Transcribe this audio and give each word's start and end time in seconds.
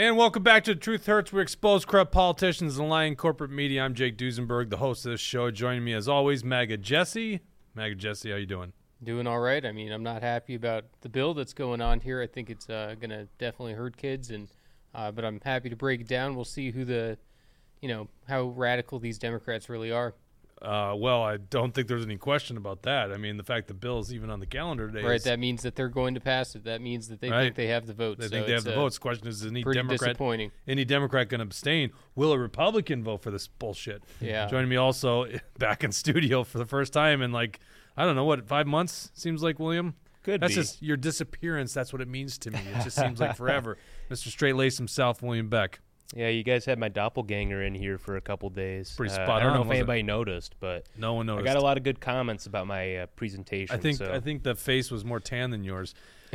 And 0.00 0.16
welcome 0.16 0.42
back 0.42 0.64
to 0.64 0.74
Truth 0.74 1.04
Hurts. 1.04 1.30
We 1.30 1.42
expose 1.42 1.84
corrupt 1.84 2.10
politicians 2.10 2.78
and 2.78 2.88
lying 2.88 3.16
corporate 3.16 3.50
media. 3.50 3.82
I'm 3.82 3.92
Jake 3.92 4.16
Duesenberg, 4.16 4.70
the 4.70 4.78
host 4.78 5.04
of 5.04 5.12
this 5.12 5.20
show. 5.20 5.50
Joining 5.50 5.84
me 5.84 5.92
as 5.92 6.08
always, 6.08 6.42
Maga 6.42 6.78
Jesse. 6.78 7.40
Maga 7.74 7.94
Jesse, 7.94 8.30
how 8.30 8.38
you 8.38 8.46
doing? 8.46 8.72
Doing 9.04 9.26
all 9.26 9.40
right. 9.40 9.62
I 9.62 9.72
mean, 9.72 9.92
I'm 9.92 10.02
not 10.02 10.22
happy 10.22 10.54
about 10.54 10.86
the 11.02 11.10
bill 11.10 11.34
that's 11.34 11.52
going 11.52 11.82
on 11.82 12.00
here. 12.00 12.22
I 12.22 12.26
think 12.26 12.48
it's 12.48 12.70
uh, 12.70 12.94
going 12.98 13.10
to 13.10 13.28
definitely 13.36 13.74
hurt 13.74 13.98
kids, 13.98 14.30
and 14.30 14.48
uh, 14.94 15.10
but 15.10 15.22
I'm 15.22 15.38
happy 15.44 15.68
to 15.68 15.76
break 15.76 16.00
it 16.00 16.08
down. 16.08 16.34
We'll 16.34 16.46
see 16.46 16.70
who 16.70 16.86
the, 16.86 17.18
you 17.82 17.88
know, 17.90 18.08
how 18.26 18.44
radical 18.44 19.00
these 19.00 19.18
Democrats 19.18 19.68
really 19.68 19.92
are. 19.92 20.14
Uh, 20.62 20.94
well, 20.94 21.22
I 21.22 21.38
don't 21.38 21.72
think 21.72 21.88
there's 21.88 22.04
any 22.04 22.18
question 22.18 22.58
about 22.58 22.82
that. 22.82 23.12
I 23.12 23.16
mean, 23.16 23.38
the 23.38 23.42
fact 23.42 23.68
the 23.68 23.72
bill 23.74 23.98
is 23.98 24.12
even 24.12 24.28
on 24.28 24.40
the 24.40 24.46
calendar 24.46 24.88
today. 24.88 25.02
Right. 25.06 25.14
is- 25.16 25.24
That 25.24 25.38
means 25.38 25.62
that 25.62 25.74
they're 25.74 25.88
going 25.88 26.12
to 26.14 26.20
pass 26.20 26.54
it. 26.54 26.64
That 26.64 26.82
means 26.82 27.08
that 27.08 27.20
they 27.20 27.30
Right. 27.30 27.44
think 27.44 27.54
they 27.54 27.68
have 27.68 27.86
the 27.86 27.94
votes. 27.94 28.20
they 28.20 28.26
So 28.26 28.30
think 28.30 28.46
they 28.46 28.52
have 28.52 28.64
the 28.64 28.74
votes. 28.74 28.98
Question 28.98 29.26
is, 29.28 29.42
is 29.42 29.50
any 29.50 29.62
Democrat 29.62 29.98
disappointing. 30.00 30.50
any 30.68 30.84
Democrat 30.84 31.30
going 31.30 31.38
to 31.38 31.44
abstain? 31.46 31.92
Will 32.14 32.32
a 32.32 32.38
Republican 32.38 33.02
vote 33.02 33.22
for 33.22 33.30
this 33.30 33.48
bullshit? 33.48 34.02
Yeah. 34.20 34.48
Joining 34.48 34.68
me 34.68 34.76
also 34.76 35.26
back 35.58 35.82
in 35.82 35.92
studio 35.92 36.44
for 36.44 36.58
the 36.58 36.66
first 36.66 36.92
time 36.92 37.22
in 37.22 37.32
like 37.32 37.58
I 37.96 38.04
don't 38.04 38.14
know 38.16 38.24
what 38.24 38.46
five 38.46 38.66
months 38.66 39.10
seems 39.14 39.42
like 39.42 39.58
William. 39.58 39.94
Could 40.22 40.42
That's 40.42 40.52
be. 40.54 40.60
just 40.60 40.82
your 40.82 40.98
disappearance. 40.98 41.72
That's 41.72 41.92
what 41.94 42.02
it 42.02 42.08
means 42.08 42.36
to 42.38 42.50
me. 42.50 42.58
It 42.74 42.84
just 42.84 42.96
seems 42.98 43.18
like 43.18 43.34
forever. 43.38 43.78
Mr. 44.10 44.28
Straight 44.28 44.54
Lace 44.56 44.76
himself, 44.76 45.22
William 45.22 45.48
Beck. 45.48 45.80
Yeah, 46.14 46.28
you 46.28 46.42
guys 46.42 46.64
had 46.64 46.78
my 46.78 46.88
doppelganger 46.88 47.62
in 47.62 47.74
here 47.74 47.96
for 47.96 48.16
a 48.16 48.20
couple 48.20 48.50
days. 48.50 48.92
Pretty 48.96 49.12
Uh, 49.12 49.16
spot 49.24 49.40
I 49.40 49.44
don't 49.44 49.50
on, 49.50 49.54
know 49.54 49.60
if 49.62 49.68
wasn't 49.68 49.74
it? 49.76 49.78
anybody 49.82 50.02
noticed, 50.02 50.54
but 50.58 50.86
No 50.96 51.14
one 51.14 51.26
noticed. 51.26 51.48
I 51.48 51.52
got 51.54 51.60
a 51.60 51.64
lot 51.64 51.76
of 51.76 51.84
good 51.84 52.00
comments 52.00 52.46
about 52.46 52.66
my 52.66 52.96
uh, 52.96 53.06
presentation. 53.06 53.74
I 53.74 53.78
think 53.78 53.98
so. 53.98 54.12
I 54.12 54.18
think 54.18 54.42
the 54.42 54.54
face 54.56 54.90
was 54.90 55.04
more 55.04 55.20
tan 55.20 55.50
than 55.50 55.62
yours. 55.62 55.94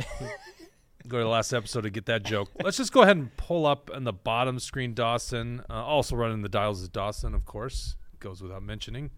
go 1.08 1.18
to 1.18 1.24
the 1.24 1.28
last 1.30 1.52
episode 1.52 1.82
to 1.82 1.90
get 1.90 2.06
that 2.06 2.24
joke. 2.24 2.50
Let's 2.62 2.76
just 2.78 2.92
go 2.92 3.02
ahead 3.02 3.16
and 3.16 3.34
pull 3.36 3.66
up 3.66 3.90
on 3.94 4.04
the 4.04 4.12
bottom 4.12 4.58
screen 4.58 4.94
Dawson. 4.94 5.62
Uh, 5.70 5.74
also 5.84 6.16
running 6.16 6.42
the 6.42 6.48
dials 6.48 6.80
is 6.80 6.88
Dawson, 6.88 7.34
of 7.34 7.44
course. 7.44 7.96
Goes 8.18 8.42
without 8.42 8.62
mentioning. 8.62 9.10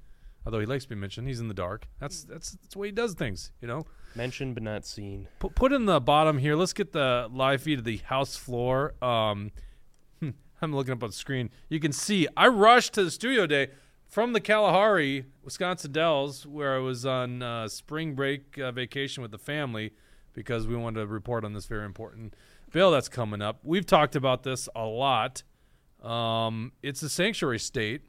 Although 0.44 0.60
he 0.60 0.66
likes 0.66 0.84
to 0.84 0.88
be 0.90 0.94
mentioned, 0.96 1.28
he's 1.28 1.40
in 1.40 1.48
the 1.48 1.54
dark. 1.54 1.86
That's 2.00 2.24
that's 2.24 2.52
that's 2.52 2.72
the 2.74 2.78
way 2.78 2.88
he 2.88 2.92
does 2.92 3.14
things, 3.14 3.52
you 3.60 3.68
know. 3.68 3.84
mentioned 4.14 4.54
but 4.54 4.62
not 4.62 4.86
seen. 4.86 5.28
Put 5.40 5.54
put 5.54 5.72
in 5.72 5.84
the 5.84 6.00
bottom 6.00 6.38
here. 6.38 6.56
Let's 6.56 6.72
get 6.72 6.92
the 6.92 7.28
live 7.30 7.62
feed 7.62 7.78
of 7.80 7.84
the 7.84 7.98
house 7.98 8.36
floor. 8.36 8.94
Um, 9.04 9.50
I'm 10.60 10.74
looking 10.74 10.92
up 10.92 11.02
on 11.02 11.10
the 11.10 11.14
screen. 11.14 11.50
You 11.68 11.80
can 11.80 11.92
see 11.92 12.26
I 12.36 12.48
rushed 12.48 12.94
to 12.94 13.04
the 13.04 13.10
studio 13.10 13.46
day 13.46 13.68
from 14.08 14.32
the 14.32 14.40
Kalahari, 14.40 15.26
Wisconsin 15.44 15.92
Dells, 15.92 16.46
where 16.46 16.74
I 16.74 16.78
was 16.78 17.04
on 17.06 17.42
uh, 17.42 17.68
spring 17.68 18.14
break 18.14 18.58
uh, 18.58 18.72
vacation 18.72 19.22
with 19.22 19.30
the 19.30 19.38
family 19.38 19.92
because 20.32 20.66
we 20.66 20.76
wanted 20.76 21.00
to 21.00 21.06
report 21.06 21.44
on 21.44 21.52
this 21.52 21.66
very 21.66 21.84
important 21.84 22.34
bill 22.72 22.90
that's 22.90 23.08
coming 23.08 23.42
up. 23.42 23.60
We've 23.62 23.86
talked 23.86 24.16
about 24.16 24.42
this 24.42 24.68
a 24.74 24.84
lot. 24.84 25.42
Um, 26.02 26.72
it's 26.82 27.02
a 27.02 27.08
sanctuary 27.08 27.58
state 27.58 28.02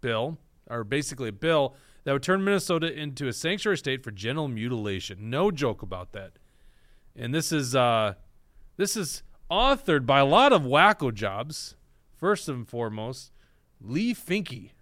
bill, 0.00 0.38
or 0.68 0.84
basically 0.84 1.28
a 1.28 1.32
bill 1.32 1.74
that 2.04 2.12
would 2.12 2.22
turn 2.22 2.42
Minnesota 2.42 2.92
into 2.92 3.28
a 3.28 3.32
sanctuary 3.32 3.76
state 3.76 4.02
for 4.02 4.10
genital 4.10 4.48
mutilation. 4.48 5.30
No 5.30 5.50
joke 5.50 5.82
about 5.82 6.12
that. 6.12 6.32
And 7.14 7.34
this 7.34 7.52
is 7.52 7.74
uh, 7.74 8.14
this 8.76 8.96
is 8.96 9.22
authored 9.50 10.06
by 10.06 10.20
a 10.20 10.24
lot 10.24 10.52
of 10.52 10.62
wacko 10.62 11.12
jobs. 11.12 11.76
First 12.16 12.48
and 12.48 12.68
foremost, 12.68 13.32
Leigh 13.80 14.14
Finke, 14.14 14.72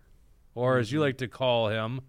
or 0.57 0.79
as 0.79 0.91
you 0.91 1.01
like 1.01 1.19
to 1.19 1.29
call 1.29 1.69
him, 1.69 2.01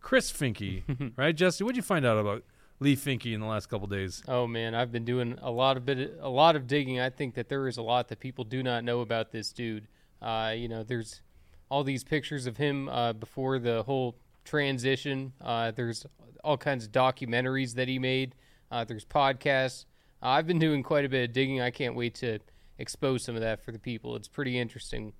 Chris 0.00 0.30
Finke. 0.30 0.82
right, 1.16 1.34
Jesse? 1.34 1.64
What'd 1.64 1.76
you 1.76 1.82
find 1.82 2.04
out 2.04 2.18
about 2.18 2.44
Leigh 2.78 2.94
Finke 2.94 3.32
in 3.32 3.40
the 3.40 3.46
last 3.46 3.66
couple 3.66 3.86
days? 3.86 4.22
Oh 4.28 4.46
man, 4.46 4.74
I've 4.74 4.92
been 4.92 5.06
doing 5.06 5.38
a 5.40 5.50
lot 5.50 5.78
of 5.78 5.86
bit, 5.86 6.18
a 6.20 6.28
lot 6.28 6.56
of 6.56 6.66
digging. 6.66 7.00
I 7.00 7.08
think 7.08 7.34
that 7.34 7.48
there 7.48 7.66
is 7.68 7.78
a 7.78 7.82
lot 7.82 8.08
that 8.08 8.20
people 8.20 8.44
do 8.44 8.62
not 8.62 8.84
know 8.84 9.00
about 9.00 9.32
this 9.32 9.50
dude. 9.50 9.88
Uh, 10.20 10.52
you 10.54 10.68
know, 10.68 10.82
there's 10.82 11.22
all 11.70 11.82
these 11.82 12.04
pictures 12.04 12.46
of 12.46 12.58
him 12.58 12.88
uh, 12.88 13.14
before 13.14 13.58
the 13.58 13.82
whole 13.84 14.16
transition. 14.44 15.32
Uh, 15.40 15.70
there's 15.70 16.06
all 16.44 16.56
kinds 16.58 16.84
of 16.84 16.92
documentaries 16.92 17.74
that 17.74 17.88
he 17.88 17.98
made. 17.98 18.34
Uh, 18.70 18.84
there's 18.84 19.04
podcasts. 19.04 19.86
Uh, 20.22 20.28
I've 20.28 20.46
been 20.46 20.58
doing 20.58 20.82
quite 20.82 21.04
a 21.04 21.08
bit 21.08 21.28
of 21.28 21.32
digging. 21.32 21.60
I 21.60 21.70
can't 21.70 21.94
wait 21.94 22.14
to 22.16 22.38
expose 22.78 23.24
some 23.24 23.34
of 23.34 23.40
that 23.42 23.64
for 23.64 23.72
the 23.72 23.78
people. 23.78 24.16
It's 24.16 24.28
pretty 24.28 24.58
interesting. 24.58 25.12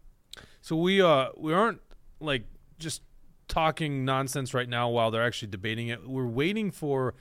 So 0.60 0.76
we 0.76 1.00
uh 1.00 1.28
we 1.36 1.52
aren't 1.52 1.80
like 2.20 2.44
just 2.78 3.02
talking 3.48 4.04
nonsense 4.04 4.52
right 4.52 4.68
now 4.68 4.88
while 4.88 5.10
they're 5.10 5.24
actually 5.24 5.48
debating 5.48 5.88
it. 5.88 6.08
We're 6.08 6.26
waiting 6.26 6.70
for 6.70 7.14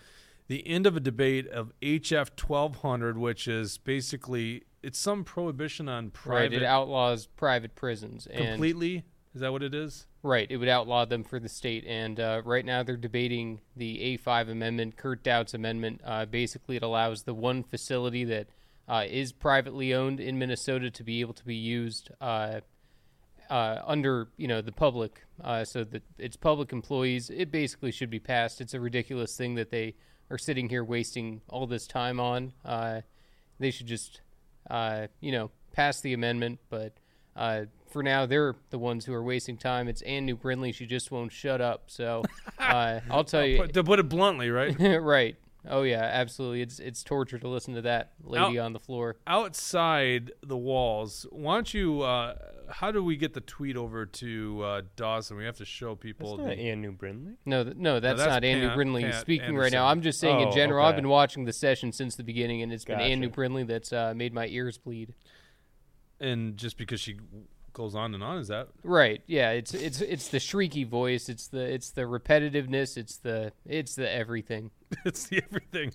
the 0.47 0.66
end 0.68 0.86
of 0.86 0.96
a 0.96 1.00
debate 1.00 1.47
of 1.47 1.72
HF 1.81 2.30
1200, 2.41 3.18
which 3.18 3.47
is 3.47 3.78
basically 3.78 4.63
it's 4.84 5.00
some 5.00 5.24
prohibition 5.24 5.90
on 5.90 6.12
private. 6.12 6.53
Right? 6.53 6.62
It 6.62 6.63
outlaws 6.63 7.25
private 7.25 7.75
prisons 7.75 8.28
and 8.28 8.46
completely. 8.50 9.03
Is 9.34 9.42
that 9.42 9.52
what 9.52 9.63
it 9.63 9.74
is? 9.74 10.07
Right, 10.25 10.50
it 10.50 10.58
would 10.58 10.69
outlaw 10.69 11.06
them 11.06 11.24
for 11.24 11.40
the 11.40 11.47
state, 11.47 11.86
and 11.86 12.19
uh, 12.19 12.41
right 12.44 12.66
now 12.66 12.81
they're 12.81 12.97
debating 12.97 13.62
the 13.75 14.18
A5 14.18 14.50
amendment, 14.50 14.97
Kurt 14.97 15.24
Daudt's 15.24 15.53
amendment. 15.53 16.02
Uh, 16.03 16.25
basically, 16.25 16.75
it 16.75 16.81
allows 16.81 17.22
the 17.22 17.34
one 17.36 17.62
facility 17.62 18.24
that 18.24 18.47
uh, 18.88 19.03
is 19.08 19.31
privately 19.31 19.94
owned 19.94 20.19
in 20.19 20.40
Minnesota 20.40 20.90
to 20.90 21.03
be 21.03 21.22
able 21.22 21.36
to 21.36 21.46
be 21.46 21.53
used 21.53 22.09
uh, 22.19 22.62
uh, 23.52 23.81
under, 23.86 24.30
you 24.36 24.47
know, 24.47 24.62
the 24.62 24.72
public, 24.72 25.28
uh, 25.44 25.63
so 25.63 25.84
that 25.84 26.02
it's 26.18 26.38
public 26.38 26.74
employees. 26.74 27.30
It 27.30 27.52
basically 27.52 27.92
should 27.92 28.09
be 28.09 28.18
passed. 28.18 28.62
It's 28.62 28.74
a 28.74 28.80
ridiculous 28.80 29.38
thing 29.38 29.53
that 29.53 29.69
they 29.69 29.94
are 30.31 30.40
sitting 30.40 30.69
here 30.69 30.84
wasting 30.84 31.42
all 31.50 31.68
this 31.68 31.86
time 31.86 32.19
on. 32.19 32.53
They 33.59 33.69
should 33.69 33.86
just, 33.86 34.22
you 34.72 35.31
know, 35.31 35.52
pass 35.72 36.02
the 36.02 36.13
amendment, 36.13 36.62
but. 36.72 36.94
For 37.95 38.03
now, 38.03 38.25
they're 38.25 38.56
the 38.72 38.78
ones 38.78 39.06
who 39.06 39.13
are 39.13 39.23
wasting 39.23 39.56
time. 39.56 39.88
It's 39.88 40.01
Anne 40.01 40.28
Neu 40.28 40.35
Brindley. 40.38 40.73
She 40.73 40.85
just 40.85 41.11
won't 41.11 41.31
shut 41.31 41.61
up. 41.61 41.83
So 41.88 42.23
uh, 42.59 43.00
I'll 43.09 43.23
tell 43.23 43.45
you, 43.45 43.59
Put- 43.59 43.73
to 43.73 43.85
put 43.85 44.00
it 44.00 44.09
bluntly, 44.09 44.50
right? 44.50 44.75
right? 45.01 45.38
Oh 45.66 45.83
yeah, 45.83 46.01
absolutely. 46.01 46.61
It's 46.61 46.78
it's 46.79 47.06
torture 47.06 47.39
to 47.39 47.47
listen 47.47 47.73
to 47.75 47.81
that 47.83 48.11
lady 48.22 48.59
Out- 48.59 48.66
on 48.66 48.73
the 48.73 48.81
floor. 48.81 49.16
Outside 49.25 50.33
the 50.44 50.57
walls, 50.57 51.25
why 51.31 51.53
don't 51.56 51.73
you? 51.73 52.01
Uh, 52.01 52.35
how 52.69 52.91
do 52.91 53.01
we 53.01 53.16
get 53.16 53.33
the 53.33 53.39
tweet 53.39 53.78
over 53.78 54.06
to 54.06 54.62
uh, 54.62 54.81
Dawson? 54.97 55.38
We 55.38 55.45
have 55.45 55.56
to 55.59 55.66
show 55.66 55.95
people. 55.95 56.35
That's 56.35 56.50
not 56.50 56.57
the, 56.57 56.62
Anne 56.63 56.81
Neu 56.83 56.91
Brindley. 56.97 57.35
No, 57.45 57.63
th- 57.63 57.77
no, 57.77 58.01
that's, 58.01 58.19
that's 58.19 58.29
not 58.29 58.44
Anne 58.44 58.59
Neu 58.59 58.75
Brindley 58.75 59.03
Pat 59.06 59.22
speaking 59.22 59.56
right 59.56 59.72
now. 59.72 59.88
I'm 59.88 60.01
just 60.01 60.19
saying 60.19 60.41
in 60.41 60.50
Oh, 60.50 60.51
general. 60.51 60.85
I've 60.85 60.97
been 60.97 61.07
watching 61.07 61.45
the 61.45 61.53
session 61.53 61.94
since 61.94 62.17
the 62.17 62.23
beginning, 62.25 62.62
and 62.62 62.73
it's 62.73 62.83
been 62.83 63.00
Anne 63.00 63.22
Neu 63.22 63.31
Brindley 63.31 63.63
that's 63.63 63.94
uh, 63.94 64.12
made 64.13 64.33
my 64.33 64.47
ears 64.47 64.77
bleed. 64.77 65.13
and 66.19 66.57
just 66.57 66.77
because 66.77 67.00
she 67.00 67.16
goes 67.75 67.94
on 67.94 68.16
and 68.16 68.24
on, 68.24 68.40
is 68.40 68.47
that 68.47 68.69
Right? 68.84 69.22
Yeah. 69.28 69.52
It's 69.52 69.74
it's 69.75 70.02
it's 70.02 70.30
the 70.30 70.40
shrieky 70.40 70.88
voice. 70.88 71.30
It's 71.30 71.47
the 71.47 71.62
it's 71.62 71.91
the 71.91 72.02
repetitiveness. 72.02 72.97
It's 72.97 73.18
the 73.18 73.52
it's 73.66 73.94
the 73.94 74.12
everything. 74.12 74.72
it's 75.06 75.28
the 75.28 75.44
everything. 75.44 75.94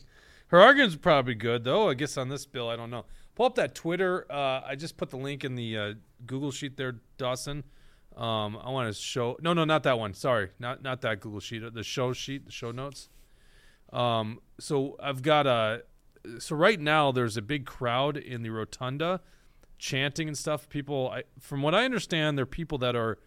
Her 0.49 0.61
argument's 0.61 0.97
probably 0.97 1.35
good 1.35 1.65
though. 1.65 1.89
I 1.89 1.95
guess 1.95 2.17
on 2.17 2.29
this 2.29 2.47
bill, 2.47 2.69
I 2.69 2.77
don't 2.77 2.91
know. 2.91 3.05
Pull 3.35 3.47
up 3.47 3.55
that 3.57 3.75
Twitter. 3.75 4.27
Uh, 4.31 4.61
I 4.67 4.77
just 4.77 4.97
put 4.97 5.11
the 5.11 5.17
link 5.17 5.45
in 5.45 5.55
the 5.55 5.79
uh, 5.79 5.95
Google 6.27 6.51
sheet 6.51 6.77
there, 6.77 6.97
Dawson. 7.19 7.65
Um, 8.17 8.59
I 8.62 8.71
want 8.71 8.93
to 8.93 9.01
show. 9.01 9.37
No, 9.41 9.53
no, 9.53 9.65
not 9.65 9.85
that 9.85 9.99
one. 9.99 10.15
Sorry, 10.15 10.51
not 10.59 10.83
not 10.83 11.01
that 11.03 11.21
Google 11.21 11.41
sheet. 11.41 11.62
The 11.73 11.83
show 11.83 12.12
sheet, 12.12 12.47
the 12.47 12.53
show 12.53 12.71
notes. 12.71 13.09
Um, 13.93 14.41
so 14.59 14.97
I've 15.03 15.23
got 15.23 15.47
a. 15.47 15.85
So 16.39 16.55
right 16.55 16.79
now, 16.79 17.12
there's 17.12 17.37
a 17.37 17.43
big 17.43 17.65
crowd 17.65 18.17
in 18.17 18.43
the 18.43 18.51
rotunda, 18.51 19.21
chanting 19.81 20.29
and 20.29 20.39
stuff. 20.39 20.69
People, 20.69 21.11
I, 21.12 21.25
from 21.41 21.62
what 21.62 21.75
I 21.75 21.85
understand, 21.85 22.38
they're 22.38 22.47
people 22.47 22.79
that 22.79 22.94
are 22.94 23.19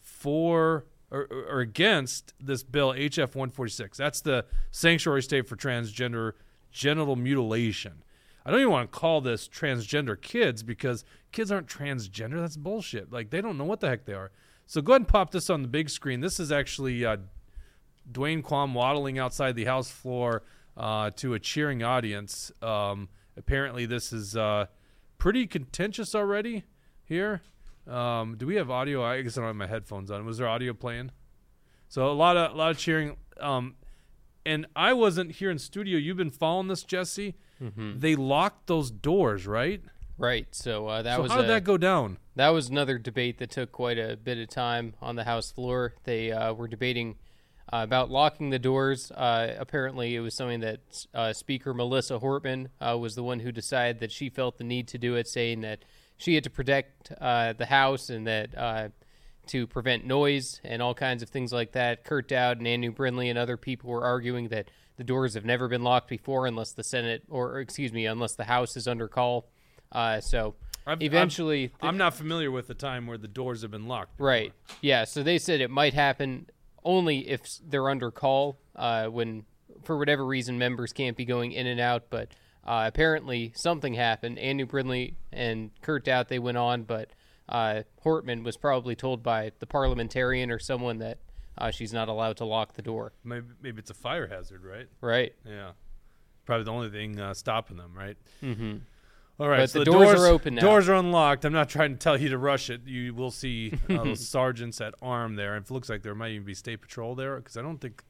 for 0.00 0.84
or, 1.10 1.26
or 1.48 1.60
against 1.60 2.34
this 2.38 2.62
bill 2.62 2.92
HF 2.92 3.34
146. 3.34 3.98
That's 3.98 4.20
the 4.20 4.44
sanctuary 4.70 5.22
state 5.22 5.48
for 5.48 5.56
transgender 5.56 6.32
genital 6.70 7.16
mutilation. 7.16 8.04
I 8.44 8.50
don't 8.50 8.60
even 8.60 8.72
want 8.72 8.92
to 8.92 8.98
call 8.98 9.22
this 9.22 9.48
transgender 9.48 10.20
kids 10.20 10.62
because 10.62 11.04
kids 11.32 11.50
aren't 11.50 11.66
transgender. 11.66 12.38
That's 12.40 12.56
bullshit. 12.56 13.10
Like 13.10 13.30
they 13.30 13.40
don't 13.40 13.56
know 13.56 13.64
what 13.64 13.80
the 13.80 13.88
heck 13.88 14.04
they 14.04 14.12
are. 14.12 14.30
So 14.66 14.82
go 14.82 14.92
ahead 14.92 15.02
and 15.02 15.08
pop 15.08 15.30
this 15.30 15.48
on 15.48 15.62
the 15.62 15.68
big 15.68 15.88
screen. 15.88 16.20
This 16.20 16.38
is 16.38 16.52
actually 16.52 17.04
uh, 17.04 17.16
Duane 18.10 18.42
Quam 18.42 18.74
waddling 18.74 19.18
outside 19.18 19.56
the 19.56 19.64
house 19.64 19.90
floor 19.90 20.42
uh, 20.76 21.10
to 21.16 21.34
a 21.34 21.38
cheering 21.38 21.82
audience. 21.82 22.52
Um, 22.60 23.08
apparently, 23.36 23.86
this 23.86 24.12
is 24.12 24.36
uh, 24.36 24.66
pretty 25.24 25.46
contentious 25.46 26.14
already 26.14 26.64
here. 27.02 27.40
Um, 27.86 28.36
do 28.36 28.46
we 28.46 28.56
have 28.56 28.70
audio? 28.70 29.02
I 29.02 29.22
guess 29.22 29.38
I 29.38 29.40
don't 29.40 29.48
have 29.48 29.56
my 29.56 29.66
headphones 29.66 30.10
on. 30.10 30.26
Was 30.26 30.36
there 30.36 30.46
audio 30.46 30.74
playing? 30.74 31.12
So 31.88 32.10
a 32.10 32.12
lot 32.12 32.36
of 32.36 32.52
a 32.52 32.54
lot 32.54 32.72
of 32.72 32.76
cheering. 32.76 33.16
Um, 33.40 33.76
and 34.44 34.66
I 34.76 34.92
wasn't 34.92 35.32
here 35.32 35.50
in 35.50 35.58
studio. 35.58 35.96
You've 35.96 36.18
been 36.18 36.28
following 36.30 36.68
this, 36.68 36.82
Jesse. 36.82 37.36
They 37.76 38.16
locked 38.16 38.66
those 38.66 38.90
doors, 38.90 39.46
right? 39.46 39.82
Right. 40.18 40.46
So 40.50 40.88
uh, 40.88 41.00
that 41.00 41.16
so 41.16 41.22
was 41.22 41.32
how 41.32 41.38
did 41.38 41.46
a- 41.46 41.54
that 41.54 41.64
go 41.64 41.78
down? 41.78 42.18
That 42.36 42.50
was 42.50 42.68
another 42.68 42.98
debate 42.98 43.38
that 43.38 43.50
took 43.50 43.72
quite 43.72 43.98
a 43.98 44.18
bit 44.18 44.36
of 44.36 44.50
time 44.50 44.92
on 45.00 45.16
the 45.16 45.24
House 45.24 45.50
floor. 45.50 45.94
They 46.04 46.32
uh, 46.32 46.52
were 46.52 46.68
debating 46.68 47.16
uh, 47.74 47.82
about 47.82 48.08
locking 48.10 48.50
the 48.50 48.58
doors. 48.58 49.10
Uh, 49.10 49.54
apparently, 49.58 50.14
it 50.14 50.20
was 50.20 50.34
something 50.34 50.60
that 50.60 51.06
uh, 51.12 51.32
Speaker 51.32 51.74
Melissa 51.74 52.18
Hortman 52.18 52.68
uh, 52.80 52.96
was 52.96 53.14
the 53.16 53.22
one 53.22 53.40
who 53.40 53.50
decided 53.50 53.98
that 54.00 54.12
she 54.12 54.28
felt 54.28 54.58
the 54.58 54.64
need 54.64 54.86
to 54.88 54.98
do 54.98 55.16
it, 55.16 55.26
saying 55.26 55.62
that 55.62 55.84
she 56.16 56.34
had 56.36 56.44
to 56.44 56.50
protect 56.50 57.10
uh, 57.20 57.52
the 57.54 57.66
house 57.66 58.10
and 58.10 58.26
that 58.28 58.56
uh, 58.56 58.88
to 59.48 59.66
prevent 59.66 60.06
noise 60.06 60.60
and 60.62 60.80
all 60.80 60.94
kinds 60.94 61.22
of 61.22 61.30
things 61.30 61.52
like 61.52 61.72
that. 61.72 62.04
Kurt 62.04 62.28
Daudt 62.28 62.58
and 62.58 62.66
Anne 62.68 62.82
Neu 62.82 62.92
Brindley 62.94 63.28
and 63.28 63.38
other 63.38 63.56
people 63.56 63.90
were 63.90 64.04
arguing 64.04 64.48
that 64.48 64.70
the 64.96 65.04
doors 65.04 65.34
have 65.34 65.44
never 65.44 65.66
been 65.66 65.82
locked 65.82 66.08
before 66.08 66.46
unless 66.46 66.72
the 66.72 66.84
Senate 66.84 67.24
or 67.28 67.58
excuse 67.58 67.92
me 67.92 68.06
unless 68.06 68.36
the 68.36 68.44
House 68.44 68.76
is 68.76 68.86
under 68.86 69.08
call. 69.08 69.48
Uh, 69.90 70.20
so 70.20 70.54
I've- 70.86 71.04
eventually, 71.04 71.72
I'm 71.82 71.96
not 71.96 72.14
familiar 72.14 72.50
with 72.50 72.68
the 72.68 72.74
time 72.74 73.08
where 73.08 73.18
the 73.18 73.28
doors 73.28 73.62
have 73.62 73.72
been 73.72 73.88
locked. 73.88 74.20
Right. 74.20 74.52
Yeah. 74.80 75.04
So 75.04 75.22
they 75.24 75.38
said 75.38 75.60
it 75.60 75.70
might 75.70 75.94
happen 75.94 76.46
only 76.84 77.28
if 77.28 77.58
they're 77.66 77.88
under 77.88 78.10
call, 78.10 78.58
uh, 78.76 79.06
when 79.06 79.44
for 79.84 79.96
whatever 79.96 80.24
reason 80.24 80.58
members 80.58 80.92
can't 80.92 81.16
be 81.16 81.24
going 81.24 81.52
in 81.52 81.66
and 81.66 81.80
out. 81.80 82.04
But 82.10 82.28
uh, 82.64 82.84
apparently 82.86 83.52
something 83.54 83.94
happened. 83.94 84.38
Anne 84.38 84.58
Neu 84.58 84.66
Brindley 84.66 85.16
and 85.32 85.70
Kurt 85.82 86.04
Daudt 86.04 86.28
they 86.28 86.38
went 86.38 86.56
on, 86.56 86.84
but 86.84 87.10
uh, 87.48 87.82
Hortman 88.04 88.42
was 88.44 88.56
probably 88.56 88.96
told 88.96 89.22
by 89.22 89.52
the 89.58 89.66
parliamentarian 89.66 90.50
or 90.50 90.58
someone 90.58 90.98
that 90.98 91.18
uh, 91.58 91.70
she's 91.70 91.92
not 91.92 92.08
allowed 92.08 92.36
to 92.38 92.44
lock 92.44 92.74
the 92.74 92.82
door. 92.82 93.12
Maybe, 93.22 93.46
maybe 93.62 93.78
it's 93.78 93.90
a 93.90 93.94
fire 93.94 94.26
hazard, 94.26 94.64
right? 94.64 94.88
Right. 95.00 95.34
Yeah. 95.46 95.72
Probably 96.46 96.64
the 96.64 96.72
only 96.72 96.90
thing 96.90 97.20
uh, 97.20 97.34
stopping 97.34 97.76
them, 97.76 97.92
right? 97.96 98.16
Mm-hmm. 98.42 98.76
All 99.40 99.48
right, 99.48 99.60
But 99.60 99.70
so 99.70 99.78
the 99.80 99.84
the, 99.86 99.90
doors 99.90 100.20
are 100.20 100.26
open 100.26 100.54
now. 100.54 100.60
Doors 100.60 100.88
are 100.88 100.94
unlocked. 100.94 101.44
I'm 101.44 101.52
not 101.52 101.68
trying 101.68 101.92
to 101.92 101.98
tell 101.98 102.20
you 102.20 102.28
to 102.28 102.38
rush 102.38 102.70
it. 102.70 102.86
You 102.86 103.14
will 103.14 103.32
see 103.32 103.72
uh, 103.90 104.14
sergeants 104.14 104.80
at 104.80 104.94
arm 105.02 105.34
there. 105.34 105.56
It 105.56 105.70
looks 105.70 105.88
like 105.88 106.02
there 106.02 106.14
might 106.14 106.32
even 106.32 106.46
be 106.46 106.54
state 106.54 106.80
patrol 106.80 107.16
there 107.16 107.36
because 107.36 107.56
I 107.56 107.62
don't 107.62 107.80
think 107.80 108.04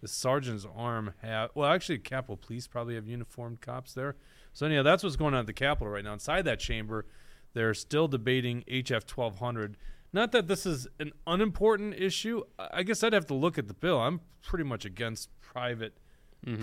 the 0.00 0.06
sergeant's 0.06 0.64
arm 0.76 1.14
have. 1.22 1.50
Well, 1.54 1.68
actually, 1.68 1.98
Capitol 1.98 2.36
Police 2.36 2.68
probably 2.68 2.94
have 2.94 3.08
uniformed 3.08 3.60
cops 3.60 3.92
there. 3.92 4.14
So 4.52 4.66
anyhow, 4.66 4.84
that's 4.84 5.02
what's 5.02 5.16
going 5.16 5.34
on 5.34 5.40
at 5.40 5.46
the 5.46 5.52
Capitol 5.52 5.88
right 5.88 6.04
now. 6.04 6.12
Inside 6.12 6.42
that 6.42 6.60
chamber, 6.60 7.06
they're 7.54 7.74
still 7.74 8.06
debating 8.06 8.62
HF 8.70 9.10
1200. 9.12 9.76
Not 10.12 10.30
that 10.32 10.46
this 10.46 10.64
is 10.64 10.86
an 11.00 11.12
unimportant 11.26 11.94
issue. 11.94 12.42
I 12.58 12.84
guess 12.84 13.02
I'd 13.02 13.12
have 13.12 13.26
to 13.26 13.34
look 13.34 13.58
at 13.58 13.66
the 13.66 13.74
bill. 13.74 14.00
I'm 14.00 14.20
pretty 14.42 14.64
much 14.64 14.84
against 14.84 15.28
private 15.40 15.98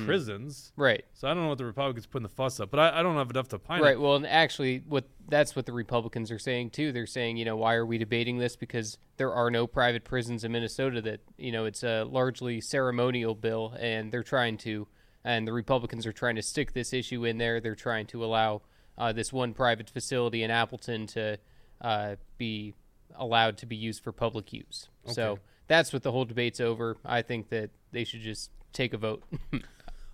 prisons. 0.06 0.72
Right. 0.76 1.06
So 1.14 1.28
I 1.28 1.34
don't 1.34 1.44
know 1.44 1.50
what 1.50 1.58
the 1.58 1.66
Republicans 1.66 2.06
put 2.06 2.20
in 2.20 2.24
the 2.24 2.30
fuss 2.30 2.60
up, 2.60 2.72
but 2.72 2.80
I, 2.80 3.00
I 3.00 3.04
don't 3.04 3.16
have 3.16 3.30
enough 3.30 3.50
to 3.50 3.60
pine. 3.60 3.82
Right. 3.82 4.00
Well, 4.00 4.16
and 4.16 4.26
actually, 4.26 4.84
what 4.88 5.06
that's 5.28 5.56
what 5.56 5.66
the 5.66 5.74
Republicans 5.74 6.32
are 6.32 6.40
saying 6.40 6.72
too. 6.72 6.92
They're 6.92 7.06
saying, 7.06 7.38
you 7.38 7.46
know, 7.46 7.56
why 7.56 7.76
are 7.76 7.86
we 7.86 7.98
debating 7.98 8.38
this? 8.38 8.56
Because 8.56 8.98
there 9.18 9.34
are 9.34 9.52
no 9.52 9.68
private 9.68 10.04
prisons 10.04 10.44
in 10.44 10.52
Minnesota. 10.52 11.02
That 11.02 11.22
you 11.38 11.52
know, 11.52 11.66
it's 11.66 11.84
a 11.84 12.04
largely 12.04 12.62
ceremonial 12.62 13.36
bill, 13.36 13.76
and 13.80 14.12
they're 14.12 14.24
trying 14.24 14.58
to, 14.60 14.88
and 15.24 15.48
the 15.48 15.54
Republicans 15.54 16.06
are 16.06 16.14
trying 16.14 16.36
to 16.36 16.42
stick 16.42 16.74
this 16.74 16.94
issue 16.94 17.26
in 17.26 17.38
there. 17.38 17.60
They're 17.60 17.76
trying 17.76 18.08
to 18.08 18.24
allow 18.24 18.62
uh, 18.98 19.12
this 19.12 19.34
one 19.34 19.54
private 19.54 19.90
facility 19.90 20.44
in 20.44 20.52
Appleton 20.52 21.08
to 21.08 21.38
uh, 21.82 22.16
be 22.38 22.74
allowed 23.18 23.58
to 23.58 23.66
be 23.66 23.76
used 23.76 24.04
for 24.04 24.12
public 24.12 24.52
use. 24.52 24.88
So 25.08 25.40
that's 25.68 25.94
what 25.94 26.04
the 26.04 26.12
whole 26.12 26.26
debate's 26.26 26.60
over. 26.60 26.98
I 27.06 27.22
think 27.22 27.50
that 27.50 27.70
they 27.92 28.04
should 28.04 28.22
just 28.22 28.52
take 28.76 28.94
a 28.94 28.98
vote. 28.98 29.24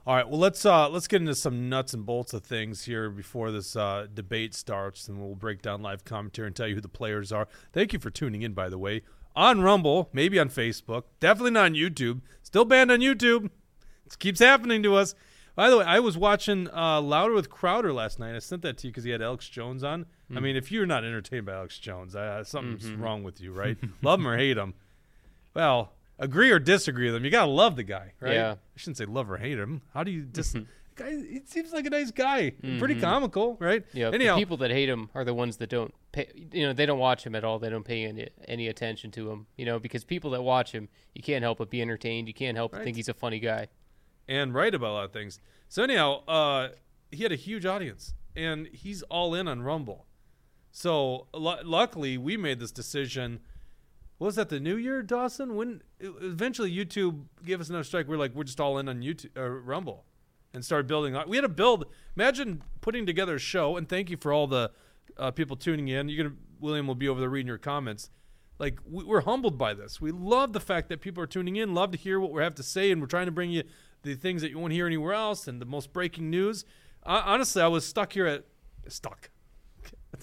All 0.07 0.15
right, 0.15 0.27
well 0.27 0.39
let's 0.39 0.65
uh 0.65 0.89
let's 0.89 1.07
get 1.07 1.21
into 1.21 1.35
some 1.35 1.69
nuts 1.69 1.93
and 1.93 2.05
bolts 2.05 2.33
of 2.33 2.43
things 2.43 2.85
here 2.85 3.09
before 3.09 3.51
this 3.51 3.75
uh, 3.75 4.07
debate 4.11 4.55
starts, 4.55 5.07
and 5.07 5.21
we'll 5.21 5.35
break 5.35 5.61
down 5.61 5.81
live 5.81 6.05
commentary 6.05 6.47
and 6.47 6.55
tell 6.55 6.67
you 6.67 6.75
who 6.75 6.81
the 6.81 6.87
players 6.87 7.31
are. 7.31 7.47
Thank 7.71 7.93
you 7.93 7.99
for 7.99 8.09
tuning 8.09 8.41
in, 8.41 8.53
by 8.53 8.69
the 8.69 8.79
way, 8.79 9.03
on 9.35 9.61
Rumble, 9.61 10.09
maybe 10.11 10.39
on 10.39 10.49
Facebook, 10.49 11.03
definitely 11.19 11.51
not 11.51 11.65
on 11.65 11.73
YouTube. 11.75 12.21
Still 12.41 12.65
banned 12.65 12.91
on 12.91 12.99
YouTube. 12.99 13.49
It 14.05 14.17
keeps 14.19 14.39
happening 14.39 14.81
to 14.83 14.95
us. 14.95 15.13
By 15.53 15.69
the 15.69 15.77
way, 15.77 15.85
I 15.85 15.99
was 15.99 16.17
watching 16.17 16.69
uh, 16.69 17.01
Louder 17.01 17.33
with 17.33 17.49
Crowder 17.49 17.93
last 17.93 18.19
night. 18.19 18.35
I 18.35 18.39
sent 18.39 18.61
that 18.63 18.77
to 18.79 18.87
you 18.87 18.91
because 18.91 19.03
he 19.03 19.11
had 19.11 19.21
Alex 19.21 19.47
Jones 19.49 19.83
on. 19.83 20.05
I 20.35 20.39
mean, 20.39 20.55
if 20.55 20.71
you're 20.71 20.85
not 20.85 21.03
entertained 21.03 21.45
by 21.45 21.53
Alex 21.53 21.77
Jones, 21.77 22.15
uh, 22.15 22.43
something's 22.45 22.89
wrong 22.91 23.21
with 23.21 23.41
you, 23.41 23.51
right? 23.51 23.77
Love 24.01 24.21
him 24.21 24.27
or 24.27 24.37
hate 24.37 24.57
him. 24.57 24.73
Well, 25.53 25.91
agree 26.21 26.49
or 26.51 26.59
disagree 26.59 27.07
with 27.07 27.15
him. 27.15 27.25
You 27.25 27.31
gotta 27.31 27.51
love 27.51 27.75
the 27.75 27.83
guy, 27.83 28.13
right? 28.21 28.33
Yeah. 28.33 28.51
I 28.53 28.77
shouldn't 28.77 28.97
say 28.97 29.05
love 29.05 29.29
or 29.29 29.37
hate 29.37 29.57
him. 29.57 29.81
How 29.93 30.03
do 30.03 30.11
you 30.11 30.23
just? 30.23 30.55
guy, 30.95 31.11
he 31.11 31.41
seems 31.45 31.73
like 31.73 31.85
a 31.85 31.89
nice 31.89 32.11
guy. 32.11 32.51
Pretty 32.79 32.99
comical, 32.99 33.57
right? 33.59 33.83
Yeah, 33.93 34.11
Anyhow, 34.11 34.35
the 34.35 34.41
people 34.41 34.57
that 34.57 34.71
hate 34.71 34.87
him 34.89 35.09
are 35.15 35.23
the 35.25 35.33
ones 35.33 35.57
that 35.57 35.69
don't 35.69 35.93
pay. 36.11 36.27
You 36.53 36.67
know, 36.67 36.73
they 36.73 36.85
don't 36.85 36.99
watch 36.99 37.25
him 37.25 37.33
at 37.35 37.43
all. 37.43 37.59
They 37.59 37.69
don't 37.69 37.83
pay 37.85 38.05
any 38.05 38.29
any 38.47 38.67
attention 38.67 39.11
to 39.11 39.29
him. 39.31 39.47
You 39.57 39.65
know, 39.65 39.79
because 39.79 40.03
people 40.03 40.31
that 40.31 40.41
watch 40.43 40.71
him, 40.71 40.87
you 41.15 41.21
can't 41.23 41.43
help 41.43 41.57
but 41.57 41.69
be 41.69 41.81
entertained. 41.81 42.27
You 42.27 42.33
can't 42.33 42.55
help 42.55 42.71
but 42.73 42.83
think 42.83 42.95
he's 42.97 43.09
a 43.09 43.13
funny 43.13 43.39
guy. 43.39 43.67
and 44.27 44.53
right 44.53 44.73
about 44.73 44.91
a 44.91 44.93
lot 44.93 45.05
of 45.05 45.11
things. 45.13 45.39
So 45.69 45.83
anyhow, 45.83 46.23
uh, 46.27 46.69
he 47.11 47.23
had 47.23 47.31
a 47.31 47.35
huge 47.37 47.65
audience, 47.65 48.13
and 48.35 48.67
he's 48.67 49.01
all 49.03 49.33
in 49.33 49.47
on 49.47 49.61
Rumble. 49.63 50.05
So 50.71 51.27
lu 51.33 51.55
luckily, 51.63 52.17
we 52.17 52.37
made 52.37 52.59
this 52.59 52.71
decision. 52.71 53.39
Was 54.21 54.35
that 54.35 54.49
the 54.49 54.59
New 54.59 54.75
Year, 54.75 55.01
Dawson? 55.01 55.55
When 55.55 55.81
eventually 55.99 56.71
YouTube 56.71 57.23
gave 57.43 57.59
us 57.59 57.69
another 57.69 57.83
strike, 57.83 58.07
we're 58.07 58.17
like, 58.17 58.35
we're 58.35 58.43
just 58.43 58.61
all 58.61 58.77
in 58.77 58.87
on 58.87 59.01
YouTube, 59.01 59.35
uh, 59.35 59.49
Rumble, 59.49 60.05
and 60.53 60.63
started 60.63 60.85
building. 60.85 61.17
We 61.27 61.37
had 61.37 61.41
to 61.41 61.49
build. 61.49 61.87
Imagine 62.15 62.61
putting 62.81 63.07
together 63.07 63.33
a 63.33 63.39
show, 63.39 63.77
and 63.77 63.89
thank 63.89 64.11
you 64.11 64.17
for 64.17 64.31
all 64.31 64.45
the 64.45 64.69
uh, 65.17 65.31
people 65.31 65.57
tuning 65.57 65.87
in. 65.87 66.07
You're 66.07 66.25
gonna 66.25 66.35
William 66.59 66.85
will 66.85 66.93
be 66.93 67.07
over 67.09 67.19
there 67.19 67.31
reading 67.31 67.47
your 67.47 67.57
comments. 67.57 68.11
Like 68.59 68.77
we, 68.87 69.03
we're 69.03 69.21
humbled 69.21 69.57
by 69.57 69.73
this. 69.73 69.99
We 69.99 70.11
love 70.11 70.53
the 70.53 70.59
fact 70.59 70.89
that 70.89 71.01
people 71.01 71.23
are 71.23 71.27
tuning 71.27 71.55
in, 71.55 71.73
love 71.73 71.89
to 71.89 71.97
hear 71.97 72.19
what 72.19 72.31
we 72.31 72.43
have 72.43 72.53
to 72.55 72.63
say, 72.63 72.91
and 72.91 73.01
we're 73.01 73.07
trying 73.07 73.25
to 73.25 73.31
bring 73.31 73.49
you 73.49 73.63
the 74.03 74.13
things 74.13 74.43
that 74.43 74.51
you 74.51 74.59
won't 74.59 74.71
hear 74.71 74.85
anywhere 74.85 75.13
else 75.13 75.47
and 75.47 75.59
the 75.59 75.65
most 75.65 75.93
breaking 75.93 76.29
news. 76.29 76.63
Honestly, 77.07 77.59
I 77.59 77.67
was 77.67 77.87
stuck 77.87 78.13
here 78.13 78.27
at 78.27 78.45
stuck. 78.87 79.31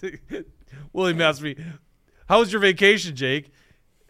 William 0.93 1.21
asked 1.21 1.43
me, 1.43 1.57
"How 2.29 2.39
was 2.39 2.53
your 2.53 2.61
vacation, 2.61 3.17
Jake?" 3.17 3.51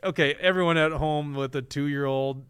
Okay, 0.04 0.36
everyone 0.40 0.76
at 0.76 0.92
home 0.92 1.34
with 1.34 1.56
a 1.56 1.62
two-year-old, 1.62 2.44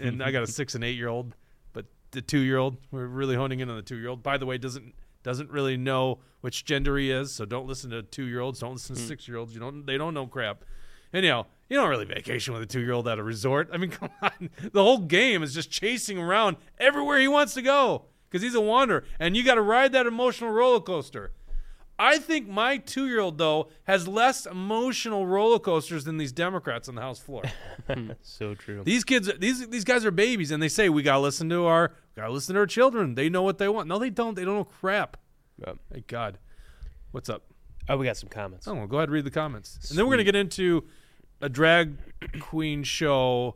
and 0.00 0.22
I 0.22 0.30
got 0.30 0.42
a 0.42 0.46
six 0.46 0.74
and 0.74 0.82
eight-year-old, 0.82 1.34
but 1.74 1.84
the 2.12 2.22
two-year-old, 2.22 2.78
we're 2.90 3.06
really 3.06 3.36
honing 3.36 3.60
in 3.60 3.68
on 3.68 3.76
the 3.76 3.82
two-year-old. 3.82 4.22
By 4.22 4.38
the 4.38 4.46
way, 4.46 4.56
doesn't 4.56 4.94
doesn't 5.22 5.50
really 5.50 5.76
know 5.76 6.20
which 6.40 6.64
gender 6.64 6.96
he 6.96 7.10
is, 7.10 7.32
so 7.32 7.44
don't 7.44 7.66
listen 7.66 7.90
to 7.90 8.02
two-year-olds. 8.02 8.60
Don't 8.60 8.72
listen 8.72 8.96
to 8.96 9.02
hmm. 9.02 9.08
six-year-olds. 9.08 9.52
You 9.52 9.60
don't 9.60 9.84
they 9.84 9.98
don't 9.98 10.14
know 10.14 10.26
crap. 10.26 10.64
Anyhow, 11.12 11.46
you 11.68 11.76
don't 11.76 11.90
really 11.90 12.06
vacation 12.06 12.54
with 12.54 12.62
a 12.62 12.66
two-year-old 12.66 13.06
at 13.06 13.18
a 13.18 13.22
resort. 13.22 13.68
I 13.70 13.76
mean, 13.76 13.90
come 13.90 14.10
on. 14.22 14.48
The 14.72 14.82
whole 14.82 14.98
game 14.98 15.42
is 15.42 15.52
just 15.52 15.70
chasing 15.70 16.18
around 16.18 16.56
everywhere 16.78 17.18
he 17.18 17.28
wants 17.28 17.52
to 17.54 17.62
go 17.62 18.06
because 18.30 18.40
he's 18.40 18.54
a 18.54 18.60
wanderer, 18.62 19.04
and 19.18 19.36
you 19.36 19.44
got 19.44 19.56
to 19.56 19.62
ride 19.62 19.92
that 19.92 20.06
emotional 20.06 20.50
roller 20.50 20.80
coaster. 20.80 21.32
I 21.98 22.18
think 22.18 22.48
my 22.48 22.78
two 22.78 23.06
year 23.06 23.20
old, 23.20 23.38
though, 23.38 23.68
has 23.84 24.08
less 24.08 24.46
emotional 24.46 25.26
roller 25.26 25.58
coasters 25.58 26.04
than 26.04 26.16
these 26.16 26.32
Democrats 26.32 26.88
on 26.88 26.96
the 26.96 27.00
House 27.00 27.20
floor. 27.20 27.42
so 28.22 28.54
true. 28.54 28.82
these 28.84 29.04
kids, 29.04 29.30
these 29.38 29.68
these 29.68 29.84
guys 29.84 30.04
are 30.04 30.10
babies, 30.10 30.50
and 30.50 30.62
they 30.62 30.68
say 30.68 30.88
we 30.88 31.02
gotta 31.02 31.20
listen 31.20 31.48
to 31.50 31.66
our 31.66 31.92
gotta 32.16 32.32
listen 32.32 32.54
to 32.54 32.60
our 32.60 32.66
children. 32.66 33.14
They 33.14 33.28
know 33.28 33.42
what 33.42 33.58
they 33.58 33.68
want. 33.68 33.88
No, 33.88 33.98
they 33.98 34.10
don't. 34.10 34.34
They 34.34 34.44
don't 34.44 34.56
know 34.56 34.64
crap. 34.64 35.16
Yep. 35.64 35.78
Thank 35.92 36.06
God. 36.08 36.38
What's 37.12 37.28
up? 37.28 37.44
Oh, 37.88 37.96
we 37.96 38.06
got 38.06 38.16
some 38.16 38.28
comments. 38.28 38.66
Oh, 38.66 38.74
well, 38.74 38.86
go 38.86 38.96
ahead 38.96 39.08
and 39.08 39.14
read 39.14 39.24
the 39.24 39.30
comments, 39.30 39.78
and 39.90 39.98
then 39.98 40.06
we're 40.06 40.12
gonna 40.12 40.24
get 40.24 40.36
into 40.36 40.84
a 41.40 41.48
drag 41.48 41.96
queen 42.40 42.82
show 42.82 43.54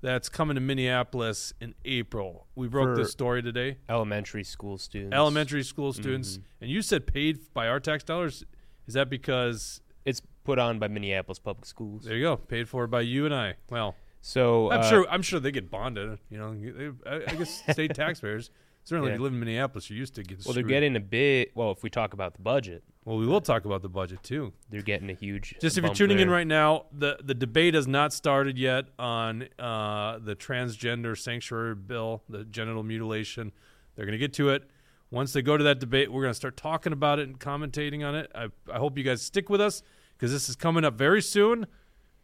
that's 0.00 0.28
coming 0.28 0.54
to 0.54 0.60
Minneapolis 0.60 1.52
in 1.60 1.74
April. 1.84 2.46
We 2.54 2.68
broke 2.68 2.96
For- 2.96 3.02
this 3.02 3.10
story 3.12 3.42
today. 3.42 3.78
Elementary 3.88 4.44
school 4.44 4.78
students. 4.78 5.14
Elementary 5.14 5.62
school 5.64 5.92
students, 5.92 6.38
and 6.60 6.70
you 6.70 6.82
said 6.82 7.06
paid 7.06 7.52
by 7.52 7.68
our 7.68 7.80
tax 7.80 8.04
dollars. 8.04 8.44
Is 8.86 8.94
that 8.94 9.10
because 9.10 9.80
It's 10.04 10.22
put 10.44 10.58
on 10.58 10.78
by 10.78 10.88
Minneapolis 10.88 11.38
Public 11.38 11.66
Schools. 11.66 12.04
There 12.04 12.16
you 12.16 12.24
go. 12.24 12.36
Paid 12.36 12.68
for 12.68 12.86
by 12.86 13.02
you 13.02 13.26
and 13.26 13.34
I. 13.34 13.56
Well, 13.68 13.94
So 14.22 14.70
I'm 14.70 14.80
uh, 14.80 14.88
sure. 14.88 15.06
I'm 15.10 15.20
sure 15.22 15.40
they 15.40 15.50
get 15.52 15.70
bonded. 15.70 16.18
You 16.30 16.38
know, 16.38 16.92
I, 17.06 17.30
I 17.30 17.34
guess 17.34 17.62
state 17.70 17.94
taxpayers. 17.94 18.50
Certainly, 18.88 19.12
if 19.12 19.18
you 19.18 19.22
live 19.22 19.34
in 19.34 19.38
Minneapolis, 19.40 19.90
you're 19.90 19.98
used 19.98 20.14
to 20.14 20.22
getting. 20.22 20.42
Well, 20.46 20.54
they're 20.54 20.62
getting 20.62 20.96
a 20.96 21.00
bit. 21.00 21.50
Well, 21.54 21.72
if 21.72 21.82
we 21.82 21.90
talk 21.90 22.14
about 22.14 22.32
the 22.32 22.40
budget, 22.40 22.82
Well, 23.04 23.18
we 23.18 23.26
will 23.26 23.42
talk 23.42 23.66
about 23.66 23.82
the 23.82 23.88
budget 23.90 24.22
too. 24.22 24.54
they're 24.70 24.80
getting 24.80 25.10
a 25.10 25.14
huge. 25.14 25.54
Just 25.60 25.76
if 25.76 25.84
you're 25.84 25.92
tuning 25.92 26.20
in 26.20 26.30
right 26.30 26.46
now, 26.46 26.86
the 26.90 27.18
the 27.22 27.34
debate 27.34 27.74
has 27.74 27.86
not 27.86 28.14
started 28.14 28.56
yet 28.56 28.86
on 28.98 29.46
uh, 29.58 30.18
the 30.20 30.34
transgender 30.34 31.18
sanctuary 31.18 31.74
bill, 31.74 32.22
the 32.30 32.44
genital 32.46 32.82
mutilation. 32.82 33.52
They're 33.94 34.06
going 34.06 34.12
to 34.12 34.18
get 34.18 34.32
to 34.34 34.48
it. 34.50 34.70
Once 35.10 35.34
they 35.34 35.42
go 35.42 35.58
to 35.58 35.64
that 35.64 35.80
debate, 35.80 36.10
we're 36.10 36.22
going 36.22 36.32
to 36.32 36.36
start 36.36 36.56
talking 36.56 36.94
about 36.94 37.18
it 37.18 37.28
and 37.28 37.38
commentating 37.38 38.06
on 38.06 38.14
it. 38.14 38.30
I, 38.34 38.48
I 38.72 38.78
hope 38.78 38.96
you 38.96 39.04
guys 39.04 39.20
stick 39.20 39.50
with 39.50 39.60
us 39.60 39.82
because 40.16 40.32
this 40.32 40.48
is 40.48 40.56
coming 40.56 40.84
up 40.84 40.94
very 40.94 41.20
soon. 41.20 41.66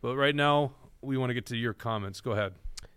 But 0.00 0.16
right 0.16 0.34
now, 0.34 0.72
we 1.02 1.18
want 1.18 1.28
to 1.28 1.34
get 1.34 1.44
to 1.46 1.56
your 1.56 1.74
comments. 1.74 2.22
Go 2.22 2.32
ahead. 2.32 2.54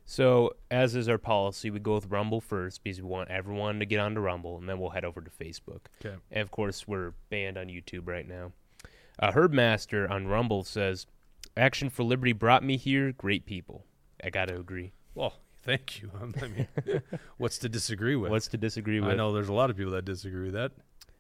So, 0.09 0.55
as 0.71 0.95
is 0.95 1.09
our 1.09 1.17
policy, 1.17 1.69
we 1.69 1.79
go 1.79 1.95
with 1.95 2.05
Rumble 2.05 2.39
first 2.39 2.81
because 2.81 3.01
we 3.01 3.07
want 3.09 3.29
everyone 3.29 3.79
to 3.79 3.85
get 3.85 3.99
onto 3.99 4.21
Rumble, 4.21 4.57
and 4.57 4.67
then 4.67 4.79
we'll 4.79 4.91
head 4.91 5.03
over 5.03 5.19
to 5.19 5.29
Facebook. 5.29 5.81
Okay. 6.03 6.15
And 6.31 6.41
of 6.41 6.49
course, 6.49 6.87
we're 6.87 7.11
banned 7.29 7.57
on 7.57 7.67
YouTube 7.67 8.07
right 8.07 8.25
now. 8.25 8.53
Uh, 9.19 9.33
Herbmaster 9.33 10.09
on 10.09 10.27
Rumble 10.27 10.63
says, 10.63 11.07
"Action 11.57 11.89
for 11.89 12.03
Liberty 12.03 12.31
brought 12.31 12.63
me 12.63 12.77
here. 12.77 13.11
Great 13.11 13.45
people." 13.45 13.85
I 14.23 14.29
got 14.29 14.47
to 14.47 14.55
agree. 14.55 14.93
Well, 15.13 15.33
thank 15.63 16.01
you. 16.01 16.09
I 16.41 16.47
mean, 16.47 16.67
what's 17.37 17.57
to 17.59 17.69
disagree 17.69 18.15
with? 18.15 18.31
What's 18.31 18.47
to 18.47 18.57
disagree 18.57 19.01
with? 19.01 19.09
I 19.09 19.15
know 19.15 19.33
there's 19.33 19.49
a 19.49 19.53
lot 19.53 19.69
of 19.69 19.75
people 19.75 19.91
that 19.91 20.05
disagree 20.05 20.45
with 20.45 20.53
that. 20.53 20.71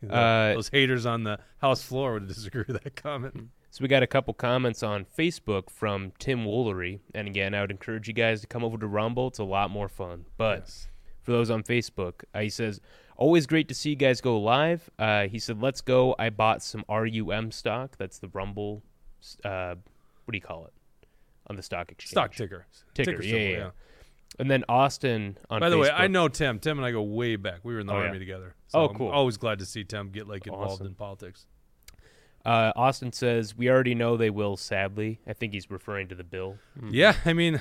Uh, 0.09 0.53
those 0.53 0.69
haters 0.69 1.05
on 1.05 1.23
the 1.23 1.39
House 1.57 1.81
floor 1.81 2.13
would 2.13 2.27
disagree 2.27 2.63
with 2.67 2.81
that 2.81 2.95
comment. 2.95 3.49
So 3.77 3.83
we 3.83 3.89
got 3.89 4.01
a 4.01 4.07
couple 4.07 4.33
comments 4.33 4.81
on 4.81 5.05
Facebook 5.05 5.69
from 5.69 6.11
Tim 6.17 6.45
Woolery, 6.45 6.99
and 7.13 7.27
again, 7.27 7.53
I 7.53 7.61
would 7.61 7.69
encourage 7.69 8.07
you 8.07 8.13
guys 8.15 8.41
to 8.41 8.47
come 8.47 8.63
over 8.63 8.75
to 8.75 8.87
Rumble. 8.87 9.27
It's 9.27 9.37
a 9.37 9.43
lot 9.43 9.69
more 9.69 9.87
fun. 9.87 10.25
But 10.35 10.61
Yes. 10.61 10.87
for 11.21 11.31
those 11.31 11.51
on 11.51 11.61
Facebook, 11.61 12.23
uh, 12.33 12.39
he 12.39 12.49
says, 12.49 12.81
"Always 13.17 13.45
great 13.45 13.67
to 13.67 13.75
see 13.75 13.91
you 13.91 13.95
guys 13.95 14.19
go 14.19 14.39
live." 14.39 14.89
Uh, 14.97 15.27
he 15.27 15.37
said, 15.37 15.61
"Let's 15.61 15.81
go." 15.81 16.15
I 16.17 16.31
bought 16.31 16.63
some 16.63 16.85
RUM 16.89 17.51
stock. 17.51 17.97
That's 17.97 18.17
the 18.17 18.29
Rumble. 18.29 18.81
Uh, 19.45 19.75
what 20.25 20.31
do 20.31 20.37
you 20.37 20.41
call 20.41 20.65
it 20.65 20.73
on 21.45 21.55
the 21.55 21.61
stock 21.61 21.91
exchange? 21.91 22.09
stock 22.09 22.33
ticker, 22.33 22.65
Ticker, 22.95 23.11
yeah, 23.21 23.29
symbol, 23.29 23.37
yeah, 23.37 23.57
yeah. 23.57 23.69
And 24.39 24.49
then 24.49 24.63
Austin 24.67 25.37
on. 25.51 25.59
By 25.59 25.69
the 25.69 25.77
way, 25.77 25.91
I 25.91 26.07
know 26.07 26.29
Tim. 26.29 26.57
Tim 26.57 26.79
and 26.79 26.85
I 26.87 26.89
go 26.89 27.03
way 27.03 27.35
back. 27.35 27.59
We 27.61 27.75
were 27.75 27.79
in 27.81 27.85
the 27.85 27.93
Oh, 27.93 27.99
yeah. 27.99 28.07
army 28.07 28.17
together. 28.17 28.55
Oh, 28.73 28.87
I'm 28.87 28.95
cool. 28.95 29.09
always 29.09 29.37
glad 29.37 29.59
to 29.59 29.67
see 29.67 29.83
Tim 29.83 30.09
get 30.09 30.27
like 30.27 30.47
involved 30.47 30.71
Awesome. 30.81 30.87
in 30.87 30.95
politics. 30.95 31.45
Uh, 32.47 32.71
Austin 32.77 33.11
says 33.11 33.57
we 33.57 33.69
already 33.69 33.93
know 33.93 34.15
they 34.15 34.29
will. 34.29 34.55
Sadly, 34.55 35.19
I 35.27 35.33
think 35.33 35.53
he's 35.53 35.69
referring 35.69 36.07
to 36.07 36.15
the 36.15 36.23
bill. 36.23 36.57
Yeah, 36.89 37.15
I 37.25 37.33
mean, 37.33 37.59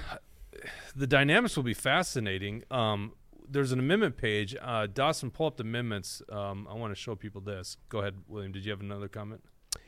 the 0.96 1.08
dynamics 1.08 1.56
will 1.56 1.64
be 1.64 1.74
fascinating. 1.74 2.62
Um, 2.70 3.12
there's 3.48 3.72
an 3.72 3.80
amendment 3.80 4.16
page. 4.16 4.54
Uh, 4.60 4.86
Dawson, 4.86 5.30
pull 5.30 5.46
up 5.46 5.56
the 5.56 5.64
amendments. 5.64 6.22
Um, 6.30 6.68
I 6.70 6.74
want 6.74 6.92
to 6.92 7.00
show 7.00 7.16
people 7.16 7.40
this. 7.40 7.76
Go 7.88 7.98
ahead, 7.98 8.14
William. 8.28 8.52
Did 8.52 8.64
you 8.64 8.70
have 8.70 8.80
another 8.80 9.08
comment? 9.08 9.42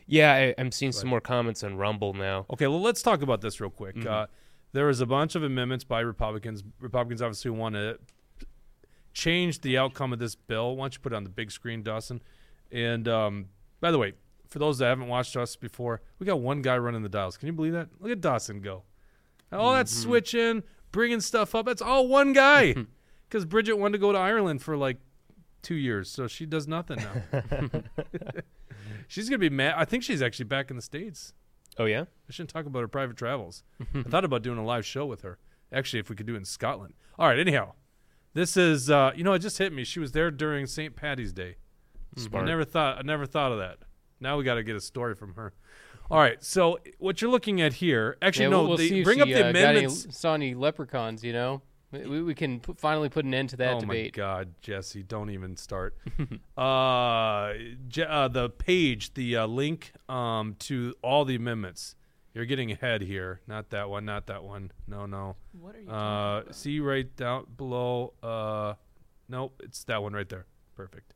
Yeah, 0.06 0.32
I, 0.32 0.54
I'm 0.58 0.72
seeing 0.72 0.92
some 0.92 1.08
more 1.08 1.20
comments 1.20 1.62
on 1.62 1.76
Rumble 1.76 2.14
now. 2.14 2.46
Okay, 2.50 2.66
well, 2.66 2.80
let's 2.80 3.02
talk 3.02 3.22
about 3.22 3.40
this 3.40 3.60
real 3.60 3.70
quick. 3.70 3.94
Mm-hmm. 3.94 4.08
Uh, 4.08 4.26
there 4.72 4.86
was 4.86 5.00
a 5.00 5.06
bunch 5.06 5.34
of 5.34 5.44
amendments 5.44 5.84
by 5.84 6.00
Republicans. 6.00 6.64
Republicans 6.80 7.22
obviously 7.22 7.50
want 7.52 7.74
to 7.76 7.98
change 9.12 9.60
the 9.60 9.78
outcome 9.78 10.12
of 10.12 10.18
this 10.18 10.34
bill. 10.34 10.76
Why 10.76 10.84
don't 10.84 10.94
you 10.94 11.00
put 11.00 11.12
it 11.12 11.16
on 11.16 11.24
the 11.24 11.30
big 11.30 11.50
screen, 11.52 11.82
Dawson? 11.82 12.20
And 12.72 13.06
um, 13.06 13.46
by 13.80 13.90
the 13.90 13.98
way, 13.98 14.14
for 14.48 14.58
those 14.58 14.78
that 14.78 14.86
haven't 14.86 15.08
watched 15.08 15.36
us 15.36 15.56
before, 15.56 16.00
we 16.18 16.26
got 16.26 16.40
one 16.40 16.62
guy 16.62 16.76
running 16.78 17.02
the 17.02 17.08
dials. 17.08 17.36
Can 17.36 17.46
you 17.46 17.52
believe 17.52 17.72
that? 17.74 17.88
Look 18.00 18.10
at 18.10 18.20
Dawson 18.20 18.60
go. 18.60 18.82
All 19.52 19.72
that 19.74 19.86
Mm-hmm. 19.86 20.02
switching, 20.02 20.62
bringing 20.92 21.20
stuff 21.20 21.54
up. 21.54 21.66
That's 21.66 21.82
all 21.82 22.08
one 22.08 22.32
guy. 22.32 22.74
Because 23.28 23.44
Bridget 23.44 23.74
wanted 23.76 23.92
to 23.92 23.98
go 23.98 24.10
to 24.10 24.16
Ireland 24.16 24.62
for 24.62 24.74
like 24.74 24.96
two 25.60 25.74
years, 25.74 26.10
so 26.10 26.26
she 26.26 26.46
does 26.46 26.66
nothing 26.66 26.96
now. 26.96 27.82
she's 29.06 29.28
gonna 29.28 29.38
be 29.38 29.50
mad. 29.50 29.74
I 29.76 29.84
think 29.84 30.02
she's 30.02 30.22
actually 30.22 30.46
back 30.46 30.70
in 30.70 30.76
the 30.76 30.82
states. 30.82 31.34
Oh 31.78 31.84
yeah, 31.84 32.02
I 32.02 32.32
shouldn't 32.32 32.48
talk 32.48 32.64
about 32.64 32.80
her 32.80 32.88
private 32.88 33.18
travels. 33.18 33.62
I 33.94 34.02
thought 34.04 34.24
about 34.24 34.42
doing 34.42 34.56
a 34.58 34.64
live 34.64 34.86
show 34.86 35.04
with 35.06 35.20
her. 35.22 35.38
Actually, 35.70 36.00
if 36.00 36.08
we 36.08 36.16
could 36.16 36.24
do 36.26 36.34
it 36.34 36.38
in 36.38 36.44
Scotland. 36.46 36.94
All 37.18 37.28
right. 37.28 37.38
Anyhow, 37.38 37.72
this 38.32 38.56
is 38.56 38.88
uh, 38.90 39.12
you 39.14 39.24
know 39.24 39.34
it 39.34 39.40
just 39.40 39.58
hit 39.58 39.74
me. 39.74 39.84
She 39.84 40.00
was 40.00 40.12
there 40.12 40.30
during 40.30 40.66
St. 40.66 40.96
Patty's 40.96 41.34
Day. 41.34 41.56
I 42.16 42.46
never 42.46 42.64
thought 42.64 42.96
I 42.98 43.02
never 43.02 43.26
thought 43.26 43.52
of 43.52 43.58
that. 43.58 43.78
Now 44.20 44.36
we 44.36 44.44
got 44.44 44.54
to 44.54 44.62
get 44.62 44.76
a 44.76 44.80
story 44.80 45.14
from 45.14 45.34
her. 45.34 45.52
All 46.10 46.18
right. 46.18 46.42
So 46.42 46.78
what 46.98 47.20
you're 47.20 47.30
looking 47.30 47.60
at 47.60 47.74
here, 47.74 48.16
actually, 48.22 48.46
yeah, 48.46 48.50
no, 48.50 48.58
we'll, 48.60 48.68
we'll 48.70 48.76
they 48.78 48.86
if 48.86 49.04
bring 49.04 49.18
she, 49.18 49.22
up 49.22 49.28
the 49.28 49.34
uh, 49.34 49.52
got 49.52 49.58
any, 49.58 49.68
amendments. 49.78 50.18
saw 50.18 50.34
any 50.34 50.54
leprechauns. 50.54 51.22
You 51.22 51.32
know, 51.34 51.62
we, 51.92 52.22
we 52.22 52.34
can 52.34 52.60
put, 52.60 52.78
finally 52.78 53.08
put 53.08 53.24
an 53.24 53.34
end 53.34 53.50
to 53.50 53.56
that 53.58 53.74
oh 53.76 53.80
debate. 53.80 54.16
my 54.16 54.22
God, 54.22 54.54
Jesse, 54.60 55.02
don't 55.02 55.30
even 55.30 55.56
start. 55.56 55.96
uh, 56.56 57.52
Je- 57.88 58.02
uh, 58.02 58.28
the 58.28 58.50
page, 58.50 59.14
the 59.14 59.36
uh, 59.36 59.46
link 59.46 59.92
um, 60.08 60.56
to 60.60 60.94
all 61.02 61.24
the 61.24 61.34
amendments. 61.34 61.94
You're 62.34 62.46
getting 62.46 62.70
ahead 62.70 63.02
here. 63.02 63.40
Not 63.46 63.70
that 63.70 63.90
one. 63.90 64.04
Not 64.04 64.26
that 64.26 64.44
one. 64.44 64.70
No, 64.86 65.06
no. 65.06 65.36
What 65.58 65.74
are 65.74 65.80
you 65.80 65.90
Uh, 65.90 66.52
see 66.52 66.78
right 66.78 67.14
down 67.16 67.46
below. 67.56 68.12
Uh, 68.22 68.74
nope, 69.28 69.60
it's 69.64 69.82
that 69.84 70.02
one 70.02 70.12
right 70.12 70.28
there. 70.28 70.46
Perfect. 70.76 71.14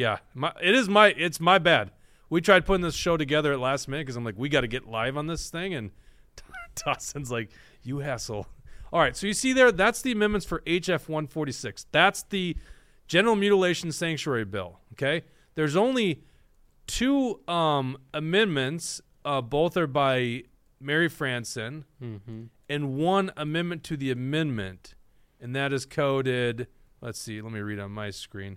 Yeah, 0.00 0.18
my, 0.34 0.52
it 0.62 0.74
is 0.74 0.88
my. 0.88 1.08
It's 1.08 1.40
my 1.40 1.58
bad. 1.58 1.90
We 2.30 2.40
tried 2.40 2.64
putting 2.64 2.82
this 2.82 2.94
show 2.94 3.16
together 3.16 3.52
at 3.52 3.58
last 3.60 3.86
minute 3.88 4.06
because 4.06 4.16
I'm 4.16 4.24
like, 4.24 4.38
we 4.38 4.48
got 4.48 4.60
to 4.62 4.68
get 4.68 4.86
live 4.86 5.16
on 5.16 5.26
this 5.26 5.50
thing, 5.50 5.74
and 5.74 5.90
Dawson's 6.76 7.30
like, 7.30 7.50
you 7.82 7.98
hassle. 7.98 8.46
All 8.92 9.00
right, 9.00 9.16
so 9.16 9.26
you 9.26 9.34
see 9.34 9.52
there, 9.52 9.70
that's 9.72 10.00
the 10.02 10.12
amendments 10.12 10.46
for 10.46 10.60
HF 10.60 11.08
146. 11.08 11.86
That's 11.92 12.22
the 12.24 12.56
General 13.08 13.36
Mutilation 13.36 13.92
Sanctuary 13.92 14.44
Bill. 14.44 14.78
Okay, 14.94 15.22
there's 15.54 15.76
only 15.76 16.22
two 16.86 17.40
um, 17.48 17.96
amendments. 18.14 19.00
Uh, 19.24 19.40
both 19.42 19.76
are 19.76 19.86
by 19.86 20.44
Mary 20.80 21.10
Franson 21.10 21.84
Mm-hmm. 22.02 22.44
and 22.70 22.96
one 22.96 23.30
amendment 23.36 23.84
to 23.84 23.96
the 23.96 24.10
amendment, 24.10 24.94
and 25.40 25.54
that 25.54 25.72
is 25.72 25.84
coded. 25.84 26.68
Let's 27.02 27.18
see. 27.20 27.42
Let 27.42 27.52
me 27.52 27.60
read 27.60 27.78
on 27.80 27.90
my 27.90 28.10
screen. 28.10 28.56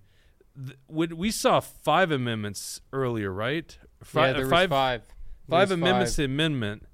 Th- 0.55 0.77
when- 0.87 1.17
we 1.17 1.31
saw 1.31 1.59
five 1.59 2.11
amendments 2.11 2.81
earlier, 2.91 3.31
right? 3.31 3.77
Fi- 4.03 4.27
yeah, 4.27 4.33
there 4.33 4.47
five, 4.47 4.69
was 4.69 4.77
five. 4.77 5.01
Five 5.49 5.71
amendments 5.71 6.15
the 6.15 6.25
amendment. 6.25 6.87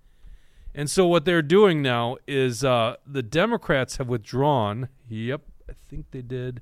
And 0.73 0.89
so 0.89 1.07
what 1.07 1.25
they're 1.25 1.41
doing 1.41 1.81
now 1.81 2.17
is 2.27 2.63
uh, 2.63 2.95
the 3.05 3.23
Democrats 3.23 3.97
have 3.97 4.07
withdrawn. 4.07 4.89
Yep, 5.07 5.41
I 5.69 5.73
think 5.89 6.11
they 6.11 6.21
did. 6.21 6.61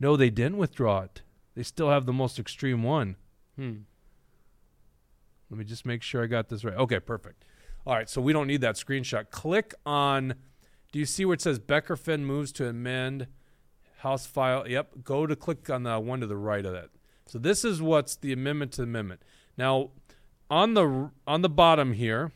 No, 0.00 0.16
they 0.16 0.30
didn't 0.30 0.58
withdraw 0.58 1.02
it. 1.02 1.22
They 1.54 1.64
still 1.64 1.90
have 1.90 2.06
the 2.06 2.12
most 2.12 2.38
extreme 2.38 2.82
one. 2.82 3.16
Hmm. 3.56 3.78
Let 5.50 5.58
me 5.58 5.64
just 5.64 5.84
make 5.86 6.02
sure 6.02 6.22
I 6.22 6.26
got 6.26 6.48
this 6.48 6.64
right. 6.64 6.76
Okay, 6.76 7.00
perfect. 7.00 7.44
All 7.86 7.94
right, 7.94 8.08
so 8.08 8.20
we 8.20 8.32
don't 8.32 8.46
need 8.46 8.60
that 8.60 8.76
screenshot. 8.76 9.30
Click 9.30 9.74
on. 9.84 10.34
Do 10.92 10.98
you 10.98 11.06
see 11.06 11.24
where 11.24 11.34
it 11.34 11.40
says 11.40 11.58
Becker 11.58 11.96
Finn 11.96 12.24
moves 12.24 12.52
to 12.52 12.68
amend 12.68 13.26
House 13.98 14.26
file? 14.26 14.68
Yep. 14.68 15.04
Go 15.04 15.26
to 15.26 15.36
click 15.36 15.68
on 15.70 15.82
the 15.82 15.98
one 15.98 16.20
to 16.20 16.26
the 16.26 16.36
right 16.36 16.64
of 16.64 16.72
that. 16.72 16.90
So 17.26 17.38
this 17.38 17.64
is 17.64 17.82
what's 17.82 18.16
the 18.16 18.32
amendment 18.32 18.72
to 18.72 18.82
the 18.82 18.88
amendment. 18.88 19.22
Now, 19.56 19.90
on 20.50 20.74
the 20.74 21.10
on 21.26 21.42
the 21.42 21.48
bottom 21.48 21.92
here, 21.92 22.32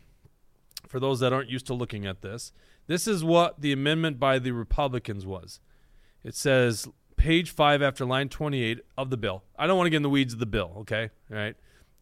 for 0.87 1.01
those 1.01 1.21
that 1.21 1.33
aren't 1.33 1.49
used 1.49 1.67
to 1.67 1.75
looking 1.75 2.07
at 2.07 2.21
this, 2.21 2.53
this 2.87 3.07
is 3.07 3.25
what 3.25 3.61
the 3.61 3.73
amendment 3.73 4.19
by 4.19 4.39
the 4.39 4.53
Republicans 4.53 5.25
was. 5.25 5.61
It 6.23 6.35
says 6.35 6.89
page 7.17 7.51
five 7.51 7.81
after 7.81 8.05
line 8.05 8.29
28 8.29 8.81
of 8.99 9.11
the 9.11 9.17
bill. 9.17 9.45
I 9.57 9.67
don't 9.67 9.77
want 9.77 9.87
to 9.87 9.91
get 9.91 9.99
in 9.99 10.03
the 10.03 10.11
weeds 10.11 10.33
of 10.33 10.41
the 10.41 10.47
bill, 10.47 10.73
okay? 10.81 11.11
All 11.31 11.37
right. 11.37 11.57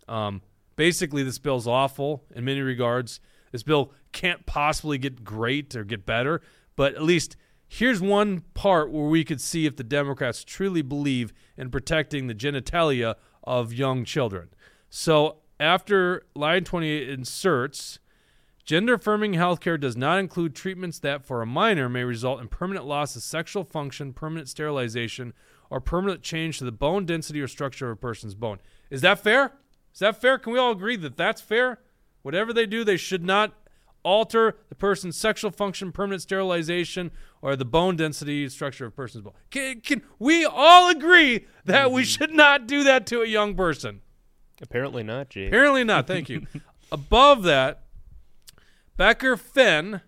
Um, 0.09 0.43
basically, 0.77 1.23
this 1.23 1.39
bill's 1.39 1.67
awful 1.67 2.25
in 2.35 2.45
many 2.45 2.61
regards. 2.61 3.21
This 3.53 3.63
bill 3.63 3.93
can't 4.13 4.47
possibly 4.47 4.99
get 4.99 5.23
great 5.23 5.77
or 5.77 5.85
get 5.85 6.07
better, 6.07 6.41
but 6.77 6.95
at 6.95 7.03
least 7.03 7.37
here's 7.73 8.03
one 8.03 8.41
part 8.53 8.91
where 8.91 9.07
we 9.07 9.25
could 9.25 9.41
see 9.41 9.65
if 9.65 9.77
the 9.77 9.85
Democrats 9.85 10.43
truly 10.43 10.83
believe 10.83 11.33
in 11.57 11.71
protecting 11.71 12.27
the 12.27 12.35
genitalia 12.35 13.15
of 13.45 13.73
young 13.73 14.05
children. 14.05 14.49
So 14.91 15.37
after 15.61 16.25
line 16.35 16.65
28 16.65 17.09
inserts, 17.09 18.01
Gender 18.65 18.95
affirming 18.95 19.35
healthcare 19.35 19.79
does 19.79 19.97
not 19.97 20.19
include 20.19 20.55
treatments 20.55 20.99
that, 20.99 21.25
for 21.25 21.43
a 21.43 21.47
minor, 21.47 21.89
may 21.89 22.03
result 22.03 22.41
in 22.41 22.49
permanent 22.49 22.87
loss 22.87 23.15
of 23.15 23.23
sexual 23.23 23.63
function, 23.63 24.13
permanent 24.13 24.49
sterilization, 24.49 25.33
or 25.71 25.81
permanent 25.81 26.23
change 26.23 26.59
to 26.59 26.65
the 26.65 26.73
bone 26.73 27.07
density 27.07 27.41
or 27.41 27.47
structure 27.47 27.91
of 27.91 27.99
a 27.99 28.01
person's 28.01 28.35
bone. 28.35 28.59
Is 28.91 29.01
that 29.03 29.21
fair? 29.21 29.53
Is 29.95 30.01
that 30.01 30.21
fair? 30.21 30.39
Can 30.39 30.53
we 30.53 30.59
all 30.59 30.73
agree 30.73 30.97
that 30.97 31.17
that's 31.17 31.41
fair? 31.41 31.79
Whatever 32.23 32.53
they 32.53 32.67
do, 32.67 32.83
they 32.83 32.97
should 32.97 33.25
not 33.25 33.55
alter 34.03 34.57
the 34.69 34.75
person's 34.75 35.17
sexual 35.17 35.51
function, 35.51 35.93
permanent 35.93 36.23
sterilization, 36.23 37.11
or 37.43 37.57
the 37.57 37.65
bone 37.65 37.97
density 37.97 38.49
structure 38.49 38.87
of 38.87 38.93
a 38.93 38.97
person's 38.97 39.25
bone. 39.25 39.35
Can, 39.51 39.81
can 39.81 40.03
we 40.19 40.45
all 40.45 40.91
agree 40.91 41.47
that 41.65 41.91
we 41.91 42.05
should 42.05 42.33
not 42.33 42.67
do 42.67 42.85
that 42.85 43.07
to 43.07 43.23
a 43.23 43.27
young 43.27 43.55
person? 43.55 44.03
apparently 44.63 45.03
not, 45.03 45.31
Jake. 45.31 45.49
Apparently 45.49 45.85
not. 45.85 46.07
Thank 46.07 46.29
you. 46.29 46.47
Above 46.93 47.45
that, 47.45 47.83
Becker 48.97 49.37
Finn 49.37 50.01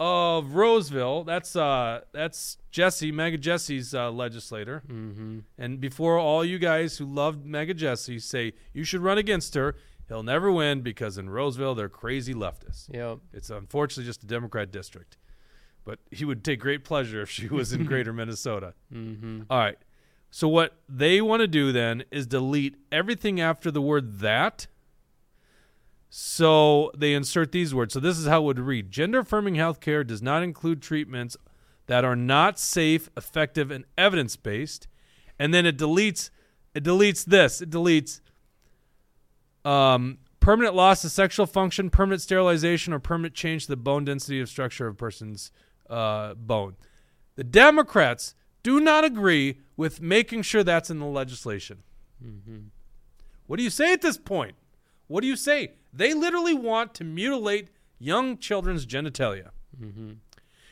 of 0.00 0.54
Roseville. 0.54 1.24
That's 1.24 1.54
uh, 1.56 2.00
that's 2.12 2.58
Jesse, 2.70 3.12
Mega 3.12 3.38
Jesse's 3.38 3.94
uh, 3.94 4.10
legislator. 4.10 4.82
Mm-hmm. 4.88 5.40
And 5.58 5.80
before 5.80 6.18
all 6.18 6.44
you 6.44 6.58
guys 6.58 6.98
who 6.98 7.06
love 7.06 7.44
Mega 7.44 7.74
Jesse 7.74 8.18
say 8.18 8.52
you 8.72 8.84
should 8.84 9.00
run 9.00 9.18
against 9.18 9.54
her, 9.54 9.76
he'll 10.08 10.22
never 10.22 10.50
win 10.50 10.82
because 10.82 11.18
in 11.18 11.30
Roseville 11.30 11.74
they're 11.74 11.88
crazy 11.88 12.34
leftists. 12.34 12.92
Yep. 12.92 13.18
It's 13.32 13.50
unfortunately 13.50 14.04
just 14.04 14.22
a 14.22 14.26
Democrat 14.26 14.70
district. 14.70 15.16
But 15.84 15.98
he 16.10 16.24
would 16.24 16.44
take 16.44 16.60
great 16.60 16.84
pleasure 16.84 17.20
if 17.22 17.30
she 17.30 17.48
was 17.48 17.72
in 17.72 17.84
greater 17.86 18.12
Minnesota. 18.12 18.74
Mm-hmm. 18.92 19.42
All 19.50 19.58
right. 19.58 19.78
So 20.30 20.48
what 20.48 20.76
they 20.88 21.20
want 21.20 21.40
to 21.40 21.46
do 21.46 21.70
then 21.70 22.04
is 22.10 22.26
delete 22.26 22.76
everything 22.90 23.40
after 23.40 23.70
the 23.70 23.82
word 23.82 24.18
that. 24.20 24.66
So 26.10 26.90
they 26.96 27.12
insert 27.12 27.52
these 27.52 27.74
words. 27.74 27.94
So 27.94 28.00
this 28.00 28.18
is 28.18 28.26
how 28.26 28.42
it 28.42 28.44
would 28.44 28.58
read. 28.58 28.90
Gender 28.90 29.20
affirming 29.20 29.54
healthcare 29.54 30.06
does 30.06 30.22
not 30.22 30.42
include 30.42 30.80
treatments 30.80 31.36
that 31.86 32.04
are 32.04 32.16
not 32.16 32.58
safe, 32.58 33.10
effective, 33.16 33.70
and 33.70 33.84
evidence 33.98 34.36
based. 34.36 34.88
And 35.38 35.52
then 35.52 35.66
it 35.66 35.76
deletes 35.76 36.30
it 36.74 36.82
deletes 36.82 37.24
this. 37.24 37.60
It 37.60 37.70
deletes 37.70 38.20
um, 39.64 40.18
permanent 40.40 40.74
loss 40.74 41.04
of 41.04 41.10
sexual 41.10 41.46
function, 41.46 41.90
permanent 41.90 42.22
sterilization, 42.22 42.92
or 42.92 42.98
permanent 42.98 43.34
change 43.34 43.64
to 43.64 43.68
the 43.70 43.76
bone 43.76 44.04
density 44.04 44.40
of 44.40 44.48
structure 44.48 44.86
of 44.86 44.94
a 44.94 44.96
person's 44.96 45.50
uh, 45.88 46.34
bone. 46.34 46.76
The 47.36 47.44
Democrats 47.44 48.34
do 48.62 48.80
not 48.80 49.04
agree 49.04 49.60
with 49.76 50.00
making 50.00 50.42
sure 50.42 50.62
that's 50.62 50.90
in 50.90 50.98
the 50.98 51.06
legislation. 51.06 51.82
Mm-hmm. 52.24 52.58
What 53.46 53.56
do 53.58 53.62
you 53.62 53.70
say 53.70 53.92
at 53.92 54.00
this 54.02 54.16
point? 54.16 54.54
What 55.06 55.20
do 55.20 55.26
you 55.26 55.36
say? 55.36 55.72
They 55.92 56.14
literally 56.14 56.54
want 56.54 56.94
to 56.94 57.04
mutilate 57.04 57.68
young 57.98 58.38
children's 58.38 58.86
genitalia. 58.86 59.50
Mm-hmm. 59.80 60.12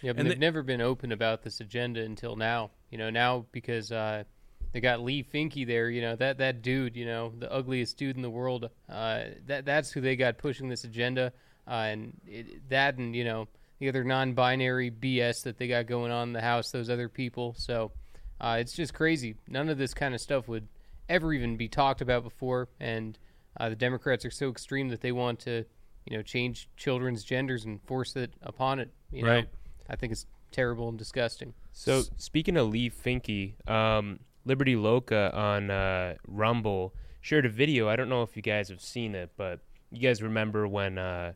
Yeah, 0.00 0.12
but 0.12 0.20
And 0.20 0.30
they've 0.30 0.36
the- 0.36 0.40
never 0.40 0.62
been 0.62 0.80
open 0.80 1.12
about 1.12 1.42
this 1.42 1.60
agenda 1.60 2.00
until 2.02 2.36
now. 2.36 2.70
You 2.90 2.98
know, 2.98 3.10
now 3.10 3.46
because 3.52 3.92
uh, 3.92 4.24
they 4.72 4.80
got 4.80 5.00
Leigh 5.00 5.22
Finke 5.22 5.66
there. 5.66 5.90
You 5.90 6.02
know 6.02 6.16
that 6.16 6.38
that 6.38 6.62
dude. 6.62 6.96
You 6.96 7.06
know, 7.06 7.32
the 7.38 7.52
ugliest 7.52 7.96
dude 7.96 8.16
in 8.16 8.22
the 8.22 8.30
world. 8.30 8.70
Uh, 8.88 9.24
that 9.46 9.64
that's 9.64 9.92
who 9.92 10.00
they 10.00 10.16
got 10.16 10.38
pushing 10.38 10.68
this 10.68 10.84
agenda. 10.84 11.32
Uh, 11.66 11.70
and 11.70 12.20
it, 12.26 12.68
that 12.68 12.96
and 12.98 13.14
you 13.14 13.24
know 13.24 13.48
the 13.78 13.88
other 13.88 14.04
non-binary 14.04 14.90
BS 14.90 15.42
that 15.44 15.58
they 15.58 15.68
got 15.68 15.86
going 15.86 16.10
on 16.10 16.28
in 16.28 16.32
the 16.32 16.40
House. 16.40 16.70
Those 16.70 16.90
other 16.90 17.08
people. 17.08 17.54
So 17.56 17.92
uh, 18.40 18.56
it's 18.58 18.72
just 18.72 18.92
crazy. 18.94 19.36
None 19.48 19.68
of 19.68 19.78
this 19.78 19.94
kind 19.94 20.14
of 20.14 20.20
stuff 20.20 20.48
would 20.48 20.68
ever 21.08 21.32
even 21.32 21.56
be 21.56 21.68
talked 21.68 22.00
about 22.00 22.24
before. 22.24 22.68
And 22.80 23.18
uh, 23.58 23.68
the 23.68 23.76
Democrats 23.76 24.24
are 24.24 24.30
so 24.30 24.50
extreme 24.50 24.88
that 24.88 25.00
they 25.00 25.12
want 25.12 25.38
to, 25.40 25.64
you 26.06 26.16
know, 26.16 26.22
change 26.22 26.68
children's 26.76 27.22
genders 27.22 27.64
and 27.64 27.80
force 27.82 28.16
it 28.16 28.32
upon 28.42 28.80
it. 28.80 28.90
You 29.12 29.22
know? 29.22 29.30
Right. 29.30 29.48
I 29.88 29.96
think 29.96 30.12
it's 30.12 30.26
terrible 30.50 30.88
and 30.88 30.98
disgusting. 30.98 31.54
So 31.72 32.02
speaking 32.16 32.56
of 32.56 32.68
Leigh 32.68 32.90
Finke, 32.90 33.54
um, 33.70 34.18
Liberty 34.44 34.76
Loca 34.76 35.34
on 35.34 35.70
uh, 35.70 36.14
Rumble 36.26 36.94
shared 37.20 37.46
a 37.46 37.48
video. 37.48 37.88
I 37.88 37.96
don't 37.96 38.08
know 38.08 38.22
if 38.22 38.36
you 38.36 38.42
guys 38.42 38.68
have 38.68 38.80
seen 38.80 39.14
it, 39.14 39.30
but 39.36 39.60
you 39.90 40.00
guys 40.00 40.22
remember 40.22 40.66
when 40.66 40.98
uh, 40.98 41.32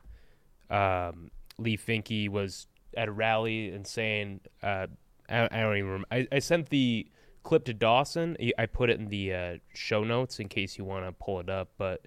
um, 0.70 1.30
Leigh 1.58 1.76
Finke 1.76 2.28
was 2.28 2.66
at 2.96 3.08
a 3.08 3.12
rally 3.12 3.70
and 3.70 3.86
saying, 3.86 4.40
uh, 4.62 4.86
I, 5.28 5.44
I 5.44 5.60
don't 5.60 5.76
even 5.76 5.86
remember. 5.90 6.06
I, 6.10 6.26
I 6.32 6.38
sent 6.40 6.70
the 6.70 7.06
clip 7.42 7.64
to 7.66 7.74
Dawson. 7.74 8.36
I- 8.58 8.66
put 8.66 8.90
it 8.90 8.98
in 8.98 9.08
the 9.08 9.32
uh, 9.32 9.56
show 9.74 10.02
notes 10.02 10.40
in 10.40 10.48
case 10.48 10.76
you 10.76 10.84
want 10.84 11.06
to 11.06 11.12
pull 11.12 11.38
it 11.40 11.48
up, 11.48 11.70
but 11.78 12.06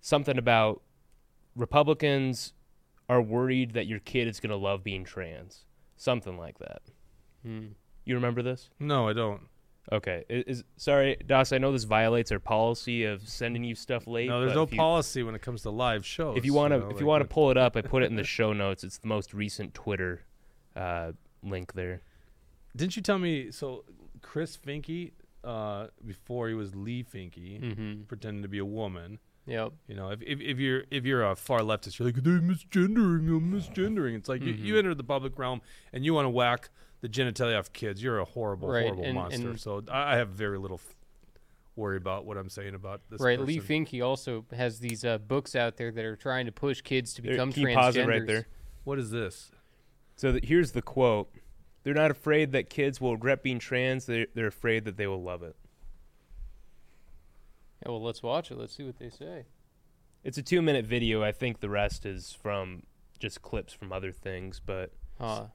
something 0.00 0.38
about 0.38 0.82
Republicans 1.54 2.54
are 3.08 3.20
worried 3.20 3.74
that 3.74 3.86
your 3.86 3.98
kid 3.98 4.26
is 4.26 4.40
going 4.40 4.50
to 4.50 4.56
love 4.56 4.82
being 4.82 5.04
trans. 5.04 5.64
Something 5.96 6.38
like 6.38 6.58
that. 6.58 6.82
Hmm. 7.44 7.66
You 8.04 8.14
remember 8.14 8.42
this? 8.42 8.70
No, 8.80 9.08
I 9.08 9.12
don't. 9.12 9.42
Okay. 9.90 10.24
Is, 10.28 10.58
is 10.58 10.64
sorry, 10.76 11.16
Dos. 11.26 11.52
I 11.52 11.58
know 11.58 11.72
this 11.72 11.84
violates 11.84 12.30
our 12.30 12.38
policy 12.38 13.04
of 13.04 13.26
sending 13.28 13.64
you 13.64 13.74
stuff 13.74 14.06
late. 14.06 14.28
No, 14.28 14.40
there's 14.40 14.54
no 14.54 14.68
you, 14.70 14.76
policy 14.76 15.22
when 15.24 15.34
it 15.34 15.42
comes 15.42 15.62
to 15.62 15.70
live 15.70 16.06
shows. 16.06 16.36
If 16.38 16.44
you 16.44 16.54
want 16.54 16.72
to, 16.72 16.78
know, 16.78 16.84
if 16.86 16.92
like 16.92 17.00
you 17.00 17.06
want 17.06 17.22
to 17.22 17.28
pull 17.28 17.50
it 17.50 17.56
up, 17.56 17.76
I 17.76 17.80
put 17.94 18.02
it 18.02 18.06
in 18.06 18.16
the 18.16 18.24
show 18.24 18.52
notes. 18.52 18.84
It's 18.84 18.98
the 18.98 19.08
most 19.08 19.34
recent 19.34 19.74
Twitter 19.74 20.22
uh, 20.76 21.12
link 21.42 21.72
there. 21.72 22.02
didn't 22.76 22.94
you 22.96 23.02
tell 23.02 23.18
me? 23.18 23.50
So 23.50 23.84
Chris 24.22 24.56
Finke, 24.56 25.12
uh, 25.42 25.88
before 26.06 26.48
he 26.48 26.54
was 26.54 26.74
Leigh 26.76 27.02
Finke, 27.04 27.60
Mm-hmm. 27.60 28.02
pretending 28.04 28.42
to 28.42 28.48
be 28.48 28.58
a 28.58 28.64
woman. 28.64 29.18
Yep. 29.46 29.72
You 29.88 29.96
know, 29.96 30.10
if, 30.10 30.22
if, 30.22 30.40
if 30.40 30.58
you're 30.60 30.84
if 30.92 31.04
you're 31.04 31.28
a 31.28 31.34
far 31.34 31.58
leftist, 31.60 31.98
you're 31.98 32.06
like 32.06 32.22
they're 32.22 32.34
misgendering, 32.40 33.26
I'm 33.28 33.52
misgendering. 33.52 34.16
It's 34.16 34.28
like 34.28 34.40
Mm-hmm. 34.42 34.64
you 34.64 34.78
enter 34.78 34.94
the 34.94 35.02
public 35.02 35.36
realm 35.36 35.60
and 35.92 36.04
you 36.04 36.14
want 36.14 36.26
to 36.26 36.30
whack 36.30 36.70
the 37.02 37.08
genitalia 37.08 37.58
off 37.58 37.72
kids. 37.72 38.02
You're 38.02 38.18
a 38.20 38.24
horrible, 38.24 38.68
Right, 38.68 38.84
horrible 38.84 39.04
and- 39.04 39.14
monster. 39.14 39.50
and- 39.50 39.60
so 39.60 39.84
I, 39.90 40.14
I 40.14 40.16
have 40.16 40.30
very 40.30 40.58
little 40.58 40.78
f- 40.82 40.96
worry 41.76 41.96
about 41.98 42.24
what 42.24 42.36
I'm 42.38 42.48
saying 42.48 42.74
about 42.74 43.02
this. 43.10 43.20
Right. 43.20 43.38
person. 43.38 43.54
Leigh 43.54 43.60
Finke 43.60 44.02
also 44.04 44.44
has 44.52 44.78
these 44.80 45.04
uh, 45.04 45.18
books 45.18 45.54
out 45.54 45.76
there 45.76 45.90
that 45.92 46.04
are 46.04 46.16
trying 46.16 46.46
to 46.46 46.52
push 46.52 46.80
kids 46.80 47.12
to 47.14 47.22
become 47.22 47.52
can 47.52 47.64
transgenders. 47.64 47.74
pause 47.74 47.96
right 47.98 48.26
there? 48.26 48.46
What 48.84 48.98
is 48.98 49.10
this? 49.10 49.50
So 50.16 50.32
th- 50.32 50.44
here's 50.44 50.72
the 50.72 50.82
quote: 50.82 51.30
"They're 51.82 51.94
not 51.94 52.10
afraid 52.10 52.52
that 52.52 52.68
kids 52.70 53.00
will 53.00 53.12
regret 53.14 53.42
being 53.42 53.58
trans. 53.58 54.06
They're 54.06 54.26
they're 54.34 54.46
afraid 54.48 54.84
that 54.84 54.96
they 54.96 55.06
will 55.06 55.22
love 55.22 55.42
it." 55.42 55.56
Yeah, 57.84 57.90
well, 57.92 58.02
let's 58.02 58.22
watch 58.22 58.50
it. 58.50 58.58
Let's 58.58 58.76
see 58.76 58.84
what 58.84 58.98
they 58.98 59.10
say. 59.10 59.46
It's 60.22 60.38
a 60.38 60.42
two 60.42 60.62
minute 60.62 60.84
video. 60.86 61.22
I 61.22 61.32
think 61.32 61.60
the 61.60 61.68
rest 61.68 62.06
is 62.06 62.32
from 62.32 62.84
just 63.18 63.42
clips 63.42 63.72
from 63.72 63.92
other 63.92 64.12
things, 64.12 64.60
but 64.64 64.92
Huh. 65.18 65.46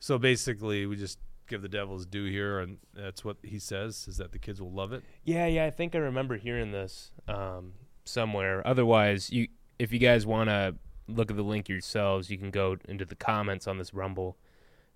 So 0.00 0.18
basically, 0.18 0.86
we 0.86 0.96
just 0.96 1.18
give 1.48 1.62
the 1.62 1.68
devil's 1.68 2.06
due 2.06 2.26
here, 2.26 2.60
and 2.60 2.78
that's 2.94 3.24
what 3.24 3.36
he 3.42 3.58
says: 3.58 4.06
is 4.08 4.16
that 4.18 4.32
the 4.32 4.38
kids 4.38 4.60
will 4.60 4.72
love 4.72 4.92
it. 4.92 5.02
Yeah, 5.24 5.46
yeah, 5.46 5.64
I 5.64 5.70
think 5.70 5.94
I 5.94 5.98
remember 5.98 6.36
hearing 6.36 6.72
this 6.72 7.10
um, 7.26 7.72
somewhere. 8.04 8.66
Otherwise, 8.66 9.30
you 9.30 9.48
if 9.78 9.92
you 9.92 9.98
guys 9.98 10.26
want 10.26 10.48
to 10.50 10.74
look 11.08 11.30
at 11.30 11.36
the 11.36 11.42
link 11.42 11.68
yourselves, 11.68 12.30
you 12.30 12.38
can 12.38 12.50
go 12.50 12.76
into 12.88 13.04
the 13.04 13.14
comments 13.16 13.66
on 13.66 13.78
this 13.78 13.92
Rumble. 13.94 14.36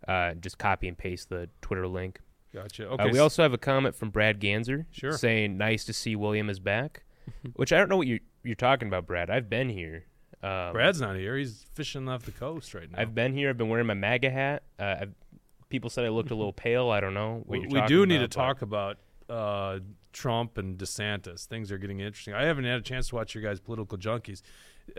Uh, 0.06 0.34
just 0.34 0.58
copy 0.58 0.88
and 0.88 0.98
paste 0.98 1.28
the 1.28 1.48
Twitter 1.60 1.86
link. 1.86 2.18
Gotcha. 2.52 2.90
Uh, 2.90 2.94
Okay. 2.94 3.10
we 3.12 3.18
also 3.18 3.42
have 3.42 3.52
a 3.54 3.58
comment 3.58 3.94
from 3.94 4.10
Brad 4.10 4.40
Ganser 4.40 4.84
Sure. 4.90 5.12
saying, 5.12 5.56
"Nice 5.56 5.84
to 5.86 5.92
see 5.92 6.16
William 6.16 6.50
is 6.50 6.58
back," 6.60 7.04
which 7.54 7.72
I 7.72 7.78
don't 7.78 7.88
know 7.88 7.96
what 7.96 8.06
you're 8.06 8.18
you're 8.44 8.54
talking 8.56 8.88
about, 8.88 9.06
Brad. 9.06 9.30
I've 9.30 9.48
been 9.48 9.68
here. 9.68 10.04
Um, 10.42 10.72
Brad's 10.72 11.00
not 11.00 11.16
here. 11.16 11.37
He's 11.37 11.64
fishing 11.74 12.09
off 12.09 12.24
the 12.24 12.33
coast 12.33 12.74
right 12.74 12.90
now. 12.90 12.98
I've 13.00 13.14
been 13.14 13.33
here. 13.33 13.48
I've 13.50 13.59
been 13.59 13.68
wearing 13.68 13.87
my 13.87 13.94
MAGA 13.94 14.31
hat. 14.31 14.62
Uh, 14.78 14.96
I've, 15.02 15.14
people 15.68 15.88
said 15.88 16.05
I 16.05 16.09
looked 16.09 16.31
a 16.31 16.35
little 16.35 16.52
pale. 16.66 16.90
I 16.90 17.00
don't 17.00 17.14
know. 17.14 17.42
What 17.46 17.61
we 17.61 17.66
we 17.68 17.81
do 17.87 18.07
need 18.07 18.18
to 18.18 18.24
about, 18.24 18.31
but- 18.31 18.31
talk 18.31 18.62
about 18.62 18.98
uh, 19.31 19.78
Trump 20.12 20.59
and 20.59 20.76
DeSantis. 20.78 21.46
Things 21.46 21.70
are 21.72 21.78
getting 21.78 22.00
interesting. 22.00 22.35
I 22.35 22.44
haven't 22.44 22.64
had 22.64 22.78
a 22.78 22.83
chance 22.83 23.09
to 23.09 23.14
watch 23.14 23.35
your 23.35 23.42
guys' 23.42 23.61
political 23.61 23.96
junkies. 23.96 24.42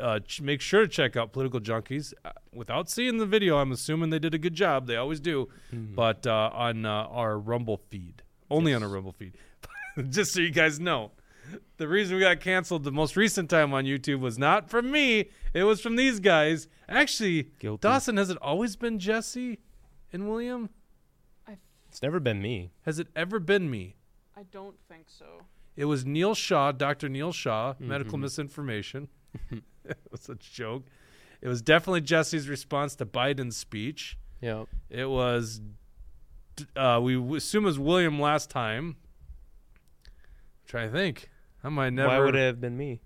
Uh, 0.01 0.19
ch- 0.19 0.41
make 0.41 0.61
sure 0.61 0.81
to 0.81 0.87
check 0.87 1.17
out 1.17 1.33
political 1.33 1.59
junkies. 1.59 2.13
Uh, 2.23 2.31
without 2.53 2.89
seeing 2.89 3.17
the 3.17 3.25
video, 3.25 3.57
I'm 3.57 3.71
assuming 3.71 4.09
they 4.11 4.19
did 4.19 4.33
a 4.33 4.37
good 4.37 4.53
job. 4.55 4.87
They 4.87 4.95
always 4.95 5.19
do. 5.19 5.49
Mm-hmm. 5.73 5.93
But 5.95 6.25
uh, 6.25 6.49
on 6.53 6.85
uh, 6.85 6.89
our 6.89 7.37
Rumble 7.37 7.77
feed, 7.89 8.23
only 8.49 8.73
on 8.73 8.81
a 8.81 8.87
Rumble 8.87 9.11
feed, 9.11 9.37
just 10.09 10.33
so 10.33 10.39
you 10.39 10.51
guys 10.51 10.79
know. 10.79 11.11
The 11.77 11.87
reason 11.87 12.15
we 12.15 12.21
got 12.21 12.39
canceled 12.39 12.83
the 12.83 12.91
most 12.91 13.15
recent 13.17 13.49
time 13.49 13.73
on 13.73 13.85
YouTube 13.85 14.19
was 14.19 14.37
not 14.37 14.69
from 14.69 14.91
me. 14.91 15.29
It 15.53 15.63
was 15.63 15.81
from 15.81 15.95
these 15.95 16.19
guys. 16.19 16.67
Actually, 16.87 17.49
Guilty. 17.59 17.81
Dawson, 17.81 18.17
has 18.17 18.29
it 18.29 18.37
always 18.41 18.75
been 18.75 18.99
Jesse 18.99 19.59
and 20.11 20.29
William? 20.29 20.69
I, 21.47 21.57
It's 21.89 22.01
never 22.01 22.19
been 22.19 22.41
me. 22.41 22.71
Has 22.85 22.99
it 22.99 23.07
ever 23.15 23.39
been 23.39 23.69
me? 23.69 23.95
I 24.37 24.43
don't 24.43 24.77
think 24.87 25.05
so. 25.09 25.25
It 25.75 25.85
was 25.85 26.05
Neil 26.05 26.35
Shaw, 26.35 26.71
Dr. 26.71 27.09
Neil 27.09 27.31
Shaw, 27.31 27.73
medical 27.79 28.17
misinformation. 28.17 29.07
it 29.51 29.97
was 30.11 30.29
a 30.29 30.35
joke. 30.35 30.83
It 31.41 31.47
was 31.47 31.61
definitely 31.61 32.01
Jesse's 32.01 32.47
response 32.47 32.95
to 32.95 33.05
Biden's 33.05 33.57
speech. 33.57 34.17
Yep. 34.41 34.67
It 34.89 35.09
was, 35.09 35.61
uh, 36.75 36.99
we 37.01 37.15
w- 37.15 37.35
assume 37.35 37.63
it 37.63 37.67
was 37.67 37.79
William 37.79 38.19
last 38.19 38.49
time. 38.49 38.95
try 40.67 40.85
to 40.85 40.91
think. 40.91 41.29
I 41.63 41.69
might 41.69 41.91
never. 41.91 42.09
Why 42.09 42.19
would 42.19 42.35
it 42.35 42.45
have 42.45 42.61
been 42.61 42.77
me? 42.77 43.01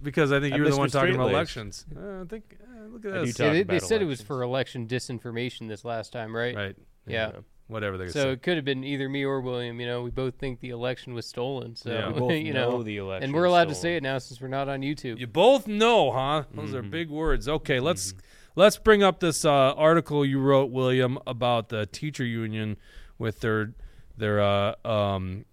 Because 0.00 0.30
I 0.32 0.38
think 0.40 0.54
I'm 0.54 0.58
you 0.58 0.64
were 0.64 0.70
the 0.70 0.76
one 0.76 0.90
talking 0.90 1.14
about 1.14 1.30
elections. 1.30 1.84
Uh, 1.94 2.22
I 2.22 2.24
think. 2.24 2.56
Uh, 2.62 2.86
look 2.88 3.04
at 3.04 3.12
I 3.12 3.18
do 3.20 3.26
this. 3.26 3.38
Yeah, 3.38 3.52
they, 3.52 3.62
they 3.64 3.78
said 3.80 4.00
it 4.00 4.04
was 4.06 4.20
for 4.20 4.42
election 4.42 4.86
disinformation 4.86 5.68
this 5.68 5.84
last 5.84 6.12
time, 6.12 6.34
right? 6.34 6.54
Right. 6.54 6.76
Yeah. 7.06 7.32
Whatever 7.66 7.98
they 7.98 8.06
So 8.06 8.22
say. 8.22 8.30
it 8.30 8.42
could 8.42 8.56
have 8.56 8.64
been 8.64 8.82
either 8.82 9.08
me 9.10 9.24
or 9.24 9.40
William. 9.42 9.78
You 9.78 9.86
know, 9.86 10.02
we 10.02 10.10
both 10.10 10.36
think 10.38 10.60
the 10.60 10.70
election 10.70 11.12
was 11.12 11.26
stolen. 11.26 11.76
So 11.76 11.90
Yeah. 11.90 12.08
We 12.12 12.18
both 12.18 12.32
you 12.46 12.52
know, 12.54 12.82
the 12.82 12.96
election. 12.96 13.24
and 13.24 13.34
we're 13.34 13.44
allowed 13.44 13.68
to 13.68 13.74
say 13.74 13.96
it 13.96 14.02
now 14.02 14.16
since 14.18 14.40
we're 14.40 14.48
not 14.48 14.68
on 14.68 14.80
YouTube. 14.80 15.18
You 15.18 15.26
both 15.26 15.66
know, 15.66 16.12
huh? 16.12 16.44
Those 16.54 16.74
are 16.74 16.82
big 16.82 17.10
words. 17.10 17.46
Okay, 17.48 17.78
let's 17.80 18.14
let's 18.56 18.78
bring 18.78 19.02
up 19.02 19.20
this 19.20 19.44
uh, 19.44 19.50
article 19.74 20.24
you 20.24 20.40
wrote, 20.40 20.70
William, 20.70 21.18
about 21.26 21.68
the 21.68 21.84
teacher 21.86 22.24
union 22.24 22.76
with 23.18 23.40
their 23.40 23.74
their 24.16 24.40
uh, 24.40 24.74
um, 24.86 25.44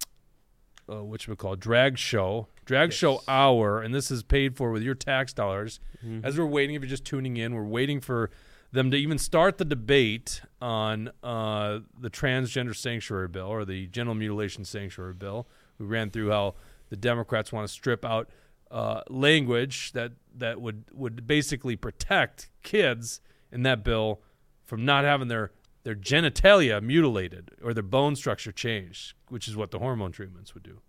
uh, 0.89 1.03
what 1.03 1.27
we 1.27 1.35
call 1.35 1.55
drag 1.55 1.97
show, 1.97 2.47
drag 2.65 2.93
show 2.93 3.21
hour, 3.27 3.81
and 3.81 3.93
this 3.93 4.11
is 4.11 4.23
paid 4.23 4.55
for 4.55 4.71
with 4.71 4.83
your 4.83 4.95
tax 4.95 5.33
dollars. 5.33 5.79
As 6.23 6.37
we're 6.37 6.45
waiting, 6.45 6.75
if 6.75 6.81
you're 6.81 6.89
just 6.89 7.05
tuning 7.05 7.37
in, 7.37 7.55
we're 7.55 7.63
waiting 7.63 7.99
for 7.99 8.29
them 8.71 8.91
to 8.91 8.97
even 8.97 9.17
start 9.17 9.57
the 9.57 9.65
debate 9.65 10.41
on 10.61 11.09
uh, 11.23 11.79
the 11.99 12.09
transgender 12.09 12.75
sanctuary 12.75 13.27
bill 13.27 13.47
or 13.47 13.65
the 13.65 13.87
genital 13.87 14.13
mutilation 14.15 14.65
sanctuary 14.65 15.13
bill. 15.13 15.47
We 15.79 15.85
ran 15.85 16.11
through 16.11 16.29
how 16.29 16.55
the 16.89 16.95
Democrats 16.95 17.51
want 17.51 17.67
to 17.67 17.73
strip 17.73 18.05
out 18.05 18.29
uh, 18.71 19.01
language 19.09 19.93
that 19.93 20.11
that 20.35 20.59
would 20.61 20.83
would 20.93 21.25
basically 21.25 21.75
protect 21.75 22.49
kids 22.63 23.21
in 23.51 23.63
that 23.63 23.83
bill 23.83 24.21
from 24.65 24.83
not 24.83 25.05
having 25.05 25.27
their 25.27 25.51
their 25.85 25.95
genitalia 25.95 26.81
mutilated 26.81 27.51
or 27.63 27.71
their 27.73 27.83
bone 27.83 28.15
structure 28.15 28.51
changed, 28.51 29.13
which 29.29 29.47
is 29.47 29.55
what 29.55 29.69
the 29.69 29.77
hormone 29.77 30.11
treatments 30.11 30.55
would 30.55 30.63
do. 30.63 30.81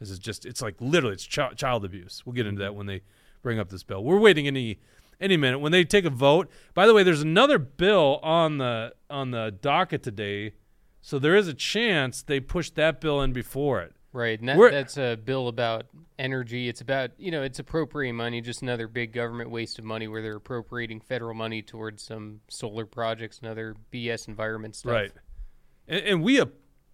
This 0.00 0.10
is 0.10 0.18
just 0.18 0.46
it's 0.46 0.62
like 0.62 0.76
literally 0.80 1.12
it's 1.12 1.26
chi- 1.26 1.52
child 1.52 1.84
abuse. 1.84 2.22
We'll 2.24 2.32
get 2.32 2.46
into 2.46 2.60
that 2.60 2.68
mm-hmm. 2.68 2.78
when 2.78 2.86
they 2.86 3.02
bring 3.42 3.58
up 3.58 3.68
this 3.68 3.82
bill. 3.82 4.02
We're 4.02 4.18
waiting 4.18 4.46
any 4.46 4.80
any 5.20 5.36
minute 5.36 5.58
when 5.58 5.72
they 5.72 5.84
take 5.84 6.06
a 6.06 6.10
vote. 6.10 6.50
By 6.72 6.86
the 6.86 6.94
way, 6.94 7.02
there's 7.02 7.20
another 7.20 7.58
bill 7.58 8.18
on 8.22 8.56
the 8.56 8.94
on 9.10 9.30
the 9.30 9.54
docket 9.60 10.02
today, 10.02 10.54
so 11.02 11.18
there 11.18 11.36
is 11.36 11.46
a 11.46 11.54
chance 11.54 12.22
they 12.22 12.40
push 12.40 12.70
that 12.70 12.98
bill 12.98 13.20
in 13.20 13.34
before 13.34 13.82
it. 13.82 13.94
Right, 14.12 14.38
and 14.40 14.48
that, 14.48 14.56
We're- 14.56 14.72
that's 14.72 14.96
a 14.96 15.16
bill 15.16 15.46
about 15.48 15.86
energy. 16.18 16.68
It's 16.68 16.80
about 16.80 17.10
you 17.16 17.30
know 17.30 17.42
it's 17.42 17.58
appropriating 17.60 18.16
money, 18.16 18.40
just 18.40 18.60
another 18.62 18.88
big 18.88 19.12
government 19.12 19.50
waste 19.50 19.78
of 19.78 19.84
money 19.84 20.08
where 20.08 20.20
they're 20.20 20.36
appropriating 20.36 21.00
federal 21.00 21.34
money 21.34 21.62
towards 21.62 22.02
some 22.02 22.40
solar 22.48 22.86
projects 22.86 23.38
and 23.38 23.48
other 23.48 23.76
BS 23.92 24.26
environment 24.26 24.74
stuff. 24.74 24.92
Right. 24.92 25.12
And, 25.86 26.00
and 26.04 26.22
we 26.24 26.40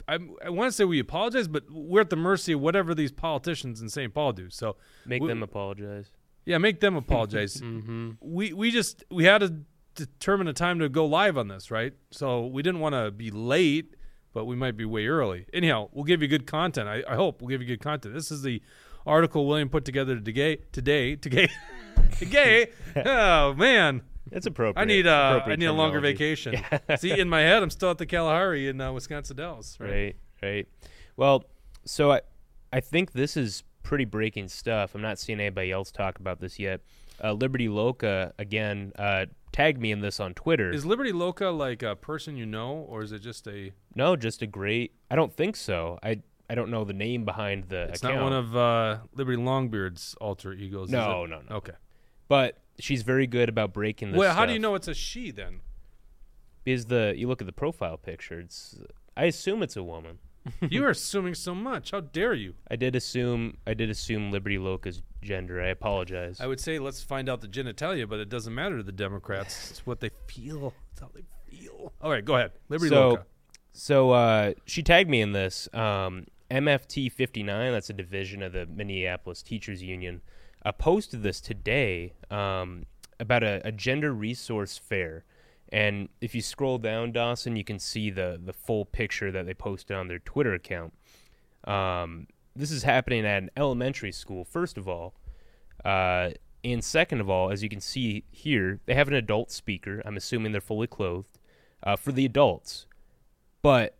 I, 0.09 0.19
I 0.45 0.51
want 0.51 0.69
to 0.69 0.73
say 0.73 0.85
we 0.85 0.99
apologize, 1.01 1.49
but 1.49 1.65
we're 1.71 2.03
at 2.03 2.11
the 2.11 2.17
mercy 2.17 2.53
of 2.53 2.61
whatever 2.61 2.95
these 2.95 3.11
politicians 3.11 3.81
in 3.81 3.89
St. 3.89 4.13
Paul 4.15 4.33
do. 4.33 4.51
So 4.51 4.77
Make 5.05 5.23
We- 5.23 5.29
them 5.29 5.43
apologize. 5.43 6.11
yeah, 6.45 6.59
make 6.59 6.81
them 6.81 6.97
apologize. 6.97 7.61
Mm-hmm. 7.63 8.11
we 8.21 8.53
we 8.53 8.71
just 8.71 9.05
we 9.11 9.25
had 9.25 9.39
to 9.39 9.55
determine 9.95 10.47
a 10.49 10.53
time 10.53 10.79
to 10.81 10.89
go 10.91 11.07
live 11.07 11.39
on 11.39 11.49
this, 11.49 11.71
right? 11.71 11.95
So 12.11 12.47
we 12.47 12.63
didn't 12.63 12.81
want 12.81 12.95
to 12.95 13.11
be 13.11 13.31
late, 13.31 13.96
but 14.37 14.45
we 14.45 14.55
might 14.55 14.77
be 14.77 14.85
way 14.85 15.07
early. 15.07 15.47
Anyhow, 15.55 15.89
we'll 15.93 16.05
give 16.05 16.21
you 16.21 16.29
good 16.29 16.47
content. 16.47 16.91
I, 16.91 17.03
I 17.09 17.15
hope 17.15 17.41
we'll 17.41 17.49
give 17.49 17.63
you 17.63 17.67
good 17.67 17.81
content. 17.81 18.13
This 18.13 18.31
is 18.31 18.43
the 18.43 18.61
article 19.07 19.47
William 19.47 19.71
put 19.71 19.87
together 19.87 20.15
today. 20.21 20.57
Today, 20.73 21.17
today, 21.17 21.49
today. 22.19 22.67
Oh 23.03 23.55
man, 23.55 24.03
It's 24.31 24.45
appropriate. 24.45 24.83
I 24.83 24.85
need 24.85 25.07
uh, 25.07 25.41
I 25.47 25.57
need 25.57 25.65
a 25.65 25.73
longer 25.73 26.01
vacation. 26.01 26.63
See, 26.99 27.19
in 27.19 27.31
my 27.31 27.41
head, 27.41 27.63
I'm 27.63 27.71
still 27.71 27.91
at 27.91 27.97
the 27.97 28.05
Kalahari 28.05 28.69
in 28.69 28.79
uh, 28.79 28.93
Wisconsin 28.93 29.39
Dells. 29.39 29.79
Right? 29.81 29.91
Right, 29.91 30.17
right. 30.43 30.69
Well, 31.17 31.45
so 31.87 32.13
I, 32.13 32.21
I 32.75 32.81
think 32.81 33.13
this 33.13 33.39
is 33.39 33.63
pretty 33.83 34.05
breaking 34.05 34.49
stuff. 34.49 34.95
I'm 34.95 35.01
not 35.01 35.19
seeing 35.19 35.41
anybody 35.41 35.73
else 35.73 35.91
talk 35.91 36.19
about 36.19 36.41
this 36.41 36.59
yet. 36.59 36.83
Uh, 37.25 37.33
Liberty 37.33 37.71
Loca 37.71 38.35
again 38.39 38.93
uh, 38.99 39.25
tagged 39.57 39.81
me 39.81 39.91
in 39.91 40.01
this 40.01 40.21
on 40.21 40.35
Twitter. 40.35 40.71
Is 40.71 40.85
Liberty 40.87 41.13
Loca 41.13 41.47
like 41.49 41.83
a 41.83 41.97
person 41.97 42.37
you 42.37 42.47
know, 42.47 42.87
or 42.89 43.03
is 43.03 43.13
it 43.13 43.21
just 43.21 43.47
a? 43.49 43.73
no, 43.95 44.17
just 44.17 44.43
a 44.43 44.47
great. 44.47 44.93
I 45.11 45.17
don't 45.17 45.33
think 45.33 45.57
so. 45.57 45.99
I 46.03 46.21
I 46.49 46.55
don't 46.55 46.71
know 46.71 46.85
the 46.85 46.93
name 46.93 47.25
behind 47.25 47.65
the 47.69 47.85
It's 47.85 48.03
account. 48.03 48.17
not 48.17 48.23
one 48.23 48.33
of 48.33 48.57
uh, 48.57 48.99
Liberty 49.15 49.39
Longbeard's 49.43 50.15
alter 50.21 50.53
egos. 50.53 50.89
is 50.89 50.93
No, 50.93 51.25
it? 51.25 51.31
no, 51.31 51.41
no. 51.49 51.57
Okay. 51.57 51.73
but 52.29 52.59
she's 52.79 53.03
very 53.03 53.27
good 53.27 53.49
about 53.49 53.73
breaking 53.73 54.13
this. 54.13 54.19
Well, 54.19 54.35
how 54.35 54.47
do 54.47 54.53
you 54.53 54.59
know 54.59 54.75
it's 54.75 54.89
a 54.89 54.95
she 54.95 55.31
then? 55.31 55.61
Because 56.65 56.87
the 56.87 57.15
you 57.17 57.27
look 57.29 57.41
at 57.41 57.47
the 57.47 57.53
profile 57.53 57.97
picture, 57.97 58.41
it's. 58.41 58.79
I 59.17 59.25
assume 59.25 59.63
it's 59.63 59.77
a 59.77 59.83
woman. 59.83 60.19
You 60.69 60.85
are 60.85 60.91
assuming 60.91 61.35
so 61.35 61.55
much. 61.55 61.91
How 61.91 62.01
dare 62.01 62.35
you? 62.35 62.55
I 62.71 62.77
did 62.77 62.97
assume 62.97 63.57
I 63.67 63.75
did 63.75 63.91
assume 63.91 64.31
Liberty 64.31 64.59
Loca's 64.59 65.03
gender. 65.23 65.61
I 65.63 65.69
apologize. 65.69 66.41
I 66.41 66.47
would 66.47 66.61
say 66.61 66.79
let's 66.79 67.03
find 67.03 67.29
out 67.29 67.41
the 67.41 67.49
genitalia, 67.49 68.09
but 68.09 68.21
it 68.21 68.29
doesn't 68.29 68.55
matter 68.55 68.77
to 68.77 68.83
the 68.83 68.93
Democrats. 68.93 69.71
It's 69.77 69.87
what 69.87 70.01
they 70.01 70.11
feel. 70.27 70.73
It's 70.93 71.01
how 71.01 71.11
they 71.15 71.25
feel. 71.49 71.93
All 72.01 72.11
right, 72.11 72.25
go 72.25 72.37
ahead. 72.37 72.53
Liberty 72.69 72.91
so, 72.91 73.09
Loca. 73.09 73.27
so 73.73 74.11
uh, 74.13 74.53
she 74.65 74.83
tagged 74.83 75.11
me 75.11 75.21
in 75.21 75.33
this. 75.33 75.69
Um, 75.73 76.27
MFT 76.51 77.11
59, 77.11 77.73
that's 77.73 77.91
a 77.91 77.93
division 77.93 78.43
of 78.43 78.53
the 78.53 78.67
Minneapolis 78.67 79.43
Teachers 79.43 79.83
Union, 79.83 80.23
uh, 80.65 80.73
posted 80.73 81.23
this 81.23 81.41
today 81.41 82.15
um, 82.31 82.85
about 83.19 83.43
a, 83.43 83.61
a 83.65 83.73
gender 83.73 84.13
resource 84.13 84.79
fair. 84.79 85.25
And 85.71 86.09
if 86.21 86.35
you 86.35 86.43
scroll 86.43 86.79
down, 86.79 87.13
Dawson, 87.13 87.57
you 87.57 87.65
can 87.65 87.79
see 87.79 88.11
the, 88.11 88.41
the 88.43 88.53
full 88.53 88.85
picture 88.85 89.33
that 89.33 89.47
they 89.47 89.55
posted 89.55 89.97
on 89.97 90.09
their 90.09 90.21
Twitter 90.21 90.55
account. 90.55 90.95
Um, 91.65 92.29
this 92.55 92.71
is 92.71 92.85
happening 92.85 93.27
at 93.27 93.43
an 93.43 93.51
elementary 93.57 94.13
school, 94.13 94.45
first 94.45 94.79
of 94.79 94.89
all. 94.89 95.15
Uh, 95.85 96.31
and 96.65 96.83
second 96.83 97.21
of 97.21 97.29
all, 97.29 97.51
as 97.51 97.63
you 97.63 97.69
can 97.69 97.81
see 97.81 98.25
here, 98.31 98.81
they 98.87 98.95
have 98.95 99.09
an 99.09 99.15
adult 99.15 99.51
speaker. 99.51 100.03
I'm 100.05 100.17
assuming 100.17 100.53
they're 100.53 100.61
fully 100.61 100.87
clothed 100.87 101.39
uh, 101.83 101.97
for 101.97 102.13
the 102.13 102.25
adults. 102.25 102.87
But 103.63 103.97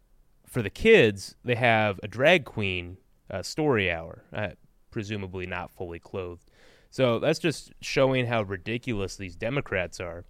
for 0.47 0.63
the 0.63 0.71
kids, 0.71 1.35
they 1.45 1.57
have 1.57 2.01
a 2.03 2.09
drag 2.09 2.45
queen 2.45 2.99
uh, 3.31 3.43
story 3.43 3.91
hour, 3.91 4.25
uh, 4.33 4.51
presumably 4.91 5.47
not 5.47 5.71
fully 5.71 5.99
clothed. 5.99 6.51
So 6.91 7.19
that's 7.19 7.39
just 7.39 7.73
showing 7.81 8.27
how 8.27 8.43
ridiculous 8.43 9.17
these 9.17 9.37
Democrats 9.37 10.01
are. 10.01 10.25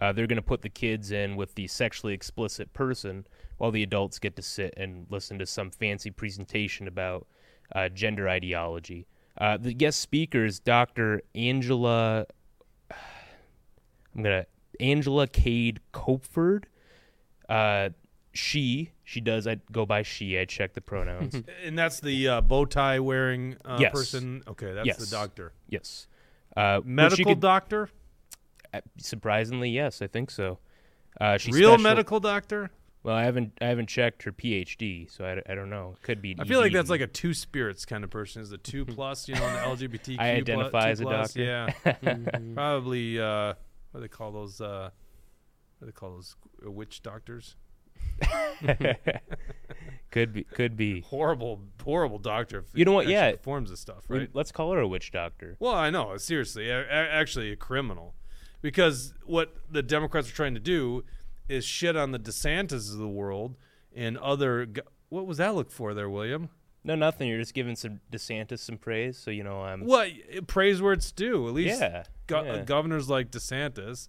Uh, 0.00 0.12
they're 0.12 0.26
going 0.26 0.36
to 0.36 0.42
put 0.42 0.62
the 0.62 0.68
kids 0.68 1.10
in 1.12 1.36
with 1.36 1.54
the 1.56 1.66
sexually 1.66 2.14
explicit 2.14 2.72
person 2.72 3.26
while 3.58 3.70
the 3.70 3.82
adults 3.82 4.18
get 4.18 4.34
to 4.36 4.42
sit 4.42 4.72
and 4.76 5.06
listen 5.10 5.38
to 5.38 5.44
some 5.46 5.70
fancy 5.70 6.10
presentation 6.10 6.88
about 6.88 7.26
uh, 7.74 7.88
gender 7.88 8.28
ideology. 8.28 9.06
Uh, 9.38 9.56
the 9.58 9.74
guest 9.74 10.00
speaker 10.00 10.44
is 10.44 10.58
Dr. 10.58 11.20
Angela. 11.34 12.26
I'm 14.16 14.22
gonna 14.22 14.46
Angela 14.80 15.26
Kade 15.26 15.78
Goepferd. 15.92 16.64
Uh, 17.48 17.90
she 18.32 18.90
she 19.04 19.20
does. 19.20 19.46
I 19.46 19.56
go 19.70 19.84
by 19.86 20.02
she. 20.02 20.38
I 20.38 20.44
check 20.44 20.72
the 20.74 20.80
pronouns. 20.80 21.34
And 21.64 21.78
that's 21.78 22.00
the 22.00 22.28
uh, 22.28 22.40
bow 22.40 22.64
tie 22.64 22.98
wearing 23.00 23.56
uh, 23.64 23.78
Yes. 23.80 23.92
person. 23.92 24.42
Okay, 24.48 24.72
that's 24.72 24.86
Yes. 24.86 24.96
the 24.98 25.06
doctor. 25.14 25.52
yes. 25.68 26.06
Uh, 26.56 26.80
Medical 26.84 27.32
could- 27.34 27.40
doctor? 27.40 27.88
Surprisingly, 28.98 29.70
yes, 29.70 30.00
I 30.02 30.06
think 30.06 30.30
so. 30.30 30.58
Uh, 31.20 31.38
she's 31.38 31.54
Real 31.54 31.70
special- 31.70 31.82
medical 31.82 32.20
doctor? 32.20 32.70
Well, 33.02 33.16
I 33.16 33.24
haven't 33.24 33.52
I 33.62 33.66
haven't 33.68 33.88
checked 33.88 34.24
her 34.24 34.32
PhD, 34.32 35.10
so 35.10 35.24
I, 35.24 35.40
I 35.50 35.54
don't 35.54 35.70
know. 35.70 35.94
Could 36.02 36.20
be. 36.20 36.36
I 36.38 36.44
feel 36.44 36.60
like 36.60 36.72
that's 36.72 36.90
like 36.90 37.00
a 37.00 37.06
two 37.06 37.32
spirits 37.32 37.86
kind 37.86 38.04
of 38.04 38.10
person. 38.10 38.42
Is 38.42 38.50
the 38.50 38.58
two 38.58 38.84
plus, 38.86 39.26
you 39.26 39.34
know, 39.36 39.46
in 39.46 39.54
the 39.54 39.88
LGBTQ. 39.88 40.16
I 40.20 40.32
identify 40.32 40.82
plu- 40.82 40.90
as 40.90 41.00
a 41.00 41.04
plus, 41.04 41.34
doctor. 41.34 41.42
Yeah, 42.02 42.38
probably. 42.54 43.18
Uh, 43.18 43.54
what 43.92 43.94
do 43.94 44.00
they 44.00 44.08
call 44.08 44.32
those? 44.32 44.60
Uh, 44.60 44.90
what 45.78 45.86
do 45.86 45.92
they 45.92 45.92
call 45.98 46.10
those? 46.16 46.36
Uh, 46.64 46.70
witch 46.70 47.02
doctors? 47.02 47.56
could 50.10 50.32
be 50.32 50.44
could 50.44 50.76
be. 50.76 51.00
Horrible, 51.00 51.60
horrible 51.82 52.18
doctor. 52.18 52.58
If 52.58 52.66
You 52.74 52.84
know 52.84 52.92
what? 52.92 53.06
Yeah. 53.08 53.32
performs 53.32 53.70
this 53.70 53.80
stuff, 53.80 54.04
right? 54.08 54.28
let's 54.32 54.52
call 54.52 54.72
her 54.72 54.80
a 54.80 54.88
witch 54.88 55.10
doctor. 55.12 55.56
Well, 55.58 55.74
I 55.74 55.90
know. 55.90 56.16
Seriously, 56.16 56.68
a- 56.68 56.82
a- 56.86 57.10
actually, 57.10 57.50
a 57.52 57.56
criminal, 57.56 58.14
because 58.62 59.14
what 59.24 59.54
the 59.70 59.82
Democrats 59.82 60.28
are 60.30 60.34
trying 60.34 60.54
to 60.54 60.60
do 60.60 61.04
is 61.48 61.64
shit 61.64 61.96
on 61.96 62.12
the 62.12 62.18
DeSantis 62.18 62.92
of 62.92 62.98
the 62.98 63.08
world 63.08 63.56
and 63.94 64.16
other. 64.18 64.66
go- 64.66 64.82
What 65.08 65.26
was 65.26 65.38
that 65.38 65.54
look 65.54 65.70
for 65.70 65.94
there, 65.94 66.08
William? 66.08 66.48
No, 66.82 66.94
nothing. 66.94 67.28
You're 67.28 67.38
just 67.40 67.52
giving 67.54 67.76
some 67.76 68.00
DeSantis 68.10 68.60
some 68.60 68.78
praise, 68.78 69.18
so 69.18 69.30
you 69.30 69.42
know 69.44 69.60
I'm. 69.62 69.84
What 69.84 70.08
praise 70.46 70.80
where 70.80 70.92
it's 70.94 71.12
due. 71.12 71.46
At 71.48 71.54
least 71.54 71.78
Yeah, 71.80 72.04
go- 72.26 72.42
yeah. 72.44 72.62
governors 72.62 73.10
like 73.10 73.30
DeSantis, 73.30 74.08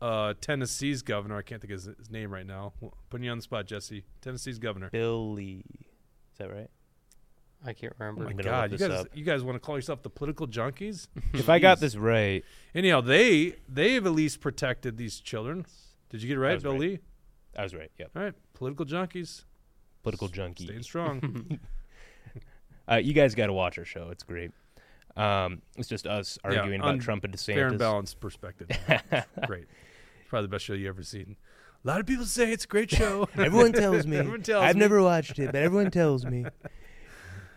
uh, 0.00 0.34
Tennessee's 0.40 1.02
governor. 1.02 1.36
I 1.38 1.42
can't 1.42 1.60
think 1.60 1.72
of 1.72 1.82
his, 1.82 1.96
his 1.98 2.10
name 2.10 2.30
right 2.32 2.46
now. 2.46 2.74
Putting 3.10 3.24
you 3.24 3.30
on 3.32 3.38
the 3.38 3.42
spot, 3.42 3.66
Jesse. 3.66 4.04
Tennessee's 4.20 4.58
governor. 4.60 4.88
Billy, 4.90 5.64
is 6.32 6.38
that 6.38 6.52
right? 6.52 6.70
I 7.64 7.72
can't 7.72 7.92
Oh 8.00 8.04
remember. 8.04 8.24
my 8.24 8.42
God, 8.42 8.72
you 8.72 8.78
guys, 8.78 8.90
up. 8.90 9.06
you 9.14 9.24
guys 9.24 9.42
want 9.42 9.56
to 9.56 9.60
call 9.60 9.76
yourself 9.76 10.02
the 10.02 10.10
political 10.10 10.46
junkies? 10.46 11.08
if 11.34 11.48
I 11.48 11.58
got 11.58 11.80
this 11.80 11.96
right, 11.96 12.44
Anyhow, 12.74 13.00
they 13.00 13.54
they've 13.68 14.04
at 14.04 14.12
least 14.12 14.40
protected 14.40 14.96
these 14.96 15.18
children. 15.20 15.64
Did 16.10 16.22
you 16.22 16.28
get 16.28 16.36
it 16.36 16.40
right, 16.40 16.54
was 16.54 16.62
Bill 16.62 16.72
right. 16.72 16.80
Lee? 16.80 16.98
I 17.58 17.62
was 17.62 17.74
right. 17.74 17.90
Yep. 17.98 18.10
All 18.14 18.22
right, 18.22 18.34
political 18.54 18.84
junkies, 18.86 19.44
Political 20.02 20.28
junkie. 20.28 20.64
staying 20.66 20.82
strong. 20.82 21.58
Uh, 22.88 22.96
you 22.96 23.12
guys 23.12 23.34
got 23.34 23.46
to 23.48 23.52
watch 23.52 23.78
our 23.78 23.84
show. 23.84 24.10
It's 24.10 24.22
great. 24.22 24.52
Um, 25.16 25.60
it's 25.76 25.88
just 25.88 26.06
us 26.06 26.38
Yeah, 26.44 26.60
arguing 26.60 26.80
about 26.80 27.00
Trump 27.00 27.24
and 27.24 27.34
DeSantis. 27.34 27.54
Fair 27.54 27.66
and 27.66 27.78
balanced 27.80 28.20
perspective. 28.20 28.68
Great. 29.48 29.64
It's 30.20 30.28
probably 30.28 30.42
the 30.46 30.48
best 30.52 30.64
show 30.66 30.72
you 30.74 30.86
ever 30.88 31.02
seen. 31.02 31.34
A 31.84 31.88
lot 31.88 31.98
of 31.98 32.06
people 32.06 32.24
say 32.26 32.52
it's 32.52 32.64
a 32.64 32.68
great 32.68 32.88
show. 32.90 33.28
Everyone 33.36 33.72
tells 33.72 34.06
me. 34.06 34.18
Everyone 34.18 34.42
tells 34.42 34.62
I've 34.62 34.76
me. 34.76 34.80
never 34.82 35.02
watched 35.02 35.36
it, 35.40 35.46
but 35.46 35.56
everyone 35.56 35.90
tells 35.90 36.24
me. 36.24 36.44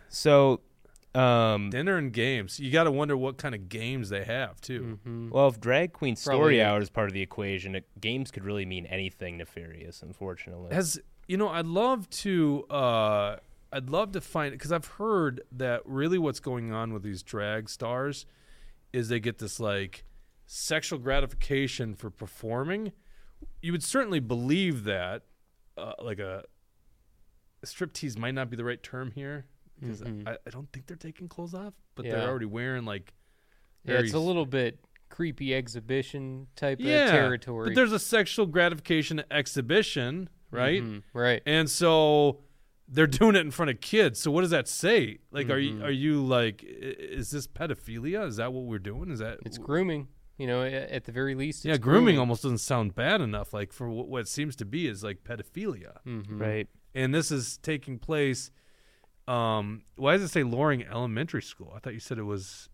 So, 0.10 0.62
um, 1.16 1.70
Dinner 1.70 1.98
and 1.98 2.12
games. 2.14 2.60
You 2.60 2.72
got 2.72 2.84
to 2.84 2.92
wonder 2.92 3.16
what 3.18 3.38
kind 3.38 3.56
of 3.56 3.70
games 3.70 4.10
they 4.10 4.24
have 4.24 4.60
too. 4.62 5.00
Mhm. 5.06 5.30
well, 5.32 5.48
if 5.48 5.60
drag 5.60 5.94
queen 5.94 6.16
story 6.16 6.38
Probably- 6.38 6.62
hour 6.64 6.80
is 6.82 6.90
part 6.90 7.08
of 7.08 7.14
the 7.14 7.22
equation, 7.22 7.76
it, 7.76 7.88
games 8.00 8.32
could 8.32 8.44
really 8.44 8.66
mean 8.66 8.86
anything 8.86 9.38
nefarious. 9.38 10.02
Unfortunately, 10.04 10.74
Has 10.74 11.00
you 11.28 11.38
know? 11.38 11.50
I'd 11.50 11.66
love 11.68 12.10
to. 12.10 12.66
uh 12.70 13.38
I'd 13.72 13.92
love 13.92 14.14
to 14.14 14.22
find 14.22 14.48
it 14.48 14.58
because 14.58 14.72
I've 14.72 14.88
heard 14.88 15.42
that 15.52 15.84
really 15.86 16.18
what's 16.18 16.40
going 16.40 16.72
on 16.74 16.92
with 16.92 17.04
these 17.04 17.22
drag 17.22 17.70
stars 17.70 18.26
is 18.92 19.10
they 19.10 19.20
get 19.20 19.38
this 19.38 19.60
like 19.60 20.04
sexual 20.48 20.98
gratification 20.98 21.94
for 21.94 22.10
performing. 22.10 22.92
You 23.62 23.72
would 23.74 23.84
certainly 23.84 24.20
believe 24.20 24.86
that, 24.86 25.22
uh, 25.78 25.94
like 26.02 26.18
a, 26.18 26.46
a 27.62 27.66
striptease 27.68 28.18
might 28.18 28.34
not 28.34 28.50
be 28.50 28.58
the 28.58 28.64
right 28.66 28.82
term 28.82 29.12
here 29.12 29.46
because 29.80 30.02
Mhm. 30.02 30.28
I, 30.28 30.38
I 30.46 30.50
don't 30.50 30.72
think 30.72 30.88
they're 30.88 30.98
taking 30.98 31.28
clothes 31.28 31.54
off, 31.54 31.74
but 31.96 32.06
Yeah. 32.06 32.16
they're 32.18 32.30
already 32.30 32.46
wearing 32.46 32.86
like. 32.86 33.14
Yeah, 33.86 34.00
it's 34.00 34.14
a 34.14 34.20
little 34.20 34.46
bit 34.46 34.80
creepy 35.10 35.56
exhibition 35.56 36.48
type 36.56 36.80
yeah, 36.82 37.06
of 37.06 37.12
territory. 37.12 37.70
But 37.70 37.76
there's 37.76 37.94
a 37.94 38.00
sexual 38.00 38.46
gratification 38.46 39.24
exhibition, 39.32 40.30
right? 40.52 40.84
Mhm, 40.84 41.04
Right. 41.14 41.42
And 41.46 41.70
so 41.70 42.42
they're 42.88 43.08
doing 43.24 43.36
it 43.36 43.40
in 43.40 43.52
front 43.52 43.72
of 43.72 43.82
kids. 43.82 44.20
So 44.20 44.32
what 44.32 44.42
does 44.42 44.50
that 44.52 44.68
say? 44.68 45.20
Like, 45.32 45.50
are 45.50 45.58
you 45.58 45.84
are 45.84 45.92
you 45.92 46.24
like, 46.26 46.64
is 46.64 47.32
this 47.32 47.48
pedophilia? 47.48 48.28
Is 48.28 48.36
that 48.38 48.52
what 48.54 48.66
we're 48.66 48.80
doing? 48.80 49.10
Is 49.12 49.20
that 49.20 49.40
It's 49.46 49.58
grooming. 49.58 50.08
You 50.38 50.48
know, 50.48 50.64
at 50.64 51.04
the 51.04 51.12
very 51.12 51.36
least. 51.36 51.66
yeah? 51.66 51.74
It's 51.74 51.84
Grooming, 51.84 52.18
almost 52.18 52.44
doesn't 52.44 52.60
sound 52.60 52.96
bad 52.96 53.20
enough. 53.20 53.54
Like 53.54 53.74
for 53.74 53.90
what, 53.90 54.08
what 54.08 54.26
seems 54.26 54.56
to 54.58 54.66
be 54.66 54.88
is 54.88 55.04
like 55.04 55.24
pedophilia, 55.26 55.98
Mhm. 56.08 56.40
right? 56.40 56.68
and 56.96 57.14
this 57.14 57.30
is 57.32 57.58
taking 57.58 58.00
place. 58.00 58.50
Um, 59.30 59.84
why 59.96 60.14
does 60.14 60.24
it 60.24 60.30
say 60.30 60.44
Loring 60.44 60.84
Elementary 60.86 61.42
School? 61.42 61.72
I 61.76 61.80
thought 61.80 61.94
you 61.94 62.00
said 62.00 62.18
it 62.18 62.24
was. 62.24 62.70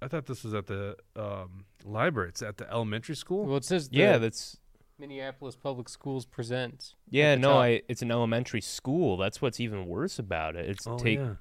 I 0.00 0.08
thought 0.08 0.26
this 0.26 0.42
was 0.44 0.54
at 0.54 0.66
the 0.66 0.96
um, 1.16 1.64
library. 1.84 2.28
It's 2.30 2.42
at 2.42 2.56
the 2.56 2.68
elementary 2.70 3.14
school. 3.14 3.46
Well, 3.46 3.56
it 3.56 3.64
says 3.64 3.88
the, 3.88 3.98
Yeah, 3.98 4.18
that's 4.18 4.58
Minneapolis 4.98 5.56
Public 5.56 5.88
Schools 5.88 6.26
presents. 6.26 6.94
Yeah, 7.08 7.34
no. 7.36 7.58
I, 7.58 7.82
it's 7.88 8.02
an 8.02 8.10
elementary 8.10 8.60
school. 8.60 9.16
That's 9.16 9.40
what's 9.40 9.60
even 9.60 9.86
worse 9.86 10.18
about 10.18 10.56
it. 10.56 10.68
It's 10.68 10.86
Oh, 10.86 10.98
take 10.98 11.18
yeah. 11.18 11.34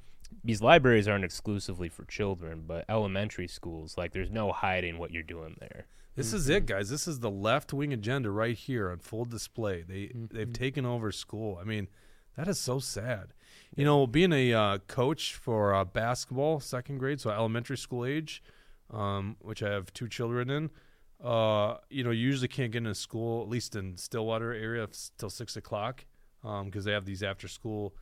these 0.43 0.62
libraries 0.62 1.08
aren't 1.08 1.23
exclusively 1.25 1.89
for 1.89 2.06
children, 2.06 2.63
but 2.67 2.86
elementary 2.88 3.47
schools, 3.47 3.97
like 3.97 4.12
there's 4.12 4.32
no 4.32 4.51
hiding 4.51 4.97
what 4.99 5.12
you're 5.12 5.23
doing 5.23 5.56
there. 5.60 5.86
This 6.15 6.34
is 6.34 6.49
it, 6.49 6.65
guys. 6.65 6.89
This 6.89 7.08
is 7.08 7.19
the 7.19 7.32
left 7.32 7.73
wing 7.73 7.93
agenda 7.93 8.30
right 8.32 8.58
here 8.58 8.91
on 8.91 8.99
full 8.99 9.25
display. 9.25 9.82
They 9.82 10.12
they've 10.13 10.51
taken 10.51 10.86
over 10.86 11.12
school. 11.12 11.58
I 11.60 11.63
mean, 11.63 11.88
that 12.36 12.47
is 12.47 12.60
so 12.60 12.80
sad. 12.80 13.34
You 13.76 13.86
know, 13.86 14.06
being 14.06 14.34
a 14.34 14.54
uh, 14.54 14.78
coach 14.88 15.34
for 15.36 15.74
uh, 15.74 15.86
basketball, 15.86 16.60
second 16.60 16.98
grade, 16.98 17.22
so 17.22 17.30
elementary 17.30 17.78
school 17.78 18.06
age, 18.06 18.44
um, 18.92 19.38
which 19.40 19.64
I 19.64 19.70
have 19.72 19.94
two 19.94 20.10
children 20.10 20.50
in. 20.50 20.70
Uh, 21.24 21.78
you 21.90 22.04
know, 22.04 22.12
you 22.12 22.26
usually 22.26 22.50
can't 22.50 22.72
get 22.72 22.80
into 22.80 22.96
school, 22.96 23.42
at 23.44 23.48
least 23.48 23.76
in 23.76 23.96
Stillwater 23.96 24.54
area, 24.54 24.88
till 25.18 25.30
six 25.30 25.56
o'clock, 25.56 26.06
because 26.66 26.84
they 26.84 26.92
have 26.92 27.06
these 27.06 27.24
after 27.24 27.48
school, 27.48 27.96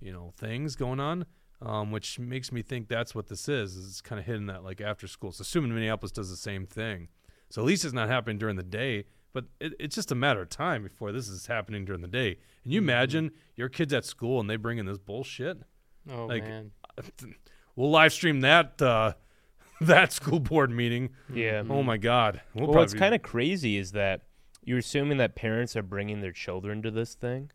you 0.00 0.12
know, 0.12 0.32
things 0.36 0.74
going 0.74 0.98
on. 0.98 1.26
Um, 1.60 1.92
which 1.92 2.18
makes 2.18 2.50
me 2.50 2.60
think 2.60 2.88
that's 2.88 3.14
what 3.14 3.28
this 3.28 3.48
is. 3.48 3.76
is 3.76 3.88
It's 3.88 4.00
kind 4.00 4.18
of 4.18 4.26
hidden 4.26 4.46
that 4.46 4.64
like 4.64 4.80
after 4.80 5.06
school. 5.06 5.30
So 5.30 5.42
assuming 5.42 5.72
Minneapolis 5.72 6.10
does 6.10 6.28
the 6.28 6.36
same 6.36 6.66
thing. 6.66 7.06
So 7.50 7.62
at 7.62 7.66
least 7.68 7.84
it's 7.84 7.94
not 7.94 8.08
happening 8.08 8.36
during 8.36 8.56
the 8.56 8.64
day, 8.64 9.04
but 9.32 9.44
it, 9.60 9.72
it's 9.80 9.94
just 9.94 10.10
a 10.12 10.14
matter 10.14 10.42
of 10.42 10.48
time 10.48 10.82
before 10.82 11.12
this 11.12 11.28
is 11.28 11.46
happening 11.46 11.84
during 11.84 12.02
the 12.02 12.08
day. 12.08 12.38
And 12.64 12.72
you 12.72 12.78
imagine 12.78 13.30
your 13.56 13.68
kids 13.68 13.92
at 13.92 14.04
school 14.04 14.40
and 14.40 14.48
they 14.50 14.56
bring 14.56 14.78
in 14.78 14.86
this 14.86 14.98
bullshit. 14.98 15.58
Oh 16.10 16.26
Like, 16.26 16.44
man. 16.44 16.70
We'll 17.74 17.90
live 17.90 18.12
stream 18.12 18.40
that 18.42 18.82
uh, 18.82 19.14
that 19.80 20.12
school 20.12 20.40
board 20.40 20.70
meeting. 20.70 21.10
Yeah. 21.32 21.62
Oh 21.68 21.82
my 21.82 21.96
god. 21.96 22.42
We'll 22.54 22.66
Well, 22.66 22.76
what's 22.76 22.92
probably- 22.92 23.00
kind 23.00 23.14
of 23.14 23.22
crazy 23.22 23.76
is 23.78 23.92
that 23.92 24.22
you're 24.64 24.78
assuming 24.78 25.16
that 25.18 25.34
parents 25.34 25.74
are 25.76 25.82
bringing 25.82 26.20
their 26.20 26.32
children 26.32 26.82
to 26.82 26.90
this 26.90 27.14
thing, 27.14 27.50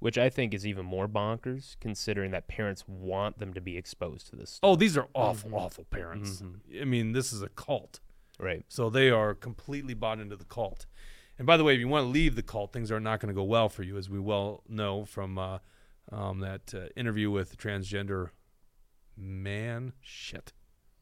which 0.00 0.18
I 0.18 0.28
think 0.28 0.52
is 0.54 0.66
even 0.66 0.84
more 0.84 1.06
bonkers, 1.08 1.76
considering 1.80 2.32
that 2.32 2.48
parents 2.48 2.84
want 2.88 3.38
them 3.38 3.54
to 3.54 3.60
be 3.60 3.76
exposed 3.78 4.26
to 4.30 4.36
this. 4.36 4.58
Oh, 4.62 4.74
these 4.76 4.96
are 4.96 5.06
awful, 5.14 5.54
awful 5.54 5.84
parents. 5.84 6.42
Mm-hmm. 6.42 6.82
I 6.82 6.84
mean, 6.84 7.12
this 7.12 7.32
is 7.32 7.42
a 7.42 7.48
cult. 7.48 8.00
Right. 8.40 8.64
So 8.68 8.90
they 8.90 9.10
are 9.10 9.34
completely 9.34 9.94
bought 9.94 10.18
into 10.18 10.34
the 10.34 10.44
cult. 10.46 10.86
And 11.40 11.46
by 11.46 11.56
the 11.56 11.64
way, 11.64 11.72
if 11.72 11.80
you 11.80 11.88
want 11.88 12.04
to 12.04 12.08
leave 12.10 12.36
the 12.36 12.42
cult, 12.42 12.70
things 12.70 12.92
are 12.92 13.00
not 13.00 13.18
going 13.18 13.28
to 13.28 13.34
go 13.34 13.44
well 13.44 13.70
for 13.70 13.82
you, 13.82 13.96
as 13.96 14.10
we 14.10 14.18
well 14.20 14.62
know 14.68 15.06
from 15.06 15.38
uh, 15.38 15.58
um, 16.12 16.40
that 16.40 16.74
uh, 16.74 16.88
interview 16.96 17.30
with 17.30 17.48
the 17.50 17.56
transgender 17.56 18.28
man, 19.16 19.94
shit, 20.02 20.52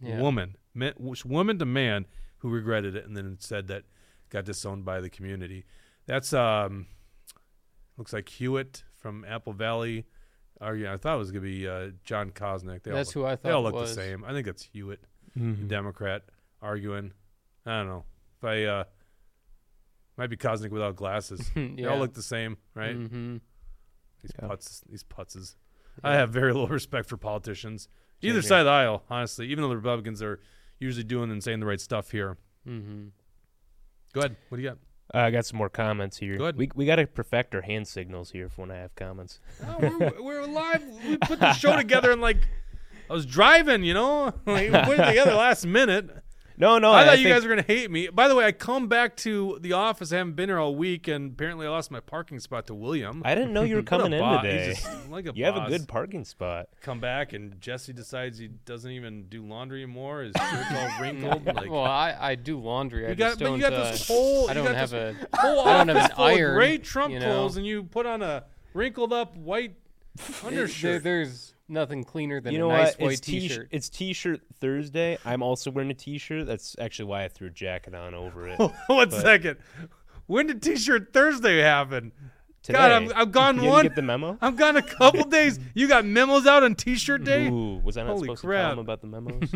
Yeah. 0.01 0.20
woman, 0.20 0.57
man, 0.74 0.94
woman 1.24 1.59
to 1.59 1.64
man 1.66 2.07
who 2.38 2.51
regretted 2.51 2.94
it 2.94 3.05
and 3.05 3.16
then 3.16 3.37
said 3.40 3.66
that 3.66 3.83
got 4.31 4.44
disowned 4.44 4.85
by 4.85 5.01
the 5.01 5.11
community. 5.11 5.64
That's 6.07 6.33
um, 6.33 6.87
looks 7.96 8.12
like 8.12 8.29
Hewitt 8.29 8.85
from 8.96 9.24
Apple 9.24 9.53
Valley. 9.55 10.07
Or 10.61 10.77
yeah, 10.77 10.92
I 10.94 10.98
thought 10.98 11.16
it 11.16 11.18
was 11.18 11.33
gonna 11.33 11.42
be 11.42 11.66
uh, 11.66 11.88
Jon 12.05 12.31
Koznick. 12.31 12.85
They 12.85 12.92
That's 12.92 13.16
all 13.16 13.22
who 13.22 13.27
I 13.27 13.33
look, 13.33 13.42
they 13.42 13.51
all 13.51 13.62
look 13.62 13.74
was. 13.74 13.94
the 13.94 14.03
same. 14.03 14.24
I 14.24 14.31
think 14.33 14.46
that's 14.46 14.62
Hewitt. 14.62 15.01
Mm-hmm. 15.37 15.66
Democrat 15.66 16.22
arguing. 16.62 17.12
I 17.66 17.79
don't 17.79 17.88
know. 17.88 18.05
If 18.38 18.44
I 18.44 18.64
uh 18.64 18.85
might 20.19 20.29
be 20.29 20.37
Cosmic 20.37 20.73
without 20.73 20.97
glasses. 20.97 21.51
They 21.55 21.85
all 21.85 21.99
look 21.99 22.13
the 22.13 22.23
same, 22.23 22.59
right? 22.75 22.95
hmm 22.97 23.37
These 24.23 24.33
Yeah. 24.39 24.49
putts 24.49 24.83
these 24.91 25.05
putzes. 25.05 25.55
I 26.05 26.15
have 26.15 26.31
very 26.31 26.53
little 26.53 26.69
respect 26.81 27.09
for 27.09 27.17
politicians. 27.17 27.89
Either 28.21 28.43
Same 28.43 28.49
side 28.49 28.59
of 28.61 28.67
the 28.67 28.73
aisle, 28.73 29.05
honestly. 29.09 29.47
Even 29.47 29.63
though 29.63 29.69
the 29.69 29.77
Republicans 29.77 30.21
are 30.23 30.41
usually 30.81 31.05
doing 31.05 31.31
and 31.31 31.43
saying 31.43 31.61
the 31.61 31.67
right 31.67 31.81
stuff 31.81 32.11
here. 32.11 32.37
hmm 32.67 33.07
Go 34.13 34.21
ahead. 34.21 34.37
What 34.49 34.57
do 34.59 34.63
you 34.63 34.69
got? 34.71 34.79
Uh, 35.15 35.19
I 35.27 35.31
got 35.31 35.47
some 35.47 35.57
more 35.59 35.69
comments 35.71 36.17
here. 36.19 36.37
Go 36.37 36.45
ahead. 36.45 36.57
We 36.57 36.71
we 36.75 36.85
got 36.85 36.97
to 36.97 37.07
perfect 37.07 37.55
our 37.55 37.63
hand 37.63 37.87
signals 37.89 38.31
here 38.33 38.49
for 38.49 38.63
when 38.63 38.71
I 38.71 38.77
have 38.77 38.95
comments. 38.95 39.41
Oh, 39.67 39.77
we're, 39.81 40.23
we're 40.23 40.47
live. 40.47 40.83
We 41.07 41.17
put 41.19 41.41
the 41.41 41.53
show 41.55 41.77
together 41.77 42.11
and 42.11 42.21
like 42.21 42.39
I 43.09 43.13
was 43.15 43.25
driving, 43.25 43.85
you 43.85 43.95
know, 43.95 44.35
like, 44.47 44.71
we 44.71 44.79
put 44.83 44.99
it 44.99 45.07
together 45.07 45.33
last 45.35 45.65
minute. 45.67 46.11
No, 46.59 46.79
no, 46.79 46.90
I 46.90 47.03
I, 47.03 47.05
thought 47.07 47.18
you 47.18 47.25
think- 47.25 47.37
guys 47.37 47.44
were 47.44 47.51
gonna 47.51 47.62
hate 47.62 47.90
me. 47.90 48.09
By 48.09 48.27
the 48.29 48.35
way, 48.35 48.44
I 48.44 48.53
come 48.53 48.88
back 48.88 49.16
to 49.18 49.59
the 49.61 49.73
office. 49.75 50.12
I 50.12 50.16
haven't 50.16 50.35
been 50.35 50.49
here 50.49 50.59
all 50.59 50.75
week, 50.75 51.07
and 51.09 51.33
apparently 51.33 51.66
I 51.66 51.71
lost 51.71 51.90
my 51.90 52.01
parking 52.01 52.40
spot 52.40 52.66
to 52.66 52.75
William. 52.75 53.23
I 53.25 53.35
didn't 53.35 53.53
know 53.53 53.62
you 53.62 53.77
were 53.77 53.83
coming 53.85 54.12
in 54.12 54.18
bo- 54.18 54.38
he's 54.38 54.42
today. 54.42 54.75
just 54.75 55.09
like 55.11 55.27
a 55.27 55.33
You 55.35 55.44
have 55.44 55.57
a 55.57 55.68
good 55.68 55.87
parking 55.87 56.25
spot. 56.25 56.68
Come 56.83 56.99
back, 57.01 57.33
and 57.33 57.61
Jesse 57.61 57.92
decides 57.92 58.38
he 58.38 58.49
doesn't 58.49 58.90
even 58.90 59.25
do 59.29 59.47
laundry 59.47 59.83
anymore. 59.83 60.23
His 60.23 60.33
shirt's 60.51 60.73
all 60.73 61.01
wrinkled. 61.01 61.47
Like, 61.47 61.71
well, 61.71 61.85
I, 61.85 62.16
I 62.18 62.35
do 62.35 62.59
laundry. 62.59 63.07
I 63.07 63.11
you 63.11 63.14
got, 63.14 63.27
just 63.29 63.38
but 63.38 63.44
don't. 63.47 63.55
you 63.57 63.62
got 63.62 63.73
uh, 63.75 63.90
this 63.90 64.09
whole. 64.09 64.51
I 64.51 64.55
don't 64.55 64.75
have 64.75 64.90
this 64.90 65.14
a. 65.33 65.38
whole 65.38 65.61
I 65.61 65.85
don't 65.85 65.97
have 65.97 66.11
an 66.11 66.16
iron, 66.18 66.55
great 66.57 66.83
Trump 66.85 67.12
you 67.14 67.21
know? 67.21 67.27
clothes, 67.27 67.57
and 67.57 67.64
you 67.66 67.85
put 67.85 68.05
on 68.07 68.21
a 68.23 68.44
wrinkled 68.75 69.12
up 69.12 69.37
white 69.37 69.77
There, 70.16 70.49
undershirt. 70.49 71.03
there's 71.05 71.55
nothing 71.69 72.05
cleaner 72.05 72.41
than 72.41 72.53
you 72.55 72.59
a 72.59 72.69
know 72.69 72.69
nice 72.77 72.93
what? 72.95 73.01
white 73.01 73.13
It's 73.13 73.21
t- 73.21 73.41
T-shirt. 73.41 73.69
It's 73.71 73.89
T-shirt 73.89 74.41
Thursday. 74.61 75.19
I'm 75.25 75.43
also 75.43 75.71
wearing 75.71 75.91
a 75.91 75.95
T-shirt. 75.95 76.47
That's 76.47 76.77
actually 76.81 77.07
why 77.07 77.25
I 77.25 77.29
threw 77.29 77.49
a 77.49 77.51
jacket 77.51 77.95
on 77.95 78.15
over 78.15 78.49
it. 78.49 78.59
One 78.59 78.73
But- 78.89 79.13
second. 79.13 79.59
When 80.27 80.47
did 80.47 80.63
T-shirt 80.63 81.13
Thursday 81.13 81.59
happen? 81.61 82.13
Today. 82.63 82.79
God, 82.79 82.93
I'm, 82.93 83.13
I've 83.15 83.33
gone 83.33 83.63
you 83.63 83.69
one. 83.71 83.83
get 83.85 83.95
the 83.95 84.03
memo. 84.03 84.37
I'm 84.43 84.57
gone 84.57 84.77
a 84.77 84.83
couple 84.83 85.25
days. 85.31 85.59
You 85.75 85.89
got 85.89 86.05
memos 86.05 86.47
out 86.47 86.63
on 86.65 86.75
T-shirt 86.75 87.25
day. 87.25 87.47
Ooh, 87.49 87.81
was 87.83 87.97
I 87.97 88.03
not 88.03 88.11
Holy 88.11 88.23
supposed 88.25 88.43
crap. 88.43 88.59
to 88.59 88.63
tell 88.65 88.73
him 88.73 88.79
about 88.81 89.01
the 89.01 89.07
memos? 89.07 89.51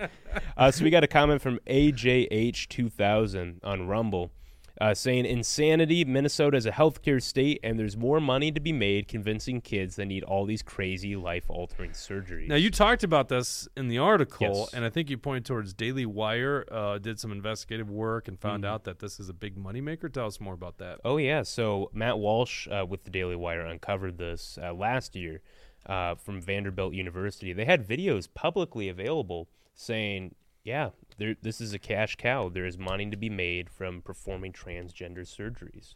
uh, 0.56 0.70
so 0.70 0.84
we 0.84 0.90
got 0.90 1.04
a 1.04 1.08
comment 1.08 1.42
from 1.42 1.58
AJH2000 1.66 3.56
on 3.64 3.86
Rumble 3.86 4.30
uh, 4.80 4.92
saying, 4.94 5.24
Insanity, 5.24 6.04
Minnesota 6.04 6.56
is 6.56 6.66
a 6.66 6.70
healthcare 6.70 7.22
state, 7.22 7.60
and 7.62 7.78
there's 7.78 7.96
more 7.96 8.20
money 8.20 8.52
to 8.52 8.60
be 8.60 8.72
made 8.72 9.08
convincing 9.08 9.60
kids 9.60 9.96
that 9.96 10.04
need 10.06 10.22
all 10.24 10.44
these 10.44 10.62
crazy 10.62 11.16
life 11.16 11.44
altering 11.48 11.92
surgeries. 11.92 12.48
Now 12.48 12.56
you 12.56 12.70
talked 12.70 13.02
about 13.02 13.28
this 13.28 13.68
in 13.76 13.88
the 13.88 13.98
article, 13.98 14.46
Yes. 14.66 14.74
and 14.74 14.84
I 14.84 14.90
think 14.90 15.08
you 15.08 15.16
pointed 15.18 15.44
towards 15.46 15.72
Daily 15.72 16.04
Wire 16.06 16.66
uh, 16.70 16.98
did 16.98 17.18
some 17.18 17.32
investigative 17.32 17.88
work 17.90 18.28
and 18.28 18.38
found 18.38 18.64
Mm-hmm. 18.64 18.72
out 18.74 18.84
that 18.84 18.98
this 18.98 19.18
is 19.18 19.28
a 19.28 19.34
big 19.34 19.56
moneymaker. 19.56 20.12
Tell 20.12 20.26
us 20.26 20.40
more 20.40 20.54
about 20.54 20.78
that. 20.78 21.00
Oh 21.04 21.16
yeah, 21.16 21.42
so 21.42 21.90
Matt 21.92 22.18
Walsh 22.18 22.68
uh, 22.68 22.84
with 22.86 23.04
the 23.04 23.10
Daily 23.10 23.36
Wire 23.36 23.62
uncovered 23.64 24.18
this 24.18 24.58
uh, 24.62 24.72
last 24.74 25.14
year 25.16 25.40
uh, 25.86 26.14
from 26.16 26.40
Vanderbilt 26.40 26.94
University. 26.94 27.52
They 27.52 27.64
had 27.64 27.86
videos 27.86 28.28
publicly 28.32 28.88
available 28.88 29.48
saying, 29.74 30.34
"Yeah, 30.64 30.90
there, 31.18 31.36
this 31.42 31.60
is 31.60 31.72
a 31.72 31.78
cash 31.78 32.16
cow. 32.16 32.48
There 32.48 32.66
is 32.66 32.78
money 32.78 33.10
to 33.10 33.16
be 33.16 33.30
made 33.30 33.70
from 33.70 34.02
performing 34.02 34.52
transgender 34.52 35.20
surgeries." 35.20 35.94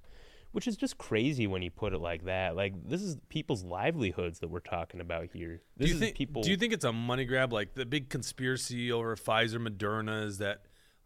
Which 0.52 0.66
is 0.66 0.76
just 0.76 0.98
crazy 0.98 1.46
when 1.46 1.62
you 1.62 1.70
put 1.70 1.92
it 1.92 2.00
like 2.00 2.24
that. 2.24 2.56
Like 2.56 2.74
this 2.88 3.02
is 3.02 3.16
people's 3.28 3.62
livelihoods 3.62 4.40
that 4.40 4.48
we're 4.48 4.58
talking 4.58 5.00
about 5.00 5.28
here. 5.32 5.62
This 5.76 5.86
do 5.86 5.88
you 5.90 5.94
is 5.94 6.00
think? 6.00 6.16
people. 6.16 6.42
Do 6.42 6.50
you 6.50 6.56
think 6.56 6.72
it's 6.72 6.84
a 6.84 6.92
money 6.92 7.24
grab? 7.24 7.52
Like 7.52 7.74
the 7.74 7.86
big 7.86 8.08
conspiracy 8.08 8.90
over 8.90 9.14
Pfizer, 9.14 9.64
Moderna 9.64 10.24
is 10.24 10.38
that, 10.38 10.62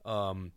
um, 0.07 0.53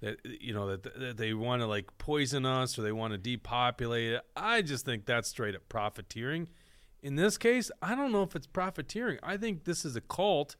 that 0.00 0.18
you 0.24 0.52
know 0.52 0.68
that, 0.68 0.82
that 0.82 1.16
they 1.16 1.32
want 1.32 1.62
to 1.62 1.66
like 1.66 1.96
poison 1.96 2.44
us 2.44 2.78
or 2.78 2.82
they 2.82 2.92
want 2.92 3.12
to 3.12 3.18
depopulate 3.18 4.12
it. 4.12 4.22
I 4.36 4.60
just 4.60 4.84
think 4.84 5.06
that's 5.06 5.30
straight 5.30 5.54
up 5.54 5.66
profiteering. 5.70 6.48
In 7.02 7.16
this 7.16 7.38
case, 7.38 7.70
I 7.80 7.94
don't 7.94 8.12
know 8.12 8.22
if 8.22 8.36
it's 8.36 8.46
profiteering. 8.46 9.18
I 9.22 9.38
think 9.38 9.64
this 9.64 9.86
is 9.86 9.96
a 9.96 10.02
cult, 10.02 10.56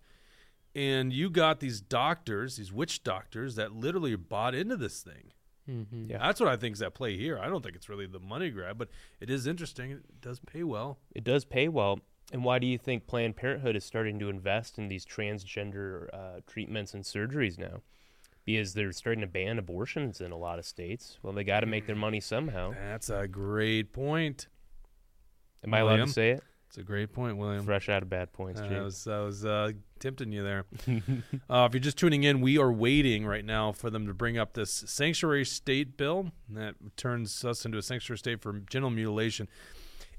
and 0.76 1.12
you 1.12 1.30
got 1.30 1.58
these 1.60 1.80
doctors, 1.80 2.56
these 2.56 2.72
witch 2.72 3.02
doctors, 3.02 3.56
that 3.56 3.72
literally 3.72 4.14
bought 4.14 4.54
into 4.54 4.76
this 4.76 5.02
thing. 5.02 5.32
hmm 5.66 6.10
Yeah. 6.10 6.18
That's 6.18 6.38
what 6.38 6.50
I 6.50 6.56
think 6.56 6.74
is 6.76 6.82
at 6.82 6.94
play 6.94 7.16
here. 7.16 7.38
I 7.38 7.48
don't 7.48 7.62
think 7.62 7.74
it's 7.74 7.88
really 7.88 8.06
the 8.06 8.20
money 8.20 8.50
grab, 8.50 8.76
but 8.78 8.90
it 9.18 9.30
is 9.30 9.46
interesting. 9.46 9.90
It 9.90 10.20
does 10.20 10.38
pay 10.38 10.62
well. 10.62 10.98
It 11.14 11.24
does 11.24 11.44
pay 11.44 11.68
well. 11.68 12.00
And 12.32 12.44
why 12.44 12.58
do 12.58 12.66
you 12.66 12.76
think 12.76 13.06
Planned 13.06 13.36
Parenthood 13.36 13.74
is 13.76 13.84
starting 13.84 14.18
to 14.18 14.28
invest 14.28 14.78
in 14.78 14.88
these 14.88 15.06
transgender 15.06 16.08
uh, 16.12 16.40
treatments 16.46 16.92
and 16.92 17.04
surgeries 17.04 17.56
now? 17.58 17.82
Because 18.44 18.74
they're 18.74 18.92
starting 18.92 19.22
to 19.22 19.26
ban 19.26 19.58
abortions 19.58 20.20
in 20.20 20.30
a 20.30 20.36
lot 20.36 20.58
of 20.58 20.64
states. 20.66 21.18
Well, 21.22 21.32
they 21.32 21.42
got 21.44 21.60
to 21.60 21.66
make 21.66 21.86
their 21.86 21.96
money 21.96 22.20
somehow. 22.20 22.72
That's 22.74 23.10
a 23.10 23.26
great 23.26 23.92
point. 23.92 24.46
Am 25.64 25.72
I 25.74 25.78
allowed 25.80 25.96
to 25.96 26.12
say 26.12 26.30
it? 26.32 26.42
It's 26.76 26.82
a 26.82 26.84
great 26.84 27.10
point, 27.10 27.38
William. 27.38 27.64
Fresh 27.64 27.88
out 27.88 28.02
of 28.02 28.10
bad 28.10 28.34
points, 28.34 28.60
I 28.60 28.80
was, 28.80 29.08
I 29.08 29.20
was 29.20 29.46
uh, 29.46 29.72
tempting 29.98 30.30
you 30.30 30.42
there. 30.42 30.66
uh, 31.48 31.66
if 31.66 31.72
you're 31.72 31.80
just 31.80 31.96
tuning 31.96 32.22
in, 32.22 32.42
we 32.42 32.58
are 32.58 32.70
waiting 32.70 33.24
right 33.24 33.46
now 33.46 33.72
for 33.72 33.88
them 33.88 34.06
to 34.06 34.12
bring 34.12 34.36
up 34.36 34.52
this 34.52 34.84
sanctuary 34.86 35.46
state 35.46 35.96
bill 35.96 36.32
that 36.50 36.74
turns 36.98 37.42
us 37.46 37.64
into 37.64 37.78
a 37.78 37.82
sanctuary 37.82 38.18
state 38.18 38.42
for 38.42 38.52
genital 38.52 38.90
mutilation. 38.90 39.48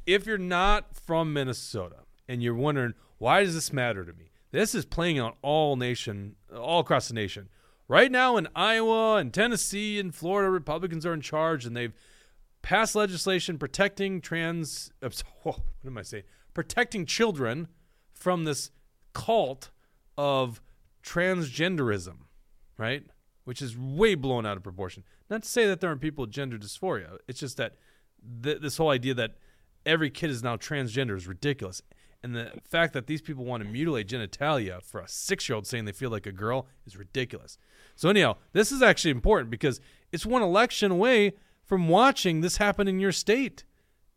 If 0.08 0.26
you're 0.26 0.40
not 0.40 0.96
from 0.96 1.32
Minnesota 1.32 1.98
and 2.28 2.42
you're 2.42 2.56
wondering 2.56 2.96
why 3.20 3.44
does 3.44 3.54
this 3.54 3.72
matter 3.72 4.04
to 4.04 4.14
me, 4.14 4.32
this 4.50 4.74
is 4.74 4.84
playing 4.84 5.20
out 5.20 5.38
all 5.44 5.76
nation, 5.76 6.38
all 6.52 6.80
across 6.80 7.08
the 7.08 7.14
nation. 7.14 7.50
Right 7.88 8.12
now 8.12 8.36
in 8.36 8.48
Iowa 8.56 9.18
and 9.18 9.32
Tennessee 9.32 10.00
and 10.00 10.16
Florida, 10.16 10.50
Republicans 10.50 11.06
are 11.06 11.14
in 11.14 11.22
charge 11.22 11.68
and 11.68 11.78
they've 11.78 11.94
passed 12.64 12.96
legislation 12.96 13.60
protecting 13.60 14.22
trans. 14.22 14.92
uh, 15.04 15.10
What 15.44 15.62
am 15.86 16.00
I 16.00 16.02
saying? 16.02 16.24
Protecting 16.58 17.06
children 17.06 17.68
from 18.12 18.44
this 18.44 18.72
cult 19.14 19.70
of 20.18 20.60
transgenderism, 21.04 22.18
right? 22.78 23.04
which 23.48 23.62
is 23.62 23.78
way 23.78 24.14
blown 24.14 24.46
out 24.46 24.58
of 24.58 24.64
proportion. 24.64 25.06
Not 25.30 25.44
to 25.44 25.48
say 25.48 25.66
that 25.68 25.80
there 25.80 25.90
aren't 25.90 26.02
people 26.02 26.24
with 26.24 26.32
gender 26.32 26.58
dysphoria. 26.58 27.18
It's 27.30 27.40
just 27.40 27.56
that 27.56 27.76
th- 28.44 28.60
this 28.60 28.76
whole 28.76 28.90
idea 28.90 29.14
that 29.14 29.36
every 29.86 30.10
kid 30.10 30.30
is 30.30 30.44
now 30.44 30.58
transgender 30.58 31.16
is 31.16 31.28
ridiculous. 31.28 31.82
And 32.22 32.36
the 32.36 32.52
fact 32.70 32.92
that 32.92 33.08
these 33.08 33.22
people 33.22 33.46
want 33.46 33.64
to 33.64 33.70
mutilate 33.70 34.10
genitalia 34.10 34.84
for 34.84 35.00
a 35.00 35.08
six 35.08 35.48
year 35.48 35.56
old 35.56 35.66
saying 35.66 35.86
they 35.86 35.94
feel 35.94 36.10
like 36.10 36.26
a 36.26 36.34
girl 36.34 36.68
is 36.86 36.98
ridiculous. 36.98 37.58
So, 37.96 38.10
anyhow, 38.10 38.36
this 38.52 38.70
is 38.70 38.82
actually 38.82 39.12
important 39.12 39.50
because 39.50 39.80
it's 40.12 40.26
one 40.26 40.42
election 40.42 40.92
away 40.92 41.32
from 41.64 41.88
watching 41.88 42.42
this 42.42 42.58
happen 42.58 42.86
in 42.86 43.00
your 43.00 43.14
state. 43.14 43.64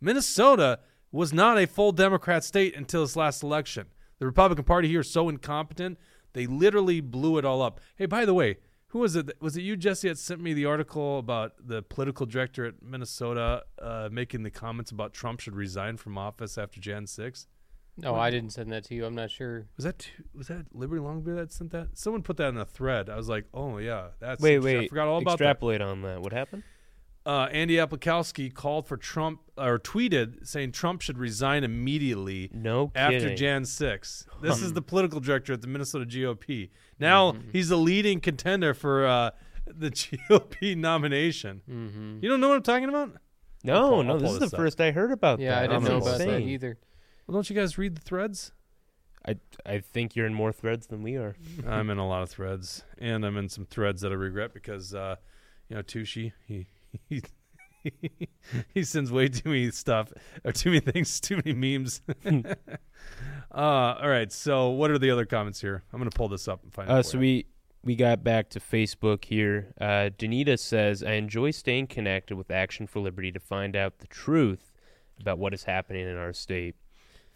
Minnesota 0.00 0.80
was 1.12 1.32
not 1.32 1.58
a 1.58 1.66
full 1.66 1.92
Democrat 1.92 2.44
state 2.44 2.76
until 2.76 3.02
this 3.02 3.16
last 3.16 3.42
election. 3.42 3.86
The 4.18 4.26
Republican 4.26 4.64
Party 4.64 4.88
here 4.88 5.00
is 5.00 5.10
so 5.10 5.28
incompetent, 5.28 5.98
they 6.32 6.46
literally 6.46 7.00
blew 7.00 7.38
it 7.38 7.44
all 7.44 7.62
up. 7.62 7.80
Hey, 7.96 8.06
by 8.06 8.24
the 8.24 8.34
way, 8.34 8.58
who 8.88 9.00
was 9.00 9.16
it? 9.16 9.30
Was 9.40 9.56
it 9.56 9.62
you, 9.62 9.76
Jesse, 9.76 10.08
that 10.08 10.18
sent 10.18 10.40
me 10.40 10.52
the 10.52 10.64
article 10.66 11.18
about 11.18 11.52
the 11.64 11.82
political 11.82 12.26
director 12.26 12.64
at 12.64 12.82
Minnesota 12.82 13.64
uh, 13.80 14.08
making 14.10 14.42
the 14.42 14.50
comments 14.50 14.90
about 14.90 15.12
Trump 15.12 15.40
should 15.40 15.54
resign 15.54 15.96
from 15.96 16.18
office 16.18 16.58
after 16.58 16.80
Jan 16.80 17.06
6? 17.06 17.46
No, 17.96 18.14
I 18.14 18.30
didn't 18.30 18.50
send 18.50 18.72
that 18.72 18.84
to 18.84 18.94
you. 18.94 19.04
I'm 19.04 19.14
not 19.14 19.30
sure. 19.30 19.66
Was 19.76 19.84
that 19.84 19.98
two, 19.98 20.24
was 20.34 20.48
that 20.48 20.66
Liberty 20.72 21.02
Longbeard 21.02 21.36
that 21.36 21.52
sent 21.52 21.70
that? 21.72 21.98
Someone 21.98 22.22
put 22.22 22.36
that 22.38 22.48
in 22.48 22.56
a 22.56 22.64
thread. 22.64 23.10
I 23.10 23.16
was 23.16 23.28
like, 23.28 23.44
oh 23.52 23.78
yeah, 23.78 24.08
that's 24.20 24.40
Wait, 24.40 24.58
wait. 24.60 24.84
I 24.84 24.88
forgot 24.88 25.08
all 25.08 25.18
about 25.18 25.38
that. 25.38 25.44
Extrapolate 25.44 25.82
on 25.82 26.02
that. 26.02 26.20
What 26.20 26.32
happened? 26.32 26.62
Uh, 27.26 27.48
Andy 27.52 27.74
Aplikowski 27.76 28.52
called 28.52 28.86
for 28.86 28.96
Trump 28.96 29.40
or 29.58 29.78
tweeted 29.78 30.46
saying 30.46 30.72
Trump 30.72 31.02
should 31.02 31.18
resign 31.18 31.64
immediately 31.64 32.50
No 32.52 32.90
after. 32.94 33.34
Jan 33.34 33.64
6. 33.64 34.26
This 34.42 34.62
is 34.62 34.72
the 34.72 34.82
political 34.82 35.20
director 35.20 35.52
at 35.52 35.60
the 35.60 35.66
Minnesota 35.66 36.06
GOP. 36.06 36.70
Now 36.98 37.34
he's 37.52 37.68
the 37.68 37.76
leading 37.76 38.20
contender 38.20 38.72
for 38.74 39.06
uh, 39.06 39.30
the 39.66 39.90
GOP 40.30 40.76
nomination. 40.76 41.62
Mm-hmm. 41.70 42.18
You 42.22 42.28
don't 42.28 42.40
know 42.40 42.48
what 42.48 42.56
I'm 42.56 42.62
talking 42.62 42.88
about? 42.88 43.16
no, 43.62 43.88
pull- 43.90 44.02
no, 44.04 44.12
I'll 44.14 44.18
this 44.18 44.32
is 44.32 44.38
the 44.38 44.46
up. 44.46 44.52
first 44.56 44.80
I 44.80 44.90
heard 44.90 45.12
about 45.12 45.38
Yeah, 45.40 45.50
that. 45.50 45.58
I 45.58 45.66
didn't 45.66 45.84
That's 45.84 45.90
know 45.90 45.98
about 45.98 46.18
that 46.18 46.40
either. 46.40 46.78
Well, 47.26 47.34
don't 47.34 47.48
you 47.50 47.54
guys 47.56 47.76
read 47.76 47.94
the 47.96 48.00
threads? 48.00 48.52
I 49.28 49.36
I 49.66 49.80
think 49.80 50.16
you're 50.16 50.26
in 50.26 50.32
more 50.32 50.50
threads 50.52 50.86
than 50.86 51.02
we 51.02 51.16
are. 51.16 51.36
I'm 51.66 51.90
in 51.90 51.98
a 51.98 52.08
lot 52.08 52.22
of 52.22 52.30
threads, 52.30 52.84
and 52.96 53.26
I'm 53.26 53.36
in 53.36 53.50
some 53.50 53.66
threads 53.66 54.00
that 54.00 54.10
I 54.12 54.14
regret 54.14 54.54
because, 54.54 54.94
uh, 54.94 55.16
you 55.68 55.76
know, 55.76 55.82
Tushy 55.82 56.32
he 56.48 56.66
he 57.08 57.22
he 58.74 58.84
sends 58.84 59.10
way 59.10 59.28
too 59.28 59.50
many 59.50 59.70
stuff 59.70 60.12
or 60.44 60.52
too 60.52 60.70
many 60.70 60.80
things, 60.80 61.20
too 61.20 61.40
many 61.44 61.52
memes. 61.52 62.02
uh, 62.26 63.54
all 63.54 64.08
right, 64.08 64.32
so 64.32 64.68
what 64.70 64.90
are 64.90 64.98
the 64.98 65.10
other 65.10 65.24
comments 65.24 65.60
here? 65.60 65.82
I'm 65.92 65.98
gonna 65.98 66.10
pull 66.10 66.28
this 66.28 66.48
up 66.48 66.62
and 66.62 66.72
find. 66.72 66.90
Uh, 66.90 66.98
for 66.98 67.02
so 67.02 67.18
we 67.18 67.46
we 67.82 67.96
got 67.96 68.22
back 68.22 68.50
to 68.50 68.60
Facebook 68.60 69.24
here. 69.24 69.72
Uh, 69.80 70.10
Danita 70.16 70.58
says, 70.58 71.02
"I 71.02 71.12
enjoy 71.12 71.50
staying 71.50 71.88
connected 71.88 72.36
with 72.36 72.50
Action 72.50 72.86
for 72.86 73.00
Liberty 73.00 73.32
to 73.32 73.40
find 73.40 73.74
out 73.76 73.98
the 73.98 74.06
truth 74.06 74.72
about 75.20 75.38
what 75.38 75.54
is 75.54 75.64
happening 75.64 76.06
in 76.06 76.16
our 76.16 76.32
state. 76.32 76.76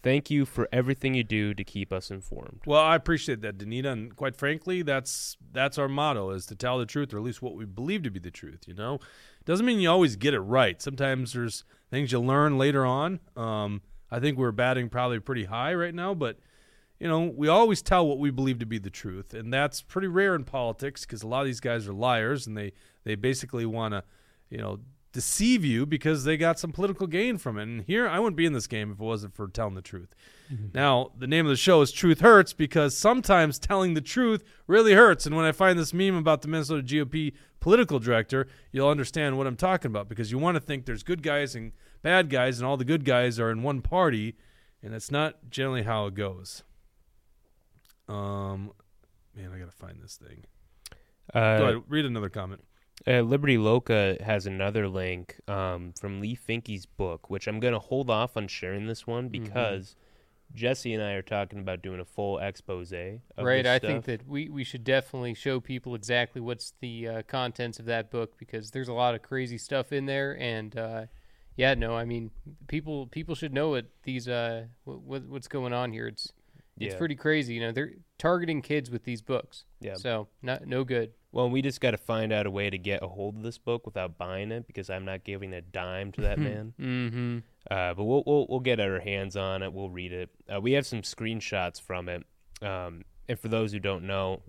Thank 0.03 0.29
you 0.29 0.45
for 0.45 0.69
everything 0.71 1.15
you 1.15 1.23
do 1.23 1.55
to 1.55 1.63
keep 1.63 1.91
us 1.91 2.11
informed." 2.11 2.61
Well, 2.65 2.81
I 2.81 2.95
appreciate 2.95 3.41
that, 3.41 3.57
Danita, 3.57 3.91
and 3.91 4.15
quite 4.15 4.35
frankly, 4.35 4.83
that's 4.83 5.37
that's 5.51 5.79
our 5.79 5.87
motto: 5.87 6.29
is 6.29 6.45
to 6.47 6.55
tell 6.55 6.77
the 6.77 6.85
truth, 6.85 7.13
or 7.13 7.17
at 7.17 7.23
least 7.23 7.41
what 7.41 7.55
we 7.55 7.65
believe 7.65 8.03
to 8.03 8.11
be 8.11 8.19
the 8.19 8.31
truth. 8.31 8.67
You 8.67 8.75
know, 8.75 8.99
doesn't 9.45 9.65
mean 9.65 9.79
you 9.79 9.89
always 9.89 10.15
get 10.15 10.33
it 10.33 10.39
right. 10.39 10.81
Sometimes 10.81 11.33
there's 11.33 11.63
things 11.91 12.11
you 12.11 12.19
learn 12.19 12.57
later 12.57 12.85
on. 12.85 13.19
Um, 13.35 13.81
I 14.11 14.19
think 14.19 14.37
we're 14.37 14.51
batting 14.51 14.89
probably 14.89 15.19
pretty 15.19 15.45
high 15.45 15.73
right 15.73 15.93
now, 15.93 16.13
but 16.13 16.37
you 16.99 17.07
know, 17.07 17.33
we 17.35 17.47
always 17.47 17.81
tell 17.81 18.07
what 18.07 18.19
we 18.19 18.31
believe 18.31 18.59
to 18.59 18.65
be 18.65 18.77
the 18.77 18.89
truth, 18.89 19.33
and 19.33 19.53
that's 19.53 19.81
pretty 19.81 20.07
rare 20.07 20.33
in 20.33 20.45
politics 20.45 21.01
because 21.05 21.23
a 21.23 21.27
lot 21.27 21.41
of 21.41 21.47
these 21.47 21.59
guys 21.59 21.87
are 21.87 21.93
liars, 21.93 22.47
and 22.47 22.57
they 22.57 22.71
they 23.03 23.15
basically 23.15 23.65
want 23.65 23.93
to, 23.93 24.03
you 24.49 24.57
know, 24.57 24.79
deceive 25.15 25.63
you 25.65 25.85
because 25.87 26.25
they 26.25 26.35
got 26.37 26.59
some 26.59 26.71
political 26.71 27.07
gain 27.07 27.37
from 27.39 27.57
it. 27.57 27.63
And 27.63 27.81
here, 27.83 28.05
I 28.07 28.19
wouldn't 28.19 28.35
be 28.35 28.45
in 28.45 28.51
this 28.53 28.67
game 28.67 28.91
if 28.91 28.99
it 28.99 29.03
wasn't 29.03 29.33
for 29.33 29.47
telling 29.47 29.73
the 29.73 29.81
truth. 29.81 30.13
Now, 30.75 31.11
the 31.17 31.25
name 31.25 31.45
of 31.47 31.49
the 31.49 31.55
show 31.55 31.81
is 31.81 31.91
Truth 31.91 32.19
Hurts 32.19 32.53
because 32.53 32.95
sometimes 32.95 33.57
telling 33.57 33.95
the 33.95 34.01
truth 34.01 34.43
really 34.67 34.93
hurts. 34.93 35.25
And 35.25 35.35
when 35.35 35.45
I 35.45 35.51
find 35.51 35.79
this 35.79 35.91
meme 35.93 36.15
about 36.15 36.43
the 36.43 36.47
Minnesota 36.49 36.83
GOP 36.83 37.33
political 37.59 37.97
director, 37.97 38.45
you'll 38.71 38.89
understand 38.89 39.37
what 39.39 39.47
I'm 39.47 39.55
talking 39.55 39.89
about 39.89 40.07
because 40.09 40.31
you 40.31 40.37
want 40.37 40.55
to 40.55 40.59
think 40.61 40.85
there's 40.85 41.01
good 41.01 41.23
guys 41.23 41.55
and 41.55 41.71
bad 42.03 42.29
guys, 42.29 42.59
and 42.59 42.67
all 42.67 42.77
the 42.77 42.85
good 42.85 43.05
guys 43.05 43.39
are 43.39 43.49
in 43.49 43.63
one 43.63 43.81
party, 43.81 44.35
and 44.83 44.93
that's 44.93 45.09
not 45.09 45.49
generally 45.49 45.81
how 45.81 46.05
it 46.05 46.13
goes. 46.13 46.61
Um, 48.07 48.71
man, 49.35 49.51
I 49.51 49.57
gotta 49.57 49.71
find 49.71 49.99
this 50.01 50.17
thing. 50.17 50.43
Go 51.33 51.39
Uh, 51.39 51.69
ahead, 51.71 51.83
read 51.87 52.05
another 52.05 52.29
comment. 52.29 52.63
Uh, 53.07 53.21
Liberty 53.21 53.57
Loca 53.57 54.17
has 54.23 54.45
another 54.45 54.87
link 54.87 55.39
um, 55.47 55.93
from 55.99 56.21
Leigh 56.21 56.35
Finke's 56.35 56.85
book, 56.85 57.29
which 57.29 57.47
I'm 57.47 57.59
going 57.59 57.73
to 57.73 57.79
hold 57.79 58.09
off 58.09 58.35
on 58.37 58.47
sharing 58.47 58.87
this 58.87 59.05
one 59.05 59.29
Mm-hmm. 59.29 59.43
because 59.43 59.95
Jesse 60.53 60.93
and 60.93 61.03
I 61.03 61.11
are 61.13 61.21
talking 61.21 61.59
about 61.59 61.81
doing 61.81 61.99
a 61.99 62.05
full 62.05 62.39
expose. 62.39 62.93
Of 62.93 63.19
Right. 63.37 63.65
I 63.65 63.77
stuff. 63.77 63.87
think 63.89 64.05
that 64.05 64.27
we, 64.27 64.49
we 64.49 64.63
should 64.63 64.83
definitely 64.83 65.33
show 65.33 65.59
people 65.59 65.93
exactly 65.95 66.39
what's 66.41 66.73
the 66.79 67.07
uh, 67.07 67.21
contents 67.27 67.79
of 67.79 67.85
that 67.85 68.09
book 68.09 68.37
because 68.37 68.71
there's 68.71 68.87
a 68.87 68.93
lot 68.93 69.13
of 69.15 69.21
crazy 69.21 69.57
stuff 69.57 69.91
in 69.91 70.05
there. 70.05 70.37
And 70.39 70.77
uh, 70.77 71.05
yeah, 71.57 71.73
no, 71.73 71.95
I 71.95 72.05
mean, 72.05 72.31
people 72.67 73.07
people 73.07 73.35
should 73.35 73.53
know 73.53 73.69
what 73.69 73.85
these 74.03 74.27
uh 74.27 74.65
what, 74.83 75.01
what 75.01 75.23
what's 75.27 75.47
going 75.47 75.73
on 75.73 75.91
here. 75.91 76.07
It's 76.07 76.31
it's 76.79 76.93
Yeah. 76.93 76.97
pretty 76.97 77.15
crazy. 77.15 77.55
You 77.55 77.61
know, 77.61 77.71
they're 77.71 77.93
targeting 78.17 78.61
kids 78.61 78.89
with 78.91 79.03
these 79.03 79.21
books. 79.21 79.65
Yeah. 79.81 79.95
So 79.95 80.27
not 80.41 80.65
no 80.67 80.83
good. 80.83 81.11
Well, 81.35 81.49
we 81.49 81.61
just 81.61 81.81
got 81.81 81.91
to 81.91 81.97
find 81.97 82.31
out 82.31 82.45
a 82.45 82.49
way 82.49 82.69
to 82.69 82.77
get 82.77 83.03
a 83.03 83.09
hold 83.09 83.35
of 83.35 83.43
this 83.43 83.57
book 83.57 83.85
without 83.85 84.17
buying 84.17 84.53
it 84.53 84.67
because 84.67 84.89
I'm 84.89 85.03
not 85.03 85.25
giving 85.25 85.53
a 85.53 85.59
dime 85.61 86.13
to 86.13 86.21
that 86.21 86.39
man. 86.39 86.73
Mm-hmm. 86.79 87.37
Uh, 87.69 87.93
but 87.93 88.05
we'll, 88.05 88.23
we'll 88.25 88.47
we'll 88.47 88.59
get 88.61 88.79
our 88.79 89.01
hands 89.01 89.35
on 89.35 89.61
it. 89.61 89.73
We'll 89.73 89.89
read 89.89 90.13
it. 90.13 90.29
Uh, 90.49 90.61
we 90.61 90.71
have 90.71 90.85
some 90.85 91.01
screenshots 91.01 91.81
from 91.81 92.07
it. 92.07 92.23
Um, 92.61 93.01
and 93.27 93.37
for 93.37 93.49
those 93.49 93.73
who 93.73 93.79
don't 93.79 94.07
know, 94.07 94.43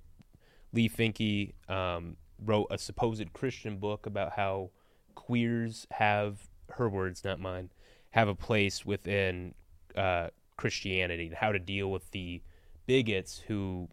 Leigh 0.72 0.88
Finke 0.88 1.55
um, 1.68 2.18
wrote 2.44 2.68
a 2.70 2.79
supposed 2.79 3.33
Christian 3.33 3.79
book 3.79 4.07
about 4.07 4.35
how 4.35 4.70
queers 5.16 5.88
have 5.90 6.49
her 6.75 6.88
words, 6.88 7.25
not 7.25 7.40
mine, 7.40 7.70
have 8.11 8.29
a 8.29 8.35
place 8.37 8.87
within 8.87 9.55
uh, 9.96 10.29
Christianity 10.57 11.27
and 11.27 11.35
how 11.35 11.51
to 11.51 11.59
deal 11.59 11.90
with 11.90 12.09
the 12.12 12.42
bigots 12.87 13.40
who 13.49 13.88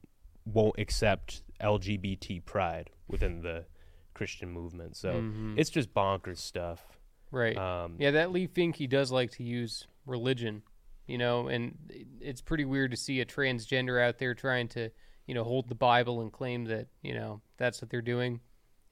won't 0.46 0.78
accept 0.78 1.42
LGBT 1.62 2.40
pride 2.46 2.90
within 3.08 3.42
the 3.42 3.66
Christian 4.14 4.50
movement. 4.52 4.96
So 4.96 5.14
Mhm. 5.14 5.58
it's 5.58 5.70
just 5.70 5.94
bonkers 5.94 6.38
stuff. 6.38 7.00
Right. 7.32 7.58
Um, 7.58 7.96
Yeah, 8.00 8.12
that 8.12 8.32
Leigh 8.32 8.48
Finke 8.48 8.88
does 8.88 9.12
like 9.12 9.32
to 9.32 9.44
use 9.44 9.88
religion, 10.06 10.62
you 11.08 11.18
know, 11.18 11.48
and 11.48 11.78
it's 12.22 12.42
pretty 12.42 12.66
weird 12.66 12.92
to 12.92 12.98
see 12.98 13.22
a 13.22 13.26
transgender 13.26 14.02
out 14.02 14.20
there 14.20 14.36
trying 14.36 14.68
to, 14.70 14.90
you 15.26 15.34
know, 15.34 15.44
hold 15.44 15.68
the 15.68 15.76
Bible 15.76 16.22
and 16.22 16.32
claim 16.32 16.66
that, 16.66 16.88
you 17.02 17.14
know, 17.16 17.42
that's 17.58 17.82
what 17.82 17.90
they're 17.90 18.02
doing. 18.02 18.40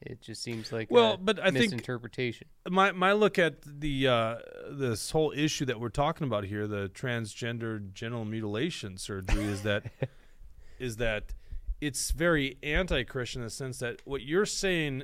It 0.04 0.20
just 0.22 0.42
seems 0.42 0.72
like 0.72 0.90
Well, 0.90 1.14
a 1.14 1.18
but 1.20 1.40
I 1.40 1.52
think- 1.52 1.66
misinterpretation. 1.66 2.48
my 2.68 2.92
my 2.92 3.14
look 3.14 3.38
at 3.38 3.62
the 3.62 4.08
uh, 4.08 4.38
this 4.72 5.12
whole 5.12 5.32
issue 5.36 5.66
that 5.66 5.80
we're 5.80 5.90
talking 5.90 6.26
about 6.26 6.46
here, 6.46 6.66
the 6.66 6.90
transgender 6.90 7.94
genital 7.94 8.26
mutilation 8.26 8.98
surgery, 8.98 9.44
is 9.44 9.62
that 9.62 9.84
is 10.80 10.98
that 10.98 11.36
it's 11.82 12.12
very 12.12 12.58
anti-Christian 12.64 13.42
in 13.42 13.48
the 13.48 13.50
sense 13.52 13.80
that 13.80 14.02
what 14.06 14.22
you're 14.22 14.46
saying 14.46 15.04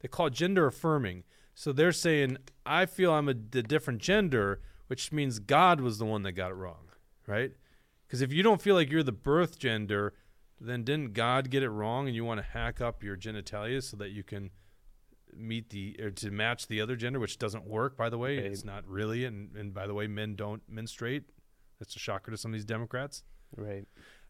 they 0.00 0.08
call 0.08 0.26
it 0.26 0.32
gender 0.34 0.66
affirming. 0.66 1.24
So 1.54 1.72
they're 1.72 1.92
saying 1.92 2.38
I 2.66 2.86
feel 2.86 3.12
I'm 3.12 3.28
a 3.28 3.34
different 3.34 4.00
gender, 4.02 4.60
which 4.88 5.12
means 5.12 5.38
God 5.38 5.80
was 5.80 5.98
the 5.98 6.04
one 6.04 6.22
that 6.24 6.32
got 6.32 6.50
it 6.50 6.54
wrong, 6.54 6.88
right? 7.26 7.52
Because 8.06 8.20
if 8.20 8.32
you 8.32 8.42
don't 8.42 8.60
feel 8.60 8.74
like 8.74 8.90
you're 8.90 9.02
the 9.02 9.12
birth 9.12 9.58
gender, 9.58 10.14
then 10.60 10.82
didn't 10.84 11.12
God 11.14 11.50
get 11.50 11.62
it 11.62 11.70
wrong, 11.70 12.06
and 12.06 12.14
you 12.16 12.24
want 12.24 12.38
to 12.38 12.46
hack 12.46 12.80
up 12.80 13.02
your 13.02 13.16
genitalia 13.16 13.82
so 13.82 13.96
that 13.96 14.10
you 14.10 14.22
can 14.22 14.50
meet 15.36 15.70
the 15.70 15.96
or 16.00 16.10
to 16.10 16.30
match 16.30 16.68
the 16.68 16.80
other 16.80 16.96
gender, 16.96 17.18
which 17.18 17.38
doesn't 17.38 17.66
work. 17.66 17.96
By 17.96 18.08
the 18.08 18.18
way, 18.18 18.36
Right. 18.36 18.46
it's 18.46 18.64
not 18.64 18.86
really. 18.86 19.24
And 19.24 19.56
and 19.56 19.72
by 19.74 19.86
the 19.86 19.94
way, 19.94 20.06
men 20.06 20.36
don't 20.36 20.62
menstruate. 20.68 21.24
That's 21.78 21.96
a 21.96 21.98
shocker 21.98 22.30
to 22.30 22.36
some 22.36 22.52
of 22.52 22.54
these 22.54 22.64
Democrats. 22.64 23.24
right. 23.56 23.86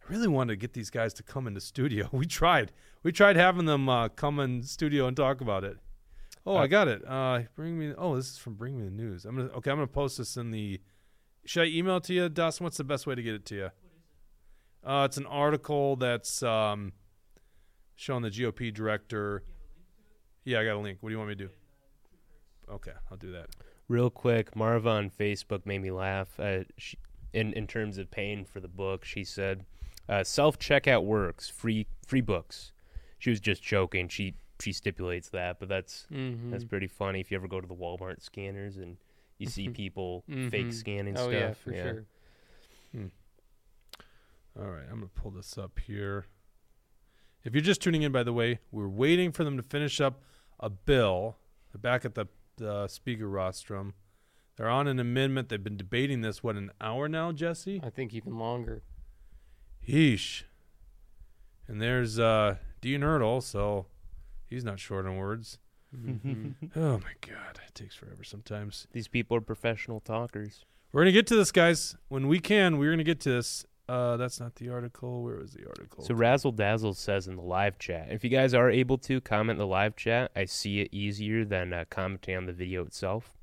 I 0.08 0.12
really 0.12 0.28
wanted 0.28 0.52
to 0.52 0.56
get 0.56 0.72
these 0.74 0.90
guys 0.90 1.14
to 1.14 1.22
come 1.22 1.46
into 1.46 1.60
studio. 1.60 2.08
We 2.12 2.26
tried. 2.26 2.72
We 3.02 3.12
tried 3.12 3.36
having 3.36 3.66
them 3.66 3.88
uh, 3.88 4.08
come 4.08 4.38
in 4.40 4.62
studio 4.62 5.06
and 5.06 5.16
talk 5.16 5.40
about 5.40 5.64
it. 5.64 5.78
Oh, 6.46 6.56
I 6.56 6.64
Uh, 6.64 6.66
got 6.66 6.88
it. 6.88 7.02
Uh, 7.06 7.40
bring 7.54 7.78
me. 7.78 7.94
Oh, 7.96 8.16
this 8.16 8.30
is 8.32 8.38
from 8.38 8.54
Bring 8.54 8.76
Me 8.78 8.84
the 8.84 8.90
News. 8.90 9.24
I'm 9.24 9.36
gonna. 9.36 9.48
Okay, 9.50 9.70
I'm 9.70 9.76
gonna 9.78 9.86
post 9.86 10.18
this 10.18 10.36
in 10.36 10.50
the. 10.50 10.80
Should 11.46 11.62
I 11.62 11.66
email 11.66 11.96
it 11.98 12.04
to 12.04 12.14
you, 12.14 12.28
Dustin? 12.28 12.64
What's 12.64 12.76
the 12.76 12.84
best 12.84 13.06
way 13.06 13.14
to 13.14 13.22
get 13.22 13.34
it 13.34 13.44
to 13.46 13.54
you? 13.54 13.70
Uh, 14.86 15.04
it's 15.06 15.16
an 15.16 15.26
article 15.26 15.96
that's 15.96 16.42
um, 16.42 16.92
showing 17.96 18.22
the 18.22 18.30
GOP 18.30 18.72
director. 18.72 19.42
Yeah, 20.44 20.60
I 20.60 20.64
got 20.64 20.76
a 20.76 20.80
link. 20.80 20.98
What 21.00 21.08
do 21.08 21.14
you 21.14 21.18
want 21.18 21.30
me 21.30 21.34
to 21.36 21.44
do? 21.46 21.50
Okay, 22.70 22.92
I'll 23.10 23.16
do 23.16 23.32
that. 23.32 23.46
Real 23.88 24.10
quick, 24.10 24.54
Marva 24.56 24.90
on 24.90 25.10
Facebook 25.10 25.64
made 25.66 25.80
me 25.80 25.90
laugh. 25.90 26.38
Uh, 26.38 26.64
she, 26.76 26.98
in 27.32 27.52
in 27.54 27.66
terms 27.66 27.96
of 27.96 28.10
paying 28.10 28.44
for 28.44 28.60
the 28.60 28.68
book, 28.68 29.04
she 29.06 29.24
said, 29.24 29.64
uh, 30.08 30.24
"Self 30.24 30.58
checkout 30.58 31.04
works. 31.04 31.48
Free 31.48 31.86
free 32.06 32.20
books." 32.20 32.72
She 33.18 33.30
was 33.30 33.40
just 33.40 33.62
joking. 33.62 34.08
She 34.08 34.34
she 34.60 34.72
stipulates 34.72 35.28
that, 35.30 35.58
but 35.58 35.68
that's 35.68 36.06
Mhm. 36.12 36.50
that's 36.50 36.64
pretty 36.64 36.86
funny 36.86 37.20
if 37.20 37.30
you 37.30 37.36
ever 37.36 37.48
go 37.48 37.60
to 37.60 37.66
the 37.66 37.74
Walmart 37.74 38.22
scanners 38.22 38.76
and 38.76 38.96
you 39.38 39.46
see 39.46 39.68
people 39.82 40.22
fake 40.26 40.66
Mhm. 40.66 40.72
scanning 40.74 41.14
oh 41.18 41.28
stuff. 41.28 41.32
yeah, 41.32 41.52
for 41.54 41.72
sure. 41.72 42.04
All 44.56 44.66
right, 44.70 44.84
I'm 44.88 44.98
going 45.00 45.08
to 45.12 45.20
pull 45.20 45.32
this 45.32 45.58
up 45.58 45.80
here. 45.80 46.26
If 47.42 47.54
you're 47.54 47.60
just 47.62 47.82
tuning 47.82 48.02
in, 48.02 48.12
by 48.12 48.22
the 48.22 48.32
way, 48.32 48.60
we're 48.70 48.86
waiting 48.88 49.32
for 49.32 49.42
them 49.42 49.56
to 49.56 49.62
finish 49.64 50.00
up 50.00 50.22
a 50.60 50.70
bill. 50.70 51.38
Back 51.76 52.04
at 52.04 52.14
the, 52.14 52.26
the 52.56 52.86
speaker 52.86 53.28
rostrum. 53.28 53.94
They're 54.56 54.68
on 54.68 54.86
an 54.86 55.00
amendment. 55.00 55.48
They've 55.48 55.62
been 55.62 55.76
debating 55.76 56.20
this, 56.20 56.44
what, 56.44 56.54
an 56.54 56.70
hour 56.80 57.08
now, 57.08 57.32
Jesse? 57.32 57.80
I 57.82 57.90
think 57.90 58.14
even 58.14 58.38
longer. 58.38 58.82
Yeesh. 59.86 60.44
And 61.66 61.80
there's 61.80 62.18
uh, 62.18 62.56
Dean 62.80 63.00
Urdahl, 63.00 63.42
so 63.42 63.86
he's 64.48 64.64
not 64.64 64.78
short 64.80 65.06
on 65.06 65.16
words. 65.16 65.58
Mhm. 65.96 66.54
Oh, 66.76 66.98
my 66.98 67.12
God. 67.20 67.60
It 67.66 67.74
takes 67.74 67.94
forever 67.94 68.24
sometimes. 68.24 68.86
These 68.92 69.08
people 69.08 69.36
are 69.36 69.40
professional 69.40 70.00
talkers. 70.00 70.64
We're 70.92 71.02
going 71.02 71.12
to 71.12 71.18
get 71.18 71.26
to 71.28 71.36
this, 71.36 71.52
guys. 71.52 71.96
When 72.08 72.28
we 72.28 72.38
can, 72.40 72.78
we're 72.78 72.88
going 72.90 72.98
to 72.98 73.04
get 73.04 73.20
to 73.20 73.30
this. 73.30 73.64
Uh, 73.88 74.16
that's 74.16 74.40
not 74.40 74.54
the 74.56 74.70
article. 74.70 75.22
Where 75.22 75.36
was 75.36 75.52
the 75.52 75.66
article? 75.66 76.04
So 76.04 76.14
Razzle 76.14 76.52
Dazzle 76.52 76.94
says 76.94 77.28
in 77.28 77.36
the 77.36 77.42
live 77.42 77.78
chat, 77.78 78.08
if 78.10 78.24
you 78.24 78.30
guys 78.30 78.54
are 78.54 78.70
able 78.70 78.96
to 78.98 79.20
comment 79.20 79.56
in 79.56 79.58
the 79.58 79.66
live 79.66 79.94
chat, 79.94 80.30
I 80.34 80.46
see 80.46 80.80
it 80.80 80.88
easier 80.92 81.44
than 81.44 81.72
uh, 81.72 81.84
commenting 81.90 82.36
on 82.36 82.46
the 82.46 82.52
video 82.52 82.84
itself. 82.84 83.34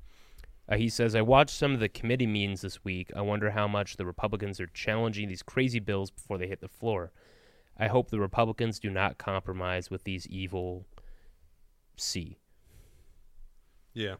Uh, 0.72 0.76
he 0.78 0.88
says, 0.88 1.14
I 1.14 1.20
watched 1.20 1.54
some 1.54 1.74
of 1.74 1.80
the 1.80 1.88
committee 1.88 2.26
meetings 2.26 2.62
this 2.62 2.82
week. 2.82 3.10
I 3.14 3.20
wonder 3.20 3.50
how 3.50 3.68
much 3.68 3.96
the 3.98 4.06
Republicans 4.06 4.58
are 4.58 4.66
challenging 4.68 5.28
these 5.28 5.42
crazy 5.42 5.80
bills 5.80 6.10
before 6.10 6.38
they 6.38 6.46
hit 6.46 6.62
the 6.62 6.68
floor. 6.68 7.12
I 7.78 7.88
hope 7.88 8.08
the 8.10 8.20
Republicans 8.20 8.78
do 8.78 8.88
not 8.88 9.18
compromise 9.18 9.90
with 9.90 10.04
these 10.04 10.26
evil 10.28 10.86
C. 11.96 12.38
yeah. 13.92 14.14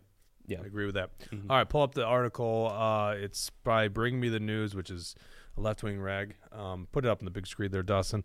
Yeah. 0.47 0.59
I 0.63 0.67
agree 0.67 0.85
with 0.87 0.97
that. 0.97 1.11
Mhm. 1.31 1.47
All 1.49 1.57
right, 1.57 1.69
pull 1.69 1.83
up 1.83 1.95
the 1.95 2.05
article. 2.05 2.69
Uh, 2.75 3.13
it's 3.13 3.49
by 3.63 3.87
Bring 3.89 4.19
Me 4.21 4.29
the 4.29 4.41
News, 4.41 4.75
which 4.75 4.91
is 4.91 5.15
a 5.57 5.61
left 5.61 5.83
wing 5.85 6.01
rag. 6.01 6.35
Um, 6.51 6.89
put 6.93 7.05
it 7.05 7.09
up 7.09 7.21
on 7.21 7.25
the 7.25 7.31
big 7.31 7.47
screen 7.47 7.71
there, 7.71 7.83
Dawson. 7.85 8.25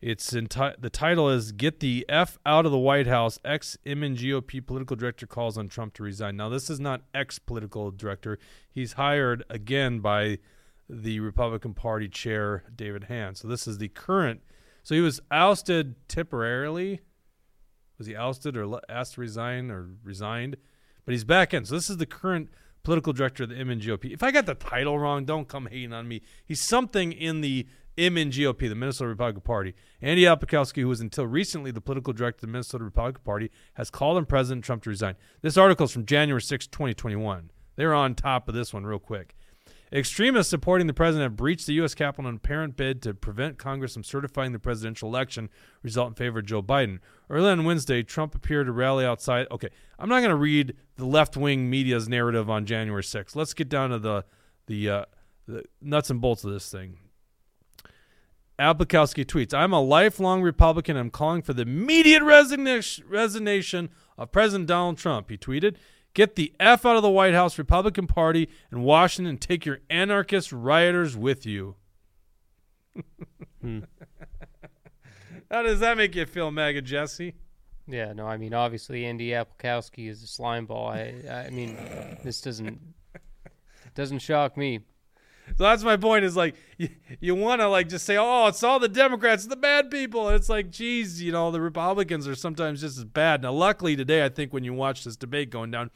It's 0.00 0.30
the 0.30 0.90
title 0.92 1.28
is 1.28 1.50
"Get 1.50 1.80
the 1.80 2.06
F 2.08 2.38
Out 2.46 2.66
of 2.66 2.72
the 2.72 2.78
White 2.78 3.08
House." 3.08 3.38
Ex 3.44 3.76
Inman 3.84 4.16
GOP 4.16 4.64
political 4.64 4.94
director 4.94 5.26
calls 5.26 5.58
on 5.58 5.68
Trump 5.68 5.94
to 5.94 6.04
resign. 6.04 6.36
Now, 6.36 6.48
this 6.48 6.70
is 6.70 6.78
not 6.78 7.02
ex 7.12 7.38
political 7.40 7.90
director. 7.90 8.38
He's 8.70 8.92
hired 8.92 9.44
again 9.50 9.98
by 9.98 10.38
the 10.88 11.20
Republican 11.20 11.74
Party 11.74 12.08
chair 12.08 12.64
David 12.74 13.04
Hann. 13.04 13.34
So 13.34 13.48
this 13.48 13.66
is 13.66 13.78
the 13.78 13.88
current. 13.88 14.40
So 14.84 14.94
he 14.94 15.00
was 15.00 15.20
ousted 15.30 15.96
temporarily. 16.08 17.00
Was 17.98 18.06
he 18.06 18.14
ousted 18.14 18.56
or 18.56 18.80
asked 18.88 19.14
to 19.14 19.20
resign 19.20 19.70
or 19.70 19.90
resigned? 20.04 20.56
But 21.04 21.12
he's 21.12 21.24
back 21.24 21.52
in. 21.52 21.64
So 21.64 21.74
this 21.74 21.90
is 21.90 21.96
the 21.96 22.06
current 22.06 22.48
political 22.84 23.12
director 23.12 23.42
of 23.42 23.50
the 23.50 23.58
Inman 23.58 23.80
GOP. 23.80 24.12
If 24.12 24.22
I 24.22 24.30
got 24.30 24.46
the 24.46 24.54
title 24.54 24.98
wrong, 24.98 25.24
don't 25.24 25.48
come 25.48 25.66
hating 25.66 25.92
on 25.92 26.06
me. 26.06 26.22
He's 26.46 26.62
something 26.62 27.12
in 27.12 27.40
the 27.40 27.66
Inman 27.98 28.30
GOP, 28.30 28.68
the 28.68 28.74
Minnesota 28.76 29.08
Republican 29.08 29.42
Party. 29.42 29.74
Andy 30.00 30.22
Aplikowski, 30.22 30.82
who 30.82 30.88
was 30.88 31.00
until 31.00 31.26
recently 31.26 31.72
the 31.72 31.80
political 31.80 32.12
director 32.12 32.38
of 32.38 32.40
the 32.42 32.46
Minnesota 32.46 32.84
Republican 32.84 33.22
Party, 33.24 33.50
has 33.74 33.90
called 33.90 34.16
on 34.16 34.24
President 34.24 34.64
Trump 34.64 34.84
to 34.84 34.90
resign. 34.90 35.16
This 35.42 35.56
article 35.56 35.84
is 35.84 35.92
from 35.92 36.06
January 36.06 36.40
6, 36.40 36.68
2021. 36.68 37.50
They're 37.74 37.94
on 37.94 38.14
top 38.14 38.48
of 38.48 38.54
this 38.54 38.72
one 38.72 38.86
real 38.86 39.00
quick. 39.00 39.34
Extremists 39.92 40.50
supporting 40.50 40.86
the 40.86 40.92
president 40.92 41.24
have 41.24 41.36
breached 41.36 41.66
the 41.66 41.72
U.S. 41.74 41.94
Capitol 41.94 42.26
in 42.26 42.34
an 42.34 42.36
apparent 42.36 42.76
bid 42.76 43.02
to 43.02 43.14
prevent 43.14 43.58
Congress 43.58 43.94
from 43.94 44.04
certifying 44.04 44.52
the 44.52 44.58
presidential 44.58 45.08
election 45.08 45.48
result 45.82 46.08
in 46.08 46.14
favor 46.14 46.40
of 46.40 46.46
Joe 46.46 46.62
Biden. 46.62 46.98
Early 47.30 47.50
on 47.50 47.64
Wednesday, 47.64 48.02
Trump 48.02 48.34
appeared 48.34 48.66
to 48.66 48.72
rally 48.72 49.04
outside. 49.06 49.46
Okay, 49.50 49.70
I'm 49.98 50.08
not 50.08 50.20
going 50.20 50.30
to 50.30 50.36
read 50.36 50.74
the 50.96 51.06
left 51.06 51.36
wing 51.36 51.70
media's 51.70 52.08
narrative 52.08 52.50
on 52.50 52.66
January 52.66 53.02
6th. 53.02 53.34
Let's 53.34 53.54
get 53.54 53.68
down 53.68 53.90
to 53.90 53.98
the 53.98 54.24
the, 54.66 54.90
uh, 54.90 55.04
the 55.46 55.64
nuts 55.80 56.10
and 56.10 56.20
bolts 56.20 56.44
of 56.44 56.52
this 56.52 56.70
thing. 56.70 56.98
Aplikowski 58.58 59.24
tweets, 59.24 59.54
I'm 59.54 59.72
a 59.72 59.80
lifelong 59.80 60.42
Republican. 60.42 60.96
I'm 60.96 61.10
calling 61.10 61.42
for 61.42 61.52
the 61.52 61.62
immediate 61.62 62.22
resignation, 62.22 63.04
resignation 63.08 63.90
of 64.16 64.32
President 64.32 64.68
Donald 64.68 64.98
Trump. 64.98 65.30
He 65.30 65.38
tweeted, 65.38 65.76
Get 66.14 66.34
the 66.34 66.52
F 66.58 66.84
out 66.84 66.96
of 66.96 67.02
the 67.02 67.10
White 67.10 67.34
House, 67.34 67.58
Republican 67.58 68.06
Party, 68.06 68.48
in 68.72 68.82
Washington, 68.82 69.30
and 69.30 69.40
take 69.40 69.64
your 69.64 69.78
anarchist 69.88 70.52
rioters 70.52 71.16
with 71.16 71.46
you. 71.46 71.76
Hmm. 73.62 73.80
How 75.50 75.62
does 75.62 75.80
that 75.80 75.96
make 75.96 76.14
you 76.14 76.26
feel, 76.26 76.50
MAGA 76.50 76.82
Jesse? 76.82 77.34
Yeah, 77.86 78.12
no, 78.12 78.26
I 78.26 78.36
mean 78.36 78.52
obviously 78.52 79.06
Andy 79.06 79.30
Aplikowski 79.30 80.08
is 80.08 80.22
a 80.22 80.26
slime 80.26 80.66
ball. 80.66 80.88
I 80.88 81.14
I 81.30 81.50
mean 81.50 81.76
this 82.22 82.42
doesn't 82.42 82.78
doesn't 83.94 84.18
shock 84.18 84.56
me. 84.56 84.80
So 85.56 85.64
that's 85.64 85.82
my 85.82 85.96
point. 85.96 86.24
Is 86.24 86.36
like 86.36 86.54
you, 86.78 86.90
you 87.20 87.34
want 87.34 87.60
to 87.60 87.68
like 87.68 87.88
just 87.88 88.04
say, 88.04 88.16
oh, 88.16 88.46
it's 88.46 88.62
all 88.62 88.78
the 88.78 88.88
Democrats, 88.88 89.46
the 89.46 89.56
bad 89.56 89.90
people. 89.90 90.28
And 90.28 90.36
it's 90.36 90.48
like, 90.48 90.70
geez, 90.70 91.22
you 91.22 91.32
know, 91.32 91.50
the 91.50 91.60
Republicans 91.60 92.28
are 92.28 92.34
sometimes 92.34 92.80
just 92.80 92.98
as 92.98 93.04
bad. 93.04 93.42
Now, 93.42 93.52
luckily 93.52 93.96
today, 93.96 94.24
I 94.24 94.28
think 94.28 94.52
when 94.52 94.64
you 94.64 94.72
watch 94.72 95.04
this 95.04 95.16
debate 95.16 95.50
going 95.50 95.70
down, 95.70 95.90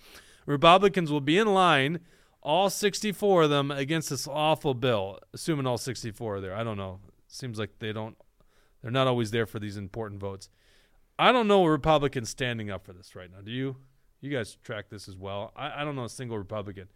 Republicans 0.47 1.11
will 1.11 1.21
be 1.21 1.39
in 1.39 1.49
line, 1.49 2.01
all 2.43 2.71
64 2.71 3.45
of 3.45 3.51
them 3.51 3.71
against 3.71 4.11
this 4.11 4.27
awful 4.27 4.75
bill. 4.75 5.19
Assuming 5.33 5.67
all 5.67 5.79
64 5.79 6.37
are 6.37 6.41
there, 6.41 6.55
I 6.55 6.65
don't 6.65 6.77
know. 6.77 7.01
Seems 7.29 7.59
like 7.59 7.79
they 7.79 7.93
don't. 7.93 8.17
They're 8.83 8.91
not 8.91 9.07
always 9.07 9.31
there 9.31 9.47
for 9.47 9.61
these 9.61 9.77
important 9.77 10.21
votes. 10.21 10.49
I 11.19 11.31
don't 11.31 11.47
know 11.47 11.65
a 11.65 11.71
Republican 11.71 12.25
standing 12.25 12.71
up 12.71 12.85
for 12.85 12.93
this 12.93 13.15
right 13.15 13.31
now. 13.31 13.41
Do 13.43 13.53
you? 13.53 13.77
You 14.21 14.31
guys 14.31 14.57
track 14.63 14.89
this 14.89 15.09
as 15.09 15.17
well. 15.17 15.53
I, 15.57 15.81
I 15.83 15.85
don't 15.85 15.97
know 15.97 16.05
a 16.05 16.09
single 16.09 16.39
Republican. 16.39 16.89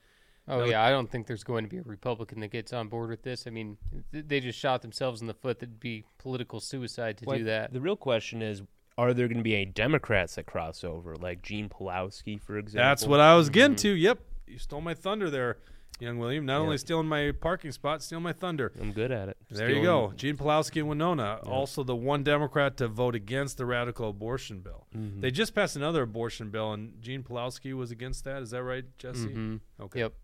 Oh 0.48 0.64
yeah, 0.64 0.82
I 0.84 0.90
don't 0.90 1.10
think 1.10 1.26
there's 1.26 1.42
going 1.44 1.64
to 1.64 1.70
be 1.70 1.78
a 1.78 1.82
Republican 1.82 2.40
that 2.40 2.48
gets 2.52 2.72
on 2.72 2.88
board 2.88 3.10
with 3.10 3.22
this. 3.22 3.46
I 3.46 3.50
mean, 3.50 3.76
th- 4.12 4.24
they 4.28 4.40
just 4.40 4.58
shot 4.58 4.82
themselves 4.82 5.20
in 5.20 5.26
the 5.26 5.34
foot. 5.34 5.58
That'd 5.58 5.80
be 5.80 6.04
political 6.18 6.60
suicide 6.60 7.18
to 7.18 7.24
Well, 7.24 7.38
do 7.38 7.44
that. 7.44 7.72
The 7.72 7.80
real 7.80 7.96
question 7.96 8.42
is, 8.42 8.62
are 8.98 9.12
there 9.12 9.26
going 9.28 9.38
to 9.38 9.42
be 9.44 9.54
any 9.54 9.66
Democrats 9.66 10.36
that 10.36 10.46
cross 10.46 10.84
over, 10.84 11.16
like 11.16 11.42
Gene 11.42 11.68
Pelowski, 11.68 12.40
for 12.40 12.58
example? 12.58 12.88
That's 12.88 13.06
what 13.06 13.20
I 13.20 13.34
was 13.36 13.50
getting 13.50 13.74
Mhm. 13.74 13.80
to. 13.80 13.90
Yep. 13.90 14.18
You 14.46 14.58
stole 14.58 14.80
my 14.80 14.94
thunder 14.94 15.28
there, 15.28 15.58
young 15.98 16.18
William. 16.18 16.46
Not 16.46 16.58
Yeah. 16.58 16.60
only 16.60 16.78
stealing 16.78 17.08
my 17.08 17.32
parking 17.32 17.72
spot, 17.72 18.00
stealing 18.02 18.22
my 18.22 18.32
thunder. 18.32 18.72
I'm 18.80 18.92
good 18.92 19.10
at 19.10 19.28
it. 19.28 19.36
There 19.50 19.68
you 19.68 19.82
go. 19.82 20.12
Gene 20.16 20.36
Pelowski 20.36 20.76
and 20.80 20.88
Winona, 20.88 21.40
Yeah. 21.44 21.50
also 21.50 21.82
the 21.82 21.96
one 21.96 22.22
Democrat 22.22 22.76
to 22.76 22.86
vote 22.88 23.16
against 23.16 23.58
the 23.58 23.66
radical 23.66 24.10
abortion 24.10 24.60
bill. 24.60 24.86
Mhm. 24.96 25.20
They 25.20 25.30
just 25.32 25.54
passed 25.56 25.74
another 25.74 26.02
abortion 26.02 26.50
bill, 26.50 26.72
and 26.72 27.02
Gene 27.02 27.24
Pelowski 27.24 27.74
was 27.74 27.90
against 27.90 28.24
that. 28.24 28.40
Is 28.42 28.50
that 28.52 28.62
right, 28.62 28.84
Jesse? 28.98 29.28
Mhm. 29.28 29.60
Okay. 29.80 29.98
Yep. 29.98 30.14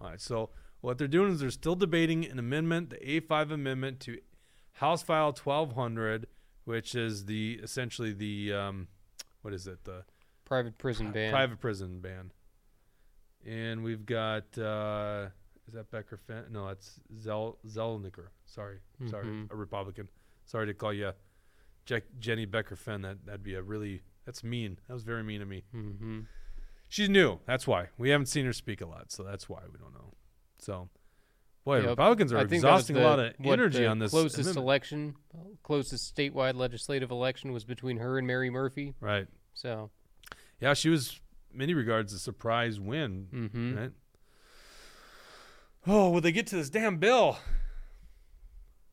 All 0.00 0.08
right. 0.10 0.20
So 0.20 0.50
what 0.80 0.98
they're 0.98 1.08
doing 1.08 1.32
is 1.32 1.40
they're 1.40 1.50
still 1.50 1.76
debating 1.76 2.24
an 2.24 2.38
amendment, 2.38 2.90
the 2.90 2.96
A5 3.20 3.52
amendment 3.52 4.00
to 4.00 4.18
House 4.74 5.02
File 5.02 5.26
1200, 5.32 6.26
which 6.64 6.94
is 6.94 7.26
the 7.26 7.60
essentially 7.62 8.12
the 8.12 8.52
um, 8.52 8.88
what 9.42 9.52
is 9.54 9.66
it 9.66 9.84
the 9.84 10.04
Private 10.44 10.78
prison 10.78 11.12
ban. 11.12 11.30
private 11.30 11.60
prison 11.60 12.00
ban. 12.00 12.32
And 13.46 13.82
we've 13.82 14.04
got 14.04 14.56
uh, 14.58 15.28
is 15.66 15.74
that 15.74 15.90
Becker 15.90 16.16
Finn? 16.16 16.44
No, 16.50 16.66
that's 16.66 16.98
Zel 17.16 17.58
Zeleznikar. 17.66 18.28
Sorry, 18.46 18.78
sorry, 19.08 19.26
Mhm. 19.26 19.50
a 19.52 19.56
Republican. 19.56 20.08
Sorry 20.46 20.66
to 20.66 20.74
call 20.74 20.92
you 20.92 21.12
Je- 21.86 22.02
Jenny 22.18 22.44
Becker 22.46 22.76
Finn. 22.76 23.02
That 23.02 23.24
that'd 23.24 23.42
be 23.42 23.54
a 23.54 23.62
really 23.62 24.02
that's 24.26 24.42
mean. 24.44 24.78
That 24.88 24.94
was 24.94 25.04
very 25.04 25.22
mean 25.22 25.40
of 25.42 25.48
me. 25.48 25.62
hmm 25.72 26.20
She's 26.90 27.08
new. 27.08 27.38
That's 27.46 27.66
why 27.66 27.88
we 27.96 28.10
haven't 28.10 28.26
seen 28.26 28.44
her 28.44 28.52
speak 28.52 28.82
a 28.82 28.86
lot. 28.86 29.10
So 29.12 29.22
that's 29.22 29.48
why 29.48 29.60
we 29.72 29.78
don't 29.78 29.94
know. 29.94 30.12
So, 30.58 30.90
boy, 31.64 31.78
Yep. 31.78 31.86
Republicans 31.90 32.32
are 32.32 32.38
I 32.38 32.40
think 32.46 32.60
that 32.62 32.72
was 32.72 32.80
exhausting 32.90 32.96
the- 32.96 33.02
a 33.02 33.08
lot 33.08 33.18
of 33.20 33.32
what, 33.38 33.52
energy 33.54 33.86
on 33.86 33.98
this. 34.00 34.10
Closest 34.10 34.40
amendment. 34.40 34.56
election, 34.64 35.14
closest 35.62 36.14
statewide 36.14 36.56
legislative 36.56 37.10
election 37.10 37.52
was 37.52 37.64
between 37.64 37.96
her 37.98 38.18
and 38.18 38.26
Mary 38.26 38.50
Murphy. 38.50 38.94
right? 39.00 39.26
So, 39.54 39.90
Yeah, 40.60 40.74
she 40.74 40.88
was 40.90 41.20
many 41.52 41.72
regards 41.74 42.12
a 42.12 42.18
surprise 42.18 42.78
win. 42.78 43.28
hmm 43.30 43.76
Right. 43.78 43.92
Oh, 45.86 46.10
will 46.10 46.20
they 46.20 46.32
get 46.32 46.46
to 46.48 46.56
this 46.56 46.68
damn 46.70 46.98
bill? 46.98 47.38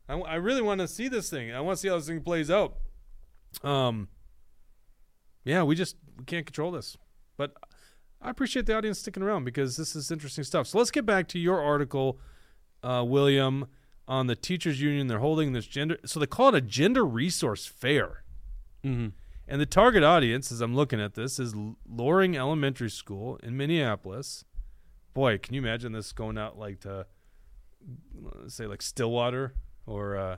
I, 0.08 0.14
w- 0.14 0.26
I 0.32 0.36
really 0.36 0.62
want 0.62 0.80
to 0.80 0.88
see 0.88 1.10
this 1.10 1.30
thing. 1.30 1.52
I 1.54 1.60
want 1.60 1.78
to 1.78 1.82
see 1.82 1.90
how 1.90 1.98
this 1.98 2.08
thing 2.08 2.22
plays 2.22 2.50
out. 2.50 2.78
Um. 3.64 4.08
Yeah, 5.44 5.64
we 5.64 5.76
just 5.76 5.96
we 6.18 6.24
can't 6.26 6.46
control 6.46 6.72
this, 6.72 6.98
but 7.38 7.54
I 8.22 8.30
appreciate 8.30 8.66
the 8.66 8.76
audience 8.76 9.00
sticking 9.00 9.24
around 9.24 9.44
because 9.44 9.78
this 9.78 9.96
is 9.96 10.12
interesting 10.12 10.44
stuff. 10.44 10.68
So 10.68 10.78
let's 10.78 10.92
get 10.92 11.06
back 11.06 11.28
to 11.30 11.40
your 11.40 11.62
article, 11.62 12.20
uh, 12.84 13.04
William, 13.08 13.68
on 14.08 14.28
the 14.28 14.36
teachers 14.36 14.82
union. 14.82 15.08
They're 15.08 15.20
holding 15.20 15.54
this 15.54 15.68
gender. 15.68 15.98
So 16.06 16.20
they 16.20 16.26
call 16.26 16.50
it 16.50 16.56
a 16.56 16.62
gender 16.62 17.06
resource 17.06 17.66
fair. 17.66 18.24
Mhm. 18.84 19.14
And 19.48 19.62
the 19.62 19.66
target 19.66 20.04
audience, 20.04 20.52
as 20.52 20.62
I'm 20.62 20.76
looking 20.76 21.00
at 21.00 21.14
this, 21.14 21.40
is 21.40 21.54
Loring 21.88 22.36
Elementary 22.36 22.90
School 22.90 23.38
in 23.38 23.56
Minneapolis. 23.56 24.44
Boy, 25.14 25.38
can 25.38 25.54
you 25.54 25.62
imagine 25.62 25.94
this 25.94 26.12
going 26.12 26.38
out 26.38 26.58
like 26.58 26.82
to, 26.82 27.06
say, 28.48 28.68
like 28.68 28.82
Stillwater 28.82 29.54
or 29.86 30.18
uh, 30.18 30.38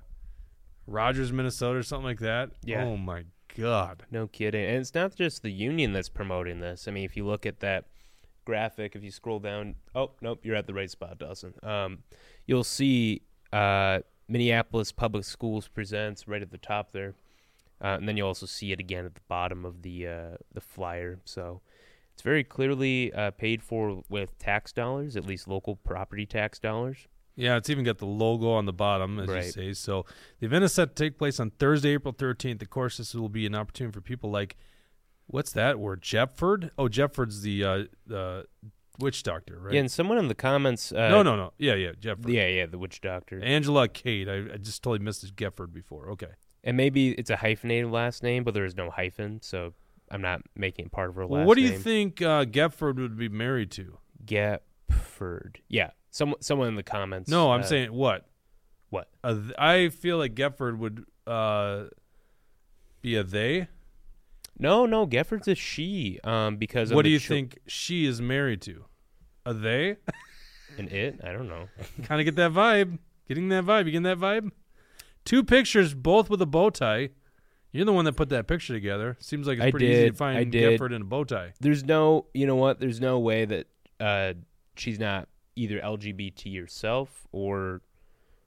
Rogers, 0.86 1.32
Minnesota, 1.32 1.80
or 1.80 1.84
something 1.84 2.05
like 2.05 2.19
that? 2.19 2.51
Yeah. 2.63 2.84
Oh 2.84 2.97
my 2.97 3.23
god. 3.56 4.04
No 4.12 4.28
kidding. 4.28 4.66
And 4.66 4.78
it's 4.78 4.93
not 4.93 5.16
just 5.16 5.43
the 5.43 5.52
union 5.52 5.93
that's 5.93 6.10
promoting 6.10 6.60
this. 6.60 6.88
I 6.88 6.91
mean, 6.91 7.06
if 7.06 7.16
you 7.16 7.26
look 7.26 7.45
at 7.45 7.60
that 7.60 7.86
graphic, 8.45 8.95
if 8.95 9.04
you 9.04 9.12
scroll 9.12 9.39
down, 9.39 9.76
oh, 9.95 10.12
nope, 10.22 10.39
you're 10.43 10.56
at 10.56 10.68
the 10.68 10.74
right 10.74 10.89
spot, 10.89 11.20
Dawson. 11.20 11.54
Um, 11.64 12.00
you'll 12.45 12.64
see 12.64 13.22
uh, 13.54 14.00
Minneapolis 14.28 14.91
Public 14.91 15.24
Schools 15.26 15.68
presents 15.68 16.28
right 16.28 16.41
at 16.41 16.52
the 16.52 16.58
top 16.58 16.91
there. 16.91 17.16
Uh, 17.82 17.95
and 17.97 18.08
then 18.08 18.18
you'll 18.18 18.28
also 18.28 18.45
see 18.45 18.72
it 18.72 18.80
again 18.80 19.06
at 19.06 19.16
the 19.16 19.22
bottom 19.28 19.66
of 19.66 19.84
the 19.84 20.06
uh, 20.06 20.38
the 20.54 20.60
flyer. 20.60 21.20
So 21.24 21.62
it's 22.14 22.22
very 22.22 22.43
clearly 22.43 23.14
uh, 23.14 23.32
paid 23.32 23.64
for 23.64 24.04
with 24.10 24.38
tax 24.38 24.74
dollars, 24.74 25.16
at 25.16 25.26
least 25.26 25.47
local 25.47 25.78
property 25.78 26.26
tax 26.26 26.60
dollars. 26.60 27.08
Yeah, 27.36 27.55
it's 27.57 27.69
even 27.69 27.84
got 27.86 27.99
the 27.99 28.05
logo 28.05 28.51
on 28.51 28.65
the 28.65 28.73
bottom, 28.73 29.19
as 29.19 29.27
you 29.27 29.34
Right. 29.34 29.43
say. 29.53 29.73
So 29.73 30.05
the 30.39 30.47
event 30.47 30.65
is 30.65 30.73
set 30.73 30.95
to 30.95 31.03
take 31.03 31.17
place 31.17 31.39
on 31.39 31.51
Thursday, 31.51 31.91
April 31.93 32.13
13th. 32.13 32.61
Of 32.61 32.69
course, 32.69 32.97
this 32.97 33.15
will 33.15 33.30
be 33.30 33.45
an 33.45 33.55
opportunity 33.55 33.93
for 33.93 34.01
people 34.01 34.30
like, 34.30 34.57
what's 35.27 35.51
that 35.53 35.80
word? 35.80 36.01
Jefford? 36.01 36.71
Oh, 36.77 36.88
Jefford's 36.89 37.41
the 37.41 37.63
uh, 37.63 37.84
the 38.05 38.45
witch 38.99 39.23
doctor, 39.23 39.57
right? 39.59 39.73
Yeah, 39.73 39.80
and 39.82 39.89
someone 39.91 40.17
in 40.17 40.27
the 40.27 40.36
comments. 40.36 40.91
Uh, 40.91 41.07
no, 41.09 41.23
no, 41.23 41.38
no. 41.38 41.53
Yeah, 41.57 41.75
yeah, 41.75 41.91
Jefford. 41.93 42.27
Yeah, 42.27 42.47
yeah, 42.47 42.65
the 42.65 42.77
witch 42.77 42.99
doctor. 42.99 43.39
Angela 43.41 43.88
Kade. 43.88 44.27
I, 44.27 44.53
I 44.55 44.57
just 44.57 44.84
totally 44.84 44.99
missed 45.05 45.21
his 45.21 45.32
Goepferd 45.32 45.71
before. 45.71 46.09
Okay. 46.11 46.32
And 46.65 46.75
maybe 46.75 47.11
it's 47.11 47.30
a 47.30 47.38
hyphenated 47.38 47.89
last 47.89 48.21
name, 48.21 48.43
but 48.43 48.53
there 48.53 48.65
is 48.65 48.75
no 48.75 48.89
hyphen, 48.89 49.41
so 49.41 49.73
I'm 50.11 50.21
not 50.21 50.41
making 50.57 50.88
it 50.88 50.91
part 50.91 51.07
of 51.09 51.15
her 51.15 51.23
last 51.25 51.32
Well, 51.32 51.45
what 51.45 51.55
do 51.55 51.61
you 51.61 51.69
name. 51.69 51.80
think 51.82 52.21
uh, 52.21 52.43
Goepferd 52.43 52.97
would 52.97 53.17
be 53.17 53.30
married 53.30 53.71
to? 53.71 53.97
Goepferd. 55.00 55.58
Yeah, 55.68 55.91
some 56.12 56.36
someone 56.39 56.68
in 56.68 56.76
the 56.76 56.84
comments. 56.84 57.30
No, 57.30 57.52
I'm 57.52 57.62
uh, 57.62 57.64
saying 57.64 57.93
what? 57.93 58.26
what? 58.89 59.10
A 59.24 59.36
th- 59.36 59.54
I 59.58 59.89
feel 59.89 60.18
like 60.18 60.36
Goepferd 60.36 60.78
would 60.78 61.06
uh, 61.28 61.86
be 63.02 63.16
a 63.16 63.24
they. 63.24 63.68
No, 64.58 64.86
no, 64.86 65.08
Goepferd's 65.08 65.47
a 65.47 65.56
she. 65.56 66.20
Um, 66.24 66.58
because 66.58 66.91
of 66.91 66.95
What 66.95 67.04
do 67.04 67.10
you 67.10 67.20
think 67.20 67.60
she 67.68 68.06
is 68.06 68.22
married 68.22 68.62
to? 68.64 68.86
A 69.45 69.54
they? 69.54 69.97
An 70.78 70.89
it? 70.89 71.22
I 71.24 71.32
don't 71.32 71.47
know. 71.47 71.70
kind 72.04 72.20
of 72.20 72.26
get 72.26 72.36
that 72.36 72.52
vibe. 72.52 73.00
Getting 73.28 73.50
that 73.50 73.64
vibe. 73.64 73.86
You 73.86 73.91
getting 73.91 74.04
that 74.04 74.18
vibe? 74.18 74.52
Two 75.24 75.43
pictures, 75.43 75.93
both 75.93 76.30
with 76.30 76.41
a 76.41 76.45
bow 76.45 76.70
tie. 76.70 77.10
You're 77.72 77.86
the 77.86 77.93
one 77.93 78.06
that 78.06 78.14
put 78.14 78.30
that 78.30 78.47
picture 78.47 78.74
together. 78.74 79.16
Seems 79.20 79.47
like 79.47 79.58
it's 79.58 79.66
I 79.66 79.72
pretty 79.72 79.88
easy 79.88 80.10
to 80.10 80.16
find. 80.16 80.52
Goepferd 80.52 80.93
in 80.93 81.04
a 81.04 81.06
bow 81.06 81.24
tie. 81.24 81.54
There's 81.60 81.84
no, 81.84 82.26
you 82.34 82.47
know 82.47 82.56
what? 82.56 82.80
There's 82.80 83.00
no 83.00 83.20
way 83.20 83.45
that 83.45 83.68
uh 84.00 84.34
she's 84.80 84.99
not 84.99 85.27
either 85.55 85.80
LGBT 85.80 86.59
herself 86.59 87.27
or. 87.32 87.82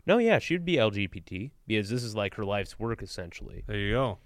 No, 0.04 0.18
yeah, 0.18 0.40
she 0.40 0.54
would 0.54 0.64
be 0.64 0.76
LGBT 0.76 1.52
because 1.66 1.88
this 1.88 2.02
is 2.02 2.16
like 2.16 2.34
her 2.34 2.44
life's 2.44 2.78
work 2.78 3.02
essentially. 3.02 3.62
There 3.66 3.78
you 3.78 3.92
go. 3.92 4.18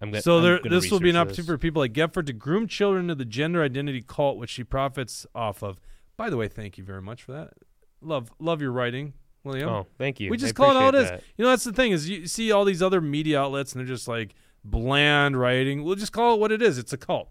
I'm 0.00 0.10
gonna, 0.10 0.22
so 0.22 0.40
there, 0.40 0.60
this 0.62 0.90
will 0.90 1.00
be 1.00 1.10
an 1.10 1.16
opportunity 1.16 1.46
for 1.46 1.58
people 1.58 1.82
like 1.82 1.92
Goepferd 1.92 2.26
to 2.26 2.32
groom 2.32 2.68
children 2.68 3.04
into 3.06 3.16
the 3.16 3.24
gender 3.24 3.62
identity 3.62 4.02
cult, 4.06 4.36
which 4.36 4.50
she 4.50 4.62
profits 4.62 5.26
off 5.34 5.62
of. 5.62 5.80
By 6.16 6.30
the 6.30 6.36
way, 6.36 6.48
thank 6.48 6.78
you 6.78 6.84
very 6.84 7.02
much 7.02 7.22
for 7.22 7.32
that. 7.32 7.54
Love, 8.00 8.30
love 8.38 8.62
your 8.62 8.70
writing, 8.70 9.14
William. 9.42 9.68
Oh, 9.68 9.86
thank 9.98 10.20
you. 10.20 10.30
We 10.30 10.36
I 10.36 10.38
just 10.38 10.54
call 10.54 10.70
it 10.70 10.76
all 10.76 10.88
it 10.88 10.88
appreciate 10.90 11.04
is. 11.04 11.10
that. 11.10 11.24
You 11.36 11.44
know, 11.44 11.50
that's 11.50 11.64
the 11.64 11.72
thing 11.72 11.90
is 11.92 12.08
you 12.08 12.26
see 12.28 12.52
all 12.52 12.64
these 12.64 12.82
other 12.82 13.00
media 13.00 13.40
outlets 13.40 13.72
and 13.72 13.80
they're 13.80 13.92
just 13.92 14.06
like 14.06 14.34
bland 14.64 15.36
writing. 15.36 15.82
We'll 15.82 15.96
just 15.96 16.12
call 16.12 16.34
it 16.34 16.40
what 16.40 16.52
it 16.52 16.62
is. 16.62 16.78
It's 16.78 16.92
a 16.92 16.96
cult. 16.98 17.30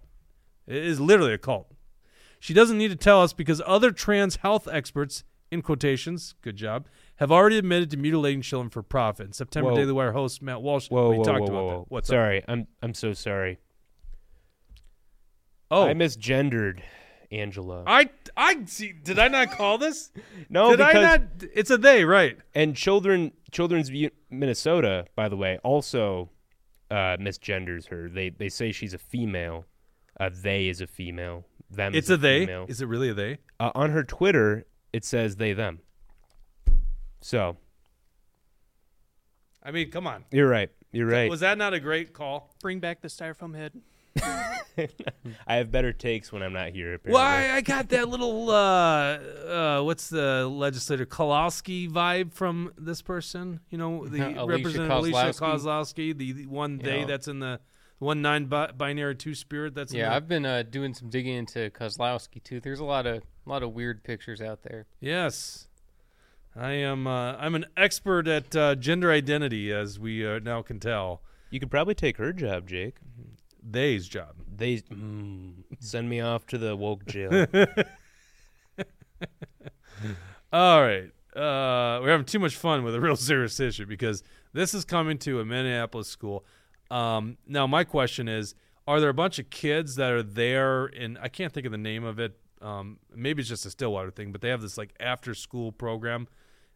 It 0.65 0.83
is 0.83 0.99
literally 0.99 1.33
a 1.33 1.37
cult. 1.37 1.71
She 2.39 2.53
doesn't 2.53 2.77
need 2.77 2.89
to 2.89 2.95
tell 2.95 3.21
us 3.21 3.33
because 3.33 3.61
other 3.65 3.91
trans 3.91 4.37
health 4.37 4.67
experts, 4.71 5.23
in 5.51 5.61
quotations, 5.61 6.35
good 6.41 6.55
job, 6.55 6.87
have 7.17 7.31
already 7.31 7.57
admitted 7.57 7.89
to 7.91 7.97
mutilating 7.97 8.41
children 8.41 8.69
for 8.69 8.83
profit. 8.83 9.27
In 9.27 9.33
September, 9.33 9.71
Whoa. 9.71 9.77
Daily 9.77 9.91
Wire 9.91 10.11
host 10.11 10.41
Matt 10.41 10.61
Walsh 10.61 10.89
Whoa, 10.89 11.09
we 11.09 11.17
whoa, 11.17 11.23
talked 11.23 11.49
about 11.49 11.69
that. 11.69 11.85
What's 11.91 12.09
up? 12.09 12.13
sorry? 12.13 12.43
I'm 12.47 12.67
I'm 12.81 12.93
so 12.93 13.13
sorry. 13.13 13.59
Oh, 15.69 15.83
I 15.83 15.93
misgendered 15.93 16.81
Angela. 17.31 17.83
I 17.85 18.09
I 18.35 18.65
see. 18.65 18.93
Did 18.93 19.19
I 19.19 19.27
not 19.27 19.51
call 19.51 19.77
this? 19.77 20.11
no, 20.49 20.71
did 20.71 20.77
because 20.77 20.95
I 20.95 21.17
not? 21.17 21.21
It's 21.53 21.69
a 21.69 21.77
they, 21.77 22.05
right? 22.05 22.37
and 22.55 22.75
children 22.75 23.31
Children's 23.51 23.91
Minnesota, 24.29 25.05
by 25.15 25.29
the 25.29 25.37
way, 25.37 25.59
also 25.63 26.29
uh, 26.89 27.17
misgenders 27.17 27.87
her. 27.87 28.09
They 28.09 28.29
they 28.29 28.49
say 28.49 28.71
she's 28.71 28.93
a 28.93 28.97
female. 28.97 29.65
Uh, 30.19 30.29
they 30.33 30.67
is 30.67 30.81
a 30.81 30.87
female. 30.87 31.45
Them 31.69 31.93
It's 31.95 32.09
a 32.09 32.17
they. 32.17 32.41
female. 32.45 32.65
Is 32.69 32.81
it 32.81 32.87
really 32.87 33.09
a 33.09 33.13
they? 33.13 33.37
Uh, 33.59 33.71
on 33.75 33.89
her 33.91 34.03
Twitter, 34.03 34.65
it 34.93 35.03
says 35.03 35.35
they 35.35 35.53
them. 35.53 35.79
So 37.21 37.57
I 39.63 39.71
mean, 39.71 39.91
come 39.91 40.07
on. 40.07 40.25
you're 40.31 40.47
right. 40.47 40.69
You're 40.91 41.07
right. 41.07 41.29
Was 41.29 41.41
that 41.41 41.57
not 41.57 41.73
a 41.73 41.79
great 41.79 42.13
call? 42.13 42.55
Bring 42.61 42.79
back 42.79 43.01
the 43.01 43.09
styrofoam 43.09 43.55
head. 43.55 43.73
I 45.47 45.55
have 45.55 45.71
better 45.71 45.91
takes 45.91 46.31
when 46.31 46.41
I'm 46.41 46.53
not 46.53 46.69
here. 46.69 46.93
Apparently. 46.95 47.13
Well, 47.13 47.23
I, 47.23 47.57
I 47.57 47.61
got 47.61 47.89
that 47.89 48.07
little 48.07 48.49
uh, 48.49 48.53
uh, 49.17 49.81
what's 49.83 50.09
the 50.09 50.47
legislator 50.47 51.05
Kolowski 51.05 51.89
vibe 51.89 52.33
from 52.33 52.71
this 52.77 53.01
person. 53.01 53.59
You 53.69 53.77
know, 53.77 54.07
the 54.07 54.19
Alicia 54.41 54.45
representative 54.45 54.91
Alicia 54.97 55.17
Kozlowski. 55.17 56.13
Kozlowski, 56.13 56.17
the, 56.17 56.31
the 56.31 56.45
one 56.45 56.77
day 56.77 57.01
Yeah. 57.01 57.05
that's 57.05 57.27
in 57.27 57.39
the 57.39 57.59
one 57.99 58.21
nine 58.21 58.45
bi- 58.45 58.71
binary 58.71 59.15
two 59.15 59.33
spirit. 59.35 59.73
That's 59.75 59.91
in 59.91 59.99
Yeah, 59.99 60.15
I've 60.15 60.27
been 60.27 60.45
uh, 60.45 60.63
doing 60.63 60.93
some 60.93 61.09
digging 61.09 61.35
into 61.35 61.69
Kozlowski 61.71 62.43
too. 62.43 62.59
There's 62.59 62.79
a 62.79 62.85
lot 62.85 63.05
of 63.05 63.17
a 63.17 63.49
lot 63.49 63.63
of 63.63 63.73
weird 63.73 64.03
pictures 64.03 64.41
out 64.41 64.63
there. 64.63 64.85
yes. 64.99 65.63
I 66.59 66.71
am. 66.71 67.05
Uh, 67.05 67.33
I'm 67.33 67.53
an 67.53 67.67
expert 67.77 68.27
at 68.27 68.55
uh, 68.55 68.73
gender 68.73 69.11
identity, 69.11 69.71
as 69.71 69.99
we 69.99 70.25
uh, 70.25 70.39
now 70.39 70.63
can 70.63 70.79
tell. 70.79 71.21
You 71.51 71.59
could 71.59 71.69
probably 71.69 71.93
take 71.93 72.17
her 72.17 72.33
job, 72.33 72.67
Jake. 72.67 72.95
They's 73.61 74.07
job. 74.07 74.37
They 74.55 74.77
mm, 74.77 75.51
send 75.79 76.09
me 76.09 76.19
off 76.19 76.47
to 76.47 76.57
the 76.57 76.75
woke 76.75 77.05
jail. 77.05 77.29
All 80.51 80.81
right. 80.81 81.11
Uh, 81.35 81.99
we're 82.01 82.09
having 82.09 82.25
too 82.25 82.39
much 82.39 82.55
fun 82.55 82.83
with 82.83 82.95
a 82.95 82.99
real 83.01 83.15
serious 83.15 83.59
issue 83.59 83.85
because 83.85 84.23
this 84.53 84.73
is 84.73 84.83
coming 84.83 85.19
to 85.19 85.39
a 85.39 85.45
Minneapolis 85.45 86.07
school. 86.07 86.43
Um, 86.89 87.37
now, 87.47 87.67
my 87.67 87.83
question 87.83 88.27
is 88.27 88.55
Are 88.87 88.99
there 88.99 89.09
a 89.09 89.13
bunch 89.13 89.39
of 89.39 89.49
kids 89.49 89.95
that 89.95 90.11
are 90.11 90.23
there? 90.23 90.85
And 90.85 91.17
I 91.21 91.27
can't 91.29 91.53
think 91.53 91.65
of 91.65 91.71
the 91.71 91.77
name 91.77 92.03
of 92.03 92.19
it. 92.19 92.39
Um, 92.61 92.99
maybe 93.15 93.41
it's 93.41 93.49
just 93.49 93.65
a 93.65 93.69
Stillwater 93.69 94.11
thing, 94.11 94.31
but 94.31 94.41
they 94.41 94.49
have 94.49 94.61
this 94.61 94.77
like 94.77 94.93
after 94.99 95.35
school 95.35 95.71
program 95.71 96.27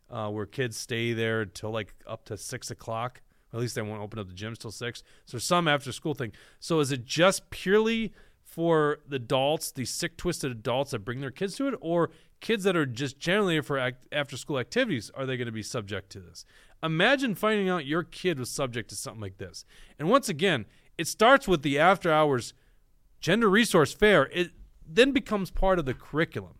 uh, 0.10 0.30
where 0.30 0.46
kids 0.46 0.78
stay 0.78 1.14
there 1.14 1.42
until 1.42 1.72
like 1.72 1.94
up 2.06 2.26
to 2.26 2.38
six 2.38 2.70
o'clock. 2.70 3.22
At 3.54 3.60
least 3.60 3.76
they 3.76 3.82
won't 3.82 4.02
open 4.02 4.20
up 4.20 4.28
the 4.28 4.34
gyms 4.34 4.58
till 4.58 4.72
six. 4.72 5.04
So 5.26 5.38
some 5.38 5.68
after 5.68 5.92
school 5.92 6.14
thing. 6.14 6.32
So 6.60 6.80
is 6.80 6.92
it 6.92 7.06
just 7.06 7.50
purely 7.50 8.14
for 8.44 9.00
the 9.08 9.16
adults, 9.16 9.72
these 9.72 9.90
sick, 9.90 10.18
twisted 10.18 10.52
adults 10.52 10.92
that 10.92 11.00
bring 11.00 11.22
their 11.22 11.32
kids 11.32 11.56
to 11.56 11.68
it, 11.68 11.76
or 11.80 12.12
kids 12.42 12.64
that 12.66 12.76
are 12.76 12.86
just 12.86 13.18
generally 13.20 13.60
for 13.62 13.78
act- 13.78 14.08
after 14.12 14.38
school 14.38 14.60
activities? 14.60 15.10
Are 15.16 15.26
they 15.26 15.38
going 15.38 15.48
to 15.48 15.54
be 15.54 15.64
subject 15.64 16.10
to 16.12 16.20
this? 16.20 16.46
Imagine 16.84 17.36
finding 17.36 17.70
out 17.70 17.86
your 17.86 18.04
kid 18.04 18.40
was 18.40 18.50
subject 18.50 18.90
to 18.90 18.96
something 18.96 19.22
like 19.22 19.38
this. 19.38 19.66
And 20.00 20.10
once 20.10 20.30
again, 20.30 20.66
it 20.98 21.08
starts 21.08 21.48
with 21.48 21.62
the 21.62 21.78
after 21.78 22.12
hours 22.12 22.54
gender 23.20 23.50
resource 23.50 23.94
fair. 23.94 24.26
It 24.34 24.52
then 24.86 25.12
becomes 25.12 25.52
part 25.52 25.80
of 25.80 25.86
the 25.86 25.94
curriculum. 25.94 26.56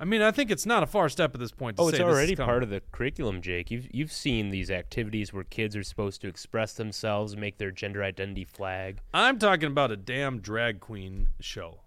I 0.00 0.06
mean, 0.06 0.22
I 0.22 0.30
think 0.30 0.50
it's 0.50 0.64
not 0.64 0.82
a 0.82 0.86
far 0.86 1.10
step 1.10 1.34
at 1.34 1.40
this 1.40 1.52
point. 1.52 1.76
To 1.76 1.82
oh, 1.82 1.90
say 1.90 1.96
it's 1.96 2.00
already 2.00 2.34
part 2.34 2.62
of 2.62 2.70
the 2.70 2.80
curriculum, 2.90 3.42
Jake. 3.42 3.70
You've 3.70 3.86
you've 3.92 4.12
seen 4.12 4.48
these 4.48 4.70
activities 4.70 5.32
where 5.34 5.44
kids 5.44 5.76
are 5.76 5.82
supposed 5.82 6.22
to 6.22 6.28
express 6.28 6.72
themselves, 6.72 7.36
make 7.36 7.58
their 7.58 7.70
gender 7.70 8.02
identity 8.02 8.46
flag. 8.46 9.00
I'm 9.12 9.38
talking 9.38 9.66
about 9.66 9.90
a 9.90 9.98
damn 9.98 10.40
drag 10.40 10.80
queen 10.80 11.28
show. 11.38 11.80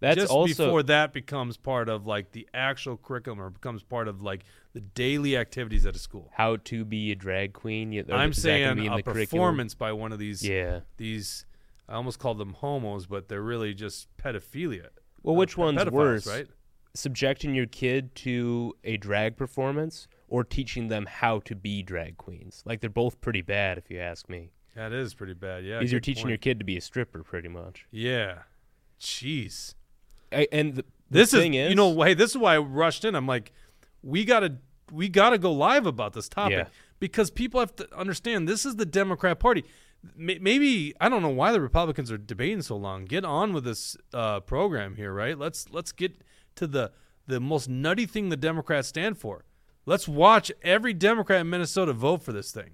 That's 0.00 0.16
Just 0.16 0.30
also 0.32 0.64
before 0.66 0.82
that 0.84 1.12
becomes 1.12 1.56
part 1.56 1.88
of 1.88 2.06
like 2.06 2.32
the 2.32 2.48
actual 2.54 2.96
curriculum 2.96 3.40
or 3.40 3.50
becomes 3.50 3.82
part 3.82 4.08
of 4.08 4.22
like 4.22 4.44
the 4.72 4.80
daily 4.80 5.36
activities 5.36 5.84
at 5.86 5.94
a 5.96 5.98
school. 5.98 6.30
how 6.34 6.56
to 6.64 6.84
be 6.84 7.12
a 7.12 7.14
drag 7.14 7.52
queen. 7.52 7.92
You- 7.92 8.04
I'm 8.10 8.30
is 8.30 8.42
that 8.42 8.48
gonna 8.58 8.80
saying 8.82 8.88
a 8.92 8.96
the 8.96 9.02
curriculum? 9.02 9.26
performance 9.26 9.74
by 9.74 9.92
one 9.92 10.12
of 10.12 10.18
these 10.18 10.46
Yeah. 10.46 10.80
these 10.96 11.44
I 11.88 11.94
almost 11.94 12.18
called 12.18 12.38
them 12.38 12.54
homos, 12.54 13.06
but 13.06 13.28
they're 13.28 13.42
really 13.42 13.74
just 13.74 14.08
pedophilia. 14.16 14.88
Well, 15.22 15.34
Uh, 15.34 15.38
which 15.38 15.58
one's 15.58 15.84
worse? 15.90 16.26
right? 16.26 16.46
Subjecting 16.94 17.54
your 17.54 17.66
kid 17.66 18.14
to 18.16 18.74
a 18.84 18.96
drag 18.96 19.36
performance 19.36 20.08
or 20.28 20.44
teaching 20.44 20.88
them 20.88 21.06
how 21.06 21.40
to 21.40 21.54
be 21.54 21.82
drag 21.82 22.16
queens? 22.16 22.62
Like 22.66 22.80
they're 22.80 22.88
both 22.90 23.20
pretty 23.20 23.40
bad, 23.42 23.78
if 23.78 23.90
you 23.90 23.98
ask 23.98 24.28
me. 24.28 24.52
That 24.74 24.92
is 24.92 25.12
pretty 25.12 25.34
bad. 25.34 25.64
Yeah. 25.64 25.78
Because 25.78 25.92
you're 25.92 26.00
good 26.00 26.04
teaching 26.06 26.28
your 26.28 26.38
kid 26.38 26.58
to 26.60 26.64
be 26.64 26.76
a 26.76 26.80
stripper, 26.80 27.22
pretty 27.22 27.48
much. 27.48 27.86
Yeah. 27.90 28.42
Jeez. 29.02 29.74
I, 30.32 30.46
and 30.52 30.76
the, 30.76 30.82
the 30.82 31.18
This 31.18 31.34
is, 31.34 31.40
thing 31.40 31.54
is, 31.54 31.68
you 31.70 31.74
know, 31.76 32.00
hey, 32.02 32.14
this 32.14 32.30
is 32.30 32.38
why 32.38 32.54
I 32.54 32.58
rushed 32.58 33.04
in. 33.04 33.14
I'm 33.14 33.26
like, 33.26 33.52
we 34.02 34.24
gotta, 34.24 34.56
we 34.90 35.08
gotta 35.08 35.36
go 35.38 35.52
live 35.52 35.86
about 35.86 36.12
this 36.12 36.28
topic 36.28 36.56
Yeah. 36.58 36.64
because 37.00 37.30
people 37.30 37.60
have 37.60 37.74
to 37.76 37.88
understand 37.96 38.48
this 38.48 38.64
is 38.64 38.76
the 38.76 38.86
Democrat 38.86 39.38
Party. 39.40 39.64
May- 40.16 40.38
Maybe 40.38 40.94
I 41.00 41.08
don't 41.08 41.22
know 41.22 41.28
why 41.28 41.52
the 41.52 41.60
Republicans 41.60 42.10
are 42.12 42.18
debating 42.18 42.62
so 42.62 42.76
long. 42.76 43.04
Get 43.04 43.24
on 43.24 43.52
with 43.52 43.64
this 43.64 43.96
uh, 44.14 44.40
program 44.40 44.94
here, 44.96 45.12
right? 45.12 45.38
Let's 45.38 45.70
let's 45.70 45.92
get 45.92 46.22
to 46.56 46.66
the 46.66 46.90
the 47.26 47.38
most 47.40 47.68
nutty 47.68 48.06
thing 48.06 48.28
the 48.28 48.36
Democrats 48.36 48.88
stand 48.88 49.18
for. 49.18 49.44
Let's 49.86 50.08
watch 50.08 50.50
every 50.62 50.92
Democrat 50.92 51.40
in 51.42 51.50
Minnesota 51.50 51.92
vote 51.92 52.22
for 52.22 52.32
this 52.32 52.50
thing. 52.52 52.70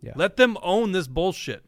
Yeah. 0.00 0.12
Let 0.16 0.36
them 0.36 0.56
own 0.62 0.90
this 0.92 1.06
bullshit. 1.06 1.64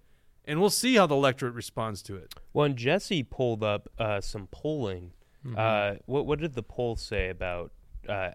And 0.49 0.61
we'll 0.61 0.71
see 0.71 0.97
how 0.97 1.07
the 1.07 1.15
electorate 1.15 1.55
responds 1.55 2.03
to 2.03 2.17
it. 2.17 2.35
When 2.53 2.75
Jesse 2.75 3.23
pulled 3.23 3.63
up 3.63 3.89
uh, 3.99 4.21
some 4.21 4.49
polling, 4.51 5.13
Mm-hmm. 5.47 5.55
uh, 5.57 5.95
what 6.07 6.27
what 6.27 6.41
did 6.41 6.55
the 6.55 6.65
poll 6.65 6.97
say 6.97 7.29
about 7.29 7.71
uh, 8.09 8.31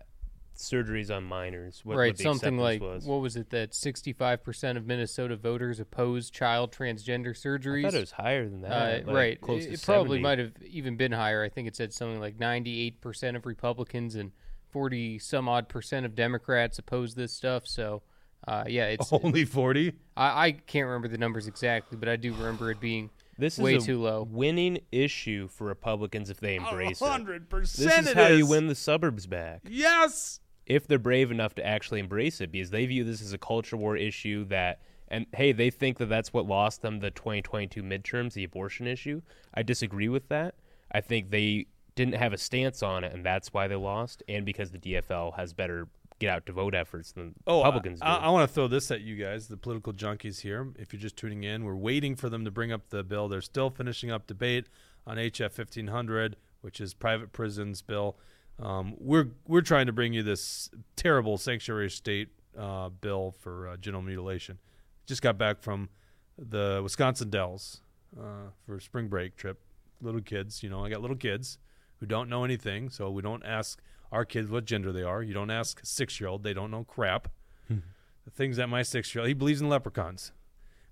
surgeries 0.56 1.14
on 1.16 1.26
minors? 1.26 1.82
What, 1.84 1.98
right, 1.98 2.14
what 2.14 2.18
something 2.20 2.58
like 2.58 2.82
was? 2.82 3.04
what 3.06 3.18
was 3.22 3.36
it 3.36 3.50
that 3.50 3.74
sixty-five 3.74 4.42
percent 4.42 4.78
of 4.78 4.86
Minnesota 4.86 5.36
voters 5.36 5.82
oppose 5.82 6.30
child 6.30 6.72
transgender 6.72 7.30
I 7.30 7.32
surgeries? 7.32 7.84
thought 7.84 7.94
it 7.96 8.00
was 8.00 8.12
higher 8.12 8.48
than 8.48 8.64
Uh, 8.64 8.70
that. 8.70 9.06
like 9.08 9.16
right. 9.16 9.42
close 9.42 9.66
it, 9.66 9.68
to 9.68 9.74
it 9.74 9.84
probably 9.84 10.20
might 10.20 10.40
have 10.40 10.54
even 10.66 10.96
been 10.96 11.12
higher. 11.12 11.44
I 11.44 11.50
think 11.50 11.68
it 11.68 11.76
said 11.76 11.94
something 11.94 12.22
like 12.22 12.38
98% 12.38 13.36
of 13.36 13.46
Republicans 13.46 14.16
and 14.16 14.32
40 14.72 15.20
some 15.20 15.50
odd 15.50 15.68
percent 15.68 16.06
of 16.06 16.16
Democrats 16.16 16.80
oppose 16.80 17.16
this 17.16 17.34
stuff. 17.34 17.68
So, 17.68 18.02
uh, 18.48 18.64
yeah, 18.68 18.86
it's 18.88 19.12
Only 19.24 19.46
forty. 19.46 19.94
I, 20.18 20.48
I 20.48 20.52
can't 20.52 20.86
remember 20.86 21.08
the 21.08 21.18
numbers 21.18 21.48
exactly, 21.48 21.98
but 21.98 22.10
I 22.10 22.16
do 22.16 22.34
remember 22.34 22.72
it 22.72 22.80
being 22.80 23.10
This 23.38 23.58
way 23.58 23.76
is 23.76 23.84
a 23.84 23.88
too 23.88 24.02
low. 24.02 24.24
winning 24.30 24.80
issue 24.92 25.48
for 25.48 25.66
Republicans 25.66 26.30
if 26.30 26.40
they 26.40 26.56
embrace 26.56 27.02
it. 27.02 27.06
hundred 27.08 27.50
This 27.50 27.78
is 27.80 28.14
how 28.14 28.28
you 28.28 28.46
win 28.46 28.68
the 28.68 28.76
suburbs 28.76 29.26
back. 29.28 29.62
Yes. 29.68 30.40
if 30.66 30.88
they're 30.88 31.00
brave 31.00 31.32
enough 31.32 31.56
to 31.56 31.66
actually 31.66 32.00
embrace 32.00 32.40
it 32.42 32.52
because 32.52 32.70
they 32.70 32.86
view 32.86 33.04
this 33.04 33.22
as 33.22 33.34
a 33.34 33.38
culture 33.38 33.76
war 33.78 33.98
issue 33.98 34.46
that 34.46 34.80
and 35.10 35.26
hey 35.36 35.52
they 35.52 35.70
think 35.70 35.98
that 35.98 36.06
that's 36.08 36.32
what 36.32 36.46
lost 36.46 36.82
them 36.82 37.00
the 37.00 37.12
2022 37.12 37.84
midterms 37.84 38.34
the 38.34 38.46
abortion 38.46 38.88
issue 38.88 39.22
i 39.54 39.62
disagree 39.62 40.08
with 40.08 40.30
that 40.30 40.56
i 40.94 41.02
think 41.02 41.30
they 41.32 41.66
didn't 41.96 42.16
have 42.16 42.32
a 42.32 42.38
stance 42.38 42.82
on 42.82 43.04
it 43.04 43.14
and 43.14 43.26
that's 43.26 43.54
why 43.54 43.68
they 43.68 43.76
lost 43.76 44.24
and 44.30 44.46
because 44.46 44.72
the 44.72 44.78
dfl 44.80 45.36
has 45.36 45.52
better 45.54 45.88
get 46.24 46.34
out 46.34 46.46
to 46.46 46.54
vote 46.54 46.74
efforts 46.74 47.12
than 47.12 47.36
Oh, 47.46 47.60
republicans 47.60 48.00
I, 48.02 48.18
do 48.18 48.26
I, 48.26 48.30
want 48.30 48.50
to 48.50 48.54
throw 48.54 48.68
this 48.68 48.90
at 48.92 49.02
you 49.02 49.16
guys, 49.16 49.48
the 49.48 49.58
political 49.58 49.94
junkies 49.94 50.42
here. 50.42 50.68
If 50.78 50.94
you're 50.94 51.00
just 51.00 51.18
tuning 51.18 51.44
in, 51.44 51.64
we're 51.64 51.76
waiting 51.76 52.16
for 52.16 52.30
them 52.30 52.46
to 52.46 52.52
bring 52.52 52.72
up 52.72 52.90
the 52.90 53.04
bill. 53.04 53.28
They're 53.28 53.42
still 53.42 53.70
finishing 53.70 54.12
up 54.12 54.28
debate 54.28 54.68
on 55.06 55.18
HF 55.18 55.58
1500, 55.58 56.36
which 56.62 56.80
is 56.80 56.94
private 56.94 57.32
prisons 57.32 57.82
bill. 57.82 58.18
Um, 58.62 58.96
we're 59.00 59.30
we're 59.48 59.62
trying 59.62 59.88
to 59.88 59.92
bring 59.94 60.14
you 60.14 60.24
this 60.24 60.70
terrible 60.96 61.38
sanctuary 61.38 61.90
state 61.90 62.30
uh, 62.58 62.90
bill 62.90 63.36
for 63.40 63.68
uh, 63.68 63.78
genital 63.78 64.02
mutilation. 64.02 64.60
Just 65.06 65.22
got 65.22 65.38
back 65.38 65.62
from 65.62 65.90
the 66.38 66.80
Wisconsin 66.82 67.30
Dells 67.30 67.82
uh, 68.18 68.52
for 68.66 68.76
a 68.76 68.82
spring 68.82 69.08
break 69.08 69.36
trip. 69.36 69.60
Little 70.02 70.22
kids, 70.22 70.64
you 70.64 70.70
know, 70.70 70.86
I 70.86 70.90
got 70.90 71.02
little 71.02 71.18
kids 71.18 71.58
who 72.00 72.06
don't 72.06 72.30
know 72.30 72.44
anything, 72.44 72.90
so 72.90 73.10
we 73.10 73.22
don't 73.22 73.44
ask 73.46 73.82
our 74.14 74.24
kids 74.24 74.50
what 74.50 74.64
gender 74.64 74.94
they 74.94 75.02
are. 75.04 75.22
You 75.24 75.34
don't 75.34 75.50
ask 75.50 75.82
a 75.82 75.86
six 75.86 76.22
year 76.22 76.30
old; 76.30 76.44
they 76.44 76.54
don't 76.54 76.72
know 76.72 76.84
crap. 76.86 77.30
Hmm. 77.68 77.80
the 78.26 78.32
things 78.32 78.58
that 78.58 78.68
my 78.68 78.84
six 78.84 79.14
year 79.14 79.22
old 79.24 79.28
he 79.28 79.34
believes 79.34 79.60
in 79.60 79.68
leprechauns, 79.68 80.32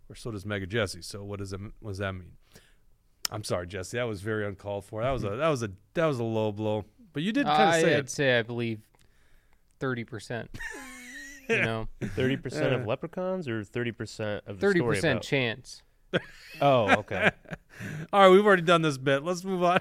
or 0.09 0.15
so 0.15 0.32
does 0.32 0.45
Mega 0.45 0.65
Jesse. 0.65 1.01
So 1.01 1.24
what 1.24 1.39
does 1.39 1.51
that 1.51 1.61
what 1.80 1.91
does 1.91 1.99
that 1.99 2.13
mean? 2.13 2.34
I'm 3.32 3.43
sorry, 3.43 3.67
Jesse. 3.67 3.97
That 3.97 4.07
was 4.07 4.22
very 4.22 4.45
uncalled 4.45 4.84
for. 4.86 5.03
That 5.03 5.11
was 5.11 5.24
a 5.24 5.30
that 5.38 5.47
was 5.47 5.63
a 5.63 5.72
that 5.93 6.05
was 6.07 6.19
a 6.19 6.24
low 6.24 6.51
blow. 6.51 6.84
But 7.13 7.24
you 7.24 7.32
did 7.32 7.45
uh, 7.45 7.55
kind 7.55 7.69
of 7.69 7.76
I, 7.76 7.82
say 7.82 7.93
I'd 7.93 7.99
it. 8.05 8.09
say 8.09 8.39
I 8.39 8.41
believe 8.41 8.80
30%. 9.80 10.47
you 11.49 11.57
know, 11.61 11.88
30% 12.01 12.74
of 12.74 12.82
uh. 12.82 12.86
leprechauns 12.86 13.47
or 13.47 13.63
30% 13.63 14.41
of 14.47 14.59
the 14.59 14.67
30% 14.67 14.76
story 14.76 14.99
about- 14.99 15.22
chance. 15.22 15.82
oh 16.59 16.89
okay 16.91 17.32
All 18.11 18.22
right, 18.22 18.30
we've 18.30 18.45
already 18.45 18.61
done 18.63 18.82
this 18.82 18.97
bit. 18.97 19.24
Let's 19.24 19.45
move 19.45 19.63
on. 19.63 19.80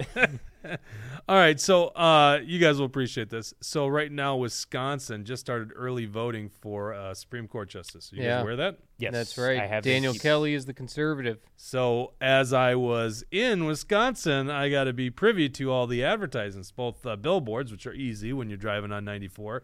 All 1.31 1.37
right, 1.37 1.61
so 1.61 1.87
uh, 1.91 2.41
you 2.45 2.59
guys 2.59 2.79
will 2.81 2.87
appreciate 2.87 3.31
this. 3.31 3.55
So 3.61 3.87
right 3.87 4.11
now, 4.11 4.35
Wisconsin 4.35 5.25
just 5.25 5.39
started 5.39 5.71
early 5.77 6.05
voting 6.05 6.49
for 6.49 6.93
uh, 6.93 7.15
Supreme 7.15 7.47
Court 7.47 7.69
justice. 7.69 8.11
You 8.13 8.25
Yeah. 8.25 8.31
guys 8.39 8.41
aware 8.43 8.53
of 8.55 8.59
that? 8.59 8.79
yes 8.99 9.13
That's 9.13 9.39
right. 9.39 9.61
I 9.61 9.67
have 9.69 9.85
Daniel 9.85 10.13
this- 10.13 10.21
Kelly 10.23 10.55
is 10.55 10.67
the 10.67 10.75
conservative. 10.75 11.39
So 11.57 12.15
as 12.21 12.53
I 12.53 12.75
was 12.75 13.23
in 13.31 13.65
Wisconsin, 13.65 14.51
I 14.51 14.71
got 14.71 14.85
to 14.85 14.93
be 14.93 15.09
privy 15.09 15.49
to 15.51 15.71
all 15.71 15.87
the 15.87 16.03
advertisements, 16.03 16.73
both 16.73 17.07
uh, 17.07 17.15
billboards, 17.15 17.71
which 17.71 17.87
are 17.87 17.95
easy 17.95 18.33
when 18.33 18.49
you're 18.51 18.59
driving 18.59 18.91
on 18.91 19.05
94, 19.05 19.63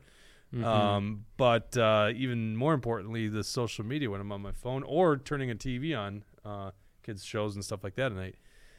um, 0.63 1.25
but 1.37 1.77
uh, 1.77 2.13
even 2.15 2.57
more 2.57 2.75
importantly, 2.75 3.27
the 3.27 3.43
social 3.43 3.85
media 3.85 4.09
when 4.09 4.21
I'm 4.21 4.31
on 4.31 4.41
my 4.41 4.53
phone 4.53 4.85
or 4.85 5.17
turning 5.17 5.51
a 5.51 5.57
TV 5.57 5.99
on, 5.99 6.23
uh, 6.45 6.71
kids 7.03 7.25
shows 7.25 7.57
and 7.57 7.65
stuff 7.65 7.83
like 7.83 7.97
that 7.97 8.13
at 8.13 8.17
night. 8.17 8.37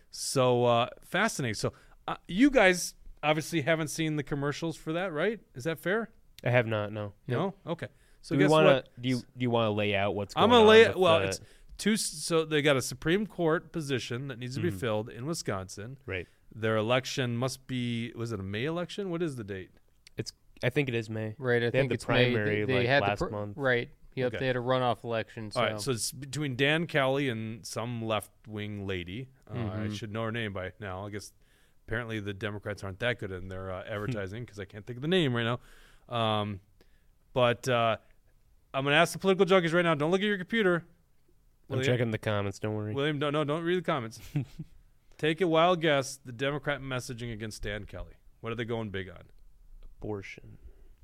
So 0.09 0.63
uh, 0.63 0.88
fascinating. 1.03 1.53
So 1.55 1.73
uh, 2.07 2.15
you 2.27 2.49
guys 2.49 2.93
obviously 3.23 3.61
haven't 3.61 3.89
seen 3.89 4.15
the 4.15 4.23
commercials 4.23 4.77
for 4.77 4.93
that, 4.93 5.11
right? 5.13 5.39
Is 5.55 5.63
that 5.65 5.79
fair? 5.79 6.09
i 6.43 6.49
have 6.51 6.67
not 6.67 6.91
no 6.93 7.13
No. 7.27 7.55
Okay. 7.65 7.87
So 8.21 8.35
do 8.35 8.37
we 8.39 8.43
guess 8.43 8.51
want 8.51 8.67
to 8.67 8.73
what? 8.73 9.01
do 9.01 9.09
you 9.09 9.17
do 9.17 9.23
you 9.39 9.49
want 9.49 9.67
to 9.67 9.71
lay 9.71 9.95
out 9.95 10.13
what's 10.15 10.33
going 10.33 10.43
on? 10.43 10.49
I'm 10.49 10.51
gonna 10.53 10.61
on 10.63 10.69
lay 10.69 10.81
it. 10.83 10.97
Well, 10.97 11.19
the- 11.19 11.27
it's 11.27 11.41
two. 11.77 11.97
So 11.97 12.45
they 12.45 12.61
got 12.61 12.75
a 12.77 12.81
Supreme 12.81 13.25
Court 13.25 13.71
position 13.71 14.27
that 14.27 14.37
needs 14.37 14.55
to 14.55 14.61
be 14.61 14.69
Mhm. 14.71 14.79
filled 14.79 15.09
in 15.09 15.25
Wisconsin. 15.25 15.97
right 16.05 16.27
Their 16.53 16.77
election 16.77 17.37
must 17.37 17.65
be. 17.67 18.11
Was 18.15 18.31
it 18.31 18.39
a 18.39 18.43
May 18.43 18.65
election? 18.65 19.09
What 19.09 19.21
is 19.23 19.35
the 19.35 19.43
date? 19.43 19.71
It's. 20.17 20.31
I 20.63 20.69
think 20.69 20.89
it 20.89 20.95
is 20.95 21.09
may 21.09 21.35
Right. 21.37 21.57
I 21.57 21.59
They 21.59 21.65
had 21.65 21.71
think 21.73 21.89
the 21.89 21.93
it's 21.95 22.07
May. 22.07 22.31
primary, 22.33 22.59
They, 22.61 22.65
they 22.65 22.77
like, 22.79 22.87
had 22.87 23.01
last 23.03 23.19
the 23.19 23.25
pr- 23.27 23.31
month. 23.31 23.57
Right. 23.57 23.89
Yep. 24.15 24.27
Okay. 24.33 24.37
They 24.39 24.47
had 24.47 24.55
a 24.55 24.59
runoff 24.59 25.03
election. 25.03 25.51
So, 25.51 25.59
All 25.59 25.65
right. 25.67 25.79
So 25.79 25.91
it's 25.91 26.11
between 26.11 26.55
Dan 26.55 26.87
Kelly 26.87 27.29
and 27.29 27.65
some 27.65 28.03
left 28.03 28.31
wing 28.47 28.87
lady. 28.87 29.29
Uh, 29.49 29.53
I 29.53 29.59
Mhm. 29.87 29.95
should 29.95 30.11
know 30.11 30.23
her 30.23 30.31
name 30.31 30.53
by 30.53 30.71
now. 30.79 31.05
I 31.05 31.11
guess 31.11 31.31
apparently 31.88 32.19
the 32.19 32.33
Democrats 32.33 32.83
aren't 32.83 32.99
that 32.99 33.19
good 33.19 33.31
in 33.31 33.47
their 33.47 33.71
uh, 33.71 33.83
advertising 33.89 34.43
because 34.43 34.59
I 34.59 34.65
can't 34.65 34.85
think 34.85 34.97
of 34.97 35.01
the 35.01 35.07
name 35.07 35.33
right 35.35 35.57
now. 36.09 36.15
Um, 36.15 36.59
but 37.33 37.67
uh, 37.67 37.97
I'm 38.73 38.83
gonna 38.83 38.95
ask 38.95 39.13
the 39.13 39.19
political 39.19 39.45
junkies 39.45 39.73
right 39.73 39.83
now. 39.83 39.95
Don't 39.95 40.11
look 40.11 40.21
at 40.21 40.27
your 40.27 40.38
computer. 40.38 40.83
i'm 41.69 41.77
William- 41.77 41.85
checking 41.93 42.11
the 42.11 42.17
comments 42.17 42.59
don't 42.59 42.75
worry 42.75 42.93
William, 42.93 43.19
don't 43.19 43.33
no, 43.33 43.43
don't 43.43 43.63
read 43.63 43.77
the 43.77 43.81
comments. 43.81 44.19
Take 45.17 45.41
a 45.41 45.47
wild 45.47 45.81
guess. 45.81 46.19
The 46.23 46.31
Democrat 46.31 46.81
messaging 46.81 47.33
against 47.33 47.63
Dan 47.63 47.85
Kelly. 47.85 48.13
What 48.41 48.51
are 48.51 48.55
they 48.55 48.65
going 48.65 48.89
big 48.89 49.09
on? 49.09 49.23
abortion 49.99 50.57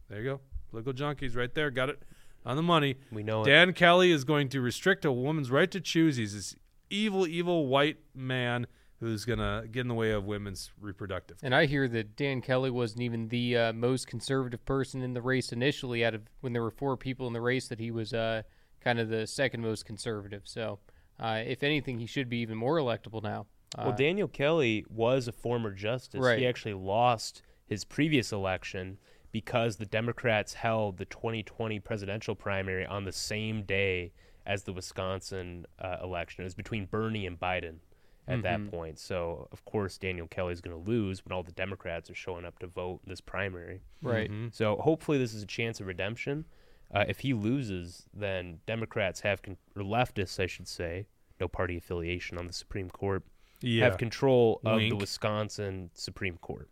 There 0.07 0.19
you 0.21 0.23
go. 0.23 0.41
Political 0.69 0.93
junkies, 0.93 1.35
right 1.35 1.53
there. 1.53 1.71
Got 1.71 1.89
it 1.89 2.03
on 2.45 2.55
the 2.55 2.61
money. 2.61 2.95
we 3.11 3.23
know 3.23 3.41
it 3.41 3.45
Dan 3.47 3.73
Kelly 3.73 4.11
is 4.11 4.23
going 4.23 4.49
to 4.49 4.61
restrict 4.61 5.05
a 5.05 5.11
woman's 5.11 5.49
right 5.49 5.71
to 5.71 5.79
choose. 5.81 6.17
He's 6.17 6.33
this 6.33 6.55
evil, 6.89 7.25
evil 7.25 7.67
white 7.67 7.97
man 8.13 8.67
who's 9.03 9.25
gonna 9.25 9.65
get 9.69 9.81
in 9.81 9.89
the 9.89 9.93
way 9.93 10.11
of 10.11 10.23
women's 10.23 10.71
reproductive. 10.79 11.37
And 11.43 11.53
I 11.53 11.65
hear 11.65 11.89
that 11.89 12.15
Dan 12.15 12.41
Kelly 12.41 12.71
wasn't 12.71 13.01
even 13.01 13.27
the 13.27 13.57
uh, 13.57 13.73
most 13.73 14.07
conservative 14.07 14.63
person 14.65 15.01
in 15.01 15.13
the 15.13 15.21
race 15.21 15.51
initially. 15.51 16.05
Out 16.05 16.13
of 16.13 16.21
when 16.39 16.53
there 16.53 16.63
were 16.63 16.71
four 16.71 16.95
people 16.95 17.27
in 17.27 17.33
the 17.33 17.41
race, 17.41 17.67
that 17.67 17.79
he 17.79 17.91
was 17.91 18.13
uh, 18.13 18.43
kind 18.79 18.99
of 18.99 19.09
the 19.09 19.27
second 19.27 19.61
most 19.61 19.85
conservative. 19.85 20.43
So, 20.45 20.79
uh, 21.19 21.41
if 21.45 21.63
anything, 21.63 21.99
he 21.99 22.05
should 22.05 22.29
be 22.29 22.37
even 22.37 22.57
more 22.57 22.77
electable 22.77 23.21
now. 23.21 23.45
Uh, 23.77 23.83
Well, 23.87 23.95
Daniel 23.95 24.29
Kelly 24.29 24.85
was 24.89 25.27
a 25.27 25.33
former 25.33 25.71
justice. 25.71 26.21
Right. 26.21 26.39
He 26.39 26.47
actually 26.47 26.75
lost 26.75 27.41
his 27.65 27.83
previous 27.83 28.31
election 28.31 28.99
because 29.33 29.75
the 29.75 29.85
Democrats 29.85 30.53
held 30.53 30.97
the 30.97 31.05
2020 31.05 31.79
presidential 31.81 32.35
primary 32.35 32.85
on 32.85 33.03
the 33.03 33.11
same 33.11 33.63
day 33.63 34.13
as 34.45 34.63
the 34.63 34.71
Wisconsin 34.71 35.65
uh, 35.79 35.97
election. 36.01 36.43
It 36.43 36.45
was 36.45 36.55
between 36.55 36.85
Bernie 36.85 37.25
and 37.25 37.37
Biden 37.37 37.79
at 38.27 38.39
Mhm. 38.39 38.43
that 38.43 38.71
point. 38.71 38.99
So, 38.99 39.47
of 39.51 39.63
course, 39.65 39.97
Daniel 39.97 40.27
Kelly's 40.27 40.61
going 40.61 40.75
to 40.81 40.89
lose 40.89 41.23
when 41.25 41.31
all 41.31 41.43
the 41.43 41.51
Democrats 41.51 42.09
are 42.09 42.15
showing 42.15 42.45
up 42.45 42.59
to 42.59 42.67
vote 42.67 43.01
in 43.03 43.09
this 43.09 43.21
primary. 43.21 43.81
right. 44.01 44.29
Mhm. 44.31 44.53
So, 44.53 44.77
hopefully, 44.77 45.17
this 45.17 45.33
is 45.33 45.43
a 45.43 45.47
chance 45.47 45.79
of 45.81 45.87
redemption. 45.87 46.45
Uh, 46.91 47.05
if 47.07 47.21
he 47.21 47.33
loses, 47.33 48.05
then 48.13 48.59
Democrats 48.65 49.21
have, 49.21 49.41
con- 49.41 49.57
or 49.75 49.81
leftists, 49.83 50.39
I 50.39 50.45
should 50.45 50.67
say, 50.67 51.07
no 51.39 51.47
party 51.47 51.75
affiliation 51.77 52.37
on 52.37 52.45
the 52.47 52.53
Supreme 52.53 52.89
Court, 52.89 53.23
Yeah. 53.61 53.85
have 53.85 53.97
control 53.97 54.61
of 54.63 54.79
the 54.79 54.93
Wisconsin 54.93 55.89
Supreme 55.93 56.37
Court. 56.37 56.69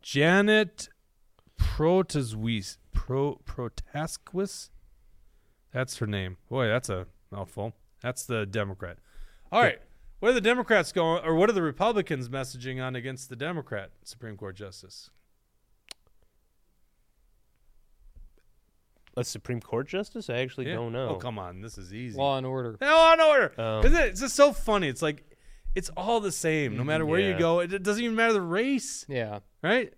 Janet 0.00 0.88
Protasquis. 1.58 2.78
Pro 2.92 3.36
Protasquis. 3.46 4.70
That's 5.72 5.96
her 5.98 6.06
name. 6.06 6.36
Boy, 6.48 6.66
that's 6.68 6.88
a 6.88 7.06
mouthful. 7.30 7.74
That's 8.02 8.26
the 8.26 8.44
Democrat. 8.46 8.98
All 9.50 9.62
right. 9.62 9.80
What 10.22 10.28
are 10.28 10.34
the 10.34 10.40
Democrats 10.40 10.92
going, 10.92 11.24
or 11.24 11.34
what 11.34 11.50
are 11.50 11.52
the 11.52 11.62
Republicans 11.62 12.28
messaging 12.28 12.80
on 12.80 12.94
against 12.94 13.28
the 13.28 13.34
Democrat 13.34 13.90
Supreme 14.04 14.36
Court 14.36 14.54
justice? 14.54 15.10
A 19.16 19.24
Supreme 19.24 19.60
Court 19.60 19.88
justice? 19.88 20.30
I 20.30 20.34
actually 20.36 20.68
Yeah. 20.68 20.76
don't 20.76 20.92
know. 20.92 21.08
Oh, 21.08 21.14
come 21.16 21.40
on. 21.40 21.60
This 21.60 21.76
is 21.76 21.92
easy. 21.92 22.16
Law 22.16 22.38
and 22.38 22.46
Order. 22.46 22.76
Law 22.80 23.12
and 23.14 23.20
order. 23.20 23.60
Um, 23.60 23.84
Isn't 23.84 23.98
it? 23.98 24.08
It's 24.10 24.20
just 24.20 24.36
so 24.36 24.52
funny. 24.52 24.86
It's 24.86 25.02
like 25.02 25.24
it's 25.74 25.90
all 25.96 26.20
the 26.20 26.30
same, 26.30 26.76
no 26.76 26.84
matter 26.84 27.04
where 27.04 27.18
you 27.18 27.36
go. 27.36 27.58
It, 27.58 27.72
it 27.72 27.82
doesn't 27.82 28.04
even 28.04 28.14
matter 28.14 28.32
the 28.32 28.40
race, 28.42 29.04
Yeah. 29.08 29.40
right? 29.60 29.92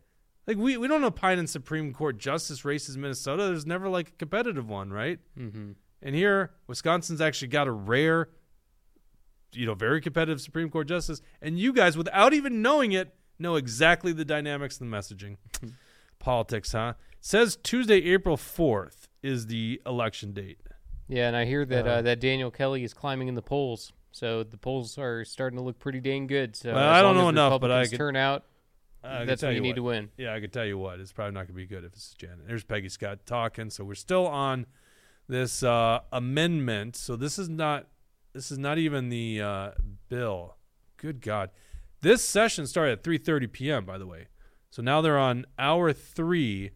Like 0.47 0.57
we, 0.57 0.79
we 0.79 0.89
don't 0.89 1.05
opine 1.05 1.39
in 1.39 1.47
Supreme 1.47 1.93
Court 1.93 2.17
justice 2.17 2.65
races 2.65 2.95
in 2.97 3.03
Minnesota. 3.03 3.43
There's 3.45 3.67
never 3.67 3.91
like 3.91 4.09
a 4.09 4.13
competitive 4.13 4.71
one, 4.71 4.91
right? 4.91 5.19
Mm-hmm. 5.39 5.73
And 6.01 6.15
here, 6.15 6.55
Wisconsin's 6.67 7.21
actually 7.21 7.49
got 7.49 7.67
a 7.67 7.73
rare, 7.73 8.31
you 9.55 9.67
know, 9.67 9.75
very 9.75 10.01
competitive 10.01 10.41
Supreme 10.41 10.71
Court 10.71 10.89
justice. 10.89 11.21
And 11.43 11.59
you 11.59 11.73
guys, 11.73 11.97
without 11.97 12.33
even 12.35 12.63
knowing 12.63 12.93
it, 12.93 13.15
know 13.39 13.57
exactly 13.57 14.13
the 14.13 14.25
dynamics 14.25 14.81
and 14.81 14.93
the 14.93 14.97
messaging. 14.97 15.37
Politics, 16.19 16.73
huh? 16.73 16.95
says 17.21 17.57
Tuesday, 17.63 17.97
April 18.13 18.37
4th 18.37 19.09
is 19.23 19.47
the 19.47 19.81
election 19.87 20.33
date. 20.33 20.59
Yeah, 21.09 21.27
and 21.29 21.37
I 21.37 21.45
hear 21.45 21.65
that 21.67 21.87
uh, 21.87 21.91
Uh, 21.91 22.03
that 22.03 22.21
Daniel 22.21 22.51
Kelly 22.51 22.83
is 22.85 22.95
climbing 22.95 23.29
in 23.29 23.35
the 23.35 23.43
polls. 23.43 23.93
So 24.13 24.43
the 24.45 24.57
polls 24.57 24.97
are 24.97 25.25
starting 25.25 25.59
to 25.59 25.63
look 25.63 25.79
pretty 25.79 26.01
dang 26.01 26.27
good. 26.27 26.55
So 26.57 26.73
Well, 26.73 26.89
I 26.89 27.03
don't 27.03 27.17
know 27.17 27.29
enough, 27.29 27.61
but 27.61 27.71
I 27.71 27.87
could- 27.87 27.97
turn 27.97 28.17
out. 28.17 28.45
I 29.03 29.27
that's 29.27 29.43
what 29.43 29.55
you 29.55 29.61
need 29.61 29.71
what. 29.71 29.77
to 29.77 29.83
win. 29.83 30.11
Yeah, 30.17 30.33
I 30.33 30.41
can 30.41 30.49
tell 30.49 30.65
you 30.65 30.79
what. 30.79 30.99
It's 30.99 31.13
probably 31.13 31.35
not 31.35 31.41
going 31.41 31.49
to 31.49 31.53
be 31.55 31.67
good 31.67 31.85
if 31.85 31.93
it's 31.93 32.15
Janet. 32.15 32.47
There's 32.47 32.65
Peggy 32.65 32.89
Scott 32.89 33.27
talking. 33.27 33.69
So 33.69 33.85
we're 33.85 33.95
still 33.97 34.27
on 34.27 34.65
this 35.29 35.63
uh, 35.63 36.01
amendment. 36.11 36.97
So 36.97 37.15
this 37.17 37.39
is 37.39 37.51
not 37.51 37.87
this 38.35 38.51
is 38.51 38.59
not 38.59 38.79
even 38.79 39.09
the 39.09 39.41
uh, 39.41 39.71
bill. 40.09 40.57
Good 40.97 41.21
God, 41.21 41.51
this 42.03 42.23
session 42.23 42.67
started 42.67 42.99
at 42.99 43.05
3:30 43.05 43.51
p.m. 43.51 43.85
By 43.85 43.97
the 43.97 44.07
way, 44.07 44.27
so 44.71 44.83
now 44.83 45.01
they're 45.01 45.19
on 45.19 45.47
hour 45.59 45.93
three. 45.93 46.73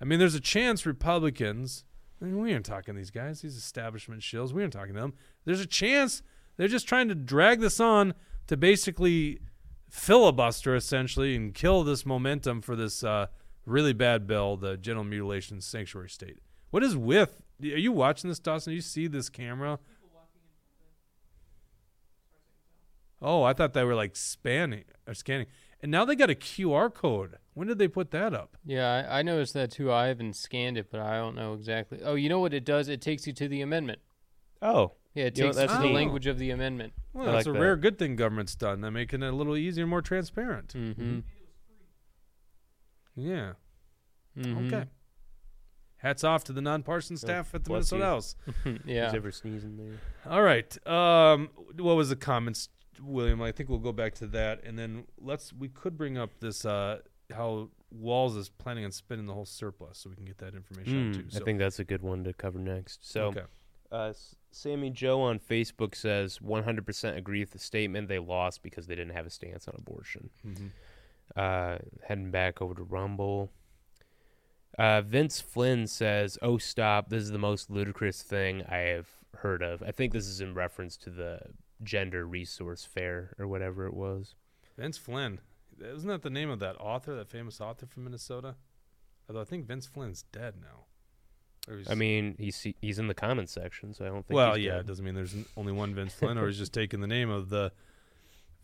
I 0.00 0.04
mean, 0.04 0.18
there's 0.18 0.34
a 0.34 0.40
chance 0.40 0.86
Republicans. 0.86 1.84
I 2.20 2.26
mean, 2.26 2.38
we 2.38 2.52
aren't 2.52 2.66
talking 2.66 2.94
these 2.94 3.10
guys. 3.10 3.40
These 3.40 3.56
establishment 3.56 4.22
shills. 4.22 4.52
We 4.52 4.62
aren't 4.62 4.72
talking 4.72 4.94
to 4.94 5.00
them. 5.00 5.14
There's 5.44 5.60
a 5.60 5.66
chance 5.66 6.22
they're 6.56 6.68
just 6.68 6.86
trying 6.86 7.08
to 7.08 7.14
drag 7.14 7.60
this 7.60 7.80
on 7.80 8.14
to 8.46 8.56
basically 8.56 9.40
filibuster 9.88 10.74
essentially 10.74 11.34
and 11.34 11.54
kill 11.54 11.84
this 11.84 12.06
momentum 12.06 12.62
for 12.62 12.76
this 12.76 13.02
uh, 13.02 13.26
really 13.66 13.92
bad 13.92 14.26
bill, 14.26 14.56
the 14.56 14.76
genital 14.76 15.04
mutilation 15.04 15.60
sanctuary 15.60 16.08
state. 16.08 16.38
What 16.70 16.82
is 16.82 16.96
with? 16.96 17.42
Are 17.62 17.66
you 17.66 17.92
watching 17.92 18.28
this, 18.28 18.38
Dawson? 18.38 18.70
Do 18.70 18.74
you 18.74 18.80
see 18.80 19.06
this 19.06 19.28
camera? 19.28 19.78
Oh, 23.22 23.42
I 23.44 23.52
thought 23.52 23.72
they 23.72 23.84
were 23.84 23.94
like 23.94 24.16
spanning 24.16 24.84
or 25.06 25.14
scanning, 25.14 25.46
and 25.80 25.90
now 25.90 26.04
they 26.04 26.16
got 26.16 26.28
a 26.30 26.34
QR 26.34 26.92
code. 26.92 27.36
When 27.54 27.68
did 27.68 27.78
they 27.78 27.88
put 27.88 28.10
that 28.10 28.34
up? 28.34 28.56
Yeah, 28.64 29.04
I, 29.08 29.18
I 29.18 29.22
noticed 29.22 29.54
that 29.54 29.70
too. 29.70 29.92
I 29.92 30.06
haven't 30.08 30.34
scanned 30.36 30.76
it, 30.78 30.90
but 30.90 31.00
I 31.00 31.16
don't 31.18 31.34
know 31.36 31.52
exactly. 31.54 32.00
Oh, 32.02 32.14
you 32.14 32.28
know 32.28 32.40
what 32.40 32.52
it 32.54 32.64
does? 32.64 32.88
It 32.88 33.00
takes 33.00 33.26
you 33.26 33.32
to 33.34 33.46
the 33.48 33.60
amendment. 33.60 34.00
Oh, 34.62 34.92
Yeah, 35.14 35.24
it 35.24 35.36
You 35.36 35.44
know, 35.44 35.48
takes 35.50 35.56
you 35.60 35.66
that's 35.66 35.72
to 35.74 35.78
the 35.82 35.88
neat. 35.88 35.94
language 35.94 36.26
of 36.26 36.38
the 36.38 36.50
amendment. 36.50 36.94
Well, 37.12 37.28
I 37.28 37.32
that's 37.32 37.46
like 37.46 37.54
a 37.54 37.58
that. 37.58 37.62
rare 37.64 37.76
good 37.76 37.98
thing 37.98 38.16
government's 38.16 38.54
done. 38.56 38.80
They're 38.80 38.90
making 38.90 39.22
it 39.22 39.26
a 39.28 39.36
little 39.36 39.56
easier 39.56 39.82
and 39.84 39.90
more 39.90 40.00
transparent. 40.02 40.68
Mm-hmm. 40.74 41.18
Yeah. 43.16 43.52
mm-hmm. 44.38 44.66
Okay. 44.72 44.88
Hats 45.98 46.24
off 46.24 46.42
to 46.44 46.52
the 46.52 46.60
nonpartisan 46.62 47.16
staff 47.16 47.54
at 47.54 47.64
the 47.64 47.68
bless 47.70 47.92
Minnesota 47.92 47.98
you. 47.98 48.04
House. 48.04 48.36
yeah. 48.86 49.04
who's 49.06 49.14
ever 49.14 49.30
sneezing 49.30 49.76
there? 49.76 50.32
All 50.32 50.42
right. 50.42 50.86
Um, 50.86 51.50
what 51.78 51.94
was 51.96 52.08
the 52.08 52.16
comments, 52.16 52.68
William? 53.00 53.40
I 53.42 53.52
think 53.52 53.68
we'll 53.68 53.78
go 53.78 53.92
back 53.92 54.14
to 54.16 54.26
that, 54.28 54.62
and 54.64 54.78
then 54.78 55.04
let's. 55.20 55.52
We 55.52 55.68
could 55.68 55.96
bring 55.96 56.18
up 56.18 56.30
this 56.40 56.64
uh, 56.64 56.98
how 57.34 57.70
Walz 57.90 58.36
is 58.36 58.48
planning 58.48 58.84
on 58.84 58.92
spending 58.92 59.26
the 59.26 59.34
whole 59.34 59.44
surplus, 59.46 59.98
so 59.98 60.10
we 60.10 60.16
can 60.16 60.24
get 60.24 60.38
that 60.38 60.54
information 60.54 61.12
Mm, 61.14 61.30
too. 61.32 61.40
I 61.40 61.44
think 61.44 61.58
that's 61.58 61.78
a 61.78 61.84
good 61.84 62.02
one 62.02 62.24
to 62.24 62.32
cover 62.32 62.58
next. 62.58 63.08
So, 63.10 63.26
okay. 63.28 63.42
uh, 63.90 64.12
Sammy 64.50 64.90
Joe 64.90 65.20
on 65.22 65.38
Facebook 65.38 65.94
says 65.94 66.38
100% 66.40 67.16
agree 67.16 67.40
with 67.40 67.50
the 67.52 67.58
statement. 67.58 68.08
They 68.08 68.18
lost 68.18 68.62
because 68.62 68.86
they 68.86 68.94
didn't 68.94 69.14
have 69.14 69.26
a 69.26 69.30
stance 69.30 69.66
on 69.68 69.74
abortion. 69.78 70.30
Mhm. 70.46 70.70
Uh, 71.36 71.78
heading 72.06 72.30
back 72.30 72.60
over 72.60 72.74
to 72.74 72.82
Rumble. 72.82 73.50
Uh, 74.78 75.02
Vince 75.02 75.40
Flynn 75.40 75.86
says, 75.86 76.38
"Oh, 76.42 76.56
stop! 76.58 77.08
This 77.10 77.22
is 77.22 77.30
the 77.30 77.38
most 77.38 77.70
ludicrous 77.70 78.22
thing 78.22 78.62
I 78.68 78.78
have 78.78 79.08
heard 79.38 79.62
of." 79.62 79.82
I 79.82 79.90
think 79.92 80.12
this 80.12 80.26
is 80.26 80.40
in 80.40 80.54
reference 80.54 80.96
to 80.98 81.10
the 81.10 81.40
gender 81.82 82.26
resource 82.26 82.84
fair 82.84 83.34
or 83.38 83.46
whatever 83.46 83.86
it 83.86 83.94
was. 83.94 84.34
Vince 84.76 84.98
Flynn. 84.98 85.40
Isn't 85.80 86.08
that 86.08 86.22
the 86.22 86.30
name 86.30 86.50
of 86.50 86.58
that 86.60 86.76
author, 86.80 87.14
that 87.14 87.28
famous 87.28 87.60
author 87.60 87.86
from 87.86 88.04
Minnesota? 88.04 88.56
Although 89.28 89.40
I 89.40 89.44
think 89.44 89.66
Vince 89.66 89.86
Flynn's 89.86 90.24
dead 90.32 90.54
now. 90.60 90.86
I 91.88 91.94
mean, 91.94 92.34
he's 92.38 92.66
he's 92.80 92.98
in 92.98 93.06
the 93.06 93.14
comments 93.14 93.52
section, 93.52 93.94
so 93.94 94.04
I 94.04 94.08
don't 94.08 94.26
think. 94.26 94.34
well, 94.36 94.54
he's 94.54 94.66
yeah, 94.66 94.80
it 94.80 94.86
doesn't 94.86 95.04
mean 95.04 95.14
there's 95.14 95.36
only 95.56 95.72
one 95.72 95.94
Vince 95.94 96.12
Flynn, 96.18 96.36
or 96.36 96.48
he's 96.48 96.58
just 96.58 96.72
taking 96.72 97.00
the 97.00 97.06
name 97.06 97.30
of 97.30 97.50
the 97.50 97.72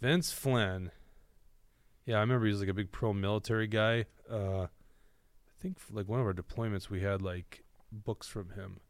Vince 0.00 0.32
Flynn. 0.32 0.90
Yeah, 2.06 2.16
I 2.16 2.20
remember 2.20 2.46
he 2.46 2.52
was 2.52 2.60
like 2.60 2.70
a 2.70 2.74
big 2.74 2.90
pro-military 2.90 3.66
guy. 3.68 4.06
Uh, 4.30 4.62
I 4.62 5.60
think 5.60 5.78
like 5.92 6.08
one 6.08 6.18
of 6.20 6.26
our 6.26 6.32
deployments, 6.32 6.90
we 6.90 7.00
had 7.00 7.22
like 7.22 7.62
books 7.92 8.26
from 8.26 8.50
him. 8.50 8.80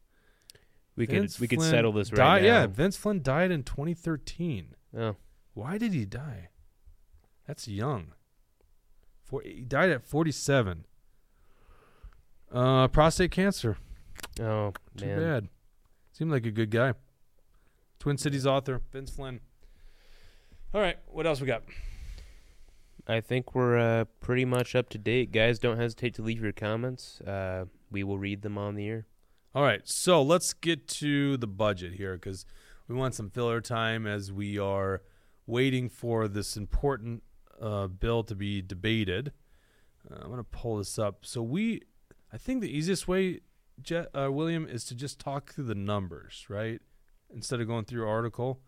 We 0.95 1.05
Vince 1.05 1.35
could 1.35 1.41
we 1.41 1.47
could 1.47 1.61
settle 1.61 1.91
this 1.93 2.11
right 2.11 2.17
died- 2.17 2.41
now. 2.43 2.47
Yeah, 2.61 2.67
Vince 2.67 2.97
Flynn 2.97 3.21
died 3.21 3.51
in 3.51 3.63
2013. 3.63 4.75
Oh, 4.97 5.15
Why 5.53 5.77
did 5.77 5.93
he 5.93 6.05
die? 6.05 6.49
That's 7.47 7.67
young. 7.67 8.13
For, 9.23 9.41
he 9.43 9.61
died 9.61 9.89
at 9.91 10.03
47. 10.05 10.85
Uh, 12.51 12.87
prostate 12.87 13.31
cancer. 13.31 13.77
oh 14.41 14.73
Too 14.97 15.05
man. 15.05 15.19
bad. 15.19 15.49
Seemed 16.11 16.31
like 16.31 16.45
a 16.45 16.51
good 16.51 16.71
guy. 16.71 16.93
Twin 17.99 18.17
Cities 18.17 18.45
author 18.47 18.81
Vince 18.91 19.11
Flynn. 19.11 19.39
All 20.73 20.81
right, 20.81 20.97
what 21.07 21.25
else 21.27 21.41
we 21.41 21.47
got? 21.47 21.63
I 23.07 23.21
think 23.21 23.55
we're 23.55 23.77
uh, 23.77 24.05
pretty 24.19 24.45
much 24.45 24.75
up 24.75 24.89
to 24.89 24.97
date, 24.97 25.31
guys. 25.31 25.57
Don't 25.59 25.77
hesitate 25.77 26.13
to 26.15 26.21
leave 26.21 26.41
your 26.41 26.51
comments. 26.51 27.21
Uh, 27.21 27.65
we 27.91 28.03
will 28.03 28.19
read 28.19 28.41
them 28.43 28.57
on 28.57 28.75
the 28.75 28.87
air. 28.87 29.05
All 29.55 29.63
right, 29.63 29.81
so 29.87 30.21
let's 30.21 30.53
get 30.53 30.87
to 30.87 31.35
the 31.37 31.47
budget 31.47 31.93
here 31.93 32.13
because 32.13 32.45
we 32.87 32.95
want 32.95 33.15
some 33.15 33.29
filler 33.29 33.61
time 33.61 34.05
as 34.05 34.31
we 34.31 34.59
are 34.59 35.01
waiting 35.47 35.89
for 35.89 36.27
this 36.27 36.55
important 36.55 37.23
uh, 37.59 37.87
bill 37.87 38.23
to 38.23 38.35
be 38.35 38.61
debated. 38.61 39.31
Uh, 40.09 40.15
I'm 40.21 40.27
going 40.27 40.37
to 40.37 40.43
pull 40.43 40.77
this 40.77 40.99
up. 40.99 41.25
So 41.25 41.41
we, 41.41 41.81
I 42.31 42.37
think 42.37 42.61
the 42.61 42.69
easiest 42.75 43.07
way, 43.07 43.39
Je- 43.81 44.05
uh, 44.13 44.31
William, 44.31 44.67
is 44.67 44.85
to 44.85 44.95
just 44.95 45.19
talk 45.19 45.51
through 45.53 45.65
the 45.65 45.75
numbers, 45.75 46.45
right? 46.47 46.79
Instead 47.33 47.59
of 47.59 47.67
going 47.67 47.85
through 47.85 48.01
your 48.01 48.09
article. 48.09 48.59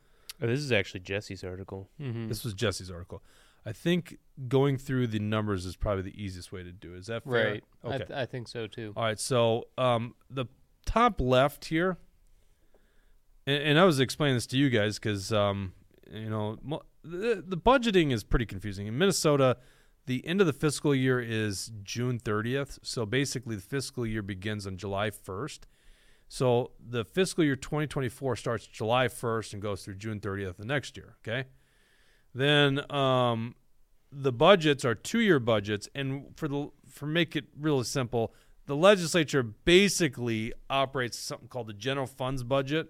Oh, 0.42 0.48
this 0.48 0.60
is 0.60 0.72
actually 0.72 1.02
Jesse's 1.02 1.44
article. 1.44 1.90
Mm-hmm. 2.02 2.28
This 2.28 2.44
was 2.44 2.56
Jesse's 2.56 2.90
article. 2.90 3.22
I 3.64 3.74
think 3.74 4.18
going 4.48 4.78
through 4.78 5.08
the 5.08 5.20
numbers 5.20 5.68
is 5.68 5.76
probably 5.76 6.02
the 6.02 6.20
easiest 6.24 6.52
way 6.52 6.64
to 6.64 6.72
do 6.72 6.96
it. 6.96 7.00
Is 7.02 7.08
that 7.08 7.24
fair? 7.24 7.52
right. 7.52 7.64
I, 7.84 7.88
Okay. 7.88 7.98
th- 8.00 8.10
I 8.12 8.26
think 8.26 8.48
so 8.48 8.66
too. 8.66 8.94
All 8.98 9.04
right, 9.04 9.20
so 9.20 9.66
um, 9.78 10.16
the 10.32 10.46
top 10.92 11.22
left 11.22 11.66
here, 11.66 11.98
and, 13.48 13.64
and 13.64 13.80
I 13.80 13.86
was 13.86 14.00
explaining 14.00 14.36
this 14.36 14.48
to 14.48 14.58
you 14.58 14.70
guys 14.70 15.00
because 15.00 15.32
um, 15.32 15.74
you 16.12 16.30
know 16.30 16.58
the, 17.04 17.44
the 17.46 17.58
budgeting 17.58 18.12
is 18.12 18.24
pretty 18.24 18.46
confusing 18.46 18.88
in 18.88 18.98
Minnesota. 18.98 19.58
The 20.08 20.26
end 20.28 20.42
of 20.42 20.48
the 20.48 20.54
fiscal 20.54 20.94
year 20.94 21.20
is 21.22 21.72
June 21.84 22.20
30th, 22.20 22.80
so 22.82 23.06
basically 23.06 23.56
the 23.56 23.62
fiscal 23.62 24.06
year 24.06 24.22
begins 24.22 24.68
on 24.68 24.76
July 24.76 25.12
1st. 25.12 25.60
So 26.28 26.72
the 26.80 27.06
fiscal 27.06 27.44
year 27.44 27.56
2024 27.56 28.36
starts 28.36 28.66
July 28.66 29.08
1st 29.08 29.54
and 29.54 29.62
goes 29.62 29.86
through 29.86 29.96
June 29.96 30.20
30th 30.20 30.58
the 30.58 30.66
next 30.66 30.98
year. 30.98 31.16
Okay, 31.24 31.48
then 32.34 32.92
um, 32.92 33.56
the 34.12 34.34
budgets 34.34 34.84
are 34.84 34.96
two-year 34.96 35.40
budgets, 35.40 35.88
and 35.96 36.26
for 36.36 36.48
the 36.48 36.70
for 36.90 37.06
make 37.06 37.36
it 37.36 37.46
really 37.58 37.86
simple, 37.86 38.34
the 38.72 38.78
legislature 38.78 39.44
basically 39.44 40.54
operates 40.70 41.20
something 41.20 41.50
called 41.50 41.68
the 41.68 41.74
general 41.74 42.08
funds 42.08 42.42
budget, 42.42 42.88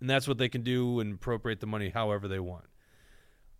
and 0.00 0.10
that's 0.10 0.28
what 0.28 0.36
they 0.36 0.50
can 0.50 0.62
do 0.62 1.00
and 1.00 1.14
appropriate 1.14 1.60
the 1.60 1.66
money 1.66 1.88
however 1.88 2.28
they 2.28 2.38
want. 2.38 2.66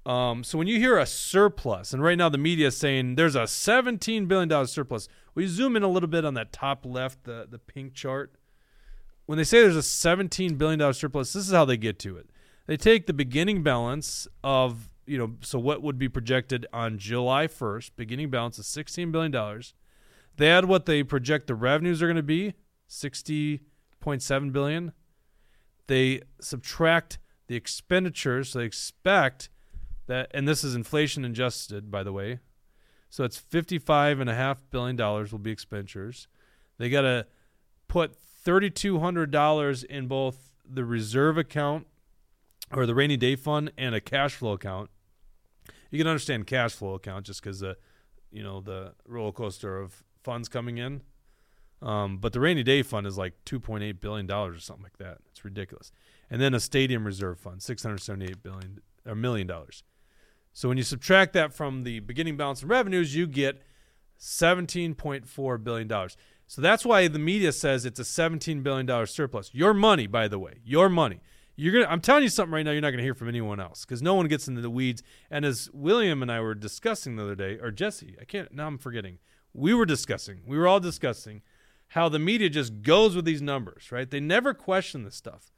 Um, 0.04 0.44
so 0.44 0.58
when 0.58 0.66
you 0.66 0.78
hear 0.78 0.98
a 0.98 1.06
surplus, 1.06 1.94
and 1.94 2.02
right 2.02 2.18
now 2.18 2.28
the 2.28 2.36
media 2.36 2.66
is 2.66 2.76
saying 2.76 3.14
there's 3.14 3.34
a 3.34 3.46
17 3.46 4.26
billion 4.26 4.46
dollar 4.46 4.66
surplus, 4.66 5.08
we 5.34 5.46
zoom 5.46 5.74
in 5.74 5.82
a 5.82 5.88
little 5.88 6.06
bit 6.06 6.26
on 6.26 6.34
that 6.34 6.52
top 6.52 6.84
left, 6.84 7.24
the 7.24 7.46
the 7.50 7.58
pink 7.58 7.94
chart. 7.94 8.34
When 9.24 9.38
they 9.38 9.44
say 9.44 9.62
there's 9.62 9.74
a 9.74 9.82
17 9.82 10.56
billion 10.56 10.80
dollar 10.80 10.92
surplus, 10.92 11.32
this 11.32 11.46
is 11.46 11.54
how 11.54 11.64
they 11.64 11.78
get 11.78 11.98
to 12.00 12.18
it. 12.18 12.28
They 12.66 12.76
take 12.76 13.06
the 13.06 13.14
beginning 13.14 13.62
balance 13.62 14.28
of 14.44 14.90
you 15.06 15.16
know, 15.16 15.36
so 15.40 15.58
what 15.58 15.80
would 15.80 15.98
be 15.98 16.10
projected 16.10 16.66
on 16.74 16.98
July 16.98 17.46
1st, 17.46 17.92
beginning 17.96 18.28
balance 18.28 18.58
of 18.58 18.66
16 18.66 19.10
billion 19.10 19.32
dollars. 19.32 19.72
They 20.36 20.50
add 20.50 20.64
what 20.64 20.86
they 20.86 21.02
project 21.02 21.46
the 21.46 21.54
revenues 21.54 22.02
are 22.02 22.06
going 22.06 22.16
to 22.16 22.22
be, 22.22 22.54
60.7 22.88 24.52
billion. 24.52 24.92
They 25.86 26.22
subtract 26.40 27.18
the 27.48 27.56
expenditures, 27.56 28.50
so 28.50 28.60
they 28.60 28.64
expect 28.64 29.48
that 30.06 30.30
and 30.32 30.48
this 30.48 30.64
is 30.64 30.74
inflation 30.74 31.24
adjusted 31.24 31.90
by 31.90 32.02
the 32.02 32.12
way. 32.12 32.40
So 33.08 33.24
it's 33.24 33.36
55 33.36 34.20
and 34.20 34.30
a 34.30 34.34
half 34.34 34.62
billion 34.70 34.96
dollars 34.96 35.32
will 35.32 35.38
be 35.38 35.50
expenditures. 35.50 36.28
They 36.78 36.88
got 36.88 37.02
to 37.02 37.26
put 37.88 38.16
$3200 38.44 39.84
in 39.84 40.06
both 40.06 40.52
the 40.64 40.84
reserve 40.84 41.36
account 41.36 41.86
or 42.72 42.86
the 42.86 42.94
rainy 42.94 43.18
day 43.18 43.36
fund 43.36 43.70
and 43.76 43.94
a 43.94 44.00
cash 44.00 44.34
flow 44.34 44.52
account. 44.52 44.90
You 45.90 45.98
can 45.98 46.06
understand 46.06 46.46
cash 46.46 46.72
flow 46.72 46.94
account 46.94 47.26
just 47.26 47.42
because 47.42 47.60
the, 47.60 47.76
you 48.30 48.42
know, 48.42 48.62
the 48.62 48.94
roller 49.06 49.32
coaster 49.32 49.78
of 49.78 50.02
funds 50.22 50.48
coming 50.48 50.78
in. 50.78 51.02
Um, 51.80 52.18
but 52.18 52.32
the 52.32 52.40
rainy 52.40 52.62
day 52.62 52.82
fund 52.82 53.06
is 53.06 53.18
like 53.18 53.34
2.8 53.44 54.00
billion 54.00 54.26
dollars 54.26 54.56
or 54.56 54.60
something 54.60 54.84
like 54.84 54.98
that. 54.98 55.18
It's 55.30 55.44
ridiculous. 55.44 55.90
And 56.30 56.40
then 56.40 56.54
a 56.54 56.60
stadium 56.60 57.04
reserve 57.04 57.40
fund, 57.40 57.60
678 57.60 58.42
billion 58.42 58.80
or 59.04 59.14
million 59.16 59.46
dollars. 59.46 59.82
So 60.52 60.68
when 60.68 60.76
you 60.76 60.84
subtract 60.84 61.32
that 61.32 61.52
from 61.52 61.82
the 61.82 62.00
beginning 62.00 62.36
balance 62.36 62.60
and 62.60 62.70
revenues, 62.70 63.16
you 63.16 63.26
get 63.26 63.62
17.4 64.20 65.64
billion 65.64 65.88
dollars. 65.88 66.16
So 66.46 66.60
that's 66.60 66.84
why 66.84 67.08
the 67.08 67.18
media 67.18 67.50
says 67.50 67.84
it's 67.84 67.98
a 67.98 68.04
17 68.04 68.62
billion 68.62 68.86
dollar 68.86 69.06
surplus. 69.06 69.50
Your 69.52 69.74
money, 69.74 70.06
by 70.06 70.28
the 70.28 70.38
way, 70.38 70.60
your 70.64 70.88
money. 70.88 71.20
you're 71.56 71.72
gonna. 71.72 71.92
I'm 71.92 72.00
telling 72.00 72.22
you 72.22 72.28
something 72.28 72.52
right 72.52 72.62
now. 72.62 72.70
You're 72.70 72.80
not 72.80 72.90
gonna 72.90 73.02
hear 73.02 73.14
from 73.14 73.28
anyone 73.28 73.58
else 73.58 73.84
because 73.84 74.02
no 74.02 74.14
one 74.14 74.28
gets 74.28 74.46
into 74.46 74.60
the 74.60 74.70
weeds. 74.70 75.02
And 75.30 75.44
as 75.44 75.68
William 75.72 76.22
and 76.22 76.30
I 76.30 76.40
were 76.40 76.54
discussing 76.54 77.16
the 77.16 77.24
other 77.24 77.34
day, 77.34 77.58
or 77.60 77.70
Jesse, 77.70 78.16
I 78.20 78.24
can't. 78.24 78.52
Now 78.52 78.66
I'm 78.68 78.78
forgetting. 78.78 79.18
We 79.54 79.74
were 79.74 79.86
discussing. 79.86 80.40
We 80.46 80.56
were 80.56 80.66
all 80.66 80.80
discussing 80.80 81.42
how 81.88 82.08
the 82.08 82.18
media 82.18 82.48
just 82.48 82.82
goes 82.82 83.14
with 83.14 83.24
these 83.24 83.42
numbers. 83.42 83.92
Right? 83.92 84.10
They 84.10 84.20
never 84.20 84.54
question 84.54 85.04
this 85.04 85.16
stuff. 85.16 85.52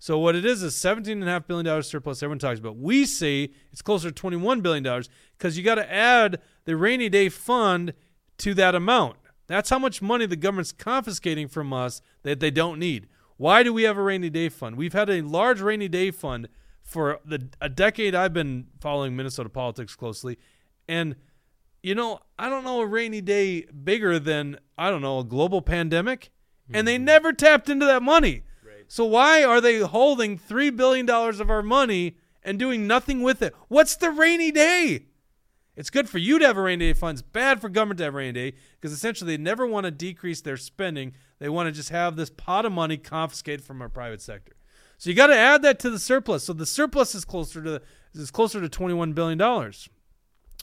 So 0.00 0.16
what 0.18 0.36
it 0.36 0.44
is 0.44 0.62
is 0.62 0.76
seventeen 0.76 1.20
and 1.20 1.28
a 1.28 1.32
half 1.32 1.46
billion 1.46 1.66
dollars 1.66 1.88
surplus. 1.88 2.22
Everyone 2.22 2.38
talks 2.38 2.60
about. 2.60 2.76
We 2.76 3.04
say 3.04 3.50
it's 3.72 3.82
closer 3.82 4.08
to 4.08 4.14
twenty-one 4.14 4.60
billion 4.60 4.84
dollars 4.84 5.08
because 5.36 5.58
you 5.58 5.64
got 5.64 5.74
to 5.76 5.92
add 5.92 6.40
the 6.66 6.76
rainy 6.76 7.08
day 7.08 7.28
fund 7.28 7.94
to 8.38 8.54
that 8.54 8.74
amount. 8.74 9.16
That's 9.48 9.70
how 9.70 9.78
much 9.78 10.02
money 10.02 10.26
the 10.26 10.36
government's 10.36 10.72
confiscating 10.72 11.48
from 11.48 11.72
us 11.72 12.00
that 12.22 12.38
they 12.38 12.50
don't 12.50 12.78
need. 12.78 13.08
Why 13.38 13.62
do 13.62 13.72
we 13.72 13.84
have 13.84 13.96
a 13.96 14.02
rainy 14.02 14.30
day 14.30 14.48
fund? 14.50 14.76
We've 14.76 14.92
had 14.92 15.08
a 15.08 15.22
large 15.22 15.60
rainy 15.60 15.88
day 15.88 16.10
fund 16.10 16.48
for 16.82 17.20
the 17.24 17.48
a 17.60 17.68
decade 17.68 18.14
I've 18.14 18.32
been 18.32 18.66
following 18.80 19.16
Minnesota 19.16 19.48
politics 19.48 19.96
closely, 19.96 20.38
and 20.88 21.16
you 21.88 21.94
know 21.94 22.20
I 22.38 22.50
don't 22.50 22.64
know 22.64 22.82
a 22.82 22.86
rainy 22.86 23.22
day 23.22 23.62
bigger 23.62 24.18
than 24.18 24.58
I 24.76 24.90
don't 24.90 25.00
know 25.00 25.20
a 25.20 25.24
global 25.24 25.62
pandemic, 25.62 26.30
and 26.70 26.86
they 26.86 26.96
mm-hmm. 26.96 27.04
never 27.06 27.32
tapped 27.32 27.70
into 27.70 27.86
that 27.86 28.02
money. 28.02 28.42
So 28.90 29.06
why 29.06 29.42
are 29.42 29.60
they 29.60 29.80
holding 29.80 30.36
three 30.36 30.68
billion 30.68 31.06
dollars 31.06 31.40
of 31.40 31.50
our 31.50 31.62
money 31.62 32.16
and 32.42 32.58
doing 32.58 32.86
nothing 32.86 33.22
with 33.22 33.40
it? 33.40 33.54
What's 33.68 33.96
the 33.96 34.10
rainy 34.10 34.50
day? 34.50 35.06
It's 35.76 35.88
good 35.88 36.10
for 36.10 36.18
you 36.18 36.38
to 36.38 36.46
have 36.46 36.58
a 36.58 36.62
rainy 36.62 36.88
day 36.88 36.92
fund. 36.92 37.18
It's 37.18 37.26
bad 37.26 37.60
for 37.60 37.70
government 37.70 37.98
to 37.98 38.04
have 38.04 38.14
a 38.14 38.18
rainy 38.18 38.32
day 38.32 38.56
because 38.78 38.92
essentially 38.92 39.34
they 39.36 39.42
never 39.42 39.66
want 39.66 39.84
to 39.84 39.90
decrease 39.90 40.42
their 40.42 40.56
spending. 40.58 41.14
They 41.38 41.48
want 41.48 41.68
to 41.68 41.72
just 41.72 41.88
have 41.88 42.16
this 42.16 42.30
pot 42.30 42.66
of 42.66 42.72
money 42.72 42.98
confiscated 42.98 43.64
from 43.64 43.80
our 43.80 43.88
private 43.88 44.20
sector. 44.20 44.52
So 44.98 45.08
you 45.08 45.16
got 45.16 45.28
to 45.28 45.36
add 45.36 45.62
that 45.62 45.78
to 45.80 45.90
the 45.90 45.98
surplus. 45.98 46.44
So 46.44 46.52
the 46.52 46.66
surplus 46.66 47.14
is 47.14 47.24
closer 47.24 47.62
to 47.62 47.80
is 48.14 48.30
closer 48.30 48.60
to 48.60 48.68
twenty 48.68 48.94
one 48.94 49.14
billion 49.14 49.38
dollars, 49.38 49.88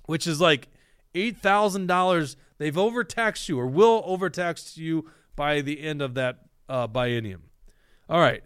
which 0.06 0.28
is 0.28 0.40
like 0.40 0.68
eight 1.16 1.38
thousand 1.38 1.88
dollars. 1.88 2.38
They've 2.58 2.78
overtaxed 2.78 3.50
you 3.50 3.60
or 3.60 3.68
will 3.68 4.04
overtax 4.06 4.78
you 4.78 5.10
by 5.36 5.62
the 5.62 5.82
end 5.82 6.02
of 6.02 6.14
that 6.14 6.40
uh, 6.70 6.88
biennium. 6.88 7.42
All 8.10 8.20
right. 8.20 8.44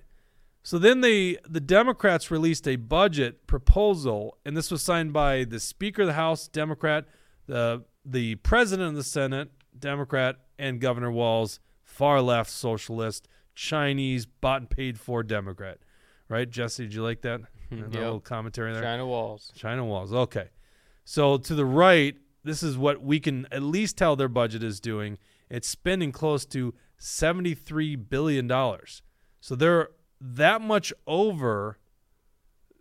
So 0.64 0.78
then 0.78 1.02
they 1.02 1.38
the 1.48 1.60
Democrats 1.60 2.30
released 2.32 2.68
a 2.68 2.76
budget 2.76 3.48
proposal, 3.48 4.38
and 4.46 4.56
this 4.56 4.72
was 4.72 4.82
signed 4.84 5.14
by 5.14 5.44
the 5.44 5.60
Speaker 5.60 6.04
of 6.04 6.08
the 6.08 6.14
House, 6.14 6.48
Democrat, 6.48 7.06
the 7.48 7.84
the 8.06 8.36
President 8.36 8.90
of 8.90 8.96
the 8.96 9.04
Senate, 9.04 9.50
Democrat, 9.78 10.38
and 10.58 10.80
Governor 10.80 11.12
Walz, 11.12 11.60
far 11.84 12.22
left 12.22 12.50
socialist, 12.50 13.28
Chinese, 13.56 14.26
bought 14.26 14.62
and 14.62 14.70
paid 14.70 15.00
for 15.00 15.24
Democrat. 15.24 15.80
Right, 16.28 16.50
Jesse? 16.50 16.84
Did 16.84 16.94
you 16.94 17.04
like 17.04 17.22
that? 17.22 17.42
that 17.72 17.78
Yep. 17.78 17.94
little 17.94 18.20
commentary 18.20 18.74
there. 18.74 18.82
China 18.84 19.06
Walz. 19.08 19.52
China 19.56 19.86
Walz. 19.86 20.14
Okay. 20.14 20.50
So 21.06 21.38
to 21.38 21.56
the 21.56 21.66
right, 21.66 22.16
this 22.44 22.64
is 22.64 22.78
what 22.78 23.02
we 23.02 23.20
can 23.20 23.48
at 23.52 23.64
least 23.64 23.98
tell 23.98 24.16
their 24.16 24.28
budget 24.28 24.64
is 24.64 24.80
doing. 24.80 25.18
It's 25.50 25.68
spending 25.68 26.12
close 26.12 26.46
to 26.48 26.74
$73 27.00 28.10
billion. 28.10 28.50
So 29.42 29.56
they're 29.56 29.90
that 30.22 30.62
much 30.62 30.94
over 31.08 31.78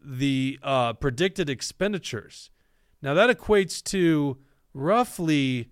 the 0.05 0.59
uh, 0.63 0.93
predicted 0.95 1.51
expenditures. 1.51 2.51
Now 3.03 3.15
that 3.15 3.37
equates 3.37 3.83
to 3.85 4.39
roughly 4.75 5.71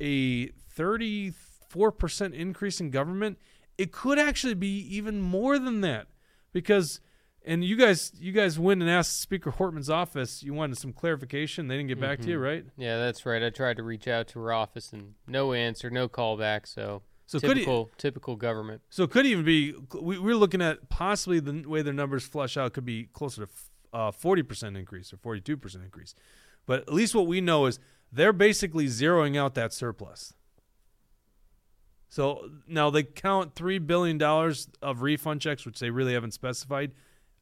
a 0.00 0.48
34% 0.76 2.32
increase 2.34 2.80
in 2.80 2.90
government. 2.90 3.38
It 3.78 3.92
could 3.92 4.18
actually 4.18 4.54
be 4.54 4.78
even 4.94 5.20
more 5.20 5.58
than 5.58 5.80
that 5.82 6.06
because 6.52 7.00
and 7.46 7.64
you 7.64 7.76
guys 7.76 8.12
you 8.18 8.32
guys 8.32 8.58
went 8.58 8.82
and 8.82 8.90
asked 8.90 9.20
Speaker 9.20 9.52
Hortman's 9.52 9.88
office 9.88 10.42
you 10.42 10.52
wanted 10.52 10.76
some 10.78 10.92
clarification. 10.92 11.68
They 11.68 11.76
didn't 11.76 11.88
get 11.88 12.00
back 12.00 12.20
to 12.20 12.28
you, 12.28 12.38
right? 12.38 12.64
Yeah, 12.76 12.98
that's 12.98 13.24
right. 13.24 13.42
I 13.42 13.50
tried 13.50 13.76
to 13.76 13.82
reach 13.82 14.08
out 14.08 14.28
to 14.28 14.40
her 14.40 14.52
office 14.52 14.92
and 14.92 15.14
no 15.26 15.52
answer, 15.52 15.88
no 15.88 16.08
callback. 16.08 16.66
So, 16.66 17.02
So 17.26 17.38
could 17.38 17.54
typical, 17.54 17.90
typical 17.96 18.36
government. 18.36 18.82
So 18.90 19.04
it 19.04 19.10
could 19.10 19.26
even 19.26 19.44
be 19.44 19.74
we, 20.00 20.18
we're 20.18 20.34
looking 20.36 20.60
at 20.60 20.88
possibly 20.88 21.38
the 21.40 21.64
way 21.66 21.82
their 21.82 21.94
numbers 21.94 22.26
flush 22.26 22.56
out 22.56 22.72
could 22.72 22.84
be 22.84 23.04
closer 23.12 23.46
to 23.46 23.52
uh, 23.92 24.10
forty 24.10 24.42
percent 24.42 24.76
increase 24.76 25.12
or 25.12 25.16
forty 25.16 25.40
two 25.40 25.56
percent 25.56 25.84
increase. 25.84 26.14
But 26.66 26.80
at 26.80 26.92
least 26.92 27.14
what 27.14 27.28
we 27.28 27.40
know 27.40 27.66
is 27.66 27.78
they're 28.10 28.32
basically 28.32 28.86
zeroing 28.86 29.36
out 29.36 29.54
that 29.54 29.72
surplus. 29.72 30.34
So 32.08 32.50
now 32.66 32.90
they 32.90 33.02
count 33.02 33.54
three 33.54 33.78
billion 33.78 34.18
dollars 34.18 34.68
of 34.82 35.02
refund 35.02 35.40
checks, 35.40 35.64
which 35.64 35.78
they 35.78 35.90
really 35.90 36.14
haven't 36.14 36.32
specified 36.32 36.92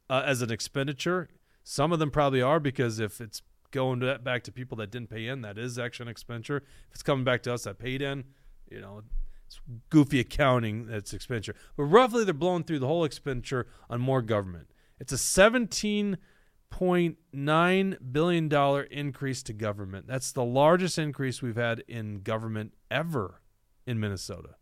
uh, 0.09 0.23
as 0.25 0.41
an 0.41 0.51
expenditure. 0.51 1.29
Some 1.63 1.91
of 1.91 1.99
them 1.99 2.11
probably 2.11 2.41
are 2.41 2.59
because 2.59 2.99
if 2.99 3.19
it's 3.19 3.41
going 3.71 3.99
to, 4.01 4.19
back 4.19 4.43
to 4.43 4.51
people 4.51 4.77
that 4.77 4.91
didn't 4.91 5.09
pay 5.09 5.27
in, 5.27 5.41
that 5.41 5.57
is 5.57 5.79
actually 5.79 6.05
an 6.05 6.11
expenditure. 6.11 6.57
If 6.57 6.93
it's 6.93 7.03
coming 7.03 7.25
back 7.25 7.43
to 7.43 7.53
us 7.53 7.63
that 7.63 7.79
paid 7.79 8.01
in, 8.01 8.25
you 8.69 8.79
know, 8.79 9.01
it's 9.45 9.59
goofy 9.89 10.19
accounting 10.19 10.87
that's 10.87 11.13
expenditure. 11.13 11.55
But 11.75 11.83
roughly, 11.83 12.23
they're 12.23 12.33
blowing 12.33 12.63
through 12.63 12.79
the 12.79 12.87
whole 12.87 13.03
expenditure 13.03 13.67
on 13.89 14.01
more 14.01 14.21
government. 14.21 14.71
It's 14.99 15.11
a 15.11 15.17
seventeen 15.17 16.17
point 16.71 17.17
nine 17.31 17.97
billion 18.11 18.49
dollar 18.49 18.83
increase 18.83 19.43
to 19.43 19.53
government. 19.53 20.07
That's 20.07 20.31
the 20.31 20.43
largest 20.43 20.97
increase 20.97 21.41
we've 21.41 21.55
had 21.55 21.83
in 21.87 22.21
government 22.21 22.73
ever 22.89 23.41
in 23.85 23.99
Minnesota. 23.99 24.55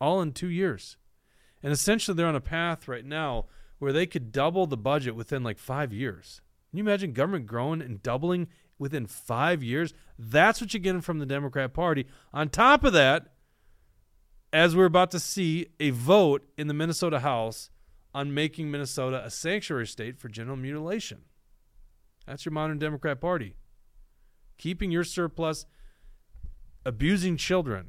All 0.00 0.20
in 0.20 0.32
two 0.32 0.48
years. 0.50 0.96
And 1.62 1.72
essentially 1.72 2.14
they're 2.14 2.26
on 2.26 2.36
a 2.36 2.40
path 2.40 2.88
right 2.88 3.04
now 3.04 3.46
where 3.82 3.92
they 3.92 4.06
could 4.06 4.30
double 4.30 4.64
the 4.64 4.76
budget 4.76 5.16
within 5.16 5.42
like 5.42 5.58
five 5.58 5.92
years. 5.92 6.40
Can 6.70 6.78
you 6.78 6.84
imagine 6.84 7.12
government 7.12 7.46
growing 7.46 7.82
and 7.82 8.00
doubling 8.00 8.46
within 8.78 9.06
five 9.06 9.60
years? 9.60 9.92
That's 10.16 10.60
what 10.60 10.72
you're 10.72 10.80
getting 10.80 11.00
from 11.00 11.18
the 11.18 11.26
Democrat 11.26 11.74
Party. 11.74 12.06
On 12.32 12.48
top 12.48 12.84
of 12.84 12.92
that, 12.92 13.32
as 14.52 14.76
we're 14.76 14.84
about 14.84 15.10
to 15.10 15.18
see 15.18 15.66
a 15.80 15.90
vote 15.90 16.46
in 16.56 16.68
the 16.68 16.74
Minnesota 16.74 17.18
House 17.18 17.70
on 18.14 18.32
making 18.32 18.70
Minnesota 18.70 19.20
a 19.24 19.30
sanctuary 19.30 19.88
state 19.88 20.16
for 20.16 20.28
genital 20.28 20.54
mutilation. 20.54 21.22
That's 22.24 22.44
your 22.44 22.52
modern 22.52 22.78
Democrat 22.78 23.20
Party. 23.20 23.56
Keeping 24.58 24.92
your 24.92 25.02
surplus, 25.02 25.66
abusing 26.86 27.36
children. 27.36 27.88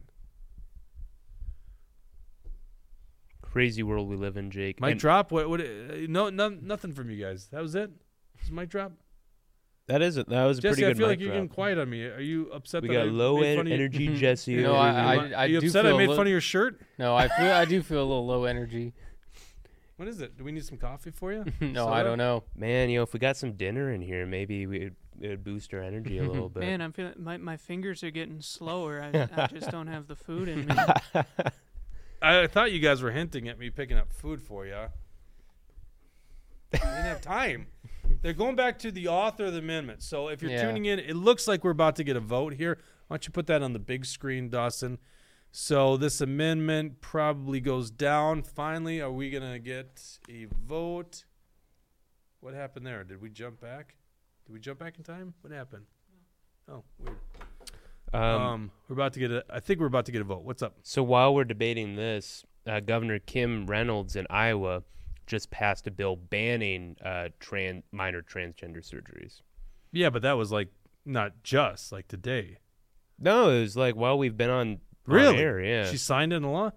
Crazy 3.54 3.84
world 3.84 4.10
we 4.10 4.16
live 4.16 4.36
in, 4.36 4.50
Jake. 4.50 4.82
Mic 4.82 4.92
And 4.94 5.00
drop? 5.00 5.32
What? 5.32 5.48
What? 5.48 5.62
uh, 5.62 5.66
No, 6.10 6.30
no, 6.32 6.50
nothing 6.50 6.92
from 6.92 7.12
you 7.12 7.24
guys. 7.24 7.48
That 7.52 7.62
was 7.62 7.76
it. 7.76 7.92
This 8.42 8.50
mic 8.50 8.68
drop. 8.70 8.94
that 9.88 10.02
is 10.02 10.18
a, 10.18 10.24
that 10.24 10.46
was 10.46 10.58
a 10.58 10.62
Jesse, 10.62 10.74
pretty 10.82 10.86
I 10.86 10.90
good 10.90 10.98
feel 10.98 11.08
mic 11.08 11.12
like 11.12 11.20
you're 11.24 11.34
getting 11.34 11.50
quiet 11.50 11.78
on 11.78 11.88
me. 11.90 12.04
Are 12.06 12.20
you 12.20 12.50
upset 12.52 12.82
We 12.82 12.88
that 12.88 12.94
got 12.96 13.02
I 13.02 13.12
low 13.12 13.38
made 13.40 13.52
en- 13.52 13.58
fun 13.58 13.68
of 13.68 13.74
energy 13.74 14.08
Jesse. 14.18 14.56
No, 14.56 14.72
over 14.72 14.80
I- 14.80 15.14
here. 15.28 15.36
I- 15.36 15.44
Are 15.44 15.48
you 15.48 15.60
do 15.62 15.68
upset 15.68 15.86
I 15.86 15.92
made 15.96 16.08
a 16.08 16.12
li- 16.12 16.18
fun 16.18 16.26
of 16.26 16.32
your 16.32 16.42
shirt? 16.42 16.82
No, 16.98 17.16
I 17.16 17.28
feel 17.28 17.52
I 17.52 17.66
do 17.66 17.84
feel 17.84 18.00
a 18.00 18.08
little 18.10 18.26
low 18.26 18.46
energy. 18.46 18.94
What 19.98 20.08
is 20.08 20.20
it? 20.20 20.36
Do 20.36 20.44
we 20.44 20.52
need 20.52 20.66
some 20.66 20.80
coffee 20.80 21.12
for 21.12 21.32
you? 21.32 21.46
no, 21.62 21.88
I 21.90 22.02
don't 22.02 22.18
know. 22.18 22.44
Man, 22.56 22.90
you 22.90 22.98
know, 22.98 23.04
if 23.04 23.14
we 23.14 23.20
got 23.20 23.38
some 23.38 23.54
dinner 23.54 23.92
in 23.94 24.02
here, 24.02 24.26
maybe 24.26 24.66
we'd, 24.66 24.96
it'd 25.22 25.44
boost 25.44 25.72
our 25.76 25.84
energy 25.84 26.18
a 26.18 26.24
little 26.24 26.50
bit. 26.54 26.62
Man, 26.62 26.82
I'm 26.82 26.92
feeling 26.92 27.14
my, 27.20 27.38
my 27.38 27.56
fingers 27.58 28.04
are 28.04 28.10
getting 28.10 28.42
slower. 28.42 29.00
I, 29.04 29.30
I 29.44 29.46
just 29.48 29.70
don't 29.70 29.86
have 29.88 30.08
the 30.08 30.16
food 30.16 30.48
in 30.50 30.66
me. 30.66 30.76
I 32.24 32.48
thought 32.48 32.72
you 32.72 32.80
guys 32.80 33.02
were 33.02 33.12
hinting 33.12 33.48
at 33.50 33.60
me 33.60 33.70
picking 33.70 33.98
up 33.98 34.12
food 34.14 34.42
for 34.42 34.66
you. 34.66 34.74
I 34.76 34.88
didn't 36.72 36.88
have 37.04 37.22
time. 37.22 37.68
They're 38.22 38.34
going 38.34 38.56
back 38.56 38.80
to 38.80 38.92
the 38.92 39.10
author 39.10 39.46
of 39.46 39.54
the 39.54 39.60
amendment. 39.60 40.02
So 40.02 40.30
if 40.30 40.42
you're 40.42 40.52
Yeah. 40.52 40.62
tuning 40.64 40.86
in, 40.86 41.00
it 41.00 41.16
looks 41.16 41.48
like 41.48 41.64
we're 41.64 41.72
about 41.72 41.98
to 41.98 42.04
get 42.04 42.16
a 42.16 42.22
vote 42.22 42.54
here. 42.54 42.80
Why 43.08 43.16
don't 43.16 43.28
you 43.28 43.32
put 43.34 43.48
that 43.48 43.62
on 43.62 43.74
the 43.74 43.80
big 43.80 44.06
screen, 44.06 44.50
Dawson? 44.50 44.98
So 45.52 45.98
this 45.98 46.22
amendment 46.22 47.02
probably 47.02 47.60
goes 47.60 47.92
down. 47.92 48.42
Finally, 48.42 49.02
are 49.02 49.12
we 49.12 49.30
going 49.30 49.52
to 49.52 49.60
get 49.60 50.02
a 50.30 50.46
vote? 50.46 51.26
What 52.40 52.54
happened 52.54 52.88
there? 52.88 53.04
Did 53.04 53.22
we 53.22 53.30
jump 53.30 53.60
back? 53.60 53.96
Did 54.46 54.54
we 54.54 54.60
jump 54.60 54.80
back 54.80 54.98
in 54.98 55.04
time? 55.04 55.34
What 55.42 55.52
happened? 55.54 55.86
Oh, 56.70 56.84
weird. 56.98 57.18
Um, 58.14 58.22
Um, 58.22 58.72
we're 58.88 58.94
about 58.94 59.14
to 59.14 59.20
get 59.20 59.32
a. 59.32 59.44
I 59.50 59.60
think 59.60 59.80
we're 59.80 59.88
about 59.88 60.06
to 60.06 60.12
get 60.12 60.22
a 60.22 60.26
vote. 60.26 60.44
What's 60.44 60.62
up? 60.62 60.76
so 60.84 61.02
while 61.04 61.34
we're 61.34 61.44
debating 61.46 61.96
this, 61.96 62.46
uh, 62.68 62.80
Governor 62.80 63.20
Kim 63.20 63.66
Reynolds 63.66 64.16
in 64.16 64.28
Iowa 64.30 64.84
just 65.26 65.50
passed 65.50 65.88
a 65.88 65.92
bill 65.92 66.16
banning 66.16 66.96
uh, 67.04 67.30
tran- 67.40 67.84
minor 67.92 68.22
transgender 68.22 68.80
surgeries. 68.88 69.42
Yeah, 69.92 70.10
but 70.10 70.22
that 70.22 70.34
was 70.34 70.52
like 70.52 70.70
not 71.06 71.44
just 71.44 71.92
like 71.92 72.08
today. 72.08 72.58
No, 73.20 73.50
it 73.50 73.62
was 73.62 73.78
like 73.78 73.96
while 73.96 74.18
we've 74.18 74.36
been 74.38 74.50
on, 74.50 74.68
on 74.70 74.80
Really? 75.06 75.38
air, 75.40 75.60
yeah. 75.62 75.86
She 75.90 75.98
signed 75.98 76.34
into 76.34 76.50
law. 76.50 76.72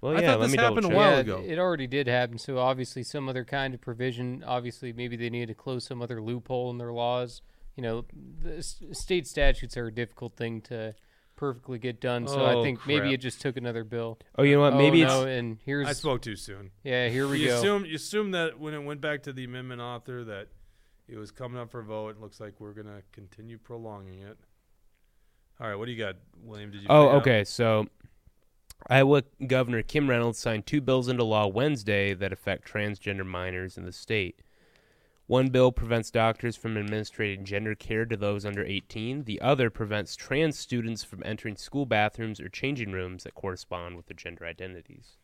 well, 0.00 0.16
I 0.16 0.20
yeah. 0.20 0.28
thought 0.32 0.40
let 0.40 0.46
this 0.48 0.56
me 0.56 0.62
happened 0.62 0.86
a 0.86 0.88
while 0.88 1.12
yeah, 1.12 1.18
ago. 1.18 1.42
it 1.46 1.58
already 1.58 1.86
did 1.86 2.06
happen. 2.08 2.38
So 2.38 2.58
obviously, 2.58 3.02
some 3.02 3.28
other 3.28 3.44
kind 3.44 3.74
of 3.74 3.80
provision. 3.80 4.42
Obviously, 4.46 4.92
maybe 4.92 5.16
they 5.16 5.30
needed 5.30 5.48
to 5.48 5.54
close 5.54 5.84
some 5.84 6.00
other 6.02 6.20
loophole 6.22 6.70
in 6.70 6.78
their 6.78 6.92
laws. 6.92 7.42
You 7.76 7.82
know, 7.82 8.04
the 8.42 8.62
state 8.62 9.26
statutes 9.26 9.76
are 9.76 9.86
a 9.86 9.92
difficult 9.94 10.36
thing 10.36 10.60
to 10.62 10.94
perfectly 11.36 11.78
get 11.78 12.00
done. 12.00 12.26
So 12.28 12.44
I 12.44 12.54
Oh, 12.54 12.62
think 12.62 12.86
maybe 12.86 13.14
it 13.14 13.18
just 13.18 13.40
took 13.40 13.56
another 13.56 13.84
bill. 13.84 14.18
Oh, 14.36 14.42
you 14.42 14.56
know 14.56 14.60
what? 14.60 14.74
oh, 14.74 14.78
Maybe 14.78 15.02
no, 15.02 15.24
and 15.24 15.58
here's 15.64 15.86
I 15.88 15.92
spoke 15.94 16.20
too 16.20 16.36
soon. 16.36 16.70
yeah. 16.84 17.08
Here 17.08 17.26
we 17.26 17.40
you 17.40 17.48
go. 17.48 17.58
assume 17.58 17.84
you 17.86 17.94
assume 17.96 18.32
that 18.32 18.58
when 18.60 18.74
it 18.74 18.80
went 18.84 19.00
back 19.00 19.22
to 19.22 19.32
the 19.32 19.44
amendment 19.44 19.80
author 19.80 20.22
that 20.24 20.48
it 21.08 21.16
was 21.16 21.30
coming 21.30 21.58
up 21.60 21.70
for 21.70 21.82
vote. 21.82 22.10
It 22.16 22.20
looks 22.20 22.38
like 22.40 22.60
we're 22.60 22.72
gonna 22.74 23.02
continue 23.12 23.56
prolonging 23.58 24.20
it. 24.20 24.36
All 25.58 25.66
right, 25.68 25.74
what 25.74 25.86
do 25.86 25.92
you 25.92 25.98
got, 25.98 26.16
William? 26.42 26.70
Did 26.70 26.82
you? 26.82 26.88
Oh, 26.90 27.04
figure 27.06 27.16
out- 27.16 27.22
okay. 27.22 27.44
So, 27.44 27.86
Iowa 28.88 29.22
Governor 29.46 29.82
Kim 29.82 30.08
Reynolds 30.08 30.38
signed 30.38 30.66
two 30.66 30.80
bills 30.80 31.08
into 31.08 31.24
law 31.24 31.46
Wednesday 31.48 32.14
that 32.14 32.32
affect 32.32 32.66
transgender 32.70 33.26
minors 33.26 33.76
in 33.76 33.84
the 33.84 33.92
state. 33.92 34.40
One 35.30 35.50
bill 35.50 35.70
prevents 35.70 36.10
doctors 36.10 36.56
from 36.56 36.76
administering 36.76 37.44
gender 37.44 37.76
care 37.76 38.04
to 38.04 38.16
those 38.16 38.44
under 38.44 38.64
18. 38.64 39.22
The 39.22 39.40
other 39.40 39.70
prevents 39.70 40.16
trans 40.16 40.58
students 40.58 41.04
from 41.04 41.22
entering 41.24 41.54
school 41.54 41.86
bathrooms 41.86 42.40
or 42.40 42.48
changing 42.48 42.90
rooms 42.90 43.22
that 43.22 43.36
correspond 43.36 43.96
with 43.96 44.06
their 44.06 44.16
gender 44.16 44.44
identities. 44.44 45.18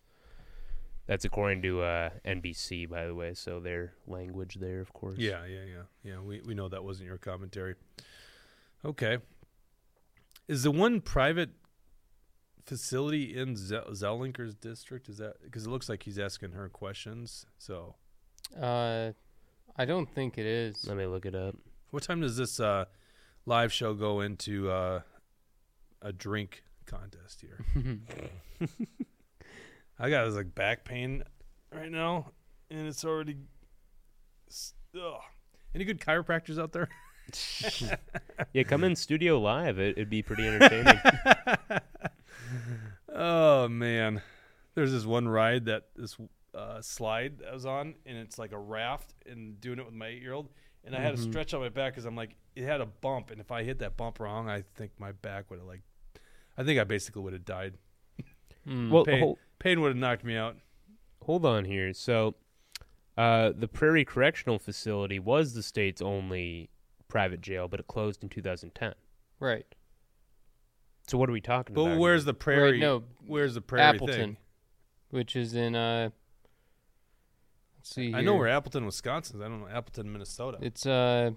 That's 1.07 1.25
according 1.25 1.63
to 1.63 1.83
uh, 1.83 2.11
NBC, 2.25 2.89
by 2.89 3.05
the 3.05 3.17
way. 3.17 3.35
So 3.35 3.59
their 3.59 3.95
language 4.07 4.59
there, 4.61 4.79
of 4.79 4.93
course. 4.93 5.19
Yeah, 5.19 5.45
yeah, 5.45 5.65
yeah, 5.65 5.83
yeah. 6.05 6.21
We 6.21 6.41
we 6.41 6.55
know 6.55 6.69
that 6.69 6.85
wasn't 6.85 7.09
your 7.09 7.19
commentary. 7.19 7.75
Okay. 8.85 9.19
Is 10.47 10.63
the 10.63 10.71
one 10.71 11.01
private 11.01 11.51
facility 12.65 13.37
in 13.37 13.57
Ze- 13.57 13.91
Zeleznikar's 13.91 14.55
district? 14.55 15.09
Is 15.09 15.19
that 15.19 15.43
because 15.43 15.67
it 15.67 15.71
looks 15.71 15.89
like 15.89 16.05
he's 16.05 16.21
asking 16.21 16.53
her 16.53 16.69
questions? 16.69 17.45
So, 17.59 17.97
Uh, 18.57 19.11
I 19.79 19.85
don't 19.85 20.09
think 20.15 20.39
it 20.39 20.47
is. 20.47 20.87
Let 20.87 20.97
me 20.97 21.07
look 21.07 21.27
it 21.27 21.35
up. 21.35 21.55
what 21.91 22.03
time 22.03 22.21
does 22.21 22.37
this 22.37 22.59
uh, 22.61 22.87
live 23.45 23.73
show 23.73 23.95
go 23.95 24.21
into 24.21 24.71
uh, 24.71 25.01
a 26.03 26.13
drink 26.13 26.63
contest 26.87 27.43
here? 27.43 27.59
I 29.99 30.11
got 30.11 30.25
this 30.27 30.35
like 30.35 30.55
back 30.55 30.85
pain 30.85 31.23
right 31.73 31.91
now, 31.91 32.33
and 32.71 32.87
it's 32.87 33.05
already. 33.05 33.37
s- 34.49 34.75
Ugh. 34.95 35.21
Any 35.75 35.85
good 35.85 36.01
chiropractors 36.01 36.59
out 36.61 36.73
there? 36.73 36.89
Yeah, 38.53 38.63
come 38.63 38.85
in 38.85 38.95
studio 38.95 39.41
live. 39.41 39.81
It, 39.81 39.99
it'd 39.99 40.09
be 40.09 40.23
pretty 40.23 40.47
entertaining. 40.47 40.97
oh 43.13 43.67
man, 43.69 44.23
there's 44.77 44.93
this 44.93 45.05
one 45.05 45.27
ride 45.29 45.65
that 45.67 45.85
this 45.97 46.17
uh, 46.57 46.81
slide 46.81 47.43
I 47.49 47.53
was 47.53 47.67
on, 47.67 47.95
and 48.07 48.17
it's 48.17 48.39
like 48.39 48.53
a 48.53 48.59
raft, 48.59 49.15
and 49.27 49.61
doing 49.61 49.79
it 49.79 49.85
with 49.85 49.95
my 49.95 50.07
eight 50.09 50.23
year 50.23 50.33
old, 50.33 50.49
and 50.85 50.95
I 50.97 51.01
had 51.01 51.17
to 51.17 51.21
Mhm. 51.23 51.31
stretch 51.31 51.53
on 51.55 51.61
my 51.61 51.69
back 51.69 51.93
because 51.93 52.05
I'm 52.07 52.17
like, 52.17 52.35
it 52.55 52.65
had 52.65 52.81
a 52.81 52.87
bump, 52.87 53.31
and 53.31 53.41
if 53.41 53.51
I 53.53 53.63
hit 53.63 53.79
that 53.81 53.97
bump 53.97 54.19
wrong, 54.21 54.49
I 54.49 54.63
think 54.63 54.93
my 54.99 55.13
back 55.13 55.51
would 55.51 55.59
have 55.59 55.69
like, 55.69 55.83
I 56.57 56.65
think 56.65 56.81
I 56.81 56.85
basically 56.85 57.23
would 57.23 57.33
have 57.35 57.45
died. 57.45 57.75
Hmm. 58.65 58.91
well, 58.91 59.05
Pain, 59.05 59.21
hold, 59.21 59.39
pain 59.61 59.81
would 59.81 59.89
have 59.91 59.97
knocked 59.97 60.25
me 60.25 60.35
out. 60.37 60.57
hold 61.23 61.45
on 61.47 61.65
here. 61.67 61.93
So, 61.93 62.35
uh, 63.17 63.53
the 63.55 63.69
Prairie 63.69 64.05
Correctional 64.05 64.59
Facility 64.59 65.19
was 65.21 65.55
the 65.55 65.63
state's 65.63 66.03
only 66.03 66.71
private 67.09 67.41
jail, 67.43 67.69
but 67.69 67.79
it 67.81 67.87
closed 67.87 68.23
in 68.25 68.29
2010. 68.29 68.95
right. 69.39 69.67
So, 71.09 71.17
what 71.19 71.29
are 71.29 71.33
we 71.33 71.41
talking 71.41 71.75
about? 71.77 71.85
But 71.85 71.91
here? 71.93 71.99
where's 72.01 72.25
the 72.25 72.35
prairie? 72.35 72.73
Right. 72.73 72.81
No, 72.81 73.05
where's 73.25 73.55
the 73.55 73.61
prairie 73.61 73.85
Appleton, 73.85 74.17
thing? 74.19 74.37
which 75.11 75.37
is 75.37 75.55
in 75.55 75.77
uh. 75.77 76.11
Let's 77.87 77.95
see. 77.95 78.13
I 78.13 78.21
know 78.21 78.35
where 78.35 78.49
Appleton, 78.49 78.85
Wisconsin. 78.85 79.37
is. 79.37 79.43
I 79.43 79.49
don't 79.49 79.61
know 79.61 79.69
Appleton, 79.69 80.11
Minnesota. 80.13 80.59
It's 80.61 80.85
uh 80.87 81.31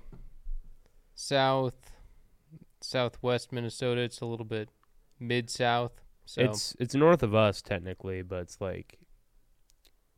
south 1.13 1.91
southwest 2.81 3.51
Minnesota. 3.51 4.01
It's 4.01 4.19
a 4.21 4.25
little 4.25 4.47
bit 4.47 4.69
mid 5.19 5.51
south. 5.51 5.91
So 6.25 6.41
It's 6.41 6.75
it's 6.79 6.95
north 6.95 7.21
of 7.21 7.35
us 7.35 7.61
technically, 7.61 8.23
but 8.23 8.39
it's 8.39 8.59
like 8.59 8.97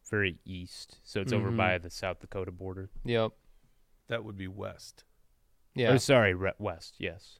very 0.10 0.40
east. 0.46 1.00
So 1.04 1.20
it's 1.20 1.34
over 1.34 1.52
Mhm. 1.52 1.58
by 1.58 1.78
the 1.80 1.90
South 1.90 2.22
Dakota 2.22 2.52
border. 2.52 2.90
yep. 3.04 3.32
that 4.08 4.24
would 4.26 4.38
be 4.38 4.48
west. 4.48 5.04
Yeah. 5.76 5.92
Or 5.94 5.98
sorry, 5.98 6.34
re- 6.34 6.52
west. 6.60 6.96
Yes. 6.98 7.40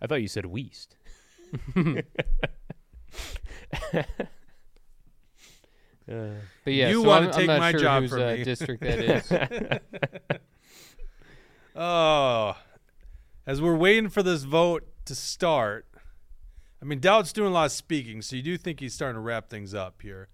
I 0.00 0.06
thought 0.06 0.22
you 0.22 0.28
said 0.28 0.46
west. 0.46 0.96
Uh, 6.10 6.34
But 6.64 6.72
yeah, 6.74 6.88
You 6.88 7.02
so 7.02 7.08
wanna 7.08 7.26
I'm, 7.26 7.32
take 7.32 7.40
I'm 7.42 7.46
not 7.46 7.58
my 7.60 7.70
sure 7.72 7.80
job 7.80 8.02
whose 8.02 8.10
from 8.10 8.22
uh, 8.22 8.32
me. 8.32 8.44
district 8.44 8.82
that 8.82 9.82
is. 10.30 10.40
Oh, 11.74 12.56
as 13.46 13.60
we're 13.60 13.76
waiting 13.76 14.08
for 14.08 14.22
this 14.22 14.44
vote 14.44 14.86
to 15.04 15.14
start, 15.14 15.86
I 16.80 16.84
mean, 16.84 17.00
Daudt's 17.00 17.32
doing 17.32 17.50
a 17.50 17.54
lot 17.54 17.66
of 17.66 17.72
speaking, 17.72 18.22
so 18.22 18.36
you 18.36 18.42
do 18.42 18.56
think 18.56 18.80
he's 18.80 18.94
starting 18.94 19.16
to 19.16 19.20
wrap 19.20 19.50
things 19.50 19.74
up 19.74 20.00
here. 20.02 20.28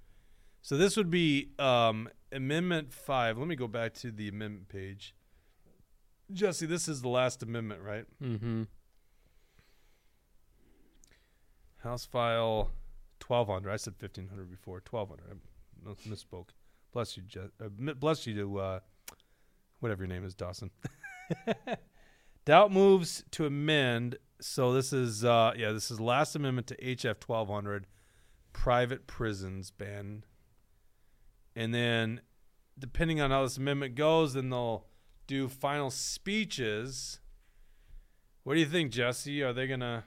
So 0.61 0.77
this 0.77 0.97
would 0.97 1.11
be 1.11 1.49
um, 1.59 2.09
Amendment 2.31 2.93
5. 2.93 3.39
Let 3.39 3.49
me 3.49 3.57
go 3.57 3.66
back 3.66 3.95
to 3.95 4.12
the 4.12 4.29
amendment 4.29 4.68
page. 4.68 5.14
Jesse, 6.33 6.66
this 6.66 6.87
is 6.87 7.03
the 7.03 7.09
last 7.09 7.43
amendment, 7.43 7.83
right? 7.83 8.05
mm-hmm. 8.23 8.62
House 11.83 12.07
File 12.07 12.70
1200. 13.27 13.73
I 13.73 13.77
said 13.77 13.95
1500 13.99 14.49
before. 14.49 14.81
1200. 14.89 15.25
I 15.29 15.35
mis- 15.35 15.43
misspoke. 16.09 16.49
Bless 16.93 17.16
you, 17.16 17.22
Je- 17.22 17.41
uh, 17.41 17.95
bless 17.95 18.26
you 18.26 18.35
to 18.35 18.59
uh, 18.59 18.80
whatever 19.80 20.03
your 20.05 20.09
name 20.09 20.24
is, 20.24 20.35
Dawson. 20.35 20.70
Daudt 22.45 22.72
moves 22.72 23.24
to 23.33 23.47
amend. 23.47 24.16
So 24.41 24.72
this 24.72 24.93
is 24.93 25.24
uh, 25.24 25.53
yeah, 25.57 25.72
this 25.72 25.91
is 25.91 26.01
last 26.01 26.35
amendment 26.35 26.66
to 26.68 26.76
HF 26.76 27.26
1200, 27.26 27.87
private 28.53 29.07
prisons 29.07 29.70
ban. 29.70 30.24
And 31.55 31.74
then, 31.74 32.22
depending 32.78 33.20
on 33.20 33.30
how 33.30 33.43
this 33.43 33.57
amendment 33.57 33.95
goes, 33.95 34.35
then 34.35 34.51
they'll 34.51 34.87
do 35.26 35.49
final 35.49 35.91
speeches. 35.91 37.20
What 38.43 38.55
do 38.55 38.61
you 38.61 38.66
think, 38.66 38.91
Jesse? 38.91 39.43
Are 39.43 39.53
they 39.53 39.66
gonna 39.66 40.05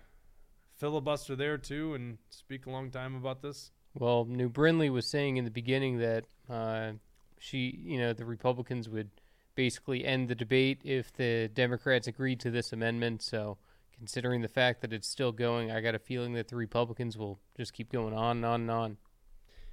filibuster 0.77 1.35
there 1.35 1.57
too 1.57 1.93
and 1.93 2.17
speak 2.29 2.65
a 2.65 2.69
long 2.69 2.91
time 2.91 3.15
about 3.15 3.41
this? 3.41 3.71
Well, 3.97 4.25
Neu 4.25 4.51
Brindley 4.51 4.89
was 4.89 5.07
saying 5.07 5.37
in 5.37 5.45
the 5.45 5.51
beginning 5.51 5.99
that 5.99 6.25
uh, 6.49 6.91
she, 7.39 7.79
you 7.83 7.97
know, 7.97 8.13
the 8.13 8.25
Republicans 8.25 8.89
would 8.89 9.09
basically 9.55 10.05
end 10.05 10.27
the 10.27 10.35
debate 10.35 10.81
if 10.83 11.13
the 11.13 11.49
Democrats 11.53 12.05
agreed 12.05 12.39
to 12.41 12.51
this 12.51 12.73
amendment. 12.73 13.21
So, 13.21 13.57
considering 13.97 14.41
the 14.41 14.49
fact 14.49 14.81
that 14.81 14.91
it's 14.91 15.07
still 15.07 15.31
going, 15.31 15.71
I 15.71 15.79
got 15.79 15.95
a 15.95 15.99
feeling 15.99 16.33
that 16.33 16.49
the 16.49 16.57
Republicans 16.57 17.17
will 17.17 17.39
just 17.55 17.71
keep 17.73 17.89
going 17.91 18.13
on 18.13 18.37
and 18.37 18.45
on 18.45 18.61
and 18.61 18.71
on. 18.71 18.97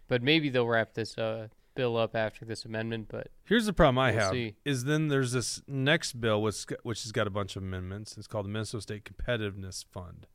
But 0.06 0.22
maybe 0.22 0.48
they'll 0.48 0.68
wrap 0.68 0.94
this 0.94 1.18
uh, 1.18 1.48
bill 1.74 1.96
up 1.96 2.14
after 2.14 2.44
this 2.44 2.64
amendment. 2.64 3.08
But 3.08 3.28
Here's 3.44 3.66
the 3.66 3.72
problem 3.72 3.98
I 3.98 4.12
We'll 4.12 4.20
have 4.20 4.32
see. 4.32 4.54
is 4.64 4.84
then 4.84 5.08
there's 5.08 5.32
this 5.32 5.62
next 5.66 6.20
bill 6.20 6.40
which 6.40 6.66
which 6.84 7.02
has 7.02 7.10
got 7.10 7.26
a 7.26 7.30
bunch 7.30 7.56
of 7.56 7.62
amendments. 7.62 8.16
It's 8.16 8.28
called 8.28 8.44
the 8.44 8.50
Minnesota 8.50 8.82
State 8.82 9.04
Competitiveness 9.04 9.84
Fund. 9.90 10.26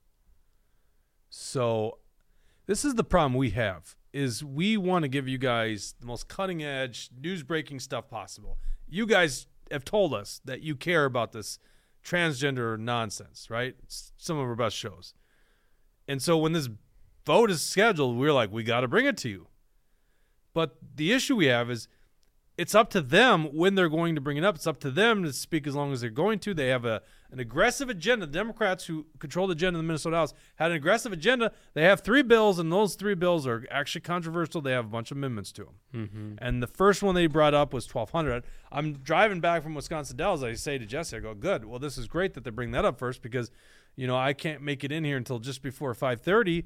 So 1.29 1.99
this 2.67 2.85
is 2.85 2.95
the 2.95 3.03
problem 3.03 3.33
we 3.33 3.49
have 3.51 3.95
is 4.13 4.43
we 4.43 4.77
want 4.77 5.03
to 5.03 5.09
give 5.09 5.27
you 5.27 5.37
guys 5.37 5.95
the 5.99 6.05
most 6.05 6.27
cutting 6.27 6.63
edge 6.63 7.09
news 7.19 7.43
breaking 7.43 7.79
stuff 7.79 8.09
possible. 8.09 8.57
You 8.87 9.05
guys 9.05 9.47
have 9.71 9.85
told 9.85 10.13
us 10.13 10.41
that 10.45 10.61
you 10.61 10.75
care 10.75 11.05
about 11.05 11.31
this 11.31 11.59
transgender 12.05 12.77
nonsense, 12.77 13.49
right? 13.49 13.75
It's 13.83 14.13
some 14.17 14.37
of 14.37 14.47
our 14.47 14.55
best 14.55 14.75
shows. 14.75 15.13
And 16.07 16.21
so 16.21 16.37
when 16.37 16.53
this 16.53 16.69
vote 17.25 17.51
is 17.51 17.61
scheduled, 17.61 18.17
we're 18.17 18.33
like, 18.33 18.51
we 18.51 18.63
got 18.63 18.81
to 18.81 18.87
bring 18.87 19.05
it 19.05 19.17
to 19.17 19.29
you. 19.29 19.47
But 20.53 20.77
the 20.95 21.11
issue 21.13 21.35
we 21.35 21.45
have 21.47 21.69
is 21.69 21.87
it's 22.57 22.73
up 22.73 22.89
to 22.89 23.01
them 23.01 23.45
when 23.53 23.75
they're 23.75 23.89
going 23.89 24.15
to 24.15 24.21
bring 24.21 24.37
it 24.37 24.43
up. 24.43 24.55
It's 24.55 24.67
up 24.67 24.79
to 24.79 24.89
them 24.89 25.23
to 25.23 25.31
speak 25.31 25.67
as 25.67 25.75
long 25.75 25.93
as 25.93 26.01
they're 26.01 26.09
going 26.09 26.39
to. 26.39 26.53
They 26.53 26.69
have 26.69 26.85
a 26.85 27.03
an 27.29 27.39
aggressive 27.39 27.89
agenda. 27.89 28.25
The 28.25 28.31
Democrats 28.31 28.85
who 28.85 29.05
control 29.19 29.47
the 29.47 29.51
agenda 29.51 29.77
in 29.79 29.85
the 29.85 29.87
Minnesota 29.87 30.15
House 30.15 30.33
had 30.55 30.71
an 30.71 30.77
aggressive 30.77 31.11
agenda. 31.11 31.51
They 31.73 31.83
have 31.83 31.99
three 32.01 32.21
bills, 32.21 32.57
and 32.57 32.71
those 32.71 32.95
three 32.95 33.15
bills 33.15 33.45
are 33.45 33.65
actually 33.69 34.01
controversial. 34.01 34.61
They 34.61 34.71
have 34.71 34.85
a 34.85 34.89
bunch 34.89 35.11
of 35.11 35.17
amendments 35.17 35.51
to 35.53 35.65
them. 35.65 35.73
mm-hmm. 35.93 36.33
And 36.37 36.63
the 36.63 36.67
first 36.67 37.03
one 37.03 37.15
they 37.15 37.27
brought 37.27 37.53
up 37.53 37.73
was 37.73 37.93
1200. 37.93 38.43
I'm 38.71 38.93
driving 38.93 39.41
back 39.41 39.61
from 39.61 39.75
Wisconsin 39.75 40.15
Dells. 40.15 40.41
I 40.41 40.53
say 40.53 40.77
to 40.77 40.85
Jesse, 40.85 41.17
I 41.17 41.19
go, 41.19 41.33
good. 41.33 41.65
Well, 41.65 41.79
this 41.79 41.97
is 41.97 42.07
great 42.07 42.33
that 42.35 42.43
they 42.45 42.49
bring 42.49 42.71
that 42.71 42.85
up 42.85 42.97
first 42.97 43.21
because, 43.21 43.51
you 43.95 44.07
know, 44.07 44.15
I 44.15 44.31
can't 44.33 44.61
make 44.61 44.83
it 44.85 44.91
in 44.91 45.03
here 45.03 45.17
until 45.17 45.39
just 45.39 45.61
before 45.61 45.93
530. 45.93 46.65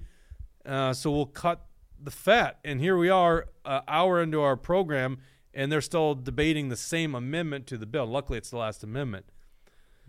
Uh, 0.63 0.93
so 0.93 1.09
we'll 1.09 1.25
cut 1.25 1.65
the 1.99 2.11
fat. 2.11 2.59
And 2.63 2.79
here 2.79 2.97
we 2.97 3.09
are, 3.09 3.47
an 3.65 3.81
hour 3.87 4.21
into 4.21 4.41
our 4.41 4.55
program, 4.55 5.17
and 5.53 5.71
they're 5.71 5.81
still 5.81 6.15
debating 6.15 6.69
the 6.69 6.77
same 6.77 7.15
amendment 7.15 7.67
to 7.67 7.77
the 7.77 7.85
bill. 7.85 8.05
Luckily, 8.05 8.37
it's 8.37 8.49
the 8.49 8.57
last 8.57 8.83
amendment. 8.83 9.25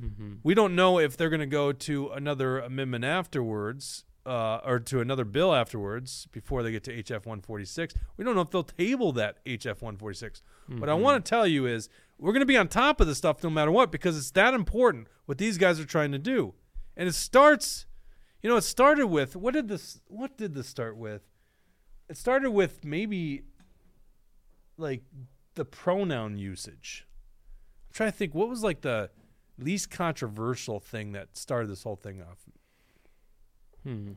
Mm-hmm. 0.02 0.34
We 0.42 0.54
don't 0.54 0.74
know 0.74 0.98
if 0.98 1.16
they're 1.16 1.30
going 1.30 1.40
to 1.40 1.46
go 1.46 1.72
to 1.72 2.10
another 2.10 2.58
amendment 2.58 3.04
afterwards, 3.04 4.04
uh, 4.24 4.60
or 4.64 4.78
to 4.78 5.00
another 5.00 5.24
bill 5.24 5.54
afterwards 5.54 6.28
before 6.32 6.62
they 6.62 6.70
get 6.70 6.84
to 6.84 7.02
HF 7.02 7.26
146. 7.26 7.94
We 8.16 8.24
don't 8.24 8.34
know 8.34 8.42
if 8.42 8.50
they'll 8.50 8.62
table 8.62 9.12
that 9.12 9.44
HF 9.44 9.82
146. 9.82 10.42
What 10.78 10.88
I 10.88 10.94
want 10.94 11.24
to 11.24 11.28
tell 11.28 11.46
you 11.46 11.66
is 11.66 11.88
we're 12.18 12.32
going 12.32 12.40
to 12.40 12.46
be 12.46 12.56
on 12.56 12.68
top 12.68 13.00
of 13.00 13.06
this 13.06 13.18
stuff 13.18 13.42
no 13.42 13.50
matter 13.50 13.70
what 13.70 13.90
because 13.90 14.16
it's 14.16 14.30
that 14.32 14.54
important 14.54 15.08
what 15.26 15.38
these 15.38 15.58
guys 15.58 15.80
are 15.80 15.84
trying 15.84 16.12
to 16.12 16.18
do. 16.18 16.54
And 16.96 17.08
it 17.08 17.14
starts, 17.14 17.86
You 18.42 18.50
know, 18.50 18.56
it 18.56 18.62
started 18.62 19.08
with 19.08 19.34
what 19.34 19.54
did 19.54 19.68
this? 19.68 20.00
What 20.06 20.36
did 20.36 20.54
this 20.54 20.68
start 20.68 20.96
with? 20.96 21.22
It 22.08 22.16
started 22.16 22.50
with 22.50 22.84
maybe 22.84 23.42
like 24.76 25.02
the 25.54 25.64
pronoun 25.64 26.38
usage. 26.38 27.06
I'm 27.88 27.94
trying 27.94 28.12
to 28.12 28.16
think 28.16 28.34
what 28.34 28.48
was 28.48 28.62
like 28.62 28.80
the 28.80 29.10
least 29.58 29.90
controversial 29.90 30.80
thing 30.80 31.12
that 31.12 31.36
started 31.36 31.68
this 31.68 31.82
whole 31.82 31.96
thing 31.96 32.22
off. 32.22 32.38
Hmm. 33.84 34.12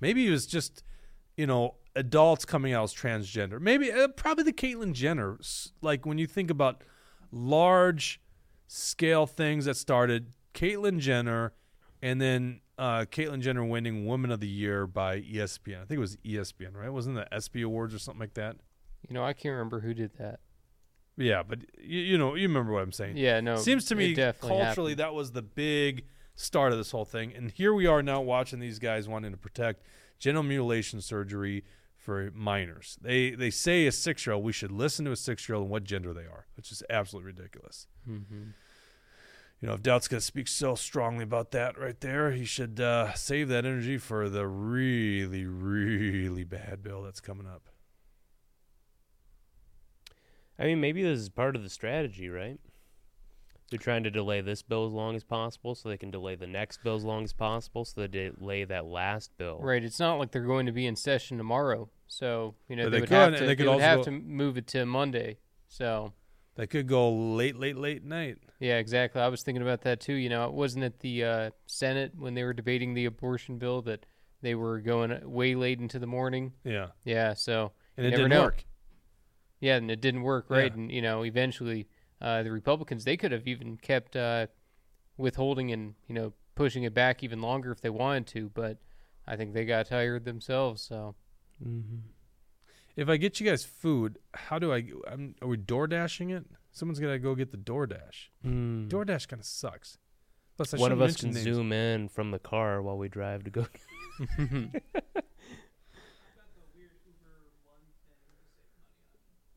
Maybe 0.00 0.26
it 0.26 0.30
was 0.30 0.46
just, 0.46 0.82
you 1.36 1.46
know, 1.46 1.74
adults 1.96 2.44
coming 2.44 2.72
out 2.72 2.84
as 2.84 2.94
transgender. 2.94 3.60
Maybe 3.60 3.92
uh, 3.92 4.08
probably 4.08 4.44
the 4.44 4.52
Caitlyn 4.52 4.92
Jenner. 4.92 5.38
Like 5.82 6.06
when 6.06 6.18
you 6.18 6.26
think 6.26 6.50
about 6.50 6.84
large 7.32 8.20
scale 8.66 9.26
things 9.26 9.64
that 9.64 9.76
started, 9.76 10.32
Caitlyn 10.54 10.98
Jenner, 10.98 11.52
and 12.00 12.20
then 12.20 12.60
uh, 12.78 13.04
Caitlyn 13.10 13.40
Jenner 13.40 13.64
winning 13.64 14.06
Woman 14.06 14.30
of 14.30 14.40
the 14.40 14.48
Year 14.48 14.86
by 14.86 15.20
ESPN. 15.20 15.82
I 15.82 15.84
think 15.84 15.98
it 15.98 15.98
was 15.98 16.16
ESPN, 16.18 16.74
right? 16.74 16.92
Wasn't 16.92 17.16
it 17.18 17.28
the 17.28 17.34
ESPY 17.34 17.62
Awards 17.62 17.94
or 17.94 17.98
something 17.98 18.20
like 18.20 18.34
that? 18.34 18.56
You 19.08 19.14
know, 19.14 19.24
I 19.24 19.32
can't 19.32 19.52
remember 19.52 19.80
who 19.80 19.94
did 19.94 20.12
that. 20.18 20.40
Yeah, 21.18 21.42
but 21.42 21.58
you, 21.82 21.98
you 22.00 22.18
know, 22.18 22.34
you 22.36 22.46
remember 22.48 22.72
what 22.72 22.82
I'm 22.82 22.92
saying. 22.92 23.16
Yeah, 23.16 23.40
no. 23.40 23.56
Seems 23.56 23.84
to 23.86 23.94
me 23.94 24.14
culturally 24.14 24.62
happened. 24.92 24.96
that 25.00 25.14
was 25.14 25.32
the 25.32 25.42
big 25.42 26.04
start 26.36 26.70
of 26.72 26.78
this 26.78 26.92
whole 26.92 27.04
thing. 27.04 27.34
And 27.34 27.50
here 27.50 27.74
we 27.74 27.86
are 27.86 28.02
now 28.02 28.20
watching 28.20 28.60
these 28.60 28.78
guys 28.78 29.08
wanting 29.08 29.32
to 29.32 29.36
protect 29.36 29.82
genital 30.20 30.44
mutilation 30.44 31.00
surgery 31.00 31.64
for 31.96 32.30
minors. 32.34 32.96
They 33.02 33.30
they 33.32 33.50
say 33.50 33.86
a 33.86 33.92
six 33.92 34.24
year 34.26 34.34
old 34.34 34.44
we 34.44 34.52
should 34.52 34.70
listen 34.70 35.04
to 35.06 35.10
a 35.10 35.16
six 35.16 35.48
year 35.48 35.56
old 35.56 35.64
and 35.64 35.70
what 35.72 35.82
gender 35.84 36.14
they 36.14 36.22
are, 36.22 36.46
which 36.56 36.70
is 36.70 36.82
absolutely 36.88 37.32
ridiculous. 37.32 37.88
Mhm. 38.08 38.52
You 39.60 39.66
know, 39.66 39.74
if 39.74 39.82
Daudt's 39.82 40.06
going 40.06 40.20
to 40.20 40.24
speak 40.24 40.46
so 40.46 40.76
strongly 40.76 41.24
about 41.24 41.50
that 41.50 41.76
right 41.76 41.98
there, 42.00 42.30
he 42.30 42.44
should 42.44 42.78
uh, 42.78 43.12
save 43.14 43.48
that 43.48 43.66
energy 43.66 43.98
for 43.98 44.28
the 44.28 44.46
really, 44.46 45.46
really 45.46 46.44
bad 46.44 46.80
bill 46.84 47.02
that's 47.02 47.20
coming 47.20 47.48
up. 47.48 47.68
I 50.58 50.64
mean, 50.64 50.80
maybe 50.80 51.02
this 51.02 51.18
is 51.20 51.28
part 51.28 51.56
of 51.56 51.62
the 51.62 51.68
strategy, 51.70 52.28
right? 52.28 52.58
They're 53.70 53.78
trying 53.78 54.02
to 54.04 54.10
delay 54.10 54.40
this 54.40 54.62
bill 54.62 54.86
as 54.86 54.92
long 54.92 55.14
as 55.14 55.24
possible 55.24 55.74
so 55.74 55.88
they 55.90 55.98
can 55.98 56.10
delay 56.10 56.34
the 56.36 56.46
next 56.46 56.82
bill 56.82 56.96
as 56.96 57.04
long 57.04 57.24
as 57.24 57.34
possible 57.34 57.84
so 57.84 58.00
they 58.00 58.08
delay 58.08 58.64
that 58.64 58.86
last 58.86 59.30
bill. 59.36 59.58
Right. 59.60 59.84
It's 59.84 60.00
not 60.00 60.14
like 60.18 60.30
they're 60.32 60.42
going 60.42 60.64
to 60.66 60.72
be 60.72 60.86
in 60.86 60.96
session 60.96 61.36
tomorrow. 61.36 61.90
So, 62.06 62.54
you 62.68 62.76
know, 62.76 62.84
they, 62.84 62.90
they 62.96 63.00
would 63.00 63.08
could, 63.10 63.14
have 63.18 63.36
to, 63.36 63.46
they 63.46 63.54
could 63.56 63.66
would 63.66 63.72
also 63.72 63.84
have 63.84 63.98
go- 63.98 64.04
to 64.04 64.10
move 64.10 64.56
it 64.56 64.66
to 64.68 64.86
Monday. 64.86 65.36
So, 65.68 66.14
That 66.54 66.68
could 66.68 66.86
go 66.86 67.12
late, 67.12 67.56
late, 67.56 67.76
late 67.76 68.02
night. 68.02 68.38
yeah, 68.58 68.78
exactly. 68.78 69.20
I 69.20 69.28
was 69.28 69.42
thinking 69.42 69.60
about 69.60 69.82
that 69.82 70.00
too. 70.00 70.14
You 70.14 70.30
know, 70.30 70.46
it 70.46 70.54
wasn't 70.54 70.84
at 70.84 71.00
the 71.00 71.24
uh, 71.24 71.50
Senate 71.66 72.12
when 72.16 72.32
they 72.32 72.44
were 72.44 72.54
debating 72.54 72.94
the 72.94 73.04
abortion 73.04 73.58
bill 73.58 73.82
that 73.82 74.06
they 74.40 74.54
were 74.54 74.80
going 74.80 75.12
way 75.30 75.54
late 75.54 75.78
into 75.78 75.98
the 75.98 76.06
morning. 76.06 76.52
Yeah. 76.64 76.86
Yeah. 77.04 77.34
So, 77.34 77.72
And 77.98 78.04
You 78.04 78.08
it 78.08 78.10
never 78.12 78.22
didn't 78.22 78.30
know. 78.30 78.42
work. 78.44 78.64
Yeah, 79.60 79.76
and 79.76 79.90
it 79.90 80.00
didn't 80.00 80.22
work, 80.22 80.46
right? 80.48 80.72
Yeah. 80.72 80.80
And, 80.80 80.90
you 80.90 81.02
know, 81.02 81.24
eventually 81.24 81.88
uh, 82.20 82.42
the 82.42 82.50
Republicans, 82.52 83.04
they 83.04 83.16
could 83.16 83.32
have 83.32 83.46
even 83.46 83.76
kept 83.76 84.16
uh, 84.16 84.46
withholding 85.16 85.72
and, 85.72 85.94
you 86.06 86.14
know, 86.14 86.32
pushing 86.54 86.82
it 86.84 86.94
back 86.94 87.22
even 87.22 87.40
longer 87.40 87.70
if 87.70 87.80
they 87.80 87.90
wanted 87.90 88.26
to. 88.28 88.50
But 88.50 88.78
I 89.26 89.36
think 89.36 89.54
they 89.54 89.64
got 89.64 89.86
tired 89.86 90.24
themselves. 90.24 90.82
So, 90.82 91.14
Mm-hmm. 91.64 91.96
If 92.96 93.08
I 93.08 93.16
get 93.16 93.38
you 93.38 93.48
guys 93.48 93.64
food, 93.64 94.18
how 94.34 94.58
do 94.58 94.72
I? 94.72 94.84
I'm, 95.08 95.34
are 95.40 95.46
we 95.48 95.56
door 95.56 95.86
dashing 95.86 96.30
it? 96.30 96.44
Someone's 96.72 96.98
gonna 96.98 97.18
go 97.18 97.34
get 97.36 97.52
the 97.52 97.56
DoorDash. 97.56 98.28
Mm. 98.44 98.88
DoorDash 98.88 99.28
kind 99.28 99.38
of 99.40 99.46
sucks. 99.46 99.98
Plus, 100.56 100.74
I 100.74 100.78
One 100.78 100.90
of 100.90 101.00
us 101.00 101.16
can 101.16 101.30
names. 101.30 101.44
zoom 101.44 101.72
in 101.72 102.08
from 102.08 102.32
the 102.32 102.40
car 102.40 102.82
while 102.82 102.98
we 102.98 103.08
drive 103.08 103.44
to 103.44 103.50
go. 103.50 103.66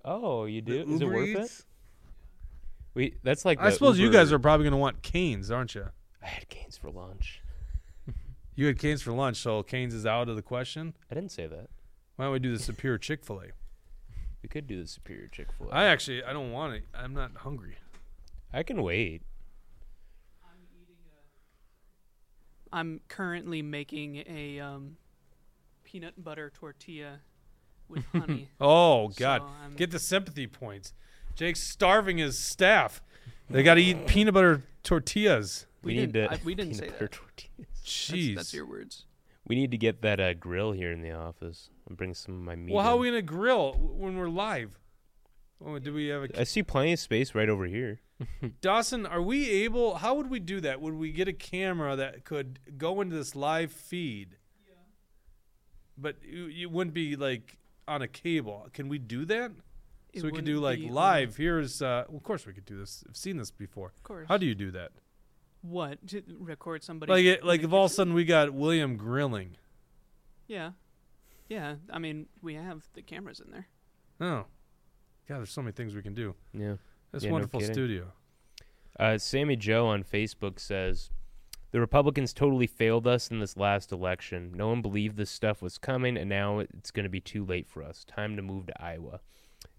oh, 0.05 0.45
you 0.45 0.61
do? 0.61 0.85
The 0.85 0.91
Is 0.93 1.01
it 1.01 1.03
Uber 1.03 1.15
worth 1.15 1.37
it? 1.37 1.65
We 2.93 3.15
that's 3.23 3.45
like 3.45 3.59
I 3.59 3.65
the 3.65 3.71
suppose 3.71 3.97
you 3.97 4.05
Uber- 4.05 4.17
guys 4.17 4.31
are 4.33 4.39
probably 4.39 4.65
gonna 4.65 4.77
want 4.77 5.01
Canes, 5.01 5.49
aren't 5.51 5.75
you? 5.75 5.85
I 6.21 6.27
had 6.27 6.49
Canes 6.49 6.77
for 6.77 6.89
lunch. 6.89 7.41
You 8.53 8.67
had 8.67 8.77
Canes 8.77 9.01
for 9.01 9.13
lunch, 9.13 9.37
so 9.37 9.63
Canes 9.63 9.93
is 9.93 10.05
out 10.05 10.27
of 10.27 10.35
the 10.35 10.41
question. 10.41 10.93
I 11.09 11.15
didn't 11.15 11.31
say 11.31 11.47
that. 11.47 11.69
Why 12.17 12.25
don't 12.25 12.33
we 12.33 12.39
do 12.39 12.51
the 12.55 12.61
Superior 12.61 12.97
Chick 12.97 13.23
Fil 13.23 13.39
A? 13.39 13.45
We 14.43 14.49
could 14.49 14.67
do 14.67 14.81
the 14.81 14.87
Superior 14.87 15.29
Chick 15.29 15.47
Fil 15.57 15.69
A. 15.69 15.73
I 15.73 15.85
actually, 15.85 16.21
I 16.21 16.33
don't 16.33 16.51
want 16.51 16.73
it. 16.73 16.83
I'm 16.93 17.13
not 17.13 17.31
hungry. 17.37 17.77
I 18.53 18.61
can 18.63 18.83
wait. 18.83 19.21
I'm 22.73 23.01
currently 23.07 23.61
making 23.61 24.23
a 24.27 24.59
um, 24.59 24.97
peanut 25.83 26.21
butter 26.23 26.51
tortilla 26.53 27.19
with 27.91 28.05
honey. 28.13 28.49
Oh 28.59 29.09
God, 29.09 29.41
So 29.41 29.47
I'm- 29.61 29.75
get 29.75 29.91
the 29.91 29.99
sympathy 29.99 30.47
points. 30.47 30.93
Jake's 31.35 31.61
starving 31.63 32.17
his 32.17 32.37
staff. 32.39 33.01
They 33.49 33.63
got 33.63 33.75
to 33.75 33.81
eat 33.81 34.07
peanut 34.07 34.33
butter 34.33 34.63
tortillas. 34.83 35.65
We, 35.83 35.93
We 35.93 35.99
need 35.99 36.13
to. 36.13 36.31
I- 36.31 36.39
we 36.43 36.55
didn't 36.55 36.73
peanut 36.73 36.85
say 36.85 36.89
butter 36.89 37.05
that. 37.07 37.11
tortillas. 37.11 37.67
Jeez. 37.85 38.35
That's, 38.35 38.47
that's 38.47 38.53
your 38.53 38.65
words. 38.65 39.05
We 39.47 39.55
need 39.55 39.71
to 39.71 39.77
get 39.77 40.01
that 40.03 40.19
uh, 40.19 40.33
grill 40.35 40.71
here 40.71 40.91
in 40.91 41.01
the 41.01 41.11
office 41.11 41.69
and 41.87 41.97
bring 41.97 42.13
some 42.13 42.35
of 42.35 42.41
my 42.41 42.55
meat. 42.55 42.73
well, 42.73 42.83
how 42.83 42.95
are 42.95 42.97
we 42.99 43.07
gonna 43.09 43.21
grill 43.21 43.73
when 43.73 44.17
we're 44.17 44.29
live? 44.29 44.77
Oh, 45.65 45.77
do 45.79 45.93
we 45.93 46.07
have 46.07 46.23
a 46.23 46.39
I 46.39 46.43
see 46.43 46.63
plenty 46.63 46.93
of 46.93 46.99
space 46.99 47.33
right 47.35 47.49
over 47.49 47.65
here. 47.65 47.99
Dawson, 48.61 49.05
are 49.05 49.21
we 49.21 49.49
able? 49.49 49.95
How 49.95 50.13
would 50.15 50.29
we 50.29 50.39
do 50.39 50.61
that? 50.61 50.79
Would 50.79 50.93
we 50.93 51.11
get 51.11 51.27
a 51.27 51.33
camera 51.33 51.95
that 51.95 52.23
could 52.23 52.59
go 52.77 53.01
into 53.01 53.15
this 53.15 53.35
live 53.35 53.71
feed? 53.71 54.37
Yeah. 54.67 54.73
But 55.97 56.17
you, 56.23 56.45
you 56.45 56.69
wouldn't 56.69 56.93
be 56.93 57.15
like 57.15 57.57
on 57.91 58.01
a 58.01 58.07
cable. 58.07 58.67
Can 58.73 58.87
we 58.89 58.97
do 58.97 59.25
that? 59.25 59.51
It 60.13 60.21
so 60.21 60.25
we 60.27 60.31
could 60.33 60.45
do 60.45 60.59
like 60.59 60.79
be 60.79 60.87
on- 60.87 60.93
live. 60.93 61.37
Here's, 61.37 61.81
uh, 61.81 62.05
well, 62.07 62.17
of 62.17 62.23
course 62.23 62.45
we 62.45 62.53
could 62.53 62.65
do 62.65 62.77
this. 62.77 63.03
I've 63.07 63.15
seen 63.15 63.37
this 63.37 63.51
before. 63.51 63.93
Of 63.95 64.03
course. 64.03 64.27
How 64.27 64.37
do 64.37 64.45
you 64.45 64.55
do 64.55 64.71
that? 64.71 64.91
what? 65.63 66.05
To 66.07 66.23
record 66.39 66.83
somebody? 66.83 67.11
Like, 67.11 67.25
it, 67.25 67.43
like 67.45 67.61
if 67.61 67.71
all 67.71 67.85
of 67.85 67.91
a 67.91 67.93
sudden 67.93 68.13
we 68.15 68.25
got 68.25 68.51
William 68.51 68.97
grilling. 68.97 69.57
Yeah. 70.47 70.71
Yeah. 71.49 71.75
I 71.91 71.99
mean, 71.99 72.25
we 72.41 72.55
have 72.55 72.87
the 72.93 73.03
cameras 73.03 73.39
in 73.39 73.51
there. 73.51 73.67
Oh, 74.19 74.45
God, 75.29 75.37
there's 75.37 75.51
so 75.51 75.61
many 75.61 75.71
things 75.73 75.93
we 75.93 76.01
can 76.01 76.15
do. 76.15 76.33
Yeah. 76.53 76.75
This 77.11 77.23
Yeah, 77.23 77.31
wonderful 77.31 77.59
kidding. 77.59 77.75
studio. 77.75 78.11
Uh, 78.99 79.17
Sammy 79.19 79.55
Joe 79.55 79.85
on 79.87 80.03
Facebook 80.03 80.59
says, 80.59 81.11
The 81.71 81.79
Republicans 81.79 82.33
totally 82.33 82.67
failed 82.67 83.07
us 83.07 83.31
in 83.31 83.39
this 83.39 83.55
last 83.55 83.91
election. 83.91 84.51
No 84.55 84.67
one 84.67 84.81
believed 84.81 85.15
this 85.17 85.29
stuff 85.29 85.61
was 85.61 85.77
coming, 85.77 86.17
and 86.17 86.29
now 86.29 86.59
it's 86.59 86.91
going 86.91 87.05
to 87.05 87.09
be 87.09 87.21
too 87.21 87.45
late 87.45 87.67
for 87.69 87.81
us. 87.81 88.03
Time 88.03 88.35
to 88.35 88.41
move 88.41 88.67
to 88.67 88.81
Iowa. 88.83 89.21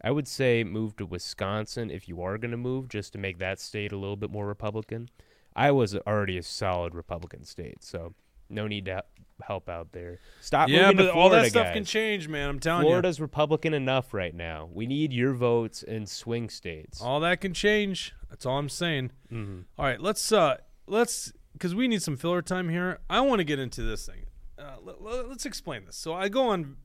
I 0.03 0.11
would 0.11 0.27
say 0.27 0.65
move 0.65 0.97
to 0.97 1.07
Wisconsin 1.07 1.91
if 1.91 2.09
you 2.09 2.23
are 2.23 2.39
going 2.39 2.51
to 2.51 2.57
move, 2.57 2.89
just 2.89 3.13
to 3.13 3.19
make 3.19 3.39
that 3.39 3.61
state 3.61 3.93
a 3.93 3.97
little 3.97 4.17
bit 4.17 4.31
more 4.31 4.47
Republican. 4.47 5.11
Iowa's 5.55 5.95
already 5.95 6.39
a 6.39 6.43
solid 6.43 6.95
Republican 6.95 7.45
state, 7.45 7.85
so 7.85 8.15
no 8.49 8.67
need 8.67 8.87
to 8.87 9.05
help 9.43 9.69
out 9.69 9.93
there. 9.93 10.19
Stop 10.41 10.69
yeah, 10.69 10.83
moving 10.83 10.97
but 10.97 11.03
to 11.05 11.13
all 11.13 11.31
that 11.31 11.51
stuff 11.51 11.67
guys. 11.67 11.75
can 11.75 11.85
change, 11.85 12.27
man. 12.29 12.49
I'm 12.49 12.59
telling 12.61 12.85
you. 12.85 12.91
Florida's 12.91 13.21
Republican 13.21 13.75
enough 13.75 14.15
right 14.15 14.35
now. 14.35 14.69
We 14.73 14.87
need 14.87 15.13
your 15.13 15.35
votes 15.35 15.83
in 15.83 16.07
swing 16.07 16.49
states. 16.49 17.01
All 17.03 17.21
that 17.21 17.41
can 17.41 17.53
change. 17.53 18.15
That's 18.31 18.47
all 18.47 18.59
I'm 18.59 18.69
saying. 18.69 19.11
Mhm. 19.31 19.65
All 19.79 19.85
right, 19.85 20.01
let's 20.01 20.33
uh 20.33 20.57
let's 20.87 21.33
because 21.53 21.75
we 21.75 21.89
need 21.89 22.03
some 22.03 22.17
filler 22.17 22.43
time 22.43 22.69
here. 22.69 22.99
I 23.09 23.21
want 23.21 23.41
to 23.41 23.45
get 23.45 23.59
into 23.59 23.83
this 23.83 24.07
thing. 24.07 24.27
Uh, 24.59 24.77
let, 24.83 25.03
let, 25.03 25.27
us 25.27 25.47
explain 25.47 25.85
this. 25.87 25.97
So 25.97 26.15
I 26.15 26.29
go 26.29 26.49
on 26.49 26.77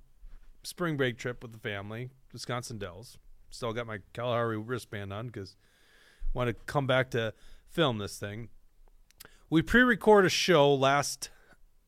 spring 0.63 0.97
break 0.97 1.17
trip 1.17 1.41
with 1.41 1.53
the 1.53 1.59
family, 1.59 2.09
Wisconsin 2.33 2.77
Dells. 2.77 3.17
Still 3.49 3.73
got 3.73 3.87
my 3.87 3.99
Kalahari 4.13 4.57
wristband 4.57 5.13
on 5.13 5.27
because 5.27 5.55
want 6.33 6.49
to 6.49 6.53
come 6.65 6.87
back 6.87 7.11
to 7.11 7.33
film 7.69 7.97
this 7.97 8.17
thing. 8.17 8.49
We 9.49 9.61
pre-record 9.61 10.25
a 10.25 10.29
show 10.29 10.73
last 10.73 11.29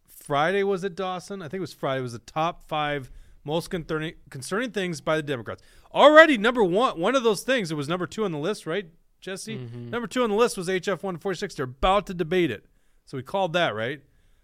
Friday. 0.07 0.63
Was 0.63 0.83
it 0.83 0.95
Dawson? 0.95 1.41
I 1.41 1.45
think 1.45 1.55
it 1.55 1.61
was 1.61 1.73
Friday. 1.73 1.99
It 1.99 2.03
was 2.03 2.13
the 2.13 2.19
top 2.19 2.63
five 2.67 3.11
most 3.43 3.69
concerning 3.69 4.13
concerning 4.29 4.71
things 4.71 5.01
by 5.01 5.17
the 5.17 5.23
Democrats. 5.23 5.61
Already 5.93 6.37
number 6.37 6.63
one. 6.63 6.99
One 6.99 7.15
of 7.15 7.23
those 7.23 7.43
things. 7.43 7.71
It 7.71 7.75
was 7.75 7.89
number 7.89 8.07
two 8.07 8.25
on 8.25 8.31
the 8.31 8.37
list, 8.37 8.65
right, 8.65 8.87
Jesse? 9.19 9.57
Number 9.57 10.07
two 10.07 10.23
on 10.23 10.29
the 10.29 10.35
list 10.35 10.57
was 10.57 10.67
HF 10.67 11.03
one 11.03 11.17
forty 11.17 11.37
six. 11.37 11.55
They're 11.55 11.65
about 11.65 12.07
to 12.07 12.13
debate 12.13 12.51
it, 12.51 12.65
so 13.05 13.17
we 13.17 13.23
called 13.23 13.53
that 13.53 13.75
right. 13.75 14.01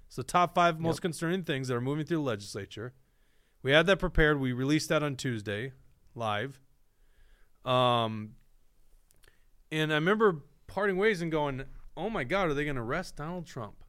So 0.09 0.21
top 0.21 0.53
five 0.55 0.79
most 0.79 1.01
concerning 1.01 1.43
things 1.43 1.67
that 1.67 1.75
are 1.75 1.81
moving 1.81 2.05
through 2.05 2.17
the 2.17 2.23
legislature. 2.23 2.93
We 3.63 3.71
had 3.71 3.85
that 3.87 3.97
prepared. 3.99 4.39
We 4.39 4.53
released 4.53 4.89
that 4.89 5.01
on 5.01 5.15
Tuesday, 5.15 5.71
live. 6.13 6.59
Um, 7.63 8.35
and 9.71 9.91
I 9.91 9.95
remember 9.95 10.43
parting 10.67 10.97
ways 10.97 11.21
and 11.21 11.31
going, 11.31 11.63
"Oh 11.97 12.09
my 12.09 12.23
God, 12.23 12.49
are 12.49 12.53
they 12.53 12.63
going 12.63 12.75
to 12.75 12.81
arrest 12.81 13.15
Donald 13.15 13.45
Trump?" 13.47 13.83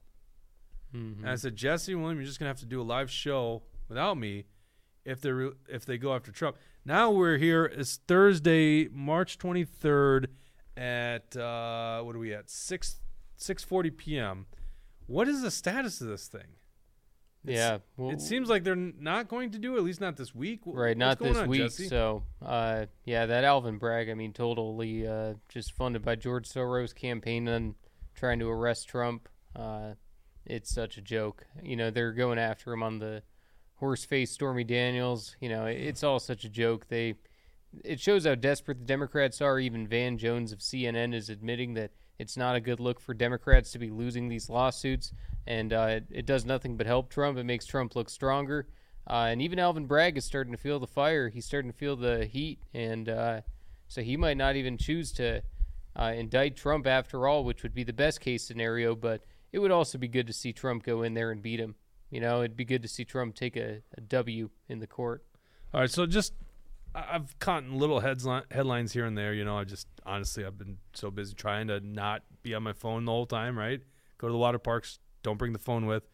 Mhm. 0.94 1.18
And 1.18 1.28
I 1.28 1.34
said, 1.34 1.56
Jesse 1.56 1.94
William, 1.94 2.16
you're 2.18 2.26
just 2.26 2.38
gonna 2.38 2.48
have 2.48 2.60
to 2.60 2.66
do 2.66 2.80
a 2.80 2.84
live 2.84 3.10
show 3.10 3.64
without 3.88 4.16
me 4.16 4.46
if 5.04 5.20
they 5.20 5.30
if 5.68 5.84
they 5.84 5.98
go 5.98 6.14
after 6.14 6.32
Trump. 6.32 6.56
Now 6.84 7.10
we're 7.10 7.36
here. 7.38 7.66
It's 7.66 7.96
Thursday, 7.96 8.88
March 8.88 9.36
23rd 9.38 10.28
at 10.76 11.36
uh, 11.36 12.02
what 12.02 12.14
are 12.14 12.18
we 12.18 12.34
at 12.34 12.50
six 12.50 13.00
six 13.36 13.64
forty 13.64 13.90
p.m. 13.90 14.46
What 15.06 15.28
is 15.28 15.42
the 15.42 15.50
status 15.50 16.00
of 16.00 16.08
this 16.08 16.26
thing? 16.28 16.56
Yeah, 17.44 17.78
well, 17.96 18.10
It 18.10 18.20
seems 18.20 18.48
like 18.48 18.64
they're 18.64 18.74
not 18.74 19.28
going 19.28 19.52
to 19.52 19.58
do 19.58 19.76
it, 19.76 19.78
at 19.78 19.84
least 19.84 20.00
not 20.00 20.16
this 20.16 20.34
week. 20.34 20.62
Right. 20.66 20.96
what's 20.96 20.98
Not 20.98 21.18
this 21.20 21.36
on, 21.36 21.48
week. 21.48 21.60
Jesse? 21.60 21.86
So, 21.86 22.24
uh, 22.44 22.86
yeah, 23.04 23.26
that 23.26 23.44
Alvin 23.44 23.78
Bragg. 23.78 24.10
I 24.10 24.14
mean, 24.14 24.32
totally 24.32 25.06
uh, 25.06 25.34
just 25.48 25.72
funded 25.72 26.04
by 26.04 26.16
George 26.16 26.48
Soros 26.48 26.92
campaign 26.92 27.46
and 27.46 27.76
trying 28.16 28.40
to 28.40 28.48
arrest 28.48 28.88
Trump. 28.88 29.28
Uh, 29.54 29.92
it's 30.44 30.74
such 30.74 30.98
a 30.98 31.00
joke. 31.00 31.46
You 31.62 31.76
know, 31.76 31.90
they're 31.90 32.12
going 32.12 32.38
after 32.38 32.72
him 32.72 32.82
on 32.82 32.98
the 32.98 33.22
horse 33.76 34.04
face 34.04 34.32
Stormy 34.32 34.64
Daniels. 34.64 35.36
You 35.40 35.48
know, 35.48 35.66
it's 35.66 36.02
all 36.02 36.18
such 36.18 36.44
a 36.44 36.48
joke. 36.48 36.88
They 36.88 37.14
it 37.84 38.00
shows 38.00 38.26
how 38.26 38.34
desperate 38.34 38.78
the 38.78 38.84
Democrats 38.84 39.40
are. 39.40 39.58
Even 39.58 39.86
Van 39.86 40.18
Jones 40.18 40.52
of 40.52 40.60
CNN 40.60 41.14
is 41.14 41.28
admitting 41.28 41.74
that 41.74 41.90
it's 42.18 42.36
not 42.36 42.56
a 42.56 42.60
good 42.60 42.80
look 42.80 43.00
for 43.00 43.14
Democrats 43.14 43.72
to 43.72 43.78
be 43.78 43.90
losing 43.90 44.28
these 44.28 44.48
lawsuits, 44.48 45.12
and 45.46 45.72
uh, 45.72 45.86
it, 45.90 46.04
it 46.10 46.26
does 46.26 46.44
nothing 46.44 46.76
but 46.76 46.86
help 46.86 47.10
Trump. 47.10 47.38
It 47.38 47.44
makes 47.44 47.66
Trump 47.66 47.94
look 47.94 48.08
stronger. 48.08 48.66
Uh, 49.08 49.28
and 49.30 49.40
even 49.40 49.58
Alvin 49.58 49.86
Bragg 49.86 50.16
is 50.16 50.24
starting 50.24 50.52
to 50.52 50.58
feel 50.58 50.80
the 50.80 50.86
fire. 50.86 51.28
He's 51.28 51.44
starting 51.44 51.70
to 51.70 51.76
feel 51.76 51.94
the 51.96 52.24
heat, 52.24 52.58
and 52.74 53.08
uh, 53.08 53.40
so 53.86 54.02
he 54.02 54.16
might 54.16 54.36
not 54.36 54.56
even 54.56 54.78
choose 54.78 55.12
to 55.12 55.42
uh, 55.94 56.12
indict 56.16 56.56
Trump 56.56 56.86
after 56.86 57.26
all, 57.26 57.44
which 57.44 57.62
would 57.62 57.74
be 57.74 57.84
the 57.84 57.92
best 57.92 58.20
case 58.20 58.42
scenario. 58.42 58.96
But 58.96 59.22
it 59.52 59.60
would 59.60 59.70
also 59.70 59.96
be 59.98 60.08
good 60.08 60.26
to 60.26 60.32
see 60.32 60.52
Trump 60.52 60.82
go 60.82 61.02
in 61.02 61.14
there 61.14 61.30
and 61.30 61.42
beat 61.42 61.60
him. 61.60 61.76
You 62.10 62.20
know, 62.20 62.40
it'd 62.40 62.56
be 62.56 62.64
good 62.64 62.82
to 62.82 62.88
see 62.88 63.04
Trump 63.04 63.34
take 63.34 63.56
a, 63.56 63.82
a 63.96 64.00
W 64.00 64.50
in 64.68 64.80
the 64.80 64.86
court. 64.86 65.24
All 65.72 65.80
right, 65.80 65.90
so 65.90 66.06
just 66.06 66.32
I've 66.96 67.38
caught 67.38 67.64
little 67.68 68.00
headline, 68.00 68.44
headlines 68.50 68.92
here 68.92 69.04
and 69.04 69.16
there. 69.16 69.34
You 69.34 69.44
know, 69.44 69.58
I 69.58 69.64
just 69.64 69.86
honestly 70.04 70.44
I've 70.44 70.56
been 70.56 70.78
so 70.94 71.10
busy 71.10 71.34
trying 71.34 71.68
to 71.68 71.80
not 71.80 72.22
be 72.42 72.54
on 72.54 72.62
my 72.62 72.72
phone 72.72 73.04
the 73.04 73.12
whole 73.12 73.26
time. 73.26 73.58
Right, 73.58 73.80
go 74.18 74.28
to 74.28 74.32
the 74.32 74.38
water 74.38 74.58
parks. 74.58 74.98
Don't 75.22 75.36
bring 75.36 75.52
the 75.52 75.58
phone 75.58 75.86
with. 75.86 76.08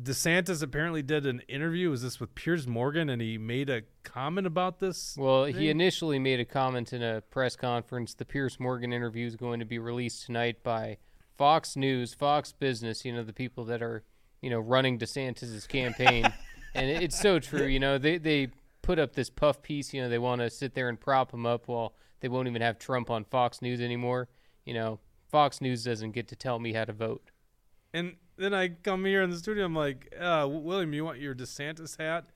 DeSantis 0.00 0.60
apparently 0.60 1.02
did 1.02 1.24
an 1.24 1.40
interview. 1.46 1.88
Was 1.88 2.02
this 2.02 2.18
with 2.18 2.34
Piers 2.34 2.66
Morgan? 2.66 3.08
And 3.08 3.22
he 3.22 3.38
made 3.38 3.70
a 3.70 3.82
comment 4.02 4.44
about 4.44 4.80
this. 4.80 5.14
Well, 5.16 5.44
he 5.44 5.70
initially 5.70 6.18
made 6.18 6.40
a 6.40 6.44
comment 6.44 6.92
in 6.92 7.00
a 7.00 7.20
press 7.20 7.54
conference. 7.54 8.14
The 8.14 8.24
Piers 8.24 8.58
Morgan 8.58 8.92
interview 8.92 9.24
is 9.24 9.36
going 9.36 9.60
to 9.60 9.66
be 9.66 9.78
released 9.78 10.26
tonight 10.26 10.64
by 10.64 10.98
Fox 11.36 11.76
News, 11.76 12.12
Fox 12.12 12.52
Business. 12.52 13.04
You 13.04 13.12
know 13.12 13.22
the 13.22 13.32
people 13.32 13.64
that 13.66 13.82
are 13.82 14.02
you 14.42 14.50
know 14.50 14.58
running 14.58 14.98
DeSantis's 14.98 15.68
campaign, 15.68 16.24
and 16.74 16.90
it's 16.90 17.18
so 17.18 17.38
true. 17.38 17.66
You 17.66 17.78
know 17.78 17.96
they 17.96 18.18
they 18.18 18.48
put 18.84 18.98
up 18.98 19.14
this 19.14 19.30
puff 19.30 19.62
piece. 19.62 19.92
You 19.92 20.02
know 20.02 20.08
they 20.08 20.18
want 20.18 20.40
to 20.40 20.50
sit 20.50 20.74
there 20.74 20.88
and 20.88 21.00
prop 21.00 21.32
him 21.32 21.46
up 21.46 21.68
while 21.68 21.94
they 22.20 22.28
won't 22.28 22.48
even 22.48 22.62
have 22.62 22.78
Trump 22.78 23.10
on 23.10 23.24
Fox 23.24 23.62
News 23.62 23.80
anymore. 23.80 24.28
You 24.64 24.74
know 24.74 25.00
Fox 25.28 25.60
News 25.60 25.84
doesn't 25.84 26.12
get 26.12 26.28
to 26.28 26.36
tell 26.36 26.58
me 26.58 26.72
how 26.72 26.84
to 26.84 26.92
vote. 26.92 27.30
And 27.92 28.16
then 28.36 28.54
I 28.54 28.68
come 28.68 29.04
here 29.04 29.22
in 29.22 29.30
the 29.30 29.36
studio. 29.36 29.64
I'm 29.64 29.74
like, 29.74 30.14
uh, 30.18 30.46
William, 30.48 30.92
you 30.92 31.04
want 31.04 31.18
your 31.18 31.34
DeSantis 31.34 31.98
hat? 31.98 32.26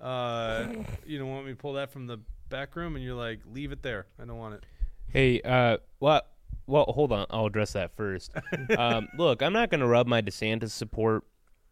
Uh, 0.00 0.68
you 1.06 1.18
don't 1.18 1.30
want 1.30 1.46
me 1.46 1.52
to 1.52 1.56
pull 1.56 1.74
that 1.74 1.90
from 1.90 2.06
the 2.06 2.18
back 2.48 2.76
room? 2.76 2.96
And 2.96 3.04
you're 3.04 3.14
like, 3.14 3.40
leave 3.50 3.72
it 3.72 3.82
there. 3.82 4.06
I 4.20 4.24
don't 4.24 4.38
want 4.38 4.54
it. 4.54 4.64
Hey, 5.08 5.40
uh, 5.42 5.78
well, 6.00 6.22
well, 6.66 6.84
hold 6.84 7.12
on. 7.12 7.26
I'll 7.30 7.46
address 7.46 7.72
that 7.72 7.96
first. 7.96 8.32
um, 8.78 9.08
look, 9.16 9.42
I'm 9.42 9.52
not 9.52 9.70
going 9.70 9.80
to 9.80 9.86
rub 9.86 10.06
my 10.06 10.20
DeSantis 10.20 10.70
support 10.70 11.24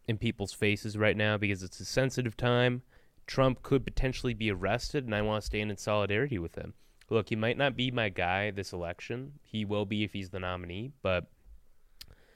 in 0.06 0.18
people's 0.18 0.52
faces 0.52 0.96
right 0.96 1.16
now 1.16 1.36
because 1.36 1.62
it's 1.62 1.80
a 1.80 1.84
sensitive 1.84 2.36
time. 2.36 2.82
Trump 3.26 3.62
could 3.62 3.84
potentially 3.84 4.34
be 4.34 4.50
arrested, 4.50 5.04
and 5.04 5.14
I 5.14 5.22
want 5.22 5.42
to 5.42 5.46
stand 5.46 5.70
in 5.70 5.76
solidarity 5.76 6.38
with 6.38 6.54
him. 6.56 6.74
Look, 7.10 7.28
he 7.28 7.36
might 7.36 7.58
not 7.58 7.76
be 7.76 7.90
my 7.90 8.08
guy 8.08 8.50
this 8.50 8.72
election. 8.72 9.34
He 9.42 9.64
will 9.64 9.84
be 9.86 10.04
if 10.04 10.12
he's 10.12 10.30
the 10.30 10.40
nominee, 10.40 10.92
but 11.02 11.26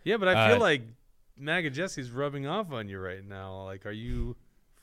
Yeah, 0.05 0.16
but 0.16 0.28
I 0.28 0.48
feel 0.48 0.56
Uh, 0.56 0.60
like 0.60 0.82
MAGA 1.36 1.70
Jesse's 1.70 2.10
rubbing 2.10 2.47
off 2.47 2.70
on 2.73 2.89
you 2.89 2.98
right 2.98 3.24
now. 3.24 3.65
Like, 3.65 3.86
are 3.86 3.90
you 3.93 4.36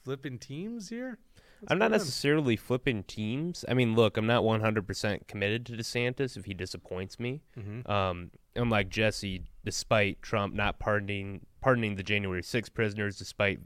flipping 0.03 0.37
teams 0.39 0.89
here? 0.89 1.17
What's 1.59 1.71
I'm 1.71 1.77
not 1.79 1.85
going 1.89 1.93
on? 1.93 1.99
necessarily 1.99 2.55
flipping 2.55 3.03
teams. 3.03 3.63
I 3.67 3.73
mean, 3.73 3.95
look, 3.95 4.17
I'm 4.17 4.27
not 4.27 4.43
100% 4.43 5.27
committed 5.27 5.65
to 5.67 5.73
DeSantis 5.73 6.35
if 6.37 6.45
he 6.45 6.53
disappoints 6.53 7.19
me. 7.19 7.41
Mhm. 7.57 7.89
Um, 7.89 8.31
unlike 8.55 8.89
Jesse, 8.89 9.43
despite 9.63 10.21
Trump 10.21 10.53
not 10.53 10.79
pardoning 10.79 11.45
pardoning 11.61 11.95
the 11.95 12.03
January 12.03 12.43
6 12.43 12.69
prisoners, 12.69 13.17
despite 13.17 13.59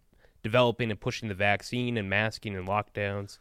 developing 0.43 0.91
and 0.91 0.99
pushing 0.99 1.29
the 1.29 1.35
vaccine 1.35 1.97
and 1.97 2.09
masking 2.09 2.55
and 2.55 2.67
lockdowns, 2.67 3.37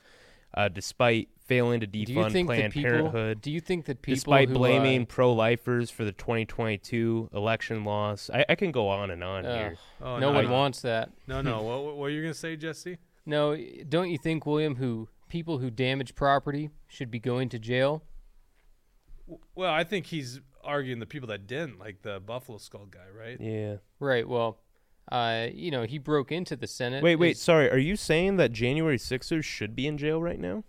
uh, 0.54 0.68
despite 0.68 1.28
failing 1.46 1.80
to 1.80 1.86
Do 1.86 1.98
you 1.98 2.06
defund 2.06 2.32
think 2.32 2.48
Planned 2.48 2.72
people? 2.72 2.90
Parenthood, 2.90 3.40
Do 3.40 3.50
you 3.50 3.60
think 3.60 3.86
that 3.86 4.02
people 4.02 4.16
despite 4.16 4.48
who, 4.48 4.54
blaming 4.54 5.02
uh, 5.02 5.06
pro-lifers 5.06 5.90
for 5.90 6.04
the 6.04 6.12
2022 6.12 7.30
election 7.32 7.84
loss, 7.84 8.30
I, 8.32 8.44
I 8.48 8.54
can 8.54 8.70
go 8.70 8.88
on 8.88 9.10
and 9.10 9.24
on 9.24 9.46
Ugh. 9.46 9.58
here. 9.58 9.76
Oh, 10.00 10.18
no 10.18 10.30
no, 10.30 10.32
one 10.32 10.44
no. 10.46 10.52
wants 10.52 10.82
that. 10.82 11.10
No, 11.26 11.40
no. 11.40 11.62
what, 11.62 11.84
what 11.84 11.96
were 11.96 12.10
you 12.10 12.22
gonna 12.22 12.34
say, 12.34 12.56
Jesse? 12.56 12.98
No, 13.24 13.56
don't 13.88 14.10
you 14.10 14.18
think, 14.18 14.46
William, 14.46 14.76
who 14.76 15.08
people 15.28 15.58
who 15.58 15.70
damage 15.70 16.14
property 16.14 16.70
should 16.86 17.10
be 17.10 17.18
going 17.18 17.48
to 17.50 17.58
jail? 17.58 18.02
Well, 19.54 19.72
I 19.72 19.84
think 19.84 20.06
he's 20.06 20.40
arguing 20.64 20.98
the 20.98 21.06
people 21.06 21.28
that 21.28 21.46
didn't, 21.46 21.78
like 21.78 22.02
the 22.02 22.20
Buffalo 22.20 22.58
Skull 22.58 22.86
guy, 22.86 23.06
right? 23.14 23.38
Yeah. 23.40 23.76
Right. 24.00 24.26
Well, 24.26 24.58
uh, 25.10 25.47
you 25.52 25.70
know, 25.70 25.85
he 25.85 25.98
broke 25.98 26.30
into 26.32 26.56
the 26.56 26.66
Senate. 26.66 27.02
Wait, 27.02 27.16
wait. 27.16 27.30
His- 27.30 27.40
Sorry, 27.43 27.70
are 27.70 27.78
you 27.78 27.97
saying 27.97 28.36
that 28.36 28.52
January 28.52 28.98
6ers 28.98 29.44
should 29.44 29.74
be 29.74 29.86
in 29.86 29.98
jail 29.98 30.20
right 30.22 30.39
now? 30.39 30.64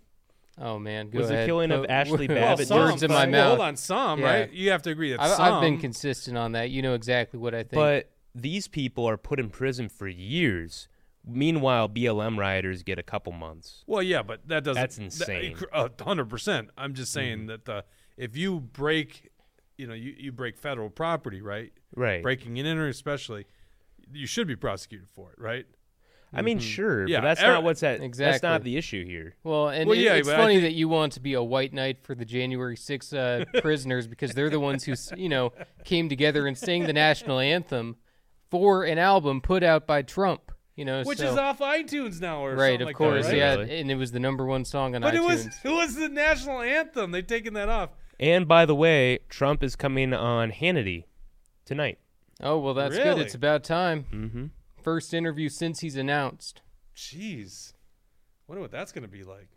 Oh 0.58 0.78
man, 0.78 1.08
go 1.08 1.20
Was 1.20 1.28
the 1.28 1.34
ahead. 1.34 1.46
killing 1.46 1.70
of 1.70 1.82
Put- 1.82 1.90
Ashley 2.00 2.28
well, 2.28 2.36
Babbitt 2.36 2.68
some, 2.68 2.78
words 2.78 3.02
in 3.02 3.10
my 3.10 3.24
but- 3.24 3.30
mouth. 3.30 3.48
Hold 3.48 3.60
on, 3.60 3.76
some, 3.76 4.20
Yeah. 4.20 4.26
right? 4.26 4.52
You 4.52 4.70
have 4.72 4.82
to 4.82 4.90
agree 4.90 5.10
that 5.12 5.20
I've, 5.20 5.30
some. 5.30 5.54
I've 5.54 5.60
been 5.62 5.78
consistent 5.78 6.36
on 6.36 6.52
that. 6.52 6.70
You 6.70 6.82
know 6.82 6.94
exactly 6.94 7.38
what 7.38 7.54
I 7.54 7.58
think. 7.62 7.72
But 7.72 8.10
these 8.34 8.68
people 8.68 9.08
are 9.08 9.16
put 9.16 9.40
in 9.40 9.48
prison 9.50 9.88
for 9.88 10.06
years. 10.06 10.88
Meanwhile, 11.26 11.90
BLM 11.90 12.38
rioters 12.38 12.82
get 12.82 12.98
a 12.98 13.02
couple 13.02 13.32
months. 13.32 13.84
Well, 13.86 14.02
yeah, 14.02 14.22
but 14.22 14.48
that 14.48 14.64
doesn't. 14.64 14.80
That's 14.80 14.98
insane. 14.98 15.56
hundred 16.00 16.26
percent. 16.30 16.70
I'm 16.78 16.94
just 16.94 17.12
saying 17.12 17.46
that 17.46 17.64
the 17.66 17.84
if 18.16 18.36
you 18.36 18.60
break, 18.60 19.30
you 19.76 19.86
know, 19.86 19.94
you, 19.94 20.14
you 20.18 20.32
break 20.32 20.56
federal 20.58 20.88
property, 20.90 21.40
right? 21.42 21.72
Right. 21.94 22.22
Breaking 22.22 22.58
and 22.58 22.66
entering, 22.68 22.90
especially, 22.90 23.46
you 24.12 24.26
should 24.26 24.46
be 24.46 24.56
prosecuted 24.56 25.08
for 25.10 25.32
it, 25.32 25.38
right? 25.38 25.66
I 26.32 26.42
mean, 26.42 26.60
sure, 26.60 27.08
Yeah, 27.08 27.18
but 27.18 27.22
that's 27.24 27.42
er- 27.42 27.48
not 27.48 27.64
what's 27.64 27.82
at. 27.82 28.00
Exactly. 28.00 28.30
That's 28.30 28.42
not 28.44 28.62
the 28.62 28.76
issue 28.76 29.04
here. 29.04 29.34
well, 29.42 29.68
and 29.68 29.88
Well, 29.88 29.98
it- 29.98 30.02
yeah, 30.02 30.14
it's 30.14 30.28
funny 30.28 30.54
think- 30.54 30.62
that 30.62 30.72
you 30.74 30.88
want 30.88 31.14
to 31.14 31.20
be 31.20 31.34
a 31.34 31.42
white 31.42 31.72
knight 31.72 32.04
for 32.04 32.14
the 32.14 32.24
January 32.24 32.76
6 32.76 33.12
uh, 33.12 33.44
prisoners 33.60 34.06
because 34.06 34.30
they're 34.32 34.48
the 34.50 34.60
ones 34.60 34.84
who, 34.84 34.94
you 35.16 35.28
know, 35.28 35.52
came 35.84 36.08
together 36.08 36.46
and 36.46 36.56
sang 36.56 36.84
the 36.86 36.92
national 36.92 37.40
anthem 37.40 37.96
for 38.48 38.84
an 38.84 38.96
album 38.98 39.40
put 39.40 39.64
out 39.64 39.88
by 39.88 40.02
Trump. 40.02 40.52
You 40.76 40.84
know, 40.84 41.02
Which 41.02 41.18
so- 41.18 41.32
is 41.32 41.36
off 41.36 41.58
iTunes 41.58 42.20
now, 42.20 42.44
or 42.44 42.54
right, 42.54 42.68
something 42.70 42.80
of 42.82 42.86
like 42.86 42.96
course, 42.96 43.26
that, 43.26 43.32
right? 43.32 43.36
yeah, 43.38 43.54
Really? 43.56 43.80
and 43.80 43.90
it 43.90 43.96
was 43.96 44.12
the 44.12 44.20
number 44.20 44.46
one 44.46 44.64
song 44.64 44.94
on 44.94 45.02
But 45.02 45.14
it 45.14 45.20
iTunes. 45.20 45.24
was 45.26 45.46
it 45.64 45.68
was 45.70 45.94
the 45.96 46.08
national 46.08 46.60
anthem. 46.60 47.10
They've 47.10 47.26
taken 47.26 47.54
that 47.54 47.68
off. 47.68 47.90
And 48.20 48.46
by 48.46 48.66
the 48.66 48.74
way, 48.74 49.18
Trump 49.28 49.62
is 49.64 49.74
coming 49.76 50.14
on 50.14 50.52
Hannity 50.52 51.04
tonight. 51.64 51.98
Oh 52.42 52.58
well, 52.58 52.74
that's 52.74 52.96
good. 52.96 53.18
It's 53.18 53.34
about 53.34 53.64
time. 53.64 54.06
Mm-hmm. 54.12 54.46
First 54.82 55.12
interview 55.12 55.48
since 55.48 55.80
he's 55.80 55.96
announced. 55.96 56.62
Jeez, 56.96 57.72
wonder 58.46 58.60
what 58.62 58.70
that's 58.70 58.92
going 58.92 59.02
to 59.02 59.08
be 59.08 59.24
like. 59.24 59.48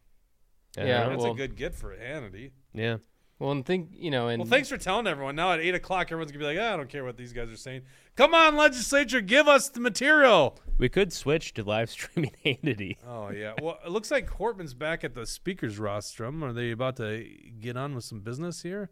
Yeah, 0.77 1.07
That's 1.09 1.21
well- 1.23 1.33
a 1.33 1.35
good 1.35 1.55
get 1.55 1.75
for 1.75 1.95
Hannity. 1.95 2.51
yeah. 2.73 2.97
Well, 3.39 3.51
and 3.51 3.65
think 3.65 3.89
you 3.91 4.09
know, 4.11 4.27
and 4.29 4.39
Well, 4.41 4.49
thanks 4.49 4.69
for 4.69 4.77
telling 4.77 5.05
everyone. 5.07 5.35
Now 5.35 5.51
at 5.53 5.59
eight 5.59 5.75
o'clock, 5.75 6.07
everyone's 6.11 6.31
gonna 6.31 6.39
be 6.39 6.55
like, 6.55 6.57
"Ah, 6.61 6.75
"I 6.75 6.77
don't 6.77 6.87
care 6.87 7.03
what 7.03 7.17
these 7.17 7.33
guys 7.33 7.49
are 7.51 7.57
saying." 7.57 7.81
Come 8.15 8.33
on, 8.33 8.55
legislature, 8.55 9.19
give 9.21 9.47
us 9.49 9.67
the 9.69 9.81
material. 9.81 10.57
We 10.77 10.87
could 10.87 11.11
switch 11.11 11.53
to 11.55 11.63
live 11.63 11.89
streaming 11.89 12.31
Hannity. 12.45 12.97
Oh 13.05 13.31
yeah. 13.31 13.53
Well, 13.61 13.79
it 13.85 13.89
looks 13.91 14.11
like 14.11 14.29
Hortman's 14.29 14.73
back 14.75 15.03
at 15.03 15.13
the 15.13 15.25
speakers 15.25 15.77
rostrum. 15.77 16.41
Are 16.43 16.53
they 16.53 16.71
about 16.71 16.95
to 16.97 17.25
get 17.59 17.75
on 17.75 17.95
with 17.95 18.05
some 18.05 18.21
business 18.21 18.61
here? 18.61 18.91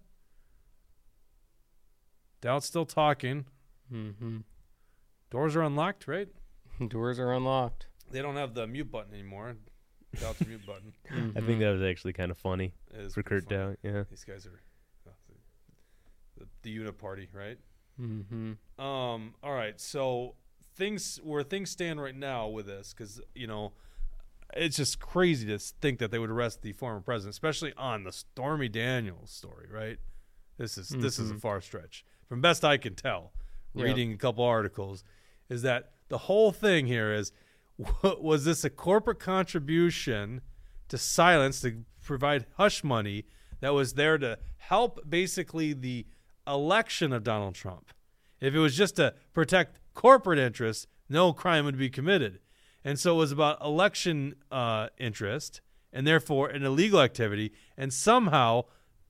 Daudt's 2.42 2.66
still 2.66 2.86
talking. 2.86 3.46
Hmm 3.92 4.38
Doors 5.30 5.56
are 5.56 5.62
unlocked, 5.62 6.08
right? 6.08 6.28
doors 6.88 7.20
are 7.20 7.34
unlocked. 7.34 7.88
They 8.12 8.22
don't 8.22 8.36
have 8.36 8.54
the 8.54 8.68
mute 8.68 8.92
button 8.92 9.14
anymore. 9.14 9.56
Daudt's 10.20 10.46
mute 10.46 10.66
button 10.66 10.94
Mm-hmm. 11.10 11.38
I 11.38 11.42
think 11.42 11.60
that 11.60 11.72
was 11.72 11.82
actually 11.82 12.14
kind 12.14 12.32
of 12.32 12.38
funny 12.38 12.74
is 12.94 13.14
for 13.14 13.24
Kurt 13.24 13.46
funny. 13.46 13.58
Daudt. 13.58 13.78
Yeah. 13.84 14.04
These 14.10 14.24
guys 14.26 14.46
are 14.46 14.62
uh, 15.08 15.12
the, 16.38 16.46
the 16.64 16.70
unit 16.70 16.98
party, 16.98 17.30
right? 17.34 17.58
hmm 17.98 18.54
Um. 18.80 19.36
All 19.44 19.54
right. 19.54 19.80
So 19.80 20.36
things 20.76 21.20
where 21.24 21.44
things 21.44 21.70
stand 21.70 22.02
right 22.02 22.16
now 22.16 22.48
with 22.48 22.66
this, 22.66 22.94
because 22.94 23.22
you 23.36 23.48
know, 23.48 23.74
it's 24.54 24.78
just 24.78 25.00
crazy 25.00 25.48
to 25.48 25.58
think 25.60 26.00
that 26.00 26.12
they 26.12 26.20
would 26.20 26.30
arrest 26.32 26.62
the 26.62 26.74
former 26.74 27.02
president, 27.02 27.34
especially 27.34 27.74
on 27.78 28.04
the 28.04 28.12
Stormy 28.12 28.70
Daniels 28.70 29.32
story. 29.32 29.68
Right. 29.72 29.98
This 30.58 30.78
is 30.78 30.90
this 30.90 31.20
is 31.20 31.32
a 31.32 31.36
far 31.36 31.62
stretch. 31.62 32.06
From 32.28 32.42
best 32.42 32.64
I 32.64 32.78
can 32.78 32.96
tell, 32.96 33.34
Reading 33.74 34.14
a 34.14 34.18
couple 34.18 34.44
articles, 34.44 35.04
is 35.50 35.62
that 35.62 35.92
the 36.10 36.18
whole 36.18 36.52
thing 36.52 36.88
here 36.88 37.14
is 37.14 37.32
was 38.04 38.46
this 38.46 38.64
a 38.64 38.70
corporate 38.70 39.20
contribution 39.20 40.42
to 40.90 40.98
silence 40.98 41.62
to 41.62 41.84
provide 42.04 42.46
hush 42.58 42.84
money 42.84 43.26
that 43.62 43.74
was 43.74 43.94
there 43.94 44.18
to 44.18 44.38
help 44.58 45.00
basically 45.10 45.74
the 45.74 46.06
election 46.46 47.14
of 47.14 47.24
Donald 47.24 47.56
Trump? 47.56 47.92
If 48.40 48.54
it 48.54 48.60
was 48.60 48.76
just 48.76 48.98
to 48.98 49.14
protect 49.34 49.80
corporate 49.94 50.40
interests, 50.40 50.88
no 51.08 51.32
crime 51.32 51.66
would 51.66 51.78
be 51.78 51.90
committed. 51.90 52.40
And 52.84 53.00
so 53.00 53.16
it 53.16 53.18
was 53.18 53.32
about 53.32 53.64
election 53.64 54.36
uh, 54.52 54.88
interest 54.98 55.62
and 55.94 56.08
therefore 56.08 56.50
an 56.50 56.64
illegal 56.64 57.02
activity. 57.02 57.52
And 57.78 57.94
somehow 57.94 58.64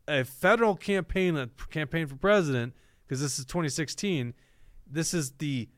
a 0.07 0.25
federal 0.25 0.75
campaign, 0.75 1.37
a 1.37 1.47
campaign 1.69 2.07
for 2.07 2.15
president, 2.15 2.73
because 3.07 3.21
this 3.21 3.39
is 3.39 3.45
2016, 3.45 4.33
this 4.91 5.13
is 5.13 5.31
the 5.33 5.69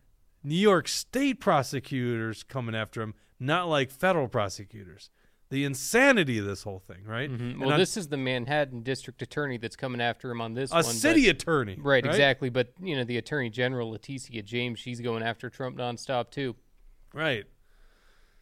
New 0.43 0.55
York 0.55 0.87
state 0.87 1.39
prosecutors 1.39 2.43
coming 2.43 2.75
after 2.75 3.01
him, 3.01 3.13
not 3.39 3.67
like 3.69 3.91
federal 3.91 4.27
prosecutors. 4.27 5.09
The 5.49 5.65
insanity 5.65 6.39
of 6.39 6.45
this 6.45 6.63
whole 6.63 6.79
thing, 6.79 7.03
right? 7.05 7.29
Mhm. 7.29 7.39
And 7.51 7.59
Well, 7.59 7.73
on- 7.73 7.79
this 7.79 7.95
is 7.95 8.07
the 8.07 8.17
Manhattan 8.17 8.81
District 8.81 9.21
Attorney 9.21 9.57
that's 9.57 9.75
coming 9.75 10.01
after 10.01 10.31
him 10.31 10.41
on 10.41 10.55
this 10.55 10.71
a 10.71 10.75
one. 10.75 10.83
city 10.85 11.27
but, 11.27 11.35
attorney, 11.41 11.77
right, 11.79 12.03
exactly. 12.05 12.49
But 12.49 12.73
you 12.81 12.95
know, 12.95 13.03
the 13.03 13.17
Attorney 13.17 13.49
General 13.51 13.91
Letitia 13.91 14.41
James, 14.41 14.79
she's 14.79 14.99
going 14.99 15.21
after 15.21 15.49
Trump 15.49 15.77
nonstop 15.77 16.31
too. 16.31 16.55
right. 17.13 17.45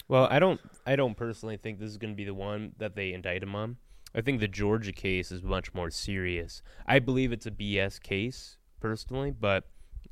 Well, 0.08 0.28
I 0.30 0.40
don't. 0.40 0.60
I 0.86 0.96
don't 0.98 1.16
personally 1.16 1.56
think 1.58 1.80
this 1.80 1.90
is 1.90 1.98
going 1.98 2.12
to 2.14 2.18
be 2.18 2.26
the 2.26 2.34
one 2.34 2.74
that 2.80 2.96
they 2.96 3.14
indict 3.14 3.44
him 3.44 3.56
on. 3.56 3.78
I 4.14 4.20
think 4.22 4.42
the 4.42 4.48
Georgia 4.48 4.92
case 4.92 5.32
is 5.32 5.42
much 5.42 5.74
more 5.74 5.90
serious. 5.90 6.62
I 6.86 7.00
believe 7.00 7.32
it's 7.32 7.46
a 7.46 7.52
BS 7.52 7.98
case 8.02 8.58
personally, 8.82 9.32
but 9.32 9.70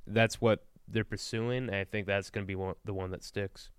that's 0.10 0.42
what 0.42 0.66
they're 0.88 1.04
pursuing. 1.04 1.70
I 1.70 1.84
think 1.84 2.08
that's 2.08 2.30
going 2.30 2.46
to 2.46 2.48
be 2.48 2.56
one, 2.56 2.76
the 2.84 2.94
one 2.94 3.12
that 3.12 3.24
sticks. 3.24 3.70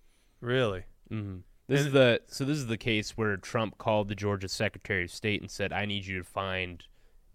Really. 0.41 0.85
hmm 1.09 1.39
This 1.67 1.81
is 1.81 1.93
the 1.93 2.21
so 2.27 2.45
this 2.45 2.57
is 2.57 2.67
the 2.67 2.79
case 2.79 3.17
where 3.17 3.37
Trump 3.37 3.79
called 3.79 4.09
the 4.09 4.15
Georgia 4.15 4.49
Secretary 4.49 5.05
of 5.05 5.11
State 5.11 5.41
and 5.41 5.51
said, 5.51 5.73
"I 5.73 5.85
need 5.85 6.07
you 6.07 6.19
to 6.19 6.25
find 6.25 6.85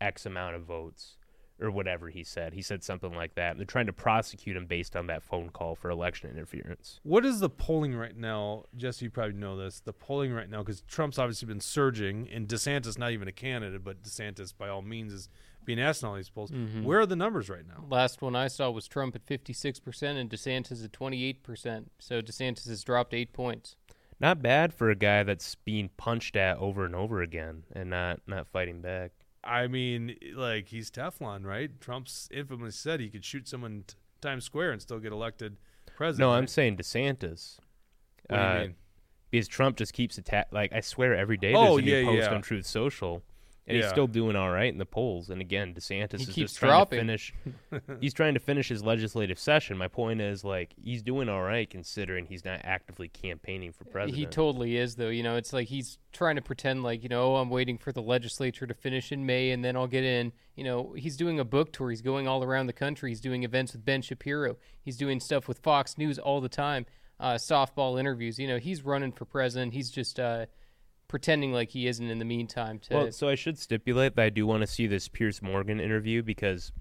X 0.01 0.25
amount 0.25 0.55
of 0.55 0.63
votes." 0.63 1.17
Or 1.57 1.71
whatever 1.71 2.09
he 2.09 2.21
said. 2.25 2.51
He 2.51 2.61
said 2.61 2.83
something 2.83 3.13
like 3.13 3.35
that. 3.35 3.55
They're 3.55 3.65
trying 3.65 3.85
to 3.85 3.93
prosecute 3.93 4.57
him 4.57 4.65
based 4.65 4.93
on 4.93 5.07
that 5.07 5.23
phone 5.23 5.47
call 5.51 5.73
for 5.73 5.89
election 5.89 6.29
interference. 6.29 6.99
What 7.03 7.25
is 7.25 7.39
the 7.39 7.49
polling 7.49 7.95
right 7.95 8.17
now? 8.17 8.65
Jesse, 8.75 9.05
you 9.05 9.09
probably 9.09 9.37
know 9.37 9.55
this. 9.55 9.79
The 9.79 9.93
polling 9.93 10.33
right 10.33 10.49
now, 10.49 10.63
because 10.63 10.81
Trump's 10.81 11.17
obviously 11.17 11.45
been 11.45 11.61
surging, 11.61 12.27
and 12.29 12.45
DeSantis 12.49 12.97
not 12.97 13.11
even 13.11 13.29
a 13.29 13.31
candidate, 13.31 13.85
but 13.85 14.03
DeSantis 14.03 14.53
by 14.57 14.67
all 14.67 14.81
means 14.81 15.13
is 15.13 15.29
being 15.65 15.79
asked 15.79 16.03
in 16.03 16.09
all 16.09 16.15
these 16.15 16.29
polls. 16.29 16.51
Mhm. 16.51 16.83
Where 16.83 16.99
are 16.99 17.05
the 17.05 17.15
numbers 17.15 17.49
right 17.49 17.65
now? 17.67 17.85
Last 17.89 18.21
one 18.21 18.35
I 18.35 18.47
saw 18.47 18.69
was 18.71 18.87
Trump 18.87 19.15
at 19.15 19.25
56% 19.25 20.17
and 20.17 20.29
DeSantis 20.29 20.83
at 20.83 20.93
28%. 20.93 21.91
So 21.99 22.21
DeSantis 22.21 22.67
has 22.67 22.83
dropped 22.83 23.13
eight 23.13 23.33
points. 23.33 23.75
Not 24.19 24.41
bad 24.41 24.73
for 24.73 24.89
a 24.89 24.95
guy 24.95 25.23
that's 25.23 25.55
being 25.55 25.89
punched 25.97 26.35
at 26.35 26.57
over 26.57 26.85
and 26.85 26.95
over 26.95 27.21
again 27.21 27.63
and 27.73 27.89
not 27.89 28.21
not 28.27 28.47
fighting 28.47 28.81
back. 28.81 29.11
I 29.43 29.67
mean, 29.67 30.15
like 30.33 30.69
he's 30.69 30.89
Teflon, 30.89 31.43
right? 31.45 31.69
Trump's 31.81 32.29
infamously 32.31 32.71
said 32.71 32.99
he 33.01 33.09
could 33.09 33.25
shoot 33.25 33.47
someone 33.47 33.71
in 33.71 33.83
t- 33.83 33.95
Times 34.21 34.45
Square 34.45 34.71
and 34.71 34.81
still 34.81 34.99
get 34.99 35.11
elected 35.11 35.57
president. 35.97 36.29
No, 36.29 36.31
I'm 36.33 36.47
saying 36.47 36.77
DeSantis. 36.77 37.57
What 38.27 38.37
do 38.37 38.41
you 38.41 38.41
Uh, 38.41 38.59
mean? 38.61 38.75
Because 39.31 39.47
Trump 39.49 39.75
just 39.75 39.91
keeps 39.93 40.17
attack. 40.17 40.47
Like 40.51 40.71
I 40.73 40.79
swear, 40.79 41.13
every 41.13 41.37
day 41.37 41.53
Oh, 41.53 41.75
there's 41.77 41.87
a 41.87 41.89
yeah, 42.01 42.03
post 42.05 42.17
yeah. 42.29 42.33
on 42.35 42.41
Truth 42.41 42.65
Social, 42.67 43.21
and 43.67 43.77
he's 43.77 43.89
still 43.89 44.07
doing 44.07 44.35
all 44.35 44.51
right 44.51 44.71
in 44.71 44.77
the 44.77 44.85
polls. 44.85 45.29
And 45.29 45.41
again, 45.41 45.73
DeSantis 45.73 46.17
He 46.17 46.23
is 46.23 46.29
keeps 46.29 46.51
just 46.51 46.57
trying 46.57 46.69
dropping. 46.71 46.97
to 46.97 47.01
finish. 47.01 47.33
he's 47.99 48.13
trying 48.13 48.35
to 48.35 48.39
finish 48.39 48.69
his 48.69 48.83
legislative 48.83 49.39
session. 49.39 49.77
My 49.77 49.87
point 49.87 50.21
is, 50.21 50.43
like, 50.43 50.73
he's 50.81 51.01
doing 51.01 51.29
all 51.29 51.41
right 51.41 51.67
considering 51.69 52.27
he's 52.27 52.45
not 52.45 52.61
actively 52.63 53.07
campaigning 53.07 53.71
for 53.71 53.85
president. 53.85 54.17
He 54.17 54.25
totally 54.27 54.77
is, 54.77 54.95
though. 54.95 55.09
You 55.09 55.23
know, 55.23 55.35
it's 55.35 55.51
like 55.51 55.67
he's 55.67 55.97
trying 56.13 56.35
to 56.35 56.41
pretend 56.41 56.83
like, 56.83 57.01
you 57.01 57.09
know, 57.09 57.33
oh, 57.33 57.35
I'm 57.37 57.49
waiting 57.49 57.77
for 57.77 57.91
the 57.91 58.01
legislature 58.01 58.67
to 58.67 58.73
finish 58.73 59.11
in 59.11 59.25
May 59.25 59.49
and 59.51 59.65
then 59.65 59.75
I'll 59.75 59.87
get 59.87 60.03
in. 60.03 60.31
You 60.55 60.63
know, 60.63 60.93
he's 60.95 61.17
doing 61.17 61.39
a 61.39 61.45
book 61.45 61.73
tour. 61.73 61.89
He's 61.89 62.01
going 62.01 62.27
all 62.27 62.43
around 62.43 62.67
the 62.67 62.73
country. 62.73 63.09
He's 63.11 63.19
doing 63.19 63.43
events 63.43 63.73
with 63.73 63.83
Ben 63.83 64.01
Shapiro. 64.01 64.57
He's 64.81 64.97
doing 64.97 65.19
stuff 65.19 65.47
with 65.47 65.59
Fox 65.59 65.97
News 65.97 66.19
all 66.19 66.39
the 66.39 66.49
time, 66.49 66.85
uh, 67.19 67.33
softball 67.33 67.99
interviews. 67.99 68.37
You 68.39 68.47
know, 68.47 68.57
he's 68.59 68.83
running 68.83 69.11
for 69.11 69.25
president. 69.25 69.73
He's 69.73 69.89
just 69.89 70.19
uh, 70.19 70.45
pretending 71.07 71.51
like 71.53 71.69
he 71.69 71.87
isn't 71.87 72.09
in 72.09 72.19
the 72.19 72.25
meantime. 72.25 72.79
To 72.79 72.93
Well, 72.93 73.11
so 73.11 73.29
I 73.29 73.35
should 73.35 73.57
stipulate 73.57 74.15
that 74.15 74.21
I 74.23 74.29
do 74.29 74.45
want 74.45 74.61
to 74.61 74.67
see 74.67 74.87
this 74.87 75.07
Piers 75.07 75.41
Morgan 75.41 75.79
interview 75.79 76.23
because 76.23 76.71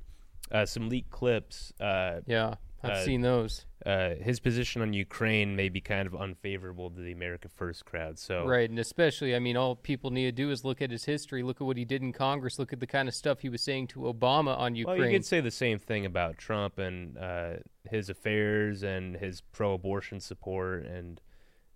uh, 0.53 0.67
some 0.67 0.89
leaked 0.89 1.11
clips. 1.11 1.73
Uh, 1.81 2.21
yeah, 2.27 2.55
I've 2.83 2.91
uh, 2.91 3.05
seen 3.05 3.23
those. 3.23 3.65
uh, 3.87 4.15
his 4.21 4.41
position 4.41 4.83
on 4.83 4.93
Ukraine 4.93 5.57
may 5.57 5.69
be 5.69 5.81
kind 5.81 6.07
of 6.07 6.15
unfavorable 6.15 6.91
to 6.91 7.01
the 7.01 7.13
America 7.13 7.49
First 7.49 7.85
crowd. 7.85 8.19
So 8.19 8.47
Right, 8.47 8.69
and 8.69 8.79
especially, 8.79 9.35
I 9.35 9.39
mean, 9.39 9.57
all 9.57 9.75
people 9.75 10.11
need 10.11 10.25
to 10.25 10.33
do 10.33 10.51
is 10.51 10.65
look 10.65 10.83
at 10.83 10.91
his 10.91 11.05
history, 11.05 11.43
look 11.43 11.61
at 11.61 11.65
what 11.65 11.77
he 11.77 11.85
did 11.85 12.03
in 12.03 12.13
Congress, 12.13 12.59
look 12.59 12.73
at 12.73 12.81
the 12.81 12.87
kind 12.87 13.09
of 13.09 13.15
stuff 13.15 13.41
he 13.41 13.49
was 13.49 13.63
saying 13.63 13.89
to 13.89 14.01
Obama 14.01 14.59
on 14.59 14.75
Ukraine. 14.75 14.99
Well, 14.99 15.09
you 15.09 15.17
could 15.17 15.27
say 15.27 15.41
the 15.41 15.51
same 15.51 15.79
thing 15.79 16.07
about 16.07 16.39
Trump 16.39 16.79
and 16.79 17.17
uh, 17.19 17.51
his 17.91 18.09
affairs 18.11 18.83
and 18.83 19.17
his 19.17 19.41
pro-abortion 19.41 20.21
support 20.21 20.85
and 20.87 21.21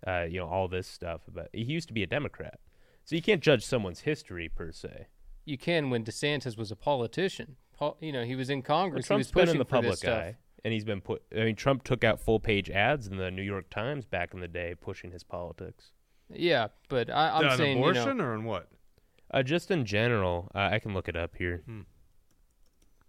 uh, 0.07 0.25
you 0.29 0.39
know 0.39 0.47
all 0.47 0.67
this 0.67 0.87
stuff. 0.87 1.21
But 1.31 1.49
he 1.53 1.63
used 1.63 1.87
to 1.89 1.93
be 1.93 2.03
a 2.03 2.07
Democrat, 2.07 2.59
so 3.05 3.15
you 3.15 3.21
can't 3.21 3.41
judge 3.41 3.65
someone's 3.65 4.01
history 4.01 4.49
per 4.49 4.71
se. 4.71 5.07
you 5.45 5.57
can 5.57 5.89
when 5.89 6.03
DeSantis 6.03 6.57
was 6.57 6.71
a 6.71 6.75
politician. 6.75 7.55
You 8.01 8.11
know, 8.11 8.23
he 8.25 8.35
was 8.35 8.49
in 8.49 8.61
Congress. 8.61 9.05
he 9.05 9.07
Trump's 9.07 9.27
was 9.27 9.31
been 9.31 9.41
pushing 9.41 9.55
in 9.55 9.59
the 9.59 9.65
public 9.65 9.95
stuff. 9.97 10.19
eye, 10.21 10.35
and 10.65 10.73
he's 10.73 10.83
been 10.83 10.99
put. 11.01 11.21
I 11.33 11.45
mean, 11.45 11.55
Trump 11.55 11.83
took 11.83 12.03
out 12.03 12.19
full-page 12.19 12.69
ads 12.69 13.07
in 13.07 13.15
the 13.17 13.31
New 13.31 13.41
York 13.41 13.69
Times 13.69 14.05
back 14.05 14.33
in 14.33 14.41
the 14.41 14.47
day, 14.49 14.75
pushing 14.79 15.11
his 15.11 15.23
politics. 15.23 15.91
Yeah, 16.31 16.67
but 16.89 17.09
I, 17.09 17.37
I'm 17.39 17.47
on 17.49 17.57
saying, 17.57 17.77
you 17.77 17.83
abortion 17.83 18.17
know, 18.17 18.25
or 18.25 18.33
on 18.33 18.43
what? 18.43 18.67
Uh, 19.31 19.43
just 19.43 19.71
in 19.71 19.85
general, 19.85 20.51
uh, 20.53 20.69
I 20.71 20.79
can 20.79 20.93
look 20.93 21.07
it 21.07 21.15
up 21.15 21.35
here. 21.37 21.63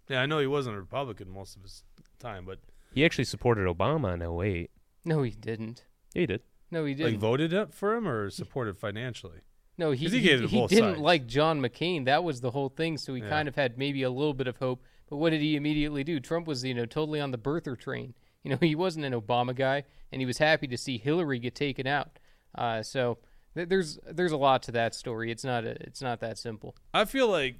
Yeah, 0.08 0.22
I 0.22 0.26
know 0.26 0.38
he 0.38 0.46
wasn't 0.46 0.76
a 0.76 0.80
Republican 0.80 1.30
most 1.30 1.56
of 1.56 1.62
his 1.62 1.82
time, 2.18 2.44
but 2.44 2.58
He 2.94 3.04
actually 3.04 3.24
supported 3.24 3.66
Obama 3.66 4.14
in 4.14 4.22
08. 4.22 4.70
no, 5.04 5.22
he 5.22 5.30
didn't. 5.32 5.84
Yeah, 6.14 6.20
he 6.20 6.26
did. 6.26 6.42
No, 6.70 6.84
he 6.84 6.94
didn't. 6.94 7.12
Like 7.14 7.20
voted 7.20 7.52
up 7.54 7.74
for 7.74 7.94
him 7.94 8.06
or 8.06 8.30
supported 8.30 8.78
financially. 8.78 9.40
no, 9.78 9.90
he 9.92 10.08
he 10.08 10.18
he, 10.20 10.46
he 10.46 10.66
didn't 10.66 10.70
sides. 10.94 10.98
like 11.00 11.26
John 11.26 11.60
McCain. 11.60 12.04
That 12.04 12.22
was 12.24 12.40
the 12.40 12.50
whole 12.52 12.68
thing. 12.68 12.96
So 12.98 13.14
he 13.14 13.22
Yeah. 13.22 13.28
kind 13.28 13.48
of 13.48 13.56
had 13.56 13.76
maybe 13.78 14.02
a 14.02 14.10
little 14.10 14.34
bit 14.34 14.46
of 14.46 14.56
hope. 14.58 14.82
But 15.08 15.16
what 15.16 15.30
did 15.30 15.40
he 15.40 15.56
immediately 15.56 16.04
do? 16.04 16.20
Trump 16.20 16.46
was, 16.46 16.62
you 16.64 16.74
know, 16.74 16.86
totally 16.86 17.20
on 17.20 17.30
the 17.32 17.38
birther 17.38 17.76
train. 17.78 18.14
You 18.44 18.52
know, 18.52 18.58
he 18.60 18.74
wasn't 18.76 19.04
an 19.04 19.12
Obama 19.12 19.54
guy, 19.54 19.82
and 20.12 20.22
he 20.22 20.26
was 20.26 20.38
happy 20.38 20.66
to 20.68 20.78
see 20.78 20.96
Hillary 20.98 21.38
get 21.40 21.54
taken 21.54 21.86
out. 21.86 22.18
Uh, 22.54 22.82
so 22.82 23.18
th- 23.54 23.68
there's 23.68 23.98
there's 24.08 24.32
a 24.32 24.36
lot 24.36 24.62
to 24.64 24.72
that 24.72 24.94
story. 24.94 25.30
It's 25.32 25.44
not 25.44 25.64
a, 25.64 25.70
it's 25.82 26.00
not 26.00 26.20
that 26.20 26.38
simple. 26.38 26.76
I 26.94 27.04
feel 27.04 27.28
like 27.28 27.56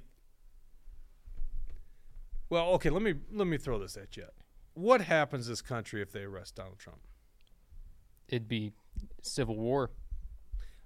Well, 2.49 2.67
okay, 2.75 2.89
let 2.89 3.01
me 3.01 3.15
let 3.31 3.47
me 3.47 3.57
throw 3.57 3.79
this 3.79 3.95
at 3.97 4.17
you. 4.17 4.25
What 4.73 5.01
happens 5.01 5.47
this 5.47 5.61
country 5.61 6.01
if 6.01 6.11
they 6.11 6.21
arrest 6.23 6.55
Donald 6.55 6.79
Trump? 6.79 7.01
It'd 8.27 8.47
be 8.47 8.71
civil 9.21 9.57
war, 9.57 9.91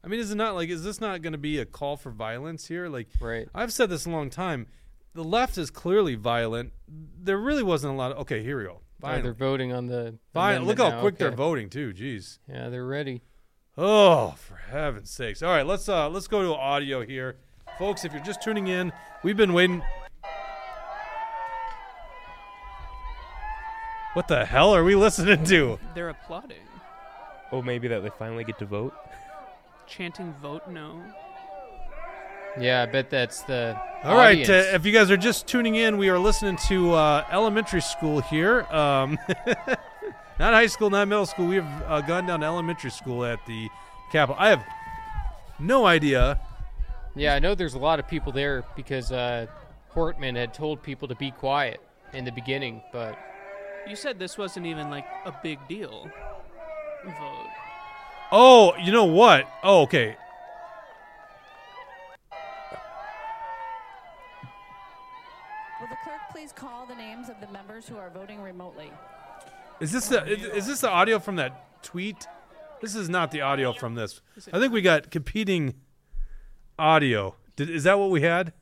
I 0.04 0.08
mean, 0.08 0.20
is 0.20 0.32
it 0.32 0.36
not 0.36 0.56
like 0.56 0.70
is 0.70 0.84
this 0.84 1.02
not 1.02 1.22
going 1.22 1.34
to 1.34 1.40
be 1.40 1.60
a 1.60 1.66
call 1.66 1.98
for 1.98 2.12
violence 2.12 2.68
here? 2.68 2.88
Like 2.88 3.08
right? 3.20 3.48
I've 3.56 3.74
said 3.74 3.90
this 3.90 4.06
a 4.06 4.10
long 4.10 4.30
time. 4.30 4.68
The 5.14 5.24
left 5.24 5.58
is 5.58 5.72
clearly 5.72 6.16
violent. 6.16 6.74
There 6.88 7.38
really 7.38 7.64
wasn't 7.64 7.94
a 7.94 7.98
lot 7.98 8.12
of 8.12 8.20
Okay, 8.20 8.44
here 8.44 8.58
we 8.60 8.66
go. 8.66 8.82
Oh, 9.04 9.22
they're 9.22 9.34
voting 9.34 9.72
on 9.72 9.88
the 9.88 10.18
Violent. 10.34 10.66
Look 10.66 10.80
how 10.80 10.90
now, 10.90 11.02
quick 11.02 11.18
they're 11.18 11.32
voting 11.32 11.70
too. 11.70 11.94
Jeez. 11.94 12.40
Yeah, 12.48 12.70
they're 12.70 12.86
ready. 12.86 13.22
Oh, 13.78 14.36
for 14.38 14.56
heaven's 14.56 15.10
sakes! 15.10 15.44
All 15.44 15.50
right, 15.50 15.66
let's 15.66 15.90
uh 15.90 16.10
let's 16.10 16.28
go 16.28 16.42
to 16.42 16.54
audio 16.54 17.06
here, 17.06 17.36
folks. 17.78 18.06
If 18.06 18.14
you're 18.14 18.24
just 18.24 18.42
tuning 18.42 18.68
in, 18.68 18.94
we've 19.22 19.38
been 19.38 19.54
waiting. 19.54 19.84
What 24.14 24.30
the 24.30 24.46
hell 24.46 24.74
are 24.74 24.84
we 24.84 24.96
listening 24.96 25.44
to? 25.46 25.78
They're 25.94 26.10
applauding, 26.10 26.64
Oh, 27.52 27.62
maybe 27.62 27.88
that 27.88 28.02
they 28.04 28.10
finally 28.18 28.44
get 28.44 28.58
to 28.60 28.66
vote. 28.66 28.94
chanting 29.88 30.34
"Vote 30.42 30.68
No." 30.70 31.02
Yeah, 32.60 32.84
I 32.84 32.86
bet 32.86 33.10
that's 33.10 33.42
the. 33.44 33.78
All 34.04 34.16
right, 34.16 34.32
audience. 34.40 34.50
uh, 34.50 34.72
if 34.76 34.86
you 34.86 34.92
guys 34.94 35.12
are 35.12 35.18
just 35.18 35.46
tuning 35.46 35.76
in, 35.76 35.98
we 35.98 36.10
are 36.10 36.18
listening 36.18 36.58
to 36.68 36.94
uh, 36.94 37.26
elementary 37.30 37.82
school 37.82 38.22
here. 38.22 38.62
Um, 38.64 39.18
not 40.40 40.54
high 40.54 40.68
school, 40.68 40.90
not 40.90 41.08
middle 41.08 41.26
school. 41.26 41.48
We 41.48 41.56
have 41.56 41.84
uh, 41.88 42.02
gone 42.02 42.26
down 42.28 42.40
to 42.40 42.46
elementary 42.46 42.92
school 42.92 43.26
at 43.26 43.46
the 43.46 43.70
Capitol. 44.12 44.38
I 44.40 44.50
have 44.50 44.64
no 45.60 45.86
idea. 45.86 46.40
Yeah, 47.16 47.36
I 47.36 47.40
know 47.40 47.56
there's 47.56 47.74
a 47.74 47.80
lot 47.80 48.00
of 48.00 48.08
people 48.08 48.32
there 48.32 48.64
because 48.76 49.12
uh, 49.12 49.48
Hortman 49.94 50.36
had 50.36 50.54
told 50.54 50.82
people 50.82 51.08
to 51.10 51.16
be 51.16 51.32
quiet 51.32 51.82
in 52.14 52.24
the 52.26 52.32
beginning, 52.32 52.82
but 52.94 53.18
You 53.88 53.96
said 53.96 54.18
this 54.20 54.38
wasn't 54.38 54.66
even 54.66 54.90
like 54.90 55.06
a 55.26 55.34
big 55.44 55.60
deal. 55.68 56.10
Vote. 57.06 57.50
Oh, 58.32 58.76
you 58.78 58.92
know 58.92 59.06
what? 59.06 59.48
Oh, 59.64 59.82
okay. 59.84 60.18
Will 65.80 65.88
the 65.88 65.98
clerk 66.04 66.22
please 66.32 66.52
call 66.52 66.86
the 66.86 66.96
names 66.96 67.30
of 67.30 67.40
the 67.42 67.48
members 67.52 67.88
who 67.88 67.98
are 67.98 68.10
voting 68.10 68.42
remotely? 68.42 68.92
Is 69.80 69.92
this 69.92 70.08
the 70.08 70.26
is, 70.26 70.44
is 70.46 70.68
this 70.68 70.82
the 70.82 70.90
audio 70.90 71.20
from 71.20 71.36
that 71.36 71.84
tweet? 71.84 72.28
This 72.82 72.96
is 72.96 73.10
not 73.10 73.32
the 73.32 73.42
audio 73.42 73.74
from 73.74 73.96
this. 73.96 74.22
I 74.52 74.60
think 74.60 74.72
we 74.74 74.82
got 74.82 75.12
competing 75.12 75.76
audio. 76.80 77.36
Did, 77.56 77.70
is 77.70 77.84
that 77.84 78.00
what 78.00 78.10
we 78.10 78.22
had? 78.22 78.54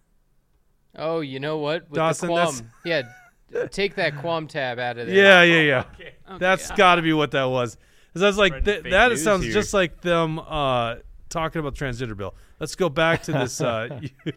oh, 0.96 1.22
you 1.22 1.40
know 1.40 1.58
what? 1.58 1.90
With 1.90 1.96
Dawson, 1.98 2.30
the 2.30 2.36
that's- 2.36 2.62
Quam, 2.62 2.72
yeah, 2.86 3.68
take 3.72 3.96
that 3.96 4.18
Quam 4.18 4.48
tab 4.48 4.80
out 4.80 4.98
of 4.98 5.08
there. 5.08 5.16
Yeah, 5.16 5.42
yeah, 5.44 5.62
yeah. 5.62 5.84
Okay, 5.94 6.14
That's 6.40 6.70
yeah. 6.70 6.76
got 6.76 6.96
to 6.96 7.02
be 7.02 7.14
what 7.14 7.32
that 7.32 7.46
was. 7.46 7.78
'Cause 8.14 8.22
I 8.24 8.28
was 8.28 8.38
like, 8.38 8.64
th- 8.64 8.84
that 8.84 9.18
sounds 9.18 9.44
here. 9.44 9.54
just 9.54 9.74
like 9.74 10.02
them 10.02 10.40
uh, 10.40 10.96
talking 11.30 11.60
about 11.60 11.76
transgender 11.76 12.16
bill. 12.16 12.36
Let's 12.60 12.76
go 12.76 12.90
back 12.90 13.24
to 13.24 13.32
this. 13.32 13.60
Uh, 13.62 14.00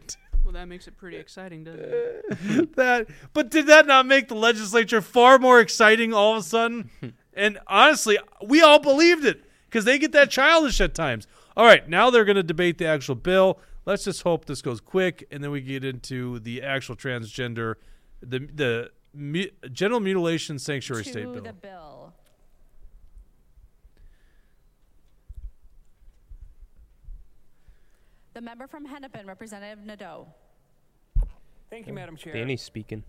Well, 0.45 0.53
that 0.53 0.69
makes 0.69 0.87
it 0.87 0.97
pretty 0.97 1.17
exciting, 1.17 1.65
doesn't 1.65 1.81
it? 1.85 2.73
that, 2.77 3.09
but 3.33 3.51
did 3.51 3.67
that 3.67 3.85
not 3.89 4.07
make 4.07 4.29
the 4.29 4.37
legislature 4.37 5.03
far 5.03 5.41
more 5.41 5.59
exciting 5.61 6.13
all 6.15 6.35
of 6.35 6.39
a 6.39 6.43
sudden? 6.45 6.89
and 7.35 7.59
honestly, 7.67 8.17
we 8.47 8.63
all 8.63 8.79
believed 8.79 9.25
it 9.25 9.43
because 9.69 9.85
they 9.85 9.99
get 9.99 10.13
that 10.13 10.31
childish 10.31 10.81
at 10.81 10.95
times. 10.95 11.27
All 11.57 11.67
right, 11.67 11.89
now 11.89 12.11
they're 12.11 12.25
going 12.25 12.37
to 12.37 12.45
debate 12.45 12.79
the 12.79 12.87
actual 12.87 13.17
bill. 13.17 13.59
Let's 13.87 14.05
just 14.05 14.23
hope 14.23 14.45
this 14.45 14.63
goes 14.63 14.81
quick, 14.81 15.27
and 15.33 15.43
then 15.43 15.51
we 15.51 15.61
get 15.61 15.85
into 15.85 16.39
the 16.39 16.63
actual 16.63 16.95
transgender, 16.95 17.75
the 18.21 18.39
the 18.39 18.91
mu- 19.13 19.51
genital 19.73 19.99
mutilation 19.99 20.61
sanctuary 20.61 21.03
to 21.03 21.11
state 21.11 21.25
bill. 21.25 21.43
the 21.43 21.53
bill. 21.55 21.96
The 28.37 28.43
member 28.43 28.67
from 28.67 28.85
Hennepin, 28.85 29.27
Representative 29.27 29.83
Nadeau. 29.87 30.27
Thank 31.71 31.87
you, 31.87 31.95
Madam 31.95 32.19
Chair. 32.19 32.35
Danny's 32.35 32.61
speaking. 32.61 33.03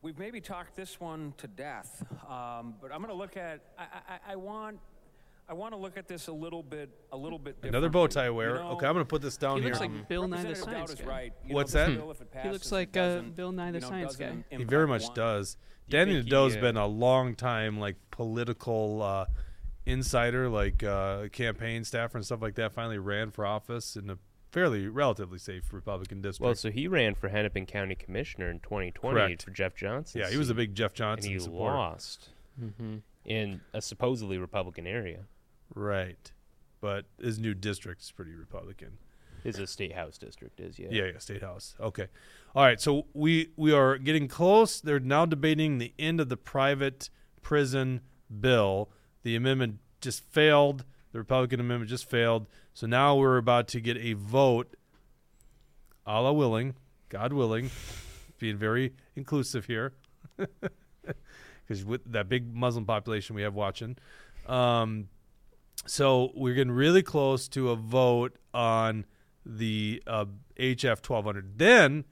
We've 0.00 0.18
maybe 0.18 0.40
talked 0.40 0.74
this 0.74 0.98
one 0.98 1.34
to 1.36 1.46
death, 1.46 2.02
um, 2.26 2.76
but 2.80 2.90
I'm 2.90 3.02
going 3.02 3.10
to 3.10 3.12
look 3.12 3.36
at. 3.36 3.60
I, 3.78 3.82
I, 3.82 4.32
I 4.32 4.36
want. 4.36 4.78
I 5.46 5.52
want 5.52 5.74
to 5.74 5.76
look 5.76 5.98
at 5.98 6.08
this 6.08 6.28
a 6.28 6.32
little 6.32 6.62
bit, 6.62 6.88
a 7.12 7.16
little 7.18 7.38
bit. 7.38 7.58
Another 7.64 7.90
bow 7.90 8.06
tie 8.06 8.22
differently. 8.22 8.46
You 8.46 8.50
wear. 8.52 8.54
know, 8.54 8.70
okay, 8.70 8.86
I'm 8.86 8.94
going 8.94 9.04
to 9.04 9.08
put 9.10 9.20
this 9.20 9.36
down 9.36 9.60
here. 9.60 9.64
He 9.74 9.78
here. 9.78 9.88
looks 9.88 9.94
like 9.98 10.08
Bill 10.08 10.26
Nye 10.26 10.42
the 10.42 10.54
Science 10.54 10.94
Guy. 10.94 11.04
right. 11.04 11.32
What's 11.46 11.74
know, 11.74 11.86
that? 11.86 11.96
bill, 11.98 12.10
if 12.12 12.20
it 12.22 12.28
He 12.42 12.48
looks 12.48 12.72
like, 12.72 12.96
it 12.96 12.98
uh, 12.98 13.20
Bill 13.20 13.52
Nye 13.52 13.72
the 13.72 13.76
you 13.76 13.80
know, 13.82 13.88
Science 13.90 14.16
Guy. 14.16 14.36
he 14.48 14.64
very 14.64 14.86
much 14.88 15.02
one. 15.02 15.14
does. 15.14 15.58
You 15.86 15.92
Danny 15.92 16.14
think 16.14 16.24
he, 16.24 16.30
Nadeau's 16.30 16.56
uh, 16.56 16.60
been 16.60 16.78
a 16.78 16.86
long 16.86 17.34
time 17.34 17.78
like 17.78 17.96
political 18.10 19.02
uh, 19.02 19.26
insider, 19.86 20.48
like 20.48 20.82
uh, 20.82 21.28
campaign 21.28 21.84
staffer 21.84 22.18
and 22.18 22.24
stuff 22.26 22.42
like 22.42 22.56
that. 22.56 22.72
Finally 22.72 22.98
ran 22.98 23.30
for 23.30 23.46
office 23.46 23.96
in 23.96 24.10
a 24.10 24.18
fairly 24.50 24.88
relatively 24.88 25.38
safe 25.38 25.72
Republican 25.72 26.20
district. 26.20 26.44
Well, 26.44 26.54
so 26.54 26.70
he 26.70 26.88
ran 26.88 27.14
for 27.14 27.28
Hennepin 27.28 27.66
County 27.66 27.94
Commissioner 27.94 28.50
in 28.50 28.60
2020 28.60 29.14
Correct. 29.14 29.42
for 29.44 29.50
Jeff 29.50 29.74
Johnson. 29.74 30.20
yeah, 30.20 30.30
he 30.30 30.36
was 30.36 30.50
a 30.50 30.54
big 30.54 30.74
Jeff 30.74 30.90
and 30.92 30.96
Johnson 30.96 31.30
he 31.32 31.38
supporter. 31.38 31.74
lost 31.76 32.28
Mm-hmm. 32.62 32.96
in 33.26 33.60
a 33.74 33.82
supposedly 33.82 34.38
Republican 34.38 34.86
area. 34.86 35.24
Right. 35.74 36.32
But 36.80 37.04
his 37.20 37.38
new 37.38 37.52
district 37.52 38.00
is 38.02 38.10
pretty 38.10 38.32
Republican. 38.34 38.96
His 39.44 39.58
a 39.58 39.66
state 39.66 39.92
house 39.94 40.16
district 40.18 40.58
is, 40.58 40.78
yeah. 40.78 40.88
Yeah, 40.90 41.04
yeah, 41.12 41.18
state 41.18 41.42
house. 41.42 41.74
Okay. 41.78 42.06
All 42.54 42.64
right, 42.64 42.80
so 42.80 43.06
we 43.12 43.50
we 43.56 43.72
are 43.72 43.98
getting 43.98 44.26
close. 44.26 44.80
They're 44.80 44.98
now 44.98 45.26
debating 45.26 45.78
the 45.78 45.92
end 45.98 46.18
of 46.20 46.28
the 46.30 46.36
private 46.38 47.10
prison 47.42 48.00
bill. 48.40 48.88
The 49.26 49.34
amendment 49.34 49.80
just 50.00 50.22
failed. 50.30 50.84
The 51.10 51.18
Republican 51.18 51.58
amendment 51.58 51.90
just 51.90 52.08
failed. 52.08 52.46
So 52.74 52.86
now 52.86 53.16
we're 53.16 53.38
about 53.38 53.66
to 53.68 53.80
get 53.80 53.96
a 53.96 54.12
vote. 54.12 54.76
Allah 56.06 56.32
willing, 56.32 56.76
God 57.08 57.32
willing, 57.32 57.72
being 58.38 58.56
very 58.56 58.92
inclusive 59.16 59.64
here, 59.64 59.94
because 60.36 61.84
with 61.84 62.02
that 62.12 62.28
big 62.28 62.54
Muslim 62.54 62.84
population 62.84 63.34
we 63.34 63.42
have 63.42 63.52
watching, 63.52 63.96
um, 64.46 65.08
so 65.86 66.30
we're 66.36 66.54
getting 66.54 66.70
really 66.70 67.02
close 67.02 67.48
to 67.48 67.70
a 67.70 67.74
vote 67.74 68.38
on 68.54 69.06
the 69.44 70.04
uh, 70.06 70.26
HF 70.56 71.04
1200. 71.04 71.58
Then 71.58 72.04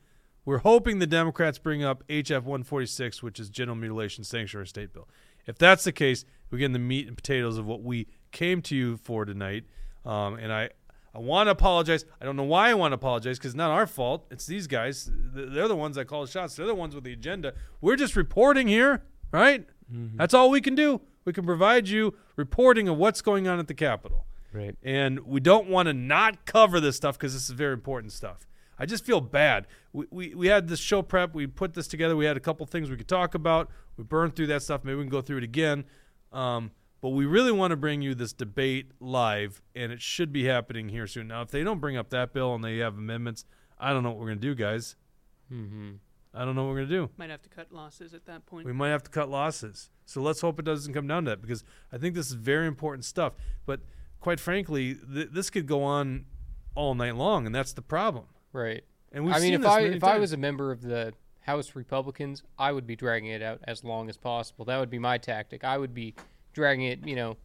we're 0.44 0.58
hoping 0.58 0.98
the 0.98 1.06
Democrats 1.06 1.58
bring 1.58 1.84
up 1.84 2.02
HF 2.08 2.42
146, 2.42 3.22
which 3.22 3.38
is 3.38 3.50
Genital 3.50 3.76
Mutilation 3.76 4.24
Sanctuary 4.24 4.66
State 4.66 4.92
Bill. 4.92 5.06
If 5.46 5.58
that's 5.58 5.84
the 5.84 5.92
case, 5.92 6.24
we 6.50 6.58
get 6.58 6.66
in 6.66 6.72
the 6.72 6.78
meat 6.78 7.06
and 7.06 7.16
potatoes 7.16 7.58
of 7.58 7.66
what 7.66 7.82
we 7.82 8.06
came 8.32 8.62
to 8.62 8.76
you 8.76 8.96
for 8.96 9.24
tonight. 9.24 9.64
Um, 10.04 10.34
and 10.34 10.52
I, 10.52 10.70
I 11.14 11.18
want 11.18 11.46
to 11.46 11.52
apologize. 11.52 12.04
I 12.20 12.24
don't 12.24 12.36
know 12.36 12.42
why 12.42 12.70
I 12.70 12.74
want 12.74 12.92
to 12.92 12.96
apologize 12.96 13.38
because 13.38 13.52
it's 13.52 13.56
not 13.56 13.70
our 13.70 13.86
fault. 13.86 14.26
It's 14.30 14.46
these 14.46 14.66
guys. 14.66 15.10
They're 15.12 15.68
the 15.68 15.76
ones 15.76 15.96
that 15.96 16.06
call 16.06 16.22
the 16.24 16.30
shots. 16.30 16.56
They're 16.56 16.66
the 16.66 16.74
ones 16.74 16.94
with 16.94 17.04
the 17.04 17.12
agenda. 17.12 17.54
We're 17.80 17.96
just 17.96 18.16
reporting 18.16 18.68
here, 18.68 19.04
right? 19.32 19.66
That's 20.16 20.34
all 20.34 20.50
we 20.50 20.60
can 20.60 20.74
do. 20.74 21.00
We 21.24 21.32
can 21.32 21.44
provide 21.44 21.88
you 21.88 22.14
reporting 22.36 22.88
of 22.88 22.96
what's 22.96 23.22
going 23.22 23.46
on 23.48 23.58
at 23.58 23.68
the 23.68 23.74
Capitol. 23.74 24.26
Right. 24.52 24.76
And 24.82 25.20
we 25.20 25.40
don't 25.40 25.68
want 25.68 25.86
to 25.88 25.92
not 25.92 26.46
cover 26.46 26.80
this 26.80 26.96
stuff 26.96 27.18
because 27.18 27.32
this 27.34 27.44
is 27.44 27.50
very 27.50 27.72
important 27.72 28.12
stuff. 28.12 28.46
I 28.78 28.86
just 28.86 29.04
feel 29.04 29.20
bad. 29.20 29.66
We, 29.92 30.06
we, 30.10 30.34
we 30.34 30.46
had 30.48 30.68
this 30.68 30.80
show 30.80 31.02
prep. 31.02 31.34
We 31.34 31.46
put 31.46 31.74
this 31.74 31.86
together. 31.86 32.16
We 32.16 32.24
had 32.24 32.36
a 32.36 32.40
couple 32.40 32.66
things 32.66 32.90
we 32.90 32.96
could 32.96 33.08
talk 33.08 33.34
about. 33.34 33.70
We 33.96 34.04
burned 34.04 34.34
through 34.36 34.48
that 34.48 34.62
stuff. 34.62 34.84
Maybe 34.84 34.96
we 34.96 35.04
can 35.04 35.10
go 35.10 35.20
through 35.20 35.38
it 35.38 35.44
again. 35.44 35.84
Um, 36.32 36.72
but 37.00 37.10
we 37.10 37.26
really 37.26 37.52
want 37.52 37.70
to 37.70 37.76
bring 37.76 38.00
you 38.00 38.14
this 38.14 38.32
debate 38.32 38.92
live, 38.98 39.60
and 39.74 39.92
it 39.92 40.00
should 40.00 40.32
be 40.32 40.44
happening 40.44 40.88
here 40.88 41.06
soon. 41.06 41.28
Now, 41.28 41.42
if 41.42 41.50
they 41.50 41.62
don't 41.62 41.78
bring 41.78 41.96
up 41.96 42.08
that 42.10 42.32
bill 42.32 42.54
and 42.54 42.64
they 42.64 42.78
have 42.78 42.96
amendments, 42.96 43.44
I 43.78 43.92
don't 43.92 44.02
know 44.02 44.08
what 44.08 44.18
we're 44.18 44.28
going 44.28 44.40
to 44.40 44.46
do, 44.48 44.54
guys. 44.54 44.96
Mm-hmm. 45.52 45.92
I 46.32 46.44
don't 46.44 46.56
know 46.56 46.64
what 46.64 46.70
we're 46.70 46.86
going 46.86 46.88
to 46.88 46.94
do. 46.94 47.10
Might 47.16 47.30
have 47.30 47.42
to 47.42 47.48
cut 47.48 47.70
losses 47.70 48.14
at 48.14 48.24
that 48.26 48.46
point. 48.46 48.66
We 48.66 48.72
might 48.72 48.88
have 48.88 49.02
to 49.04 49.10
cut 49.10 49.28
losses. 49.28 49.90
So 50.06 50.20
let's 50.20 50.40
hope 50.40 50.58
it 50.58 50.64
doesn't 50.64 50.92
come 50.92 51.06
down 51.06 51.24
to 51.24 51.30
that 51.30 51.42
because 51.42 51.62
I 51.92 51.98
think 51.98 52.14
this 52.14 52.28
is 52.28 52.32
very 52.32 52.66
important 52.66 53.04
stuff. 53.04 53.34
But 53.66 53.80
quite 54.20 54.40
frankly, 54.40 54.94
th- 54.94 55.28
this 55.30 55.50
could 55.50 55.66
go 55.66 55.82
on 55.84 56.24
all 56.74 56.94
night 56.94 57.16
long, 57.16 57.46
and 57.46 57.54
that's 57.54 57.72
the 57.72 57.82
problem. 57.82 58.24
Right. 58.54 58.84
And 59.12 59.24
we've 59.26 59.34
I 59.34 59.38
mean, 59.38 59.42
seen 59.48 59.54
if 59.54 59.60
this 59.62 59.70
I 59.70 59.82
many 59.82 59.96
if 59.96 60.04
I 60.04 60.18
was 60.18 60.32
a 60.32 60.36
member 60.36 60.72
of 60.72 60.80
the 60.80 61.12
House 61.40 61.74
Republicans, 61.74 62.42
I 62.58 62.72
would 62.72 62.86
be 62.86 62.96
dragging 62.96 63.28
it 63.30 63.42
out 63.42 63.60
as 63.64 63.84
long 63.84 64.08
as 64.08 64.16
possible. 64.16 64.64
That 64.64 64.78
would 64.78 64.90
be 64.90 64.98
my 64.98 65.18
tactic. 65.18 65.62
I 65.64 65.76
would 65.76 65.92
be 65.92 66.14
dragging 66.54 66.86
it, 66.86 67.06
you 67.06 67.16
know, 67.16 67.36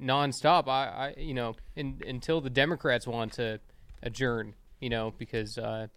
nonstop. 0.00 0.68
I, 0.68 1.14
I 1.16 1.20
you 1.20 1.34
know, 1.34 1.56
in, 1.74 2.00
until 2.06 2.40
the 2.40 2.50
Democrats 2.50 3.06
want 3.06 3.32
to 3.34 3.58
adjourn, 4.02 4.54
you 4.80 4.90
know, 4.90 5.12
because 5.18 5.58
uh, 5.58 5.88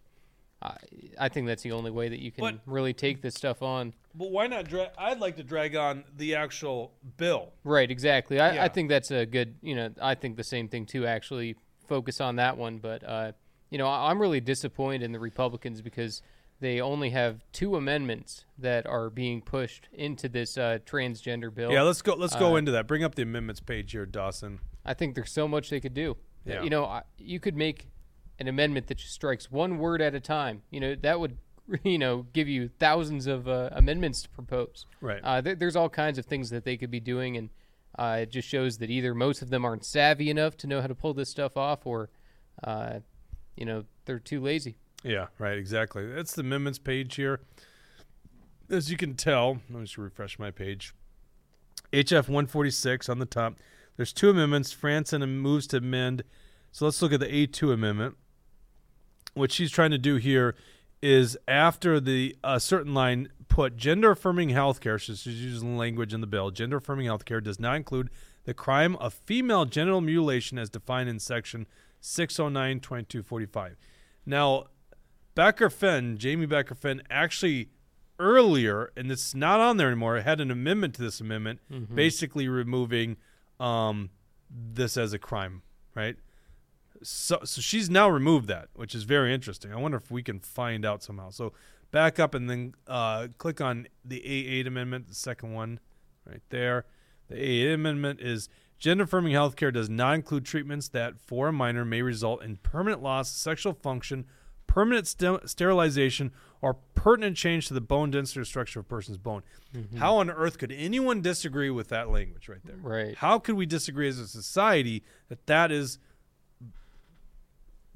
I 0.61 0.77
I 1.19 1.29
think 1.29 1.47
that's 1.47 1.63
the 1.63 1.73
only 1.73 1.91
way 1.91 2.09
that 2.09 2.19
you 2.19 2.31
can 2.31 2.41
But- 2.41 2.59
really 2.65 2.93
take 2.93 3.21
this 3.21 3.35
stuff 3.35 3.61
on. 3.61 3.93
But 4.15 4.31
why 4.31 4.47
not 4.47 4.69
drag? 4.69 4.91
I'd 4.97 5.19
like 5.19 5.35
to 5.37 5.43
drag 5.43 5.75
on 5.75 6.03
the 6.15 6.35
actual 6.35 6.93
bill. 7.17 7.51
Right, 7.63 7.89
exactly. 7.89 8.39
I, 8.39 8.53
Yeah. 8.53 8.63
I 8.63 8.67
think 8.67 8.89
that's 8.89 9.11
a 9.11 9.25
good, 9.25 9.55
you 9.61 9.75
know, 9.75 9.89
I 10.01 10.15
think 10.15 10.37
the 10.37 10.43
same 10.43 10.67
thing 10.69 10.85
too, 10.85 11.05
actually 11.05 11.55
focus 11.87 12.21
on 12.21 12.35
that 12.37 12.57
one. 12.57 12.77
But, 12.77 13.03
uh, 13.03 13.31
you 13.73 13.79
know, 13.79 13.87
I, 13.87 14.11
I'm 14.11 14.21
really 14.21 14.39
disappointed 14.39 15.01
in 15.01 15.11
the 15.13 15.19
Republicans 15.19 15.81
because 15.81 16.21
they 16.59 16.79
only 16.79 17.09
have 17.09 17.43
two 17.51 17.75
amendments 17.75 18.45
that 18.59 18.85
are 18.85 19.09
being 19.09 19.41
pushed 19.41 19.89
into 19.91 20.29
this 20.29 20.57
uh, 20.57 20.77
transgender 20.85 21.51
bill. 21.53 21.71
Yeah, 21.71 21.81
let's 21.81 22.03
go. 22.03 22.13
Let's 22.13 22.35
go 22.35 22.53
Uh, 22.53 22.57
into 22.57 22.71
that. 22.73 22.87
Bring 22.87 23.03
up 23.03 23.15
the 23.15 23.23
amendments 23.23 23.59
page 23.61 23.91
here, 23.91 24.05
Dawson. 24.05 24.59
I 24.85 24.93
think 24.93 25.15
there's 25.15 25.31
so 25.31 25.47
much 25.47 25.71
they 25.71 25.79
could 25.79 25.95
do. 25.95 26.15
Yeah. 26.45 26.61
You 26.61 26.69
know, 26.69 27.01
you 27.17 27.39
could 27.39 27.57
make 27.57 27.87
an 28.37 28.47
amendment 28.47 28.87
that 28.87 28.99
just 28.99 29.13
strikes 29.13 29.49
one 29.49 29.79
word 29.79 30.01
at 30.01 30.13
a 30.13 30.19
time. 30.19 30.61
You 30.69 30.79
know, 30.79 30.95
that 31.01 31.19
would, 31.19 31.37
you 31.83 31.97
know, 31.97 32.27
give 32.31 32.47
you 32.47 32.69
thousands 32.79 33.25
of 33.25 33.47
uh, 33.47 33.69
amendments 33.71 34.21
to 34.21 34.29
propose. 34.29 34.85
Right. 35.01 35.21
Uh, 35.23 35.41
there, 35.41 35.55
there's 35.55 35.75
all 35.75 35.89
kinds 35.89 36.17
of 36.19 36.25
things 36.25 36.51
that 36.51 36.63
they 36.63 36.77
could 36.77 36.91
be 36.91 36.99
doing, 36.99 37.37
and 37.37 37.49
uh, 37.97 38.19
it 38.21 38.29
just 38.31 38.47
shows 38.47 38.77
that 38.77 38.89
either 38.91 39.15
most 39.15 39.41
of 39.41 39.49
them 39.49 39.65
aren't 39.65 39.83
savvy 39.85 40.29
enough 40.29 40.55
to 40.57 40.67
know 40.67 40.79
how 40.81 40.87
to 40.87 40.95
pull 40.95 41.13
this 41.15 41.29
stuff 41.29 41.57
off, 41.57 41.85
or, 41.87 42.09
uh, 42.63 42.99
you 43.55 43.65
know, 43.65 43.85
they're 44.05 44.19
too 44.19 44.41
lazy. 44.41 44.75
Yeah, 45.03 45.27
right. 45.37 45.57
Exactly. 45.57 46.07
That's 46.07 46.33
the 46.33 46.41
amendments 46.41 46.79
page 46.79 47.15
here. 47.15 47.41
As 48.69 48.89
you 48.89 48.97
can 48.97 49.15
tell, 49.15 49.59
let 49.69 49.79
me 49.79 49.81
just 49.81 49.97
refresh 49.97 50.39
my 50.39 50.51
page. 50.51 50.93
HF 51.91 52.27
146 52.27 53.09
on 53.09 53.19
the 53.19 53.25
top. 53.25 53.55
There's 53.97 54.13
two 54.13 54.29
amendments. 54.29 54.71
France 54.71 55.13
and 55.13 55.41
moves 55.41 55.67
to 55.67 55.77
amend. 55.77 56.23
So 56.71 56.85
let's 56.85 57.01
look 57.01 57.13
at 57.13 57.19
the 57.19 57.27
A2 57.27 57.73
amendment. 57.73 58.15
What 59.35 59.51
she's 59.51 59.71
trying 59.71 59.91
to 59.91 59.97
do 59.97 60.15
here 60.15 60.55
is 61.01 61.37
after 61.47 61.99
the 61.99 62.35
uh, 62.43 62.57
certain 62.57 62.93
line 62.93 63.29
put 63.49 63.75
gender 63.75 64.11
affirming 64.11 64.49
healthcare, 64.49 64.99
so 64.99 65.13
she's 65.13 65.43
using 65.43 65.77
language 65.77 66.13
in 66.13 66.21
the 66.21 66.27
bill, 66.27 66.49
gender 66.49 66.77
affirming 66.77 67.07
healthcare 67.07 67.43
does 67.43 67.59
not 67.59 67.75
include 67.75 68.09
the 68.45 68.53
crime 68.53 68.95
of 68.95 69.13
female 69.13 69.65
genital 69.65 70.01
mutilation 70.01 70.57
as 70.57 70.69
defined 70.69 71.09
in 71.09 71.19
section 71.19 71.67
609 72.05 72.81
2245. 72.81 73.77
Now, 74.25 74.65
Becker 75.35 75.69
Finn, 75.69 76.17
Jamie 76.17 76.45
Becker 76.45 76.75
Finn, 76.75 77.01
actually 77.09 77.69
earlier, 78.19 78.91
and 78.95 79.09
it's 79.11 79.33
not 79.33 79.59
on 79.61 79.77
there 79.77 79.87
anymore, 79.87 80.19
had 80.19 80.41
an 80.41 80.51
amendment 80.51 80.95
to 80.95 81.01
this 81.01 81.21
amendment, 81.21 81.59
basically 81.95 82.47
removing 82.47 83.17
um, 83.59 84.09
this 84.49 84.97
as 84.97 85.13
a 85.13 85.19
crime, 85.19 85.61
right? 85.95 86.17
So, 87.01 87.39
so 87.43 87.61
she's 87.61 87.89
now 87.89 88.09
removed 88.09 88.47
that, 88.49 88.67
which 88.73 88.93
is 88.93 89.03
very 89.03 89.33
interesting. 89.33 89.71
I 89.73 89.77
wonder 89.77 89.97
if 89.97 90.11
we 90.11 90.23
can 90.23 90.39
find 90.39 90.85
out 90.85 91.03
somehow. 91.03 91.29
So 91.31 91.53
back 91.91 92.19
up 92.19 92.35
and 92.35 92.49
then 92.49 92.75
uh, 92.87 93.29
click 93.37 93.61
on 93.61 93.87
the 94.03 94.19
A8 94.19 94.67
amendment, 94.67 95.07
the 95.07 95.15
second 95.15 95.53
one 95.53 95.79
right 96.25 96.43
there. 96.49 96.85
The 97.29 97.35
A8 97.35 97.73
amendment 97.73 98.19
is 98.21 98.49
gender 98.83 99.05
affirming 99.05 99.31
healthcare 99.31 99.71
does 99.71 99.89
not 99.89 100.13
include 100.15 100.43
treatments 100.43 100.89
that, 100.89 101.17
for 101.17 101.47
a 101.47 101.53
minor, 101.53 101.85
may 101.85 102.01
result 102.01 102.43
in 102.43 102.57
permanent 102.57 103.01
loss 103.01 103.31
of 103.31 103.37
sexual 103.37 103.71
function, 103.73 104.25
permanent 104.67 105.07
ster- 105.07 105.39
sterilization, 105.45 106.33
or 106.61 106.73
pertinent 106.93 107.37
change 107.37 107.69
to 107.69 107.73
the 107.73 107.79
bone 107.79 108.11
density 108.11 108.41
or 108.41 108.43
structure 108.45 108.79
of 108.81 108.85
a 108.85 108.89
person's 108.89 109.17
bone. 109.17 109.41
Mm-hmm. 109.73 109.97
How 109.97 110.17
on 110.17 110.29
earth 110.29 110.57
could 110.57 110.73
anyone 110.73 111.21
disagree 111.21 111.69
with 111.69 111.87
that 111.89 112.09
language 112.09 112.49
right 112.49 112.59
there? 112.65 112.75
Right. 112.81 113.15
How 113.15 113.39
could 113.39 113.55
we 113.55 113.65
disagree 113.65 114.09
as 114.09 114.19
a 114.19 114.27
society 114.27 115.03
that 115.29 115.45
that 115.45 115.71
is 115.71 115.97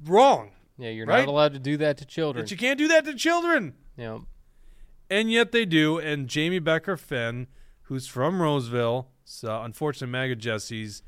wrong? 0.04 0.52
Yeah, 0.78 0.90
you're 0.90 1.06
Right? 1.06 1.20
not 1.20 1.28
allowed 1.28 1.52
to 1.52 1.58
do 1.58 1.76
that 1.78 1.98
to 1.98 2.06
children. 2.06 2.44
That 2.46 2.50
you 2.50 2.56
can't 2.56 2.78
do 2.78 2.88
that 2.88 3.04
to 3.04 3.14
children. 3.14 3.74
yeah. 3.96 4.20
And 5.10 5.30
yet 5.32 5.52
they 5.52 5.64
do. 5.64 5.98
And 5.98 6.28
Jamie 6.28 6.58
Becker 6.58 6.96
Finn, 6.98 7.46
who's 7.84 8.06
from 8.06 8.42
Roseville, 8.42 9.08
so 9.30 9.62
unfortunately 9.62 10.10
MAGA 10.12 10.36
Jesse's 10.36 11.02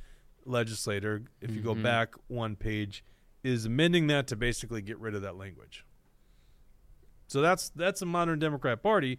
legislator, 0.45 1.23
if 1.41 1.51
you 1.55 1.61
go 1.63 1.75
back 1.75 2.15
one 2.29 2.55
page, 2.57 3.03
is 3.43 3.65
amending 3.67 4.09
that 4.09 4.27
to 4.29 4.37
basically 4.37 4.83
get 4.83 4.99
rid 4.99 5.15
of 5.15 5.23
that 5.23 5.37
language. 5.37 5.85
So 7.29 7.41
that's 7.41 7.71
that's 7.71 8.03
a 8.03 8.07
modern 8.07 8.39
Democrat 8.39 8.83
Party, 8.83 9.19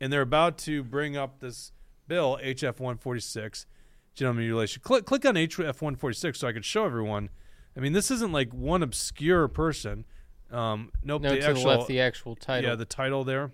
and 0.00 0.12
they're 0.12 0.22
about 0.22 0.56
to 0.58 0.82
bring 0.82 1.16
up 1.16 1.40
this 1.40 1.72
bill 2.06 2.38
HF 2.42 2.78
146, 2.80 3.66
genital 4.14 4.34
mutilation. 4.40 4.80
Click 4.82 5.04
click 5.04 5.26
on 5.26 5.34
HF 5.34 5.58
146 5.58 6.38
so 6.38 6.48
I 6.48 6.52
could 6.52 6.64
show 6.64 6.84
everyone. 6.86 7.28
I 7.76 7.80
mean, 7.80 7.92
this 7.92 8.10
isn't 8.10 8.32
like 8.32 8.52
one 8.54 8.82
obscure 8.82 9.48
person. 9.48 10.04
Um, 10.50 10.90
nope, 11.04 11.22
No, 11.22 11.30
the 11.30 11.40
to 11.40 11.46
actual 11.46 11.62
the 11.62 11.68
left, 11.68 11.88
the 11.88 12.00
actual 12.00 12.36
title. 12.36 12.70
yeah 12.70 12.76
the 12.76 12.84
title 12.84 13.22
there. 13.24 13.52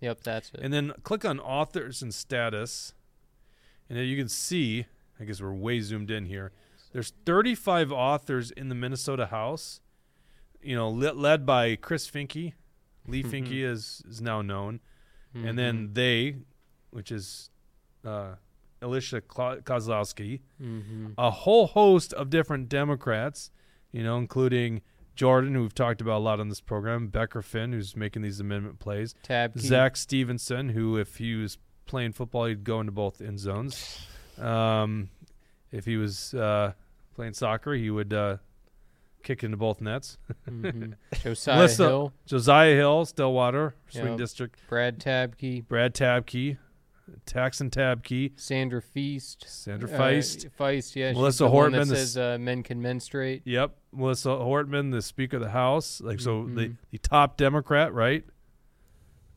yep, 0.00 0.20
that's 0.22 0.50
it. 0.50 0.60
And 0.62 0.72
then 0.72 0.92
click 1.02 1.24
on 1.24 1.40
authors 1.40 2.02
and 2.02 2.12
status. 2.14 2.92
And 3.88 3.98
you 3.98 4.16
can 4.16 4.28
see, 4.28 4.86
I 5.20 5.24
guess 5.24 5.40
we're 5.40 5.54
way 5.54 5.80
zoomed 5.80 6.10
in 6.10 6.26
here. 6.26 6.52
There's 6.92 7.12
35 7.24 7.92
authors 7.92 8.50
in 8.50 8.68
the 8.68 8.74
Minnesota 8.74 9.26
House, 9.26 9.80
you 10.62 10.74
know, 10.74 10.88
le- 10.88 11.12
led 11.12 11.44
by 11.44 11.76
Chris 11.76 12.10
Finke. 12.10 12.54
Leigh 13.06 13.22
Finke 13.22 13.62
is, 13.62 14.02
is 14.08 14.20
now 14.20 14.42
known. 14.42 14.80
And 15.34 15.58
then 15.58 15.90
they, 15.92 16.36
which 16.90 17.12
is 17.12 17.50
uh, 18.04 18.36
Alicia 18.80 19.20
Kozlowski, 19.20 20.40
mm-hmm. 20.60 21.08
a 21.18 21.30
whole 21.30 21.66
host 21.66 22.12
of 22.14 22.30
different 22.30 22.68
Democrats, 22.68 23.50
you 23.92 24.02
know, 24.02 24.16
including 24.16 24.80
Jordan, 25.14 25.54
who 25.54 25.62
we've 25.62 25.74
talked 25.74 26.00
about 26.00 26.18
a 26.18 26.24
lot 26.24 26.40
on 26.40 26.48
this 26.48 26.60
program, 26.60 27.08
Becker 27.08 27.42
Finn, 27.42 27.72
who's 27.72 27.96
making 27.96 28.22
these 28.22 28.40
amendment 28.40 28.78
plays, 28.78 29.14
Tab. 29.22 29.58
Zack 29.58 29.96
Stephenson, 29.96 30.70
who 30.70 30.96
if 30.96 31.16
he 31.16 31.34
was 31.34 31.58
playing 31.86 32.12
football, 32.12 32.46
he'd 32.46 32.64
go 32.64 32.80
into 32.80 32.92
both 32.92 33.20
end 33.20 33.38
zones. 33.38 34.06
Um, 34.38 35.08
if 35.72 35.84
he 35.84 35.96
was 35.96 36.34
uh, 36.34 36.72
playing 37.14 37.32
soccer, 37.34 37.72
he 37.74 37.90
would 37.90 38.12
uh, 38.12 38.36
kick 39.22 39.42
into 39.44 39.56
both 39.56 39.80
nets. 39.80 40.18
Mhm. 40.48 40.94
Josiah 41.22 41.56
Melissa- 41.56 41.84
Hill, 41.84 42.12
Josiah 42.26 42.74
Hill, 42.74 43.04
Stillwater, 43.06 43.74
Swing 43.88 44.06
Yep. 44.08 44.18
District, 44.18 44.58
Brad 44.68 44.98
Tabke, 44.98 45.66
Brad 45.66 45.94
Tabke, 45.94 46.58
Taxon 47.24 47.70
Tabke, 47.70 48.32
Sandra 48.38 48.82
Feast, 48.82 49.44
Sandra 49.48 49.88
uh, 49.88 49.98
Feist. 49.98 50.50
Feist, 50.58 50.96
yeah. 50.96 51.12
Melissa 51.12 51.44
the 51.44 51.50
Hortman, 51.50 51.88
the 51.88 51.96
says 51.96 52.16
uh, 52.18 52.36
men 52.40 52.62
can 52.62 52.82
menstruate. 52.82 53.42
Yep, 53.44 53.76
Melissa 53.92 54.30
Hortman, 54.30 54.90
the 54.92 55.00
Speaker 55.02 55.36
of 55.36 55.42
the 55.42 55.50
House, 55.50 56.00
like 56.00 56.20
so 56.20 56.44
the 56.46 56.68
Mhm. 56.68 56.76
the 56.90 56.98
top 56.98 57.36
Democrat, 57.36 57.92
right? 57.94 58.24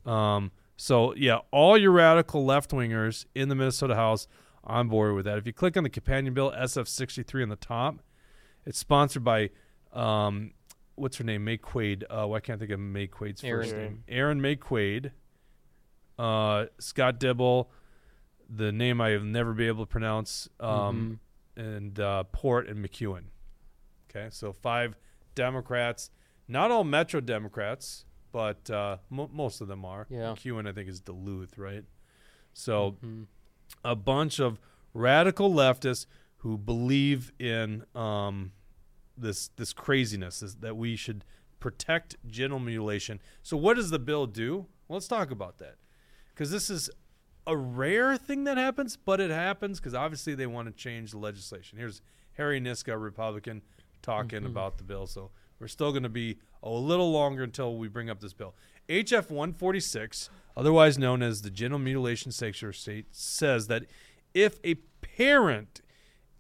Um. 0.06 0.52
So 0.82 1.14
yeah, 1.16 1.40
all 1.52 1.78
your 1.78 1.92
radical 1.92 2.46
left 2.46 2.72
wingers 2.72 3.26
in 3.36 3.50
the 3.50 3.56
Minnesota 3.56 3.96
House 3.96 4.30
on 4.64 4.88
board 4.88 5.14
with 5.14 5.26
that. 5.26 5.38
If 5.38 5.46
you 5.46 5.52
click 5.52 5.76
on 5.76 5.84
the 5.84 5.90
companion 5.90 6.34
bill 6.34 6.54
SF 6.54 6.88
sixty 6.88 7.22
three 7.22 7.44
on 7.44 7.50
the 7.50 7.58
top, 7.58 8.00
it's 8.66 8.78
sponsored 8.80 9.26
by 9.26 9.50
um, 9.92 10.54
what's 10.96 11.18
her 11.18 11.26
name? 11.26 11.44
Maye 11.44 11.58
Quade. 11.58 12.06
Uh, 12.10 12.28
why 12.28 12.40
can't 12.40 12.58
I 12.58 12.60
think 12.60 12.72
of 12.72 12.80
Maye 12.80 13.08
Quade's 13.08 13.42
first 13.42 13.76
name? 13.76 14.04
Erin 14.08 14.40
Maye 14.40 14.56
Quade. 14.56 15.12
Uh, 16.18 16.68
Scott 16.80 17.20
Dibble, 17.20 17.70
the 18.50 18.72
name 18.72 19.02
I 19.02 19.10
have 19.10 19.26
never 19.26 19.52
be 19.54 19.68
able 19.68 19.86
to 19.86 19.90
pronounce. 19.90 20.48
Um, 20.62 21.20
and 21.58 22.00
uh, 22.00 22.24
Port 22.24 22.70
and 22.70 22.84
McEwen. 22.84 23.24
Okay, 24.10 24.30
so 24.32 24.54
five 24.54 24.96
Democrats, 25.36 26.10
not 26.48 26.72
all 26.72 26.86
Metro 26.86 27.20
Democrats, 27.20 28.06
but 28.32 28.70
uh, 28.70 28.98
mo 29.10 29.30
most 29.32 29.62
of 29.62 29.68
them 29.68 29.86
are. 29.86 30.08
Yeah. 30.10 30.34
McEwen, 30.34 30.68
I 30.68 30.72
think, 30.74 30.90
is 30.90 31.00
Duluth, 31.00 31.58
right? 31.58 31.86
So 32.54 32.98
Mhm. 33.04 33.28
a 33.84 33.96
bunch 33.96 34.40
of 34.40 34.60
radical 34.94 35.52
leftists 35.54 36.06
who 36.38 36.58
believe 36.58 37.32
in 37.40 37.86
um, 37.96 38.52
this 39.18 39.50
this 39.50 39.74
craziness 39.74 40.42
is 40.42 40.56
that 40.58 40.76
we 40.78 40.96
should 40.96 41.26
protect 41.60 42.16
genital 42.26 42.60
mutilation. 42.60 43.20
So 43.44 43.58
what 43.58 43.76
does 43.76 43.90
the 43.90 44.00
bill 44.00 44.26
do? 44.28 44.68
Well, 44.88 44.96
let's 44.98 45.08
talk 45.08 45.30
about 45.32 45.58
that 45.60 45.76
because 46.30 46.52
this 46.52 46.70
is 46.70 46.90
a 47.46 47.56
rare 47.58 48.16
thing 48.18 48.44
that 48.46 48.58
happens, 48.58 48.96
but 48.96 49.20
it 49.20 49.30
happens 49.32 49.80
because 49.80 49.94
obviously 49.94 50.36
they 50.36 50.48
want 50.48 50.68
to 50.68 50.74
change 50.74 51.12
the 51.12 51.18
legislation. 51.18 51.78
Here's 51.78 52.02
Harry 52.34 52.62
Niska, 52.62 53.00
Republican, 53.02 53.62
talking 54.02 54.46
about 54.46 54.78
the 54.78 54.84
bill. 54.84 55.06
So 55.08 55.32
we're 55.60 55.68
still 55.68 55.92
going 55.92 56.04
to 56.04 56.10
be 56.10 56.40
a 56.62 56.70
little 56.70 57.12
longer 57.12 57.44
until 57.44 57.78
we 57.78 57.88
bring 57.88 58.10
up 58.10 58.20
this 58.20 58.34
bill. 58.34 58.56
HF 58.88 59.30
146, 59.30 60.30
otherwise 60.58 60.98
known 60.98 61.22
as 61.22 61.42
the 61.42 61.50
Genital 61.50 61.80
Mutilation 61.80 62.32
Sanctuary 62.32 62.74
State, 62.74 63.08
says 63.12 63.68
that 63.68 63.86
if 64.34 64.60
a 64.64 64.76
parent, 65.02 65.82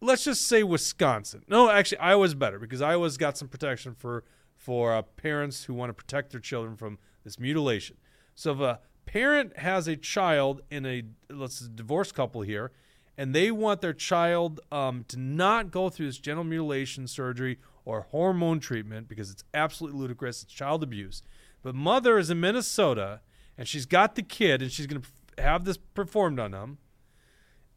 let's 0.01 0.23
just 0.23 0.47
say 0.47 0.63
Wisconsin, 0.63 1.43
no, 1.47 1.69
actually 1.69 1.99
Iowa's 1.99 2.33
better 2.33 2.59
because 2.59 2.81
Iowa's 2.81 3.17
got 3.17 3.37
some 3.37 3.47
protection 3.47 3.93
for 3.93 4.23
for 4.55 4.93
uh, 4.93 5.01
parents 5.01 5.63
who 5.63 5.73
want 5.73 5.89
to 5.89 5.93
protect 5.93 6.31
their 6.31 6.41
children 6.41 6.75
from 6.75 6.99
this 7.23 7.39
mutilation. 7.39 7.95
So 8.35 8.51
if 8.51 8.59
a 8.59 8.79
parent 9.05 9.57
has 9.57 9.87
a 9.87 9.95
child 9.95 10.61
in 10.69 10.85
a 10.85 11.03
let's 11.29 11.59
divorced 11.59 12.13
couple 12.13 12.41
here, 12.41 12.71
and 13.17 13.33
they 13.33 13.51
want 13.51 13.81
their 13.81 13.93
child 13.93 14.59
um, 14.71 15.05
to 15.07 15.17
not 15.17 15.71
go 15.71 15.89
through 15.89 16.07
this 16.07 16.17
genital 16.17 16.43
mutilation 16.43 17.07
surgery 17.07 17.57
or 17.89 18.01
hormone 18.11 18.59
treatment 18.59 19.07
because 19.07 19.31
it's 19.31 19.43
absolutely 19.53 19.99
ludicrous. 19.99 20.43
It's 20.43 20.53
child 20.53 20.83
abuse. 20.83 21.23
But 21.63 21.73
mother 21.73 22.19
is 22.19 22.29
in 22.29 22.39
Minnesota 22.39 23.21
and 23.57 23.67
she's 23.67 23.87
got 23.87 24.13
the 24.13 24.21
kid 24.21 24.61
and 24.61 24.71
she's 24.71 24.85
going 24.85 25.01
to 25.01 25.43
have 25.43 25.65
this 25.65 25.77
performed 25.77 26.39
on 26.39 26.51
them. 26.51 26.77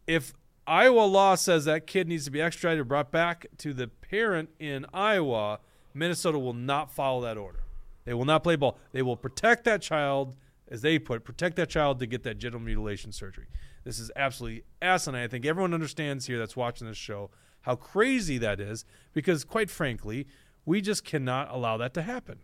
If 0.06 0.34
Iowa 0.66 1.04
law 1.04 1.34
says 1.34 1.64
that 1.64 1.86
kid 1.86 2.08
needs 2.08 2.26
to 2.26 2.30
be 2.30 2.42
extradited 2.42 2.82
or 2.82 2.84
brought 2.84 3.10
back 3.10 3.46
to 3.58 3.72
the 3.72 3.88
parent 3.88 4.50
in 4.58 4.84
Iowa, 4.92 5.60
Minnesota 5.94 6.38
will 6.38 6.52
not 6.52 6.92
follow 6.92 7.22
that 7.22 7.38
order. 7.38 7.60
They 8.04 8.12
will 8.12 8.26
not 8.26 8.42
play 8.42 8.56
ball. 8.56 8.78
They 8.92 9.02
will 9.02 9.16
protect 9.16 9.64
that 9.64 9.80
child, 9.80 10.36
as 10.68 10.82
they 10.82 10.98
put, 10.98 11.18
it, 11.18 11.24
protect 11.24 11.56
that 11.56 11.70
child 11.70 12.00
to 12.00 12.06
get 12.06 12.22
that 12.24 12.36
genital 12.36 12.60
mutilation 12.60 13.12
surgery. 13.12 13.46
This 13.84 13.98
is 13.98 14.10
absolutely 14.14 14.64
asinine. 14.82 15.24
I 15.24 15.28
think 15.28 15.46
everyone 15.46 15.72
understands 15.72 16.26
here 16.26 16.38
that's 16.38 16.56
watching 16.56 16.86
this 16.86 16.98
show 16.98 17.30
how 17.62 17.76
crazy 17.76 18.38
that 18.38 18.60
is 18.60 18.84
because, 19.12 19.44
quite 19.44 19.70
frankly, 19.70 20.26
we 20.64 20.80
just 20.80 21.04
cannot 21.04 21.50
allow 21.50 21.76
that 21.76 21.94
to 21.94 22.02
happen. 22.02 22.38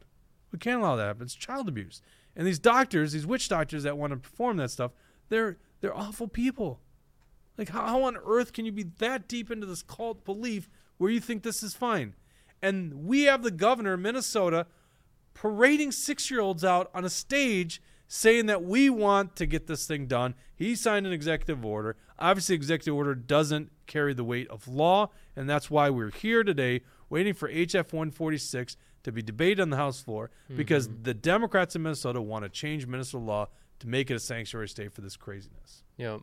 We 0.50 0.58
can't 0.58 0.80
allow 0.80 0.96
that 0.96 1.02
to 1.02 1.08
happen. 1.08 1.22
It's 1.24 1.34
child 1.34 1.68
abuse. 1.68 2.00
And 2.34 2.46
these 2.46 2.58
doctors, 2.58 3.12
these 3.12 3.26
witch 3.26 3.48
doctors 3.48 3.82
that 3.82 3.98
want 3.98 4.12
to 4.12 4.16
perform 4.16 4.56
that 4.58 4.70
stuff, 4.70 4.92
they're 5.28 5.58
they're 5.80 5.96
awful 5.96 6.28
people. 6.28 6.80
Like 7.56 7.70
how, 7.70 7.86
how 7.86 8.02
on 8.04 8.16
earth 8.16 8.52
can 8.52 8.64
you 8.64 8.72
be 8.72 8.84
that 8.98 9.28
deep 9.28 9.50
into 9.50 9.66
this 9.66 9.82
cult 9.82 10.24
belief 10.24 10.68
where 10.96 11.10
you 11.10 11.20
think 11.20 11.42
this 11.42 11.62
is 11.62 11.74
fine? 11.74 12.14
And 12.62 13.06
we 13.06 13.24
have 13.24 13.42
the 13.42 13.50
governor 13.50 13.94
of 13.94 14.00
Minnesota 14.00 14.66
parading 15.34 15.92
six 15.92 16.30
year 16.30 16.40
olds 16.40 16.64
out 16.64 16.90
on 16.94 17.04
a 17.04 17.10
stage 17.10 17.82
saying 18.06 18.46
that 18.46 18.64
we 18.64 18.88
want 18.88 19.36
to 19.36 19.46
get 19.46 19.66
this 19.66 19.86
thing 19.86 20.06
done. 20.06 20.34
He 20.56 20.74
signed 20.74 21.06
an 21.06 21.12
executive 21.12 21.64
order. 21.64 21.96
Obviously, 22.18 22.54
executive 22.54 22.94
order 22.94 23.14
doesn't 23.14 23.70
carry 23.88 24.14
the 24.14 24.22
weight 24.22 24.48
of 24.48 24.68
law, 24.68 25.10
and 25.34 25.50
that's 25.50 25.70
why 25.70 25.90
we're 25.90 26.12
here 26.12 26.44
today 26.44 26.82
waiting 27.10 27.34
for 27.34 27.48
HF 27.48 27.92
146 27.92 28.76
to 29.02 29.12
be 29.12 29.22
debated 29.22 29.60
on 29.60 29.70
the 29.70 29.76
House 29.76 30.00
floor 30.00 30.30
because 30.54 30.88
the 31.02 31.14
Democrats 31.14 31.74
in 31.74 31.82
Minnesota 31.82 32.20
want 32.20 32.44
to 32.44 32.48
change 32.48 32.86
Minnesota 32.86 33.24
law 33.24 33.48
to 33.80 33.88
make 33.88 34.10
it 34.10 34.14
a 34.14 34.20
sanctuary 34.20 34.68
state 34.68 34.92
for 34.92 35.00
this 35.00 35.16
craziness. 35.16 35.82
Yep. 35.96 36.20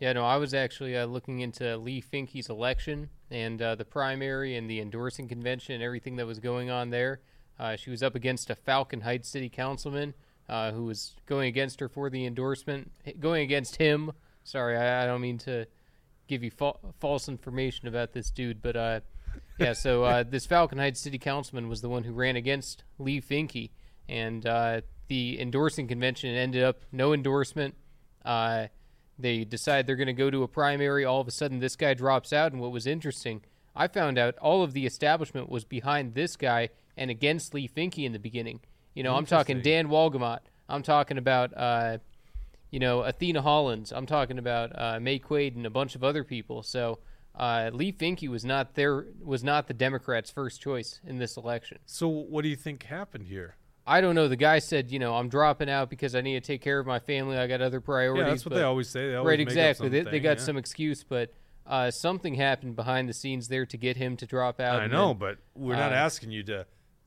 Yeah, 0.00 0.14
no, 0.14 0.24
I 0.24 0.36
was 0.38 0.54
actually 0.54 0.96
uh, 0.96 1.04
looking 1.04 1.40
into 1.40 1.76
Leigh 1.76 2.00
Finke's 2.00 2.48
election 2.48 3.10
and 3.30 3.60
uh, 3.60 3.74
the 3.74 3.84
primary 3.84 4.56
and 4.56 4.68
the 4.68 4.80
endorsing 4.80 5.28
convention 5.28 5.74
and 5.74 5.84
everything 5.84 6.16
that 6.16 6.26
was 6.26 6.40
going 6.40 6.70
on 6.70 6.88
there. 6.88 7.20
Uh, 7.58 7.76
she 7.76 7.90
was 7.90 8.02
up 8.02 8.14
against 8.14 8.48
a 8.48 8.54
Falcon 8.54 9.02
Heights 9.02 9.28
city 9.28 9.50
councilman 9.50 10.14
uh, 10.48 10.72
who 10.72 10.84
was 10.84 11.16
going 11.26 11.48
against 11.48 11.80
her 11.80 11.88
for 11.88 12.08
the 12.08 12.24
endorsement, 12.24 12.90
going 13.20 13.42
against 13.42 13.76
him. 13.76 14.12
Sorry, 14.42 14.74
I, 14.76 15.04
I 15.04 15.06
don't 15.06 15.20
mean 15.20 15.36
to 15.38 15.66
give 16.30 16.42
you 16.42 16.50
fa- 16.50 16.76
false 17.00 17.28
information 17.28 17.88
about 17.88 18.12
this 18.12 18.30
dude, 18.30 18.62
but 18.62 18.76
uh, 18.76 19.00
yeah, 19.58 19.74
so 19.74 20.04
uh, 20.04 20.22
this 20.28 20.46
Falcon 20.46 20.78
Heights 20.78 21.00
city 21.00 21.18
councilman 21.18 21.68
was 21.68 21.82
the 21.82 21.88
one 21.88 22.04
who 22.04 22.12
ran 22.12 22.36
against 22.36 22.84
Leigh 22.98 23.20
Finke, 23.20 23.70
and 24.08 24.46
uh, 24.46 24.80
the 25.08 25.40
endorsing 25.40 25.88
convention 25.88 26.34
ended 26.34 26.62
up 26.62 26.82
no 26.92 27.12
endorsement. 27.12 27.74
Uh, 28.24 28.68
they 29.18 29.44
decide 29.44 29.86
they're 29.86 29.96
going 29.96 30.06
to 30.06 30.12
go 30.12 30.30
to 30.30 30.42
a 30.42 30.48
primary. 30.48 31.04
All 31.04 31.20
of 31.20 31.28
a 31.28 31.32
sudden, 31.32 31.58
this 31.58 31.76
guy 31.76 31.94
drops 31.94 32.32
out. 32.32 32.52
And 32.52 32.60
what 32.60 32.72
was 32.72 32.86
interesting, 32.86 33.42
I 33.76 33.88
found 33.88 34.18
out 34.18 34.38
all 34.38 34.62
of 34.62 34.72
the 34.72 34.86
establishment 34.86 35.50
was 35.50 35.64
behind 35.64 36.14
this 36.14 36.36
guy 36.36 36.70
and 36.96 37.10
against 37.10 37.52
Leigh 37.52 37.68
Finke 37.68 38.04
in 38.04 38.12
the 38.12 38.18
beginning. 38.18 38.60
You 38.94 39.02
know, 39.02 39.14
I'm 39.14 39.26
talking 39.26 39.60
Dan 39.60 39.88
Wolgamott. 39.88 40.40
I'm 40.68 40.82
talking 40.82 41.18
about, 41.18 41.52
uh, 41.56 41.98
you 42.70 42.78
know, 42.78 43.02
Athena 43.02 43.42
Hollins. 43.42 43.92
I'm 43.92 44.06
talking 44.06 44.38
about 44.38 44.70
uh, 44.74 45.00
Maye 45.00 45.18
Quade 45.18 45.56
and 45.56 45.66
a 45.66 45.70
bunch 45.70 45.94
of 45.94 46.04
other 46.04 46.24
people. 46.24 46.62
So 46.62 46.98
uh, 47.34 47.70
Leigh 47.72 47.92
Finke 47.92 48.28
was 48.28 48.44
not 48.44 48.74
there. 48.74 49.06
Was 49.22 49.44
not 49.44 49.68
the 49.68 49.74
Democrats' 49.74 50.30
first 50.30 50.60
choice 50.60 51.00
in 51.06 51.18
this 51.18 51.36
election. 51.36 51.78
So 51.86 52.08
what 52.08 52.42
do 52.42 52.48
you 52.48 52.56
think 52.56 52.84
happened 52.84 53.26
here? 53.26 53.56
I 53.86 54.00
don't 54.00 54.14
know. 54.14 54.28
The 54.28 54.36
guy 54.36 54.60
said, 54.60 54.90
you 54.90 54.98
know, 54.98 55.14
I'm 55.16 55.28
dropping 55.28 55.68
out 55.68 55.90
because 55.90 56.14
I 56.14 56.20
need 56.20 56.34
to 56.34 56.46
take 56.46 56.60
care 56.60 56.78
of 56.78 56.86
my 56.86 56.98
family. 56.98 57.36
I 57.36 57.46
got 57.46 57.60
other 57.60 57.80
priorities. 57.80 58.22
Yeah, 58.22 58.30
that's 58.30 58.44
what 58.44 58.50
but- 58.50 58.56
they 58.56 58.62
always 58.62 58.88
say. 58.88 59.08
They 59.08 59.16
always 59.16 59.30
right, 59.30 59.40
exactly. 59.40 59.88
They, 59.88 60.02
they 60.02 60.20
got 60.20 60.38
yeah. 60.38 60.44
some 60.44 60.56
excuse, 60.56 61.02
but 61.02 61.32
uh, 61.66 61.90
something 61.90 62.34
happened 62.34 62.76
behind 62.76 63.08
the 63.08 63.12
scenes 63.12 63.48
there 63.48 63.66
to 63.66 63.76
get 63.76 63.96
him 63.96 64.16
to 64.18 64.26
drop 64.26 64.60
out. 64.60 64.80
I 64.80 64.86
know, 64.86 65.08
then- 65.08 65.16
but 65.18 65.38
we're 65.54 65.76
not 65.76 65.92
uh, 65.92 65.96
asking 65.96 66.30
you 66.30 66.42
to 66.44 66.66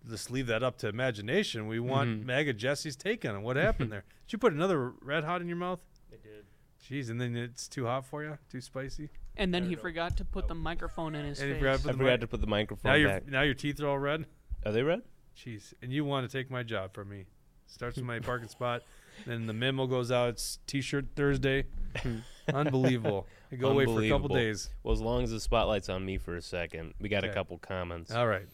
just 0.10 0.30
leave 0.32 0.48
that 0.48 0.64
up 0.64 0.78
to 0.80 0.88
imagination. 0.88 1.68
We 1.68 1.80
want 1.80 2.10
Mm-hmm. 2.10 2.26
MAGA 2.28 2.54
Jesse's 2.54 2.96
take 2.96 3.26
on 3.26 3.36
it. 3.36 3.40
What 3.42 3.56
happened 3.56 3.92
there? 3.92 4.04
Did 4.28 4.34
you 4.34 4.38
put 4.40 4.54
another 4.54 4.94
red 5.02 5.24
hot 5.24 5.42
in 5.42 5.48
your 5.48 5.58
mouth? 5.58 5.80
I 6.12 6.16
did. 6.18 6.46
Jeez, 6.86 7.10
and 7.10 7.20
then 7.20 7.36
it's 7.36 7.68
too 7.68 7.86
hot 7.86 8.06
for 8.06 8.24
you, 8.24 8.38
too 8.52 8.62
spicy. 8.62 9.10
And 9.38 9.54
then 9.54 9.66
he 9.66 9.76
forgot 9.76 10.18
to 10.18 10.26
put 10.26 10.48
the 10.48 10.56
microphone 10.56 11.16
in 11.16 11.26
his 11.26 11.40
And 11.40 11.52
face. 11.54 11.60
forgot 11.60 11.72
to 11.72 11.76
I 11.76 11.78
put 11.78 11.92
the 11.94 11.98
forgot 11.98 12.12
mic- 12.12 12.20
to 12.22 12.28
put 12.28 12.42
the 12.42 12.48
microphone 12.48 12.92
now 12.92 12.96
your 12.98 13.10
back. 13.10 13.28
now 13.28 13.42
your 13.42 13.54
teeth 13.54 13.80
are 13.82 13.88
all 13.88 13.98
red. 14.00 14.26
Are 14.66 14.72
they 14.72 14.84
red? 14.84 15.02
Jeez, 15.38 15.74
and 15.82 15.92
you 15.92 16.06
want 16.06 16.30
to 16.30 16.38
take 16.38 16.52
my 16.52 16.62
job 16.64 16.94
from 16.94 17.10
me? 17.10 17.26
Starts 17.68 17.96
with 17.98 18.06
my 18.06 18.20
parking 18.20 18.50
spot, 18.58 18.84
then 19.26 19.48
the 19.48 19.54
memo 19.54 19.88
goes 19.88 20.12
out. 20.12 20.30
It's 20.30 20.60
T-shirt 20.68 21.08
Thursday. 21.16 21.66
Unbelievable. 22.54 23.28
You 23.52 23.58
go 23.58 23.70
away 23.70 23.86
for 23.86 24.02
a 24.02 24.10
couple 24.10 24.28
days. 24.30 24.70
Well, 24.84 24.94
as 24.94 25.02
long 25.02 25.24
as 25.24 25.32
the 25.32 25.40
spotlight's 25.40 25.90
on 25.90 26.06
me 26.06 26.18
for 26.18 26.36
a 26.36 26.42
second, 26.42 26.94
we 27.00 27.10
got 27.10 27.24
a 27.24 27.30
couple 27.30 27.58
comments. 27.58 28.12
All 28.14 28.28
right, 28.28 28.48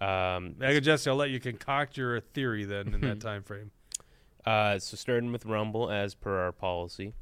Um, 0.00 0.54
MAGA 0.58 0.80
Jesse, 0.82 1.08
I'll 1.10 1.16
let 1.16 1.30
you 1.30 1.40
concoct 1.40 1.96
your 1.96 2.20
theory 2.20 2.64
then 2.64 2.92
in 2.94 3.00
that 3.02 3.20
time 3.28 3.42
frame. 3.42 3.70
Uh, 4.44 4.78
so 4.78 4.96
starting 4.96 5.32
with 5.32 5.44
Rumble 5.46 5.90
as 5.90 6.14
per 6.14 6.38
our 6.38 6.52
policy. 6.52 7.14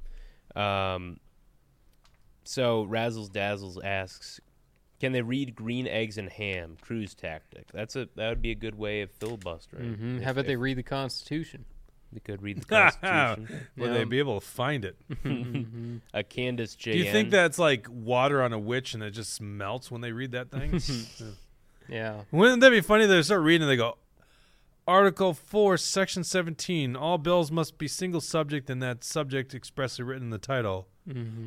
Um, 0.56 1.18
so 2.44 2.86
Razzles 2.86 3.30
Dazzles 3.30 3.78
asks, 3.82 4.40
can 5.00 5.12
they 5.12 5.22
read 5.22 5.54
Green 5.54 5.86
Eggs 5.86 6.18
and 6.18 6.30
Ham? 6.30 6.76
Cruise 6.80 7.14
tactic. 7.14 7.70
That's 7.72 7.96
a 7.96 8.08
that 8.16 8.28
would 8.28 8.42
be 8.42 8.50
a 8.50 8.54
good 8.54 8.74
way 8.76 9.00
of 9.02 9.10
filibustering. 9.10 9.96
Mhm. 9.96 10.16
If- 10.18 10.22
How 10.24 10.30
about 10.32 10.46
they 10.46 10.56
read 10.56 10.76
the 10.78 10.82
Constitution? 10.82 11.64
they 12.12 12.20
could 12.20 12.42
read 12.42 12.60
the 12.60 12.64
Constitution? 12.66 13.66
Would 13.76 13.88
Yeah. 13.88 13.94
they 13.94 14.04
be 14.04 14.20
able 14.20 14.40
to 14.40 14.46
find 14.46 14.84
it? 14.84 14.96
a 16.14 16.22
Candace 16.22 16.76
J. 16.76 16.92
Do 16.92 16.98
you 16.98 17.10
think 17.10 17.30
that's 17.30 17.58
like 17.58 17.86
water 17.90 18.40
on 18.40 18.52
a 18.52 18.58
witch 18.58 18.94
and 18.94 19.02
it 19.02 19.10
just 19.10 19.40
melts 19.40 19.90
when 19.90 20.00
they 20.00 20.12
read 20.12 20.30
that 20.32 20.50
thing? 20.52 20.78
Yeah. 21.88 22.22
Wouldn't 22.30 22.60
that 22.60 22.70
be 22.70 22.80
funny? 22.80 23.06
They 23.06 23.20
start 23.22 23.42
reading 23.42 23.62
and 23.62 23.70
they 23.70 23.76
go, 23.76 23.98
Article 24.86 25.32
4, 25.34 25.76
Section 25.78 26.24
17. 26.24 26.94
All 26.96 27.18
bills 27.18 27.50
must 27.50 27.78
be 27.78 27.88
single 27.88 28.20
subject 28.20 28.68
and 28.70 28.82
that 28.82 29.02
subject 29.04 29.54
expressly 29.54 30.04
written 30.04 30.24
in 30.24 30.30
the 30.30 30.38
title. 30.38 30.88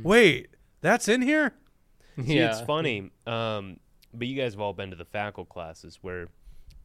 Wait, 0.04 0.50
that's 0.82 1.08
in 1.08 1.22
here? 1.22 1.54
See, 2.24 2.38
yeah. 2.38 2.52
it's 2.52 2.62
funny. 2.62 3.12
Um, 3.28 3.80
but 4.14 4.28
you 4.28 4.36
guys 4.40 4.54
have 4.54 4.62
all 4.62 4.74
been 4.74 4.90
to 4.90 4.96
the 4.96 5.06
faculty 5.06 5.50
classes 5.52 6.00
where 6.02 6.28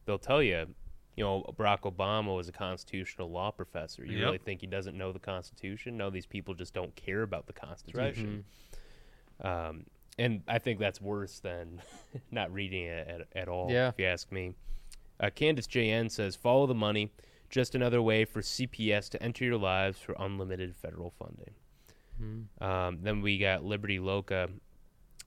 they'll 0.05 0.19
tell 0.19 0.43
you, 0.43 0.67
you 1.15 1.23
know, 1.23 1.43
Barack 1.57 1.81
Obama 1.81 2.35
was 2.35 2.47
a 2.47 2.51
constitutional 2.51 3.31
law 3.31 3.49
professor. 3.51 4.03
You 4.05 4.17
Yep. 4.17 4.25
really 4.25 4.37
think 4.39 4.61
he 4.61 4.67
doesn't 4.67 4.97
know 4.97 5.11
the 5.11 5.19
Constitution? 5.19 5.97
No, 5.97 6.09
these 6.09 6.25
people 6.25 6.53
just 6.53 6.73
don't 6.73 6.95
care 6.95 7.21
about 7.23 7.47
the 7.47 7.53
Constitution. 7.53 8.45
Um, 9.41 9.85
and 10.19 10.41
I 10.47 10.59
think 10.59 10.79
that's 10.79 11.01
worse 11.01 11.39
than 11.39 11.81
not 12.31 12.51
reading 12.53 12.83
it 12.85 13.07
at, 13.07 13.21
at 13.43 13.47
all, 13.47 13.71
Yeah. 13.71 13.89
if 13.89 13.95
you 13.99 14.05
ask 14.05 14.31
me. 14.31 14.53
Uh, 15.19 15.29
Candace 15.29 15.67
JN 15.67 16.11
says, 16.11 16.35
follow 16.35 16.65
the 16.67 16.73
money. 16.75 17.11
Just 17.49 17.75
another 17.75 18.01
way 18.01 18.25
for 18.25 18.41
CPS 18.41 19.09
to 19.11 19.21
enter 19.23 19.45
your 19.45 19.57
lives 19.57 19.99
for 19.99 20.15
unlimited 20.19 20.75
federal 20.75 21.11
funding. 21.11 21.53
Um, 22.61 22.99
then 23.01 23.21
we 23.21 23.37
got 23.37 23.63
Liberty 23.65 23.99
Loca 23.99 24.47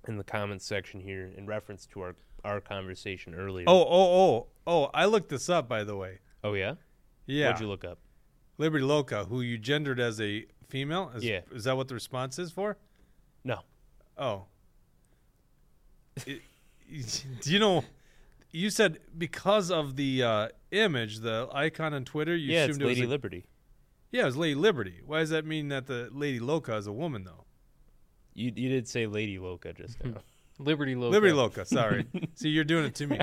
in 0.08 0.16
the 0.16 0.24
comments 0.24 0.64
section 0.64 0.98
here 1.00 1.30
in 1.36 1.46
reference 1.46 1.84
to 1.88 2.00
our, 2.00 2.16
our 2.44 2.60
conversation 2.60 3.34
earlier. 3.34 3.64
Oh, 3.68 3.82
oh, 3.82 4.20
oh. 4.20 4.46
Oh, 4.66 4.90
I 4.94 5.04
looked 5.04 5.28
this 5.28 5.48
up, 5.48 5.68
by 5.68 5.84
the 5.84 5.94
way. 5.96 6.18
oh 6.42 6.54
yeah? 6.54 6.74
Yeah. 7.26 7.48
What'd 7.48 7.60
you 7.60 7.68
look 7.68 7.84
up? 7.84 7.98
Liberty 8.58 8.84
Loca, 8.84 9.24
who 9.26 9.40
you 9.42 9.58
gendered 9.58 10.00
as 10.00 10.20
a 10.20 10.46
female? 10.68 11.12
Is, 11.14 11.22
Yeah. 11.24 11.40
Is 11.52 11.64
that 11.64 11.76
what 11.76 11.88
the 11.88 11.94
response 11.94 12.38
is 12.38 12.50
for? 12.50 12.76
No. 13.44 13.60
Oh. 14.16 14.46
It- 16.26 16.43
do 17.43 17.52
you 17.52 17.59
know? 17.59 17.84
You 18.52 18.70
said 18.70 18.98
because 19.18 19.70
of 19.70 19.97
the 19.97 20.22
uh, 20.22 20.48
image, 20.70 21.18
the 21.18 21.48
icon 21.52 21.93
on 21.94 22.05
Twitter, 22.05 22.34
you 22.34 22.52
yeah, 22.52 22.64
it's 22.64 22.70
assumed 22.70 22.82
it 22.82 22.86
was 22.86 22.97
Lady 22.98 23.06
a- 23.06 23.10
Liberty. 23.10 23.44
Yeah, 24.12 24.22
it 24.22 24.26
was 24.26 24.36
Lady 24.36 24.55
Liberty. 24.55 25.01
Why 25.05 25.18
does 25.18 25.30
that 25.30 25.44
mean 25.44 25.68
that 25.68 25.86
the 25.86 26.09
Lady 26.12 26.38
Loca 26.38 26.76
is 26.76 26.86
a 26.86 26.93
woman, 26.93 27.24
though? 27.24 27.44
You 28.34 28.52
you 28.55 28.68
did 28.68 28.86
say 28.88 29.06
Lady 29.06 29.38
Loca 29.38 29.72
just 29.72 30.02
now. 30.05 30.20
Liberty 30.59 30.94
Loca. 30.94 31.12
Liberty 31.12 31.32
Loca, 31.34 31.64
sorry. 31.66 32.06
See, 32.34 32.48
you're 32.48 32.64
doing 32.64 32.86
it 32.86 32.94
to 32.94 33.06
me. 33.06 33.18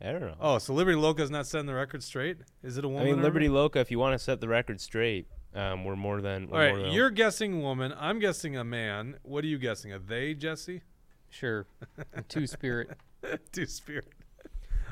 I 0.00 0.12
don't 0.12 0.20
know. 0.20 0.36
Oh, 0.40 0.58
so 0.58 0.72
Liberty 0.74 0.96
Loca 0.96 1.22
is 1.22 1.30
not 1.30 1.46
setting 1.46 1.66
the 1.66 1.74
record 1.74 2.02
straight? 2.04 2.38
Is 2.62 2.78
it 2.78 2.84
a 2.84 2.88
woman? 2.88 3.02
I 3.02 3.10
mean, 3.10 3.18
or- 3.18 3.22
Liberty 3.24 3.48
Loca. 3.48 3.80
If 3.80 3.90
you 3.90 3.98
want 3.98 4.14
to 4.14 4.18
set 4.18 4.40
the 4.40 4.48
record 4.48 4.80
straight, 4.80 5.26
um, 5.58 5.84
we're 5.84 5.96
more 5.96 6.20
than. 6.20 6.48
We're 6.48 6.68
All 6.68 6.74
more 6.74 6.82
than 6.84 6.92
you're 6.92 7.10
guessing 7.10 7.60
woman. 7.62 7.94
I'm 7.98 8.18
guessing 8.18 8.56
a 8.56 8.64
man. 8.64 9.16
What 9.22 9.44
are 9.44 9.48
you 9.48 9.58
guessing? 9.58 9.92
A 9.92 9.98
they, 9.98 10.34
Jesse? 10.34 10.82
Sure. 11.28 11.66
Two 12.28 12.46
Spirit. 12.46 12.90
Two 13.52 13.66
spirit. 13.66 14.06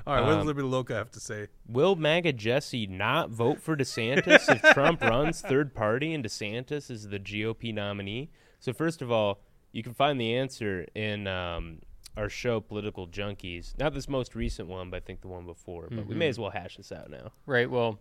All 0.07 0.15
right, 0.15 0.21
what 0.21 0.29
does 0.29 0.41
Um, 0.43 0.47
Liberty 0.47 0.69
Loca 0.69 0.95
have 0.95 1.11
to 1.13 1.21
say? 1.21 1.49
Will 1.67 1.97
MAGA 1.97 2.33
Jesse 2.33 2.87
not 2.87 3.31
vote 3.31 3.61
for 3.61 3.77
DeSantis 3.77 4.49
if 4.49 4.63
Trump 4.75 5.01
runs 5.01 5.41
third 5.41 5.75
party 5.75 6.15
and 6.15 6.25
DeSantis 6.25 6.91
is 6.91 7.09
the 7.09 7.19
GOP 7.19 7.75
nominee? 7.75 8.31
So 8.61 8.73
first 8.73 9.03
of 9.03 9.11
all, 9.11 9.41
you 9.73 9.83
can 9.83 9.95
find 9.95 10.21
the 10.21 10.35
answer 10.35 10.87
in 10.95 11.27
um, 11.27 11.81
our 12.17 12.29
show, 12.29 12.61
Political 12.61 13.09
Junkies. 13.09 13.77
Not 13.79 13.95
this 13.95 14.09
most 14.09 14.37
recent 14.37 14.69
one, 14.69 14.91
but 14.91 14.99
I 14.99 15.01
think 15.01 15.23
the 15.23 15.29
one 15.29 15.45
before. 15.45 15.89
But 15.91 16.07
we 16.07 16.15
may 16.15 16.29
as 16.29 16.39
well 16.39 16.51
hash 16.51 16.77
this 16.77 16.93
out 16.93 17.11
now. 17.11 17.33
Right. 17.45 17.69
Well, 17.69 17.99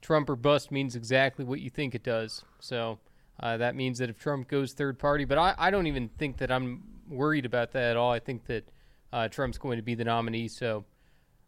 Trump 0.00 0.28
or 0.30 0.36
bust 0.36 0.70
means 0.70 0.94
exactly 0.96 1.44
what 1.44 1.60
you 1.60 1.70
think 1.70 1.94
it 1.94 2.02
does. 2.02 2.44
So 2.60 2.98
uh, 3.40 3.56
that 3.58 3.74
means 3.74 3.98
that 3.98 4.10
if 4.10 4.18
Trump 4.18 4.48
goes 4.48 4.72
third 4.72 4.98
party, 4.98 5.24
but 5.24 5.38
I, 5.38 5.54
I 5.58 5.70
don't 5.70 5.86
even 5.86 6.08
think 6.18 6.38
that 6.38 6.50
I'm 6.50 6.82
worried 7.08 7.46
about 7.46 7.72
that 7.72 7.90
at 7.90 7.96
all. 7.96 8.10
I 8.12 8.18
think 8.18 8.46
that 8.46 8.68
uh, 9.12 9.28
Trump's 9.28 9.58
going 9.58 9.76
to 9.78 9.82
be 9.82 9.94
the 9.94 10.04
nominee. 10.04 10.48
So 10.48 10.84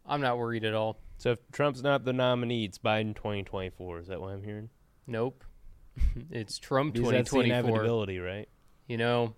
I'm 0.06 0.20
not 0.20 0.38
worried 0.38 0.64
at 0.64 0.74
all. 0.74 0.98
So 1.18 1.32
if 1.32 1.38
Trump's 1.52 1.82
not 1.82 2.04
the 2.04 2.12
nominee, 2.12 2.64
it's 2.64 2.78
Biden 2.78 3.14
2024. 3.14 3.98
Is 4.00 4.06
that 4.08 4.20
what 4.20 4.28
I'm 4.32 4.42
hearing? 4.42 4.70
Nope. 5.06 5.44
it's 6.30 6.58
Trump 6.58 6.94
Because 6.94 7.10
that's 7.10 7.30
the 7.30 7.36
2024. 7.36 7.68
inevitability, 7.70 8.18
right? 8.18 8.48
You 8.86 8.96
know, 8.96 9.34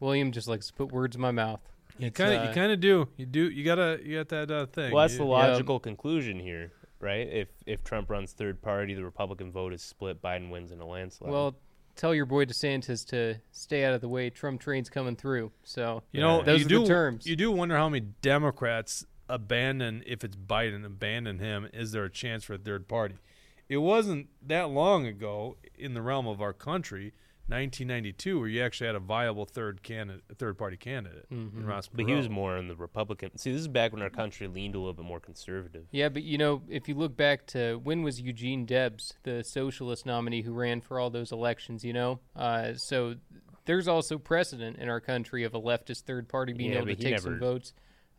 William 0.00 0.30
just 0.32 0.48
likes 0.48 0.68
to 0.68 0.72
put 0.74 0.92
words 0.92 1.16
in 1.16 1.22
my 1.22 1.30
mouth. 1.30 1.60
You 1.98 2.10
kind 2.10 2.34
of, 2.34 2.42
uh, 2.42 2.48
you 2.48 2.54
kind 2.54 2.72
of 2.72 2.80
do. 2.80 3.08
You 3.16 3.24
do. 3.26 3.48
You 3.48 3.64
gotta, 3.64 3.98
you 4.04 4.18
got 4.18 4.28
that 4.28 4.50
uh, 4.50 4.66
thing. 4.66 4.92
Well, 4.92 5.02
that's 5.02 5.14
You- 5.14 5.20
the 5.20 5.24
logical 5.24 5.80
conclusion 5.80 6.38
here, 6.38 6.72
right? 7.00 7.28
If 7.28 7.48
if 7.66 7.82
Trump 7.84 8.10
runs 8.10 8.32
third 8.32 8.60
party, 8.62 8.94
the 8.94 9.04
Republican 9.04 9.50
vote 9.52 9.72
is 9.72 9.82
split. 9.82 10.22
Biden 10.22 10.50
wins 10.50 10.72
in 10.72 10.80
a 10.80 10.86
landslide. 10.86 11.30
Well, 11.30 11.56
tell 11.94 12.14
your 12.14 12.26
boy 12.26 12.44
DeSantis 12.44 13.06
to 13.08 13.36
stay 13.52 13.84
out 13.84 13.94
of 13.94 14.00
the 14.00 14.08
way. 14.08 14.30
Trump 14.30 14.60
train's 14.60 14.88
coming 14.90 15.16
through. 15.16 15.52
So 15.64 16.02
You 16.12 16.20
know, 16.20 16.42
those 16.42 16.60
you 16.60 16.66
are 16.66 16.68
do. 16.68 16.80
the 16.80 16.86
terms. 16.86 17.26
You 17.26 17.36
do 17.36 17.50
wonder 17.50 17.76
how 17.76 17.88
many 17.88 18.06
Democrats 18.22 19.06
abandon 19.28 20.02
if 20.06 20.22
it's 20.24 20.36
Biden, 20.36 20.84
abandon 20.84 21.38
him. 21.38 21.68
Is 21.72 21.92
there 21.92 22.04
a 22.04 22.10
chance 22.10 22.44
for 22.44 22.54
a 22.54 22.58
third 22.58 22.86
party? 22.88 23.16
It 23.68 23.78
wasn't 23.78 24.28
that 24.46 24.70
long 24.70 25.06
ago 25.06 25.56
in 25.76 25.94
the 25.94 26.02
realm 26.02 26.28
of 26.28 26.40
our 26.40 26.52
country, 26.52 27.12
1992, 27.48 28.38
where 28.38 28.48
you 28.48 28.62
actually 28.62 28.88
had 28.88 28.96
a 28.96 29.00
viable 29.00 29.44
third 29.44 29.82
candidate, 29.82 30.22
third 30.38 30.58
party 30.58 30.76
candidate 30.76 31.26
Mm-hmm. 31.30 31.60
in 31.60 31.66
Ross 31.66 31.88
but 31.92 32.06
he 32.06 32.14
was 32.14 32.28
more 32.28 32.56
on 32.56 32.68
the 32.68 32.74
Republican. 32.76 33.36
See, 33.38 33.52
this 33.52 33.60
is 33.60 33.68
back 33.68 33.92
when 33.92 34.02
our 34.02 34.10
country 34.10 34.46
leaned 34.48 34.74
a 34.74 34.78
little 34.78 34.92
bit 34.94 35.04
more 35.04 35.20
conservative. 35.20 35.86
Yeah, 35.90 36.08
but 36.08 36.22
you 36.22 36.38
know, 36.38 36.62
if 36.68 36.88
you 36.88 36.94
look 36.94 37.16
back 37.16 37.46
to 37.48 37.76
when 37.82 38.02
was 38.02 38.20
Eugene 38.20 38.66
Debs 38.66 39.14
the 39.22 39.42
socialist 39.44 40.06
nominee 40.06 40.42
who 40.42 40.52
ran 40.52 40.80
for 40.80 40.98
all 40.98 41.10
those 41.10 41.32
elections? 41.32 41.84
You 41.84 41.92
know, 41.92 42.20
uh, 42.34 42.74
so 42.74 43.14
there's 43.64 43.88
also 43.88 44.18
precedent 44.18 44.76
in 44.78 44.88
our 44.88 45.00
country 45.00 45.44
of 45.44 45.54
a 45.54 45.60
leftist 45.60 46.02
third 46.02 46.28
party 46.28 46.52
being 46.52 46.70
Yeah, 46.72 46.78
able 46.78 46.86
to 46.88 46.94
but 46.96 47.02
he 47.04 47.10
take 47.10 47.20
some 47.20 47.38
votes. 47.38 47.72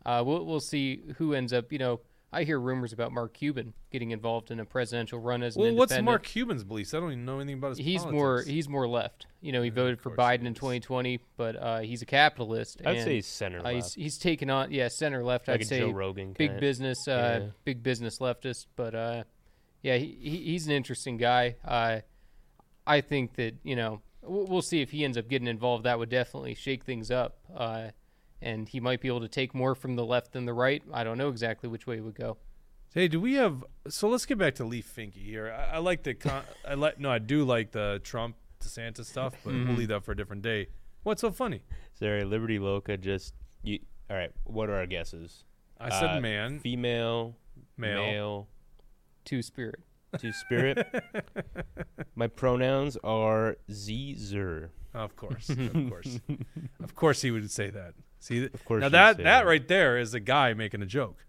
Uh, 0.06 0.22
we'll 0.24 0.44
we'll 0.46 0.60
see 0.60 1.02
who 1.16 1.34
ends 1.34 1.52
up. 1.52 1.70
You 1.72 1.78
know, 1.78 2.00
I 2.30 2.44
hear 2.44 2.60
rumors 2.60 2.92
about 2.92 3.10
Mark 3.10 3.32
Cuban 3.32 3.72
getting 3.90 4.10
involved 4.10 4.50
in 4.50 4.60
a 4.60 4.64
presidential 4.66 5.18
run 5.18 5.42
as 5.42 5.56
an 5.56 5.62
Well, 5.62 5.74
what's. 5.74 5.98
Mark 6.00 6.24
Cuban's 6.24 6.62
beliefs? 6.62 6.92
I 6.92 7.00
don't 7.00 7.12
even 7.12 7.24
know 7.24 7.36
anything 7.40 7.58
about 7.58 7.70
his. 7.70 7.78
He's 7.78 8.02
politics. 8.02 8.12
more 8.14 8.42
he's 8.42 8.68
more 8.68 8.86
left. 8.86 9.26
You 9.40 9.52
know, 9.52 9.62
he 9.62 9.70
voted 9.70 10.00
for 10.00 10.10
Biden 10.10 10.44
in 10.44 10.52
2020, 10.52 11.20
but 11.38 11.56
uh, 11.56 11.78
he's 11.80 12.02
a 12.02 12.06
capitalist. 12.06 12.82
I'd 12.84 12.96
and, 12.96 13.04
say 13.04 13.14
he's 13.14 13.26
center 13.26 13.64
uh, 13.64 13.70
he's 13.70 13.94
he's 13.94 14.18
taken 14.18 14.50
on 14.50 14.70
yeah 14.72 14.88
center 14.88 15.24
left. 15.24 15.48
like 15.48 15.54
I'd 15.56 15.62
a 15.62 15.66
say 15.66 15.78
Joe 15.80 15.90
Rogan. 15.90 16.34
big 16.34 16.48
kinda. 16.50 16.60
business, 16.60 17.08
uh, 17.08 17.40
Yeah. 17.42 17.48
big 17.64 17.82
business 17.82 18.18
leftist. 18.18 18.66
But 18.76 18.94
uh, 18.94 19.24
yeah, 19.82 19.96
he, 19.96 20.18
he 20.20 20.36
he's 20.52 20.66
an 20.66 20.72
interesting 20.72 21.16
guy. 21.16 21.56
Uh, 21.64 22.00
I 22.86 23.00
think 23.00 23.36
that 23.36 23.54
you 23.62 23.74
know 23.76 24.02
we'll, 24.22 24.44
we'll 24.46 24.62
see 24.62 24.82
if 24.82 24.90
he 24.90 25.02
ends 25.02 25.16
up 25.16 25.28
getting 25.28 25.48
involved. 25.48 25.84
That 25.84 25.98
would 25.98 26.10
definitely 26.10 26.54
shake 26.54 26.84
things 26.84 27.10
up, 27.10 27.38
uh, 27.56 27.88
and 28.40 28.68
he 28.68 28.80
might 28.80 29.00
be 29.00 29.08
able 29.08 29.20
to 29.20 29.28
take 29.28 29.54
more 29.54 29.74
from 29.74 29.96
the 29.96 30.04
left 30.04 30.32
than 30.32 30.44
the 30.46 30.52
right. 30.54 30.82
I 30.92 31.04
don't 31.04 31.18
know 31.18 31.28
exactly 31.28 31.68
which 31.68 31.86
way 31.86 31.96
it 31.98 32.00
would 32.04 32.14
go. 32.14 32.36
Hey, 32.94 33.06
do 33.08 33.20
we 33.20 33.34
have? 33.34 33.64
So 33.88 34.08
let's 34.08 34.24
get 34.26 34.38
back 34.38 34.54
to 34.56 34.64
Leigh 34.64 34.82
Finke 34.82 35.14
here. 35.14 35.52
I, 35.52 35.76
I 35.76 35.78
like 35.78 36.02
the. 36.04 36.14
Con- 36.14 36.44
I 36.66 36.74
like. 36.74 36.98
No, 36.98 37.10
I 37.10 37.18
do 37.18 37.44
like 37.44 37.70
the 37.72 38.00
Trump 38.02 38.36
DeSantis 38.64 39.04
stuff, 39.06 39.34
but 39.44 39.52
we'll 39.52 39.74
leave 39.74 39.88
that 39.88 40.04
for 40.04 40.12
a 40.12 40.16
different 40.16 40.42
day. 40.42 40.68
What's 41.02 41.20
so 41.20 41.30
funny? 41.30 41.62
Sorry, 41.94 42.24
Liberty 42.24 42.58
Loca 42.58 42.96
just 42.96 43.34
you. 43.62 43.80
All 44.10 44.16
right, 44.16 44.30
what 44.44 44.70
are 44.70 44.76
our 44.76 44.86
guesses? 44.86 45.44
I 45.78 45.90
said 45.90 46.16
Uh, 46.16 46.20
man, 46.20 46.58
Female, 46.60 47.36
male. 47.76 47.98
male, 48.00 48.48
Two 49.24 49.42
spirit. 49.42 49.80
two 50.18 50.32
spirit. 50.32 50.86
My 52.14 52.26
pronouns 52.26 52.96
are 53.04 53.58
Z 53.70 54.14
Zer. 54.18 54.70
Of 54.94 55.14
course, 55.14 55.48
of 55.50 55.72
course, 55.90 56.20
of 56.82 56.94
course, 56.94 57.20
he 57.22 57.30
would 57.30 57.50
say 57.50 57.68
that. 57.70 57.92
See, 58.20 58.44
Of 58.44 58.64
course 58.64 58.80
now 58.82 58.88
that 58.88 59.16
that 59.18 59.22
that. 59.24 59.46
right 59.46 59.66
there 59.66 59.98
is 59.98 60.12
a 60.14 60.20
guy 60.20 60.52
making 60.54 60.82
a 60.82 60.86
joke, 60.86 61.24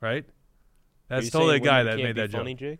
right? 0.00 0.24
That's 1.08 1.30
totally 1.30 1.56
a 1.56 1.60
guy 1.60 1.82
that 1.84 1.96
made 1.98 2.16
that 2.16 2.30
funny, 2.32 2.54
joke. 2.54 2.58
Jake? 2.60 2.78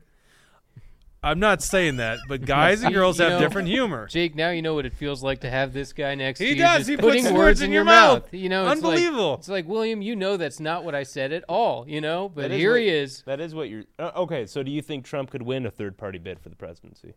I'm 1.25 1.39
not 1.39 1.63
saying 1.63 1.99
that, 1.99 2.19
but 2.29 2.45
guys 2.45 2.83
and 2.83 2.93
girls 2.95 3.19
you 3.21 3.25
have 3.25 3.35
know- 3.35 3.39
different 3.47 3.69
humor. 3.69 4.09
Jake, 4.09 4.35
now 4.35 4.51
you 4.51 4.61
know 4.61 4.75
what 4.75 4.85
it 4.87 4.93
feels 4.93 5.23
like 5.23 5.43
to 5.43 5.51
have 5.51 5.73
this 5.73 5.93
guy 5.93 6.17
next 6.17 6.41
He 6.41 6.47
to 6.47 6.51
you. 6.57 6.57
does. 6.63 6.79
just 6.79 6.91
He 6.91 6.97
putting 6.97 7.23
puts 7.23 7.33
words 7.33 7.39
words 7.39 7.61
in 7.61 7.67
in 7.67 7.73
your 7.73 7.81
your 7.81 7.85
mouth. 7.85 8.35
You 8.35 8.49
know, 8.49 8.63
it's 8.69 8.83
like- 8.83 8.95
Unbelievable. 8.95 9.35
it's 9.35 9.49
like 9.49 9.69
William, 9.69 10.03
you 10.03 10.17
know 10.17 10.37
that's 10.37 10.59
not 10.59 10.83
what 10.85 10.97
I 10.97 11.05
said 11.05 11.33
at 11.33 11.45
all. 11.49 11.89
You 11.89 12.01
know, 12.01 12.29
but 12.29 12.43
That 12.43 12.51
is 12.53 12.59
here 12.59 12.73
what- 12.73 12.81
he 12.81 12.89
is. 12.89 13.23
That 13.27 13.41
is 13.41 13.55
what 13.55 13.69
you're. 13.69 13.85
Uh, 14.01 14.11
okay, 14.17 14.47
so 14.47 14.65
do 14.65 14.73
you 14.73 14.83
think 14.83 15.05
Trump 15.05 15.31
could 15.31 15.43
win 15.43 15.65
a 15.65 15.71
third 15.71 15.97
party 15.97 16.19
bid 16.19 16.41
for 16.41 16.49
the 16.49 16.57
presidency? 16.57 17.15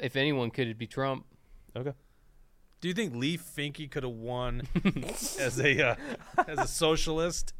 If 0.00 0.16
anyone 0.16 0.50
could, 0.50 0.62
it'd 0.68 0.78
be 0.78 0.86
Trump. 0.86 1.26
Okay. 1.76 1.92
Do 2.82 2.88
you 2.88 2.94
think 2.94 3.14
Leigh 3.14 3.38
Finke 3.38 3.88
could 3.88 4.02
have 4.02 4.12
won 4.12 4.62
as 5.38 5.58
a 5.60 5.90
uh, 5.90 5.94
as 6.48 6.58
a 6.58 6.66
socialist? 6.66 7.54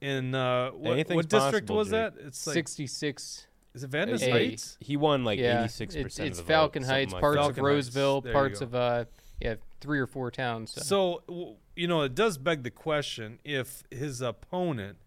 In 0.00 0.34
uh, 0.34 0.70
what, 0.70 1.08
what 1.08 1.28
district 1.28 1.70
was 1.70 1.86
Jake. 1.86 1.92
that? 1.92 2.14
It's 2.26 2.44
like 2.44 2.54
Sixty-six. 2.54 3.46
is 3.72 3.84
it 3.84 3.90
Venice 3.90 4.20
A. 4.24 4.30
Heights? 4.30 4.76
He 4.80 4.96
won 4.96 5.24
like 5.24 5.38
yeah, 5.38 5.64
86% 5.64 5.70
it's, 5.70 6.18
of 6.18 6.26
it's 6.26 6.38
the 6.38 6.42
vote, 6.42 6.48
Falcon 6.48 6.82
something 6.82 6.96
Heights, 6.96 7.12
like 7.12 7.20
parts. 7.20 7.36
Falcon 7.36 7.50
of 7.50 7.56
Heights. 7.56 7.74
Roseville, 7.74 8.20
There 8.22 8.32
parts 8.32 8.60
of 8.60 8.74
uh, 8.74 9.04
yeah, 9.40 9.54
three 9.80 10.00
or 10.00 10.08
four 10.08 10.32
towns. 10.32 10.72
So. 10.72 11.22
So 11.28 11.56
you 11.76 11.86
know, 11.86 12.02
it 12.02 12.16
does 12.16 12.38
beg 12.38 12.64
the 12.64 12.72
question: 12.72 13.38
if 13.44 13.84
his 13.88 14.20
opponent 14.20 14.98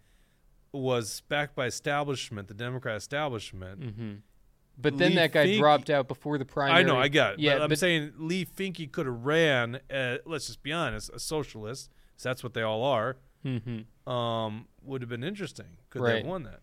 was 0.72 1.22
backed 1.28 1.56
by 1.56 1.66
establishment, 1.66 2.48
the 2.48 2.54
Democrat 2.54 2.96
establishment. 2.96 3.82
Mhm. 3.82 4.18
But 4.78 4.98
then 4.98 5.12
Lee 5.12 5.16
that 5.16 5.32
guy 5.32 5.48
Finke- 5.48 5.58
dropped 5.60 5.90
out 5.90 6.08
before 6.08 6.38
the 6.38 6.46
primary. 6.46 6.80
I 6.80 6.84
know, 6.84 6.98
I 6.98 7.08
got 7.08 7.34
it. 7.34 7.40
Yeah, 7.40 7.56
but 7.56 7.62
I'm 7.64 7.70
but 7.70 7.80
saying 7.80 8.14
Leigh 8.18 8.46
Finke 8.46 8.92
could 8.92 9.06
have 9.06 9.26
ran. 9.26 9.80
Uh, 9.90 10.18
let's 10.26 10.48
just 10.48 10.62
be 10.64 10.72
honest, 10.74 11.10
a 11.14 11.20
socialist. 11.20 11.90
'cause 12.16 12.24
that's 12.24 12.44
what 12.44 12.54
they 12.54 12.62
all 12.62 12.84
are. 12.84 13.18
Mhm. 13.46 13.86
Um, 14.10 14.68
would 14.82 15.02
have 15.02 15.10
been 15.10 15.24
interesting. 15.24 15.78
Could 15.90 16.02
they 16.02 16.06
Right. 16.06 16.18
have 16.20 16.26
won 16.28 16.44
that? 16.44 16.62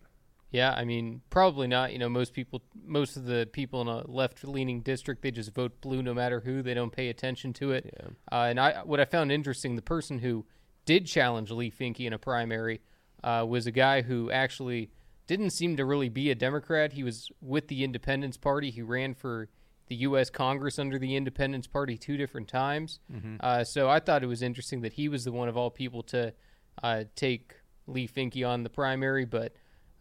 Yeah, 0.51 0.73
I 0.73 0.83
mean, 0.85 1.21
probably 1.31 1.67
not. 1.67 1.93
You 1.93 1.99
know, 1.99 2.09
most 2.09 2.33
people, 2.33 2.61
most 2.83 3.17
of 3.17 3.25
the 3.25 3.47
people 3.51 3.81
in 3.81 3.87
a 3.87 4.05
left-leaning 4.09 4.81
district, 4.81 5.21
they 5.23 5.31
just 5.31 5.53
vote 5.53 5.81
blue 5.81 6.03
no 6.03 6.13
matter 6.13 6.41
who. 6.41 6.61
They 6.61 6.73
don't 6.75 6.91
pay 6.91 7.09
attention 7.09 7.53
to 7.53 7.71
it. 7.71 7.85
Yeah. 7.99 8.07
Uh, 8.31 8.45
and 8.45 8.59
I, 8.59 8.83
what 8.83 8.99
I 8.99 9.05
found 9.05 9.31
interesting, 9.31 9.75
the 9.75 9.81
person 9.81 10.19
who 10.19 10.45
did 10.85 11.05
challenge 11.07 11.49
Leigh 11.49 11.71
Finke 11.71 12.05
in 12.05 12.13
a 12.13 12.19
primary 12.19 12.81
uh, 13.23 13.45
was 13.47 13.65
a 13.65 13.71
guy 13.71 14.01
who 14.03 14.29
actually 14.29 14.91
didn't 15.27 15.51
seem 15.51 15.77
to 15.77 15.85
really 15.85 16.09
be 16.09 16.29
a 16.31 16.35
Democrat. 16.35 16.93
He 16.93 17.03
was 17.03 17.29
with 17.41 17.67
the 17.67 17.83
Independence 17.83 18.37
Party. 18.37 18.69
He 18.71 18.81
ran 18.81 19.13
for 19.13 19.49
the 19.87 19.95
U.S. 19.95 20.29
Congress 20.29 20.79
under 20.79 20.97
the 20.99 21.15
Independence 21.15 21.67
Party 21.67 21.97
two 21.97 22.17
different 22.17 22.47
times. 22.47 22.99
Uh, 23.39 23.63
so 23.63 23.89
I 23.89 23.99
thought 23.99 24.23
it 24.23 24.27
was 24.27 24.41
interesting 24.41 24.81
that 24.81 24.93
he 24.93 25.07
was 25.09 25.23
the 25.25 25.31
one 25.31 25.47
of 25.49 25.57
all 25.57 25.69
people 25.69 26.03
to 26.03 26.33
uh, 26.81 27.03
take 27.15 27.55
Leigh 27.87 28.07
Finke 28.07 28.47
on 28.47 28.63
the 28.63 28.69
primary, 28.69 29.25
but. 29.25 29.53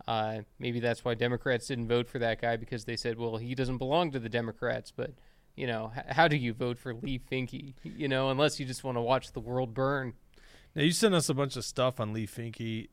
Uh, 0.09 0.41
maybe 0.59 0.81
that's 0.81 1.05
why 1.05 1.15
Democrats 1.15 1.69
didn't 1.69 1.87
vote 1.87 2.09
for 2.09 2.19
that 2.19 2.41
guy 2.41 2.57
because 2.57 2.85
they 2.87 2.97
said, 2.97 3.17
well, 3.17 3.37
he 3.37 3.55
doesn't 3.55 3.79
belong 3.79 4.11
to 4.11 4.19
the 4.19 4.29
Democrats. 4.29 4.91
But, 4.91 5.13
you 5.55 5.69
know, 5.69 5.93
h- 5.97 6.03
how 6.09 6.27
do 6.27 6.37
you 6.37 6.53
vote 6.53 6.77
for 6.77 6.93
Leigh 6.93 7.21
Finke? 7.21 7.75
You 7.85 8.09
know, 8.09 8.29
unless 8.29 8.59
you 8.59 8.67
just 8.67 8.83
want 8.83 8.97
to 8.97 9.01
watch 9.01 9.31
the 9.31 9.39
world 9.39 9.75
burn. 9.75 10.15
Now 10.75 10.83
you 10.83 10.91
sent 10.91 11.15
us 11.15 11.29
a 11.29 11.35
bunch 11.35 11.55
of 11.55 11.65
stuff 11.65 12.01
on 12.01 12.13
Leigh 12.13 12.27
Finke. 12.27 12.89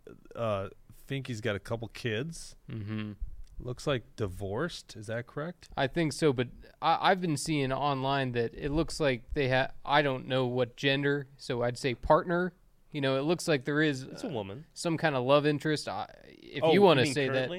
Uh, 1.11 1.27
he's 1.27 1.41
got 1.41 1.55
a 1.55 1.59
couple 1.59 1.87
kids. 1.89 2.55
Mm-hmm. 2.71 3.13
Looks 3.61 3.85
like 3.87 4.03
divorced. 4.15 4.95
Is 4.95 5.07
that 5.07 5.27
correct? 5.27 5.67
I 5.75 5.87
think 5.87 6.13
so, 6.13 6.31
but 6.31 6.47
I, 6.81 7.11
I've 7.11 7.19
been 7.21 7.35
seeing 7.37 7.71
online 7.73 8.31
that 8.33 8.53
it 8.55 8.71
looks 8.71 8.99
like 8.99 9.23
they 9.33 9.49
have, 9.49 9.71
I 9.83 10.01
don't 10.01 10.27
know 10.27 10.45
what 10.45 10.77
gender, 10.77 11.27
so 11.37 11.61
I'd 11.63 11.77
say 11.77 11.93
partner. 11.93 12.53
You 12.91 13.01
know, 13.01 13.17
it 13.17 13.23
looks 13.23 13.47
like 13.47 13.65
there 13.65 13.81
is 13.81 14.03
It's 14.03 14.23
a 14.23 14.27
uh, 14.27 14.31
woman. 14.31 14.65
some 14.73 14.97
kind 14.97 15.15
of 15.15 15.23
love 15.25 15.45
interest. 15.45 15.87
I, 15.89 16.07
if 16.27 16.63
Oh, 16.63 16.71
you 16.73 16.81
want 16.81 16.99
to 17.01 17.05
say 17.05 17.27
that. 17.29 17.49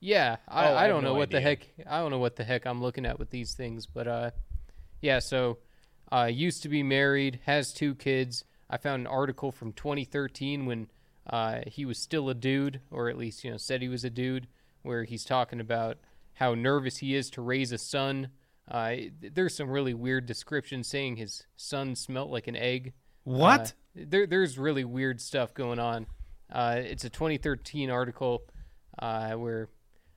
Yeah, 0.00 0.36
I, 0.48 0.68
Oh, 0.68 0.74
I 0.74 0.84
I 0.84 0.88
don't 0.88 1.02
know 1.02 1.12
no 1.14 1.18
what 1.18 1.30
the 1.30 1.40
heck 1.40 1.66
I 1.88 1.98
don't 1.98 2.10
know 2.10 2.18
what 2.18 2.36
the 2.36 2.44
heck 2.44 2.66
I'm 2.66 2.82
looking 2.82 3.06
at 3.06 3.18
with 3.18 3.30
these 3.30 3.54
things, 3.54 3.86
but 3.86 4.06
uh, 4.06 4.30
yeah. 5.00 5.18
So, 5.20 5.58
uh, 6.12 6.24
used 6.30 6.62
to 6.64 6.68
be 6.68 6.82
married, 6.82 7.40
has 7.46 7.72
two 7.72 7.94
kids. 7.94 8.44
I 8.68 8.76
found 8.76 9.00
an 9.00 9.06
article 9.06 9.50
from 9.50 9.72
2013 9.72 10.66
when 10.66 10.88
uh, 11.28 11.60
he 11.66 11.84
was 11.84 11.98
still 11.98 12.28
a 12.28 12.34
dude, 12.34 12.80
or 12.90 13.08
at 13.08 13.16
least 13.16 13.44
you 13.44 13.50
know 13.50 13.56
said 13.56 13.82
he 13.82 13.88
was 13.88 14.04
a 14.04 14.10
dude, 14.10 14.48
where 14.82 15.04
he's 15.04 15.24
talking 15.24 15.60
about 15.60 15.98
how 16.34 16.54
nervous 16.54 16.98
he 16.98 17.14
is 17.14 17.30
to 17.30 17.42
raise 17.42 17.72
a 17.72 17.78
son. 17.78 18.28
Uh, 18.70 18.94
there's 19.20 19.56
some 19.56 19.68
really 19.68 19.94
weird 19.94 20.26
descriptions 20.26 20.88
saying 20.88 21.16
his 21.16 21.44
son 21.56 21.94
smelt 21.94 22.30
like 22.30 22.46
an 22.46 22.56
egg. 22.56 22.92
What? 23.24 23.60
Uh, 23.96 24.02
there, 24.06 24.26
there's 24.26 24.58
really 24.58 24.84
weird 24.84 25.20
stuff 25.20 25.54
going 25.54 25.78
on. 25.78 26.06
Uh, 26.50 26.76
it's 26.78 27.04
a 27.04 27.10
2013 27.10 27.90
article 27.90 28.42
uh, 28.98 29.32
where, 29.32 29.68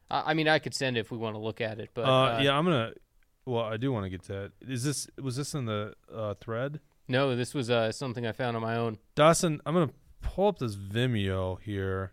I, 0.09 0.31
I 0.31 0.33
mean, 0.33 0.47
I 0.47 0.59
could 0.59 0.73
send 0.73 0.97
it 0.97 1.01
if 1.01 1.11
we 1.11 1.17
want 1.17 1.35
to 1.35 1.39
look 1.39 1.61
at 1.61 1.79
it, 1.79 1.89
but 1.93 2.05
uh, 2.05 2.11
uh, 2.11 2.39
yeah, 2.41 2.57
I'm 2.57 2.65
gonna. 2.65 2.93
Well, 3.45 3.63
I 3.63 3.77
do 3.77 3.91
want 3.91 4.05
to 4.05 4.09
get 4.09 4.23
to 4.23 4.33
that. 4.33 4.51
Is 4.67 4.83
this 4.83 5.07
was 5.21 5.35
this 5.35 5.53
in 5.53 5.65
the 5.65 5.93
uh, 6.13 6.33
thread? 6.35 6.79
no, 7.07 7.35
this 7.35 7.53
was 7.53 7.69
uh, 7.69 7.91
something 7.91 8.25
I 8.25 8.31
found 8.31 8.55
on 8.55 8.63
my 8.63 8.75
own. 8.77 8.97
Dawson, 9.15 9.61
I'm 9.65 9.73
gonna 9.75 9.91
pull 10.25 10.47
up 10.47 10.59
this 10.59 10.75
Vimeo 10.75 11.61
here. 11.61 12.11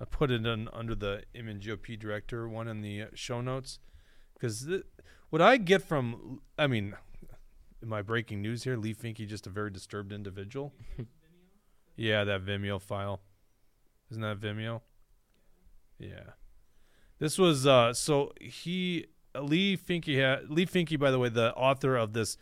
I 0.00 0.04
put 0.04 0.30
it 0.30 0.46
in 0.46 0.68
under 0.72 0.94
the 0.94 1.22
MNGOP 1.34 1.98
director 1.98 2.48
one 2.48 2.68
in 2.68 2.80
the 2.80 3.02
uh, 3.02 3.06
show 3.14 3.40
notes 3.40 3.78
because 4.34 4.66
th- 4.66 4.84
what 5.30 5.42
I 5.42 5.56
get 5.56 5.82
from, 5.82 6.40
I 6.58 6.66
mean, 6.66 6.94
am 7.82 7.92
I 7.92 8.02
breaking 8.02 8.40
news 8.40 8.64
here? 8.64 8.76
Leigh 8.76 8.94
Finke 8.94 9.26
just 9.26 9.46
a 9.46 9.50
very 9.50 9.70
disturbed 9.70 10.12
individual. 10.12 10.72
yeah, 11.96 12.24
that 12.24 12.44
Vimeo 12.44 12.80
file, 12.80 13.20
isn't 14.10 14.22
that 14.22 14.40
Vimeo? 14.40 14.80
Yeah, 15.98 16.32
this 17.18 17.38
was 17.38 17.66
uh 17.66 17.92
so 17.92 18.32
he 18.40 19.06
Leigh 19.40 19.76
Finke 19.76 20.18
had 20.18 20.50
Leigh 20.50 20.66
Finke 20.66 20.98
by 20.98 21.10
the 21.10 21.18
way 21.18 21.28
the 21.28 21.54
author 21.54 21.96
of 21.96 22.12
this 22.12 22.36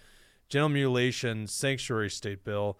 genital 0.48 0.70
mutilation 0.70 1.46
sanctuary 1.46 2.10
state 2.10 2.44
bill 2.44 2.78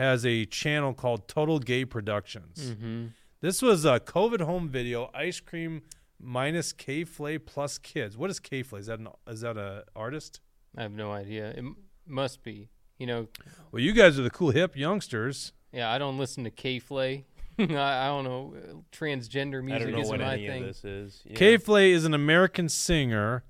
has 0.00 0.24
a 0.26 0.44
channel 0.46 0.92
called 0.94 1.28
Total 1.28 1.58
Gay 1.58 1.84
Productions. 1.84 2.72
Mm-hmm. 2.72 3.06
This 3.40 3.62
was 3.62 3.84
a 3.84 4.00
COVID 4.00 4.40
home 4.40 4.68
video, 4.68 5.10
ice 5.14 5.40
cream 5.40 5.82
minus 6.20 6.72
K 6.72 7.04
Flay 7.04 7.38
plus 7.38 7.78
kids. 7.78 8.16
What 8.16 8.30
is 8.30 8.40
K 8.40 8.62
Flay? 8.62 8.80
Is 8.80 8.86
that 8.86 8.98
an 8.98 9.08
is 9.28 9.40
that 9.42 9.56
a 9.56 9.84
artist? 9.94 10.40
I 10.76 10.82
have 10.82 10.92
no 10.92 11.12
idea. 11.12 11.50
It 11.50 11.58
m- 11.58 11.76
must 12.06 12.42
be. 12.42 12.68
You 12.98 13.06
know, 13.06 13.28
Well, 13.72 13.80
you 13.82 13.92
guys 13.92 14.18
are 14.18 14.22
the 14.22 14.30
cool 14.30 14.50
hip 14.50 14.76
youngsters. 14.76 15.52
yeah, 15.72 15.90
I 15.90 15.96
don't 15.98 16.18
listen 16.18 16.44
to 16.44 16.50
K 16.50 16.78
Flay. 16.78 17.24
I, 17.58 17.64
I 17.64 18.06
don't 18.06 18.24
know. 18.24 18.54
Transgender 18.92 19.58
I 19.58 19.62
music 19.62 19.82
don't 19.84 19.92
know 19.92 20.00
isn't 20.00 20.10
what 20.18 20.20
my 20.26 20.34
any 20.34 20.46
thing. 20.46 20.62
of 20.62 20.68
this 20.68 20.84
is. 20.84 21.22
Yeah. 21.24 21.34
K 21.36 21.56
Flay 21.56 21.92
is 21.92 22.04
an 22.04 22.14
American 22.14 22.68
singer. 22.68 23.44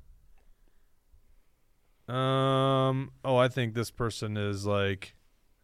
Um. 2.09 3.13
Oh, 3.25 3.37
I 3.37 3.49
think 3.49 3.75
this 3.75 3.91
person 3.91 4.37
is 4.37 4.67
like. 4.67 5.15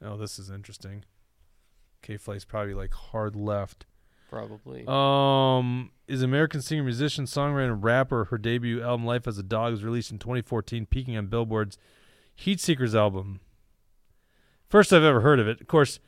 Oh, 0.02 0.16
this 0.16 0.38
is 0.38 0.50
interesting. 0.50 1.04
K 2.02 2.16
Flay's 2.16 2.44
probably 2.44 2.74
like 2.74 2.92
hard 2.92 3.34
left. 3.34 3.86
Probably. 4.28 4.84
Um, 4.86 5.90
is 6.08 6.22
American 6.22 6.60
singer, 6.60 6.82
musician, 6.82 7.26
songwriter, 7.26 7.72
and 7.72 7.82
rapper. 7.82 8.24
Her 8.26 8.38
debut 8.38 8.82
album 8.82 9.06
"Life 9.06 9.26
as 9.26 9.38
a 9.38 9.42
Dog" 9.42 9.72
was 9.72 9.84
released 9.84 10.10
in 10.10 10.18
2014, 10.18 10.86
peaking 10.86 11.16
on 11.16 11.26
Billboard's 11.26 11.78
Heat 12.34 12.60
Seekers 12.60 12.94
album. 12.94 13.40
First 14.68 14.92
I've 14.92 15.04
ever 15.04 15.20
heard 15.20 15.40
of 15.40 15.46
it. 15.46 15.60
Of 15.60 15.68
course, 15.68 16.00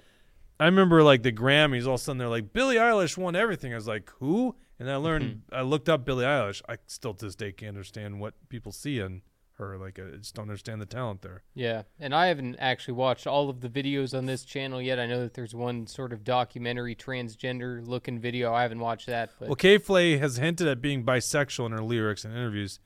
I 0.59 0.67
remember 0.67 1.03
like 1.03 1.23
the 1.23 1.33
Grammys. 1.33 1.87
All 1.87 1.95
of 1.95 2.01
a 2.01 2.05
sudden 2.05 2.19
they're 2.19 2.29
like 2.29 2.53
Billie 2.53 2.77
Eilish 2.77 3.17
won 3.17 3.37
everything. 3.37 3.73
I 3.73 3.77
was 3.77 3.89
like, 3.89 4.11
who? 4.19 4.57
And 4.81 4.91
I 4.91 4.97
learned. 4.97 5.43
I 5.53 5.63
looked 5.63 5.89
up 5.89 6.05
Billie 6.05 6.25
Eilish. 6.25 6.63
I 6.69 6.77
still 6.87 7.15
to 7.15 7.25
this 7.25 7.35
day 7.35 7.53
can't 7.53 7.71
understand 7.71 8.21
what 8.21 8.35
people 8.49 8.73
see 8.73 8.99
in 8.99 9.23
her. 9.59 9.77
Like 9.79 9.99
I 9.99 10.17
just 10.17 10.35
don't 10.35 10.45
understand 10.45 10.81
the 10.81 10.87
talent 10.87 11.23
there. 11.23 11.43
Yeah, 11.55 11.83
and 12.01 12.15
I 12.15 12.27
haven't 12.27 12.57
actually 12.59 12.95
watched 12.95 13.27
all 13.27 13.51
of 13.51 13.61
the 13.61 13.69
videos 13.69 14.17
on 14.17 14.27
this 14.27 14.45
channel 14.45 14.81
yet. 14.81 14.99
I 14.99 15.07
know 15.07 15.21
that 15.21 15.35
there's 15.35 15.55
one 15.55 15.87
sort 15.87 16.13
of 16.13 16.25
documentary 16.25 16.95
transgender 16.95 17.87
looking 17.87 18.19
video. 18.19 18.53
I 18.53 18.63
haven't 18.63 18.81
watched 18.81 19.07
that, 19.07 19.31
but 19.39 19.49
Well, 19.49 19.57
K 19.57 19.79
Flay 19.79 20.17
has 20.19 20.37
hinted 20.37 20.67
at 20.67 20.81
being 20.81 21.05
bisexual 21.05 21.67
in 21.67 21.73
her 21.73 21.83
lyrics 21.83 22.25
and 22.25 22.35
interviews. 22.35 22.81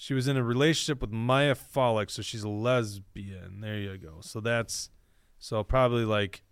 She 0.00 0.14
was 0.14 0.28
in 0.28 0.36
a 0.36 0.44
relationship 0.44 1.00
with 1.00 1.10
Miya 1.10 1.56
Folick, 1.56 2.10
so 2.10 2.22
she's 2.22 2.44
a 2.44 2.48
lesbian. 2.48 3.60
There 3.60 3.78
you 3.78 3.98
go. 3.98 4.18
So 4.20 4.40
that's 4.40 4.90
so 5.40 5.64
probably 5.64 6.04
like 6.04 6.44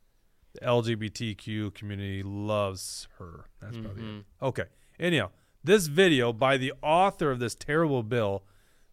The 0.55 0.67
LGBTQ 0.67 1.75
community 1.75 2.23
loves 2.25 3.09
her. 3.19 3.47
That's 3.61 3.77
probably 3.77 4.03
it. 4.03 4.07
Mm-hmm. 4.07 4.45
Okay. 4.47 4.65
Anyhow, 4.99 5.31
this 5.63 5.87
video 5.87 6.33
by 6.33 6.57
the 6.57 6.73
author 6.83 7.31
of 7.31 7.39
this 7.39 7.55
terrible 7.55 8.03
bill. 8.03 8.45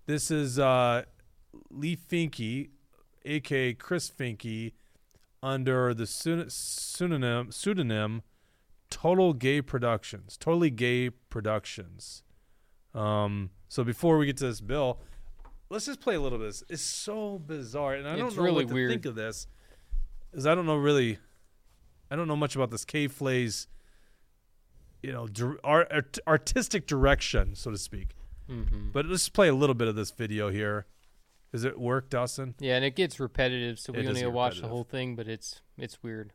This 0.06 0.30
is 0.30 0.60
uh, 0.60 1.04
Leigh 1.70 1.96
Finke, 1.96 2.70
aka 3.26 3.74
Chris 3.74 4.10
Finke, 4.10 4.74
under 5.42 5.94
the 5.94 6.06
pseudonym 6.06 7.52
pseudonym 7.52 8.22
Total 8.90 9.34
Gay 9.34 9.62
Productions. 9.62 10.38
Totally 10.38 10.70
Gay 10.70 11.10
Productions. 11.10 12.24
Um, 12.94 13.50
so 13.70 13.84
before 13.84 14.18
we 14.18 14.26
get 14.26 14.38
to 14.38 14.46
this 14.46 14.62
bill, 14.62 15.00
let's 15.70 15.86
just 15.86 16.00
play 16.02 16.16
a 16.16 16.20
little 16.22 16.38
bit. 16.38 16.48
this. 16.48 16.64
It's 16.70 16.82
so 16.82 17.40
bizarre, 17.40 17.94
and 17.96 18.08
I 18.08 18.16
don't 18.16 18.28
It's 18.28 18.36
know 18.36 18.44
really 18.44 18.66
what 18.66 18.70
to 18.70 18.74
weird. 18.74 18.92
think 18.92 19.06
of 19.06 19.16
this. 19.16 19.48
Is 20.34 20.46
I 20.46 20.54
don't 20.56 20.66
know 20.66 20.76
really, 20.76 21.18
I 22.12 22.16
don't 22.16 22.28
know 22.28 22.36
much 22.36 22.56
about 22.56 22.72
this 22.72 22.84
K 22.86 23.08
Flay's, 23.08 23.68
you 25.02 25.12
know, 25.12 25.28
art, 25.64 26.18
artistic 26.28 26.88
direction, 26.88 27.56
so 27.56 27.72
to 27.72 27.78
speak. 27.78 28.10
Mm-hmm. 28.50 28.92
But 28.92 29.06
let's 29.06 29.30
play 29.30 29.48
a 29.48 29.56
little 29.56 29.76
bit 29.76 29.88
of 29.88 29.96
this 29.96 30.12
video 30.12 30.50
here. 30.50 30.86
Does 31.52 31.64
it 31.64 31.80
work, 31.80 32.10
Dawson? 32.10 32.56
Yeah, 32.60 32.76
and 32.76 32.86
it 32.86 32.96
gets 32.96 33.20
repetitive, 33.20 33.80
so 33.80 33.94
It 33.94 33.98
we 33.98 34.02
does 34.04 34.10
only 34.10 34.22
get 34.22 34.32
watch 34.32 34.60
the 34.60 34.68
whole 34.68 34.84
thing, 34.84 35.16
but 35.16 35.28
it's 35.28 35.62
it's 35.78 36.02
weird. 36.02 36.34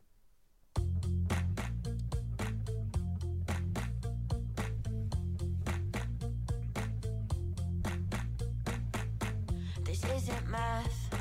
This 9.83 10.03
isn't 10.05 10.49
math, 10.49 11.15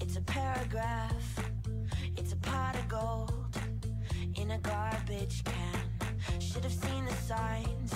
it's 0.00 0.16
a 0.16 0.20
paragraph. 0.22 1.40
It's 2.16 2.32
a 2.32 2.36
pot 2.36 2.76
of 2.76 2.88
gold 2.88 3.56
in 4.36 4.52
a 4.52 4.58
garbage 4.58 5.42
can. 5.44 6.40
Should 6.40 6.64
have 6.64 6.72
seen 6.72 7.04
the 7.04 7.14
signs 7.14 7.92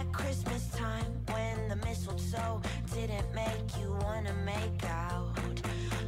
at 0.00 0.12
Christmas 0.12 0.68
time 0.68 1.12
when 1.32 1.68
the 1.68 1.76
mistletoe 1.86 2.60
didn't 2.92 3.32
make 3.34 3.66
you 3.80 3.96
wanna 4.02 4.34
make 4.44 4.84
out. 4.84 5.32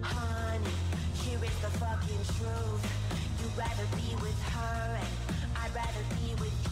Honey, 0.02 0.76
here 1.22 1.42
is 1.42 1.56
the 1.64 1.70
fucking 1.78 2.24
truth. 2.38 2.84
You'd 3.38 3.56
rather 3.56 3.86
be 3.96 4.14
with 4.22 4.40
her, 4.54 4.98
and 5.00 5.08
I'd 5.56 5.74
rather 5.74 6.04
be 6.20 6.34
with 6.34 6.52
you. 6.64 6.65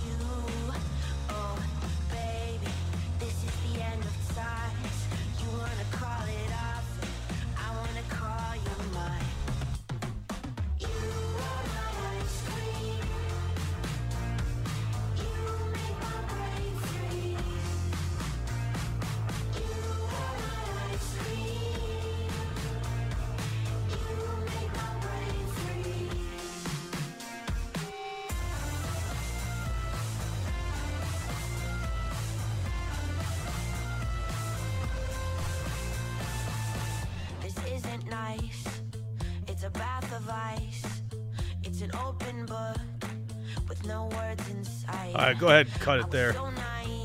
Go 45.39 45.49
ahead, 45.49 45.67
and 45.67 45.81
cut 45.81 46.01
it 46.01 46.11
there. 46.11 46.35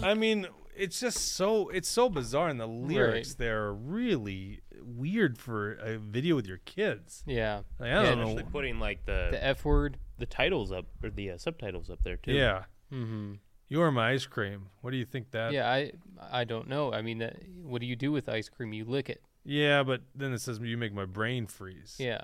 I 0.04 0.14
mean, 0.14 0.48
it's 0.76 1.00
just 1.00 1.34
so 1.36 1.70
it's 1.70 1.90
so 1.90 2.10
bizarre, 2.10 2.48
and 2.50 2.60
the 2.60 2.68
lyrics 2.68 3.30
Right. 3.30 3.38
there 3.38 3.64
are 3.66 3.74
really 3.74 4.62
weird 4.82 5.38
for 5.38 5.74
a 5.74 5.98
video 5.98 6.36
with 6.36 6.48
your 6.48 6.58
kids. 6.60 7.24
Yeah, 7.28 7.62
Like, 7.80 7.90
I 7.90 7.94
Yeah, 8.04 8.04
don't 8.04 8.20
Actually 8.20 8.44
know. 8.44 8.50
putting 8.52 8.80
like 8.80 9.06
the 9.06 9.28
the 9.32 9.44
F 9.44 9.66
word. 9.66 9.98
the 10.18 10.26
titles 10.26 10.72
up 10.72 10.86
or 11.04 11.10
the 11.10 11.32
uh, 11.32 11.38
subtitles 11.38 11.90
up 11.90 12.04
there 12.04 12.18
too. 12.18 12.34
Yeah, 12.34 12.66
Mm-hmm. 12.92 13.34
you're 13.68 13.92
my 13.92 14.12
ice 14.12 14.26
cream. 14.26 14.68
What 14.82 14.92
do 14.92 14.98
you 14.98 15.06
think 15.06 15.32
that? 15.32 15.52
Yeah, 15.54 15.70
I 15.70 15.92
I 16.32 16.44
don't 16.46 16.68
know. 16.68 16.92
I 16.94 17.02
mean, 17.02 17.22
uh, 17.22 17.34
what 17.64 17.82
do 17.82 17.88
you 17.88 17.96
do 17.96 18.12
with 18.12 18.28
ice 18.30 18.50
cream? 18.50 18.74
You 18.74 18.86
lick 18.86 19.10
it. 19.10 19.22
Yeah, 19.46 19.84
but 19.84 20.02
then 20.16 20.34
it 20.34 20.40
says 20.42 20.60
you 20.60 20.78
make 20.78 20.94
my 20.94 21.06
brain 21.06 21.46
freeze. 21.48 21.96
Yeah. 22.00 22.22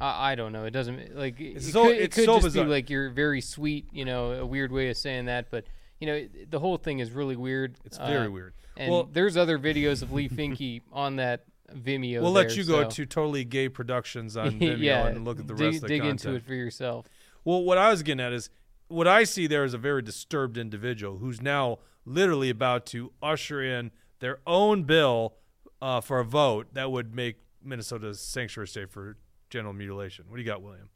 I, 0.00 0.32
I 0.32 0.34
don't 0.34 0.52
know. 0.52 0.64
It 0.64 0.70
doesn't 0.72 1.16
like 1.16 1.40
it, 1.40 1.56
It's 1.56 1.72
so- 1.72 1.86
could, 1.86 1.96
it 1.96 2.12
could 2.12 2.24
so 2.24 2.34
just 2.34 2.44
bizarre. 2.44 2.64
be 2.64 2.70
like 2.70 2.90
you're 2.90 3.10
very 3.10 3.40
sweet. 3.40 3.86
You 3.92 4.04
know, 4.04 4.32
a 4.32 4.46
weird 4.46 4.72
way 4.72 4.90
of 4.90 4.96
saying 4.96 5.26
that, 5.26 5.50
but 5.50 5.64
you 6.00 6.06
know, 6.06 6.26
the 6.50 6.58
whole 6.58 6.76
thing 6.76 6.98
is 6.98 7.10
really 7.10 7.36
weird. 7.36 7.76
it's 7.84 7.96
very 7.98 8.26
uh, 8.26 8.30
weird. 8.30 8.54
And 8.76 8.92
Well- 8.92 9.04
there's 9.10 9.36
other 9.36 9.58
videos 9.58 10.02
of 10.02 10.12
Leigh 10.12 10.28
Finke 10.28 10.82
on 10.92 11.16
that 11.16 11.44
Vimeo. 11.74 12.20
We'll 12.22 12.32
let 12.32 12.48
there, 12.48 12.58
you 12.58 12.64
go 12.64 12.88
to 12.88 13.06
totally 13.06 13.44
gay 13.44 13.68
productions 13.68 14.36
on 14.36 14.60
Vimeo 14.60 14.78
yeah, 14.78 15.06
and 15.06 15.24
look 15.24 15.40
at 15.40 15.46
the 15.46 15.54
dig, 15.54 15.66
rest 15.66 15.76
of 15.76 15.82
the 15.82 15.88
dig 15.88 16.00
content. 16.02 16.24
into 16.24 16.36
it 16.36 16.44
for 16.46 16.54
yourself. 16.54 17.06
Well, 17.44 17.62
what 17.64 17.78
I 17.78 17.90
was 17.90 18.02
getting 18.02 18.20
at 18.24 18.32
is 18.32 18.50
what 18.88 19.08
I 19.08 19.24
see 19.24 19.46
there 19.46 19.64
is 19.64 19.74
a 19.74 19.78
very 19.78 20.02
disturbed 20.02 20.58
individual 20.58 21.18
who's 21.18 21.40
now 21.40 21.78
literally 22.04 22.50
about 22.50 22.86
to 22.86 23.12
usher 23.22 23.62
in 23.62 23.90
their 24.20 24.38
own 24.46 24.84
bill 24.84 25.34
uh, 25.82 26.00
for 26.00 26.20
a 26.20 26.24
vote 26.24 26.68
that 26.74 26.90
would 26.92 27.14
make 27.14 27.36
Minnesota 27.64 28.08
a 28.10 28.14
sanctuary 28.14 28.68
state 28.68 28.90
for 28.90 29.16
genital 29.56 29.72
mutilation. 29.72 30.26
What 30.28 30.36
do 30.36 30.42
you 30.42 30.46
got, 30.46 30.60
William? 30.60 30.90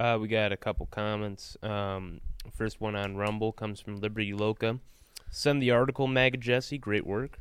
Uh, 0.00 0.16
we 0.18 0.26
got 0.26 0.50
a 0.50 0.56
couple 0.56 0.86
comments. 0.86 1.58
Um, 1.62 2.22
first 2.56 2.80
one 2.80 2.96
on 2.96 3.16
Rumble 3.16 3.52
comes 3.52 3.80
from 3.80 3.96
Liberty 3.96 4.32
Loca. 4.32 4.78
Send 5.30 5.60
the 5.60 5.72
article, 5.72 6.06
Maga 6.06 6.38
Jesse. 6.38 6.78
Great 6.78 7.06
work. 7.06 7.38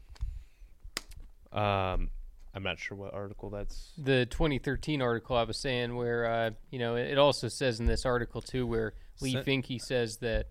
Um, 1.53 2.09
I'm 2.53 2.63
not 2.63 2.79
sure 2.79 2.97
what 2.97 3.13
article 3.13 3.49
that's. 3.49 3.93
The 3.97 4.25
2013 4.25 5.01
article 5.01 5.37
I 5.37 5.43
was 5.43 5.57
saying, 5.57 5.95
where 5.95 6.25
uh, 6.25 6.49
you 6.69 6.79
know, 6.79 6.97
it, 6.97 7.11
it 7.11 7.17
also 7.17 7.47
says 7.47 7.79
in 7.79 7.85
this 7.85 8.05
article 8.05 8.41
too, 8.41 8.67
where 8.67 8.93
Lee 9.21 9.31
Sen- 9.31 9.45
Finke 9.45 9.79
says 9.79 10.17
that, 10.17 10.47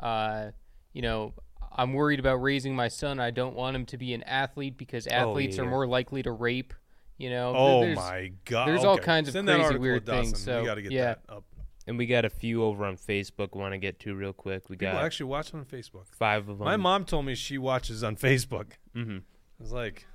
uh, 0.00 0.46
you 0.92 1.02
know, 1.02 1.32
I'm 1.70 1.92
worried 1.92 2.18
about 2.18 2.42
raising 2.42 2.74
my 2.74 2.88
son. 2.88 3.20
I 3.20 3.30
don't 3.30 3.54
want 3.54 3.76
him 3.76 3.86
to 3.86 3.96
be 3.96 4.14
an 4.14 4.24
athlete 4.24 4.76
because 4.76 5.06
athletes 5.06 5.60
are 5.60 5.64
yeah. 5.64 5.70
more 5.70 5.86
likely 5.86 6.24
to 6.24 6.32
rape. 6.32 6.74
You 7.18 7.30
know. 7.30 7.52
Oh 7.56 7.80
there's- 7.82 7.96
my 7.96 8.32
God! 8.44 8.68
there's 8.68 8.84
all 8.84 8.98
kinds 8.98 9.28
of 9.28 9.32
Send 9.32 9.48
that 9.48 9.54
crazy 9.54 9.64
article 9.64 9.82
weird 9.82 10.06
things, 10.06 10.32
Dawson. 10.32 10.44
so, 10.44 10.60
we 10.60 10.66
got 10.66 10.74
to 10.76 10.82
get 10.82 10.92
yeah. 10.92 11.04
that 11.04 11.20
up. 11.28 11.44
And 11.86 11.98
we 11.98 12.06
got 12.06 12.24
a 12.24 12.30
few 12.30 12.64
over 12.64 12.86
on 12.86 12.96
Facebook. 12.96 13.54
Want 13.54 13.72
to 13.74 13.78
get 13.78 14.00
to 14.00 14.14
real 14.14 14.32
quick. 14.32 14.70
We 14.70 14.76
People 14.76 14.94
got 14.94 15.04
actually 15.04 15.26
watch 15.26 15.52
on 15.52 15.64
Facebook. 15.66 16.06
five 16.18 16.48
of 16.48 16.58
them. 16.58 16.64
My 16.64 16.76
mom 16.78 17.04
told 17.04 17.26
me 17.26 17.34
she 17.34 17.58
watches 17.58 18.02
on 18.02 18.16
Facebook. 18.16 18.72
hmm 18.94 19.18
I 19.18 19.62
was 19.62 19.70
like, 19.70 20.06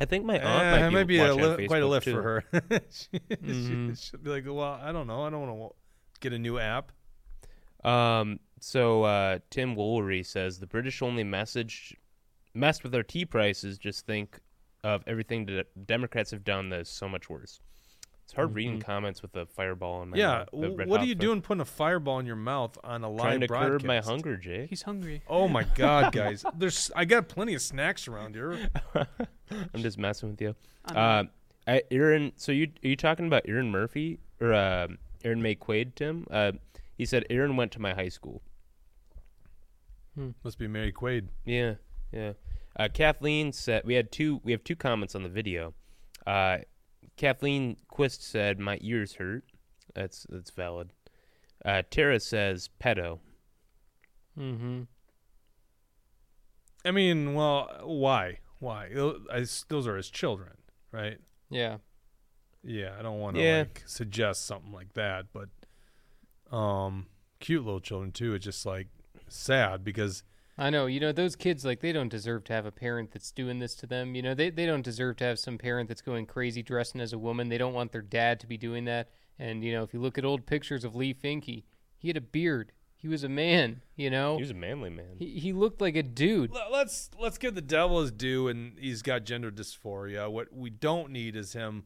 I 0.00 0.06
think 0.06 0.24
my 0.24 0.36
eh, 0.38 0.42
aunt 0.42 0.76
it 0.78 0.80
might, 0.86 0.90
might 0.90 1.04
be 1.06 1.18
a 1.18 1.28
watching 1.36 1.44
on 1.44 1.56
li- 1.58 1.66
quite 1.68 1.82
a 1.82 1.86
lift 1.86 2.04
too. 2.06 2.12
for 2.14 2.22
her. 2.22 2.44
she, 2.90 3.18
Mhm. 3.36 4.10
she'll 4.10 4.18
be 4.20 4.30
like, 4.30 4.44
well, 4.46 4.78
I 4.82 4.90
don't 4.92 5.06
know. 5.06 5.22
I 5.24 5.30
don't 5.30 5.46
want 5.58 5.72
to 6.14 6.20
get 6.20 6.32
a 6.32 6.38
new 6.38 6.58
app. 6.58 6.90
Um, 7.84 8.40
so 8.60 9.02
uh, 9.04 9.38
Tim 9.50 9.76
Woolery 9.76 10.24
says 10.24 10.58
the 10.58 10.66
British 10.66 11.02
only 11.02 11.22
message 11.22 11.94
messed 12.54 12.82
with 12.82 12.94
our 12.94 13.02
tea 13.02 13.24
prices. 13.26 13.78
Just 13.78 14.06
think 14.06 14.40
of 14.84 15.02
everything 15.06 15.46
that 15.46 15.86
Democrats 15.86 16.30
have 16.30 16.44
done 16.44 16.68
that's 16.68 16.90
so 16.90 17.08
much 17.08 17.28
worse. 17.30 17.60
It's 18.24 18.32
hard 18.32 18.54
reading 18.54 18.80
comments 18.80 19.20
with 19.20 19.34
a 19.36 19.44
fireball 19.46 20.02
in 20.02 20.10
my 20.10 20.16
Yeah. 20.16 20.26
mouth. 20.38 20.48
the 20.52 20.56
w- 20.58 20.76
Red 20.76 20.88
what 20.88 21.00
are 21.00 21.04
you 21.04 21.14
Fire- 21.14 21.20
doing 21.20 21.42
putting 21.42 21.60
a 21.60 21.64
fireball 21.66 22.18
in 22.20 22.26
your 22.26 22.36
mouth 22.36 22.78
on 22.84 23.02
a 23.04 23.08
live 23.10 23.20
Trying 23.20 23.40
to 23.40 23.48
curb 23.48 23.84
my 23.84 24.00
hunger, 24.00 24.36
Jake. 24.36 24.70
He's 24.70 24.82
hungry. 24.82 25.22
Oh 25.28 25.46
my 25.48 25.64
god, 25.64 26.12
guys! 26.14 26.44
There's 26.56 26.90
I 26.96 27.04
got 27.04 27.28
plenty 27.28 27.52
of 27.54 27.60
snacks 27.62 28.08
around 28.08 28.34
here. 28.34 28.70
I'm 29.50 29.82
just 29.82 29.98
messing 29.98 30.30
with 30.30 30.40
you. 30.40 30.54
I'm 30.86 30.96
Uh, 30.96 31.30
I, 31.66 31.82
Aaron, 31.90 32.32
so 32.36 32.50
you 32.52 32.68
are 32.84 32.88
you 32.88 32.96
talking 32.96 33.26
about 33.26 33.42
Erin 33.46 33.70
Murphy 33.70 34.18
or 34.40 34.52
uh, 34.54 34.88
Erin 35.22 35.42
Maye 35.42 35.54
Quade, 35.56 35.94
Tim? 35.96 36.26
Uh, 36.30 36.52
he 36.96 37.04
said 37.04 37.24
Aaron 37.30 37.56
went 37.56 37.72
to 37.72 37.78
my 37.80 37.92
high 37.94 38.08
school. 38.10 38.42
Must 40.44 40.58
be 40.58 40.68
Maye 40.68 40.92
Quade. 40.92 41.28
Yeah, 41.44 41.74
yeah. 42.12 42.34
Uh, 42.76 42.88
Kathleen 42.92 43.52
said 43.52 43.82
we 43.84 43.94
had 43.94 44.10
two. 44.10 44.40
We 44.44 44.52
have 44.52 44.64
two 44.64 44.76
comments 44.76 45.14
on 45.14 45.22
the 45.22 45.28
video. 45.28 45.74
Uh, 46.26 46.58
Kathleen 47.16 47.76
Quist 47.88 48.22
said 48.22 48.58
my 48.58 48.78
ears 48.82 49.14
hurt. 49.14 49.44
That's 49.94 50.26
that's 50.28 50.50
valid. 50.50 50.90
Uh, 51.64 51.82
Tara 51.88 52.18
says 52.20 52.68
pedo. 52.82 53.20
Mm-hmm. 54.38 54.82
I 56.84 56.90
mean, 56.90 57.34
well, 57.34 57.70
why? 57.84 58.38
Why? 58.58 58.88
Tho- 58.92 59.20
I 59.32 59.38
s- 59.40 59.64
Those 59.68 59.86
are 59.86 59.96
his 59.96 60.10
children, 60.10 60.50
right? 60.92 61.18
Yeah. 61.50 61.78
Yeah, 62.62 62.94
I 62.98 63.02
don't 63.02 63.20
want 63.20 63.36
to 63.36 63.42
Yeah. 63.42 63.58
like 63.60 63.82
suggest 63.86 64.46
something 64.46 64.72
like 64.72 64.94
that, 64.94 65.26
but 65.32 65.48
um, 66.54 67.06
cute 67.40 67.64
little 67.64 67.80
children 67.80 68.10
too. 68.12 68.34
It's 68.34 68.44
just 68.44 68.66
like 68.66 68.88
sad 69.28 69.84
because 69.84 70.22
I 70.56 70.70
know, 70.70 70.86
you 70.86 71.00
know, 71.00 71.10
those 71.12 71.34
kids 71.34 71.64
like 71.64 71.80
they 71.80 71.90
don't 71.92 72.08
deserve 72.08 72.44
to 72.44 72.52
have 72.52 72.64
a 72.66 72.70
parent 72.70 73.10
that's 73.10 73.32
doing 73.32 73.58
this 73.58 73.74
to 73.76 73.86
them. 73.86 74.14
You 74.14 74.22
know, 74.22 74.34
they 74.34 74.50
they 74.50 74.66
don't 74.66 74.82
deserve 74.84 75.16
to 75.16 75.24
have 75.24 75.38
some 75.38 75.58
parent 75.58 75.88
that's 75.88 76.02
going 76.02 76.26
crazy 76.26 76.62
dressing 76.62 77.00
as 77.00 77.12
a 77.12 77.18
woman. 77.18 77.48
They 77.48 77.58
don't 77.58 77.74
want 77.74 77.90
their 77.92 78.02
dad 78.02 78.38
to 78.40 78.46
be 78.46 78.56
doing 78.56 78.84
that. 78.84 79.10
And 79.38 79.64
you 79.64 79.72
know, 79.72 79.82
if 79.82 79.92
you 79.92 80.00
look 80.00 80.16
at 80.16 80.24
old 80.24 80.46
pictures 80.46 80.84
of 80.84 80.94
Leigh 80.94 81.12
Finke, 81.14 81.64
he 81.98 82.08
had 82.08 82.16
a 82.16 82.20
beard. 82.20 82.70
He 82.96 83.08
was 83.08 83.24
a 83.24 83.28
man. 83.28 83.82
You 83.96 84.10
know, 84.10 84.36
He 84.36 84.42
was 84.42 84.50
a 84.52 84.54
manly 84.54 84.90
man. 84.90 85.16
he, 85.18 85.38
he 85.40 85.52
looked 85.52 85.80
like 85.80 85.96
a 85.96 86.02
dude. 86.04 86.54
L- 86.54 86.68
Let's 86.72 87.10
let's 87.20 87.36
give 87.36 87.54
the 87.56 87.60
devil 87.60 88.00
his 88.00 88.12
due, 88.12 88.46
and 88.48 88.78
he's 88.78 89.02
got 89.02 89.24
gender 89.24 89.50
dysphoria. 89.50 90.30
What 90.30 90.52
we 90.52 90.70
don't 90.70 91.10
need 91.10 91.34
is 91.34 91.52
him 91.52 91.82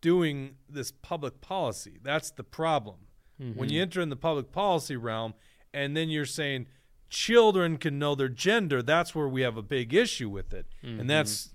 doing 0.00 0.56
this 0.68 0.90
public 0.90 1.40
policy. 1.40 1.98
That's 2.02 2.30
the 2.30 2.44
problem. 2.44 2.96
Mm-hmm. 3.40 3.58
When 3.58 3.68
you 3.70 3.80
enter 3.82 4.00
in 4.00 4.08
the 4.08 4.16
public 4.16 4.52
policy 4.52 4.96
realm, 4.96 5.34
and 5.72 5.96
then 5.96 6.08
you're 6.08 6.24
saying 6.26 6.66
children 7.08 7.76
can 7.76 7.98
know 7.98 8.14
their 8.14 8.28
gender, 8.28 8.82
that's 8.82 9.14
where 9.14 9.28
we 9.28 9.42
have 9.42 9.56
a 9.56 9.62
big 9.62 9.94
issue 9.94 10.28
with 10.28 10.52
it, 10.52 10.66
and 10.82 10.98
mm-hmm. 10.98 11.06
that's 11.08 11.50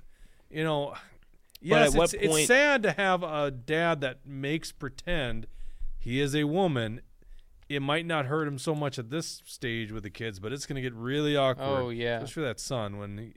you 0.50 0.64
know. 0.64 0.96
Yes, 1.66 1.94
at 1.94 1.98
what 1.98 2.14
it's, 2.14 2.24
it's 2.26 2.48
sad 2.48 2.84
to 2.84 2.92
have 2.92 3.24
a 3.24 3.50
dad 3.50 4.02
that 4.02 4.26
makes 4.26 4.74
pretend 4.74 5.48
he 5.98 6.20
is 6.20 6.36
a 6.36 6.44
woman. 6.44 7.00
It 7.70 7.82
might 7.82 8.06
not 8.06 8.26
hurt 8.26 8.50
him 8.50 8.58
so 8.58 8.76
much 8.76 9.00
at 9.00 9.10
this 9.10 9.42
stage 9.46 9.90
with 9.90 10.04
the 10.04 10.10
kids, 10.10 10.42
but 10.42 10.52
it's 10.52 10.66
going 10.66 10.76
to 10.76 10.82
get 10.82 10.94
really 10.94 11.38
awkward. 11.38 11.64
Oh, 11.66 11.90
yeah. 11.90 12.18
especially 12.18 12.34
for 12.34 12.42
that 12.42 12.60
son 12.60 12.98
when 12.98 13.18
he, 13.18 13.34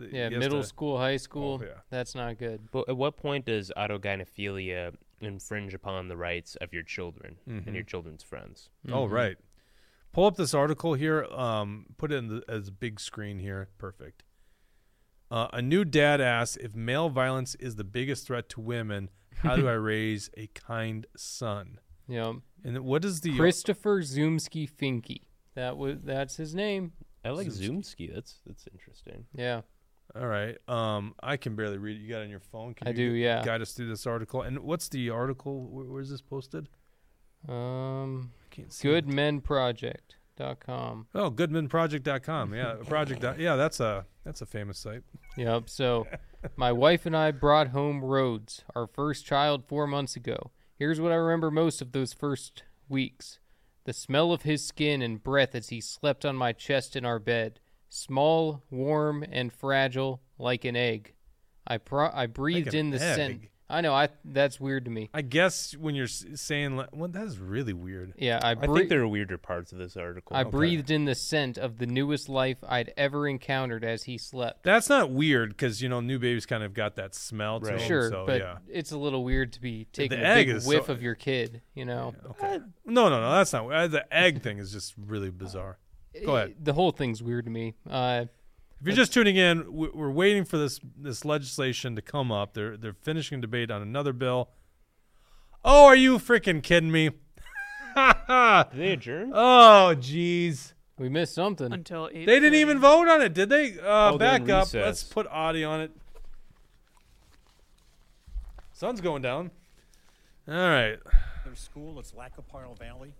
th- 0.00 0.10
Yeah, 0.10 0.30
he 0.30 0.38
middle 0.38 0.62
to- 0.62 0.66
school, 0.66 0.96
high 0.96 1.18
school. 1.18 1.60
Oh, 1.60 1.66
yeah. 1.66 1.80
That's 1.90 2.14
not 2.14 2.38
good. 2.38 2.70
But 2.72 2.88
at 2.88 2.96
what 2.96 3.18
point 3.18 3.44
does 3.44 3.70
autogynephilia 3.76 4.94
infringe 5.20 5.74
upon 5.74 6.08
the 6.08 6.16
rights 6.16 6.56
of 6.56 6.72
your 6.72 6.82
children 6.82 7.36
and 7.46 7.60
mm-hmm. 7.60 7.74
your 7.74 7.84
children's 7.84 8.22
friends? 8.22 8.70
Oh, 8.88 9.04
mm-hmm. 9.04 9.12
right. 9.12 9.36
Pull 10.16 10.24
up 10.24 10.36
this 10.36 10.54
article 10.54 10.94
here. 10.94 11.24
Um, 11.24 11.84
put 11.98 12.10
it 12.10 12.14
in 12.16 12.28
the, 12.28 12.42
as 12.48 12.68
a 12.68 12.72
big 12.72 13.00
screen 13.00 13.38
here. 13.38 13.68
Perfect. 13.76 14.24
Uh, 15.30 15.48
a 15.52 15.60
new 15.60 15.84
dad 15.84 16.22
asks 16.22 16.56
if 16.56 16.74
male 16.74 17.10
violence 17.10 17.54
is 17.56 17.76
the 17.76 17.84
biggest 17.84 18.26
threat 18.26 18.48
to 18.48 18.62
women. 18.62 19.10
How 19.42 19.56
do 19.56 19.68
I 19.68 19.74
raise 19.74 20.30
a 20.34 20.46
kind 20.54 21.06
son? 21.18 21.80
You 22.08 22.16
know, 22.16 22.42
And 22.64 22.78
what 22.78 23.04
is 23.04 23.20
the 23.20 23.36
Christopher 23.36 24.00
Zumsky 24.00 24.66
Finke? 24.66 25.20
That 25.54 25.76
was 25.76 25.98
that's 26.02 26.36
his 26.36 26.54
name. 26.54 26.94
I 27.22 27.28
like 27.28 27.48
Zumsky. 27.48 28.10
That's 28.14 28.36
that's 28.46 28.66
interesting. 28.72 29.26
Yeah. 29.34 29.60
All 30.18 30.26
right. 30.26 30.56
Um, 30.66 31.14
I 31.22 31.36
can 31.36 31.56
barely 31.56 31.76
read 31.76 31.98
it. 31.98 32.00
You 32.00 32.08
got 32.08 32.20
it 32.20 32.24
on 32.24 32.30
your 32.30 32.40
phone? 32.40 32.72
Can 32.72 32.88
I 32.88 32.92
you 32.92 32.96
do, 32.96 33.02
yeah. 33.02 33.44
Guide 33.44 33.60
us 33.60 33.74
through 33.74 33.88
this 33.88 34.06
article. 34.06 34.40
And 34.40 34.60
what's 34.60 34.88
the 34.88 35.10
article? 35.10 35.66
Where, 35.66 35.84
where's 35.84 36.08
this 36.08 36.22
posted? 36.22 36.70
Um, 37.46 38.32
I 38.45 38.45
can't 38.56 38.72
see. 38.72 38.88
goodmenproject.com. 38.88 41.06
Oh, 41.14 41.30
goodmanproject.com. 41.30 42.54
Yeah, 42.54 42.74
project. 42.86 43.20
dot- 43.22 43.38
Yeah, 43.38 43.56
that's 43.56 43.80
a 43.80 44.06
that's 44.24 44.42
a 44.42 44.46
famous 44.46 44.78
site. 44.78 45.02
Yep. 45.36 45.68
So, 45.68 46.06
my 46.56 46.72
wife 46.72 47.06
and 47.06 47.16
I 47.16 47.30
brought 47.30 47.68
home 47.68 48.04
Rhodes, 48.04 48.64
our 48.74 48.86
first 48.86 49.24
child, 49.26 49.64
four 49.66 49.86
months 49.86 50.16
ago. 50.16 50.50
Here's 50.78 51.00
what 51.00 51.12
I 51.12 51.16
remember 51.16 51.50
most 51.50 51.80
of 51.80 51.92
those 51.92 52.12
first 52.12 52.64
weeks 52.88 53.38
the 53.84 53.92
smell 53.92 54.32
of 54.32 54.42
his 54.42 54.66
skin 54.66 55.00
and 55.00 55.22
breath 55.22 55.54
as 55.54 55.68
he 55.68 55.80
slept 55.80 56.24
on 56.24 56.34
my 56.36 56.52
chest 56.52 56.96
in 56.96 57.04
our 57.04 57.20
bed. 57.20 57.60
Small, 57.88 58.64
warm, 58.68 59.24
and 59.30 59.52
fragile, 59.52 60.20
like 60.38 60.64
an 60.64 60.74
egg. 60.74 61.14
I 61.66 61.78
pro- 61.78 62.10
I 62.12 62.26
breathed 62.26 62.74
an 62.74 62.80
in 62.80 62.90
the 62.90 62.98
scent. 62.98 63.42
Egg? 63.68 63.76
I 63.76 63.80
know. 63.80 63.92
I 63.94 64.08
that's 64.24 64.60
weird 64.60 64.84
to 64.86 64.90
me. 64.90 65.10
I 65.12 65.22
guess 65.22 65.76
when 65.76 65.94
you're 65.94 66.04
s- 66.04 66.24
saying, 66.34 66.76
like, 66.76 66.88
well, 66.92 67.08
that 67.08 67.24
is 67.26 67.38
really 67.38 67.72
weird. 67.72 68.14
Yeah, 68.16 68.40
I 68.42 68.52
I 68.52 68.54
think 68.66 68.88
there 68.88 69.00
are 69.02 69.08
weirder 69.08 69.38
parts 69.38 69.72
of 69.72 69.78
this 69.78 69.96
article. 69.96 70.36
I 70.36 70.44
breathed 70.44 70.90
in 70.90 71.04
the 71.04 71.14
scent 71.14 71.58
of 71.58 71.78
the 71.78 71.86
newest 71.86 72.28
life 72.28 72.58
I'd 72.66 72.92
ever 72.96 73.26
encountered 73.28 73.84
as 73.84 74.04
he 74.04 74.18
slept. 74.18 74.62
That's 74.62 74.88
not 74.88 75.10
weird 75.10 75.50
because 75.50 75.82
you 75.82 75.88
know 75.88 76.00
new 76.00 76.18
babies 76.18 76.46
kind 76.46 76.62
of 76.62 76.74
got 76.74 76.96
that 76.96 77.14
smell 77.14 77.60
to 77.60 77.66
Right. 77.66 77.78
them. 77.78 77.86
Sure, 77.88 78.10
so, 78.10 78.24
but 78.26 78.40
yeah. 78.40 78.58
it's 78.68 78.92
a 78.92 78.98
little 78.98 79.24
weird 79.24 79.52
to 79.54 79.60
be 79.60 79.86
taking 79.92 80.18
a 80.18 80.22
egg 80.22 80.46
big 80.46 80.56
is 80.56 80.66
whiff 80.66 80.86
so- 80.86 80.92
of 80.92 81.02
your 81.02 81.14
kid. 81.14 81.62
You 81.74 81.84
know, 81.84 82.14
Okay. 82.30 82.58
No, 82.84 83.08
no, 83.08 83.20
no. 83.20 83.30
That's 83.32 83.52
not. 83.52 83.70
Uh, 83.72 83.86
the 83.88 84.14
egg 84.14 84.42
thing 84.42 84.58
is 84.58 84.72
just 84.72 84.94
really 84.96 85.30
bizarre. 85.30 85.78
Go 86.24 86.36
ahead. 86.36 86.54
the 86.58 86.72
whole 86.72 86.92
thing's 86.92 87.22
weird 87.22 87.44
to 87.44 87.50
me. 87.50 87.74
Uh, 87.86 88.24
If 88.80 88.86
you're 88.86 88.96
just 88.96 89.12
tuning 89.12 89.36
in, 89.36 89.72
we- 89.72 89.88
we're 89.88 90.10
waiting 90.10 90.44
for 90.44 90.58
this 90.58 90.80
this 90.98 91.24
legislation 91.24 91.96
to 91.96 92.02
come 92.02 92.30
up. 92.30 92.52
They're 92.54 92.76
they're 92.76 92.92
finishing 92.92 93.40
debate 93.40 93.70
on 93.70 93.80
another 93.82 94.12
bill. 94.12 94.50
Oh, 95.64 95.86
are 95.86 95.96
you 95.96 96.18
freaking 96.18 96.62
kidding 96.62 96.92
me? 96.92 97.08
Did 97.96 98.66
they 98.74 98.92
adjourn? 98.92 99.32
oh, 99.34 99.94
jeez. 99.98 100.74
we 100.98 101.08
missed 101.08 101.34
something. 101.34 101.72
until 101.72 102.08
eight. 102.12 102.26
They 102.26 102.38
didn't 102.38 102.54
even 102.60 102.78
vote 102.78 103.08
on 103.08 103.22
it, 103.22 103.32
did 103.34 103.48
they? 103.48 103.78
Uh, 103.80 104.12
Oh, 104.12 104.18
back 104.18 104.42
up. 104.50 104.66
recess. 104.66 104.74
Let's 104.74 105.02
put 105.04 105.26
audio 105.28 105.70
on 105.70 105.80
it. 105.80 105.90
Sun's 108.72 109.00
going 109.00 109.22
down. 109.22 109.50
All 110.48 110.54
right. 110.54 110.98
their 111.44 111.54
school, 111.54 111.98
it's 111.98 112.14
Lac 112.14 112.34
qui 112.34 112.44
Parle 112.48 112.74
Valley, 112.74 113.12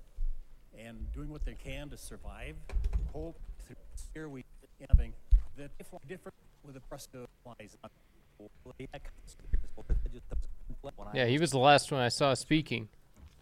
and 0.78 1.10
doing 1.12 1.30
what 1.30 1.44
they 1.44 1.54
can 1.54 1.88
to 1.88 1.96
survive. 1.96 2.54
Hope 3.12 3.38
through 3.66 3.76
this 3.92 4.04
year 4.14 4.28
we 4.28 4.44
having 4.90 5.12
that 5.56 5.70
if 5.78 5.92
we're 5.92 5.98
different 6.08 6.34
with 6.64 6.74
the 6.74 6.82
rest 6.90 7.10
of 7.14 7.26
lies. 7.44 7.76
Yeah, 11.14 11.26
he 11.26 11.38
was 11.38 11.50
the 11.50 11.58
last 11.58 11.90
one 11.90 12.00
I 12.00 12.08
saw 12.08 12.34
speaking. 12.34 12.88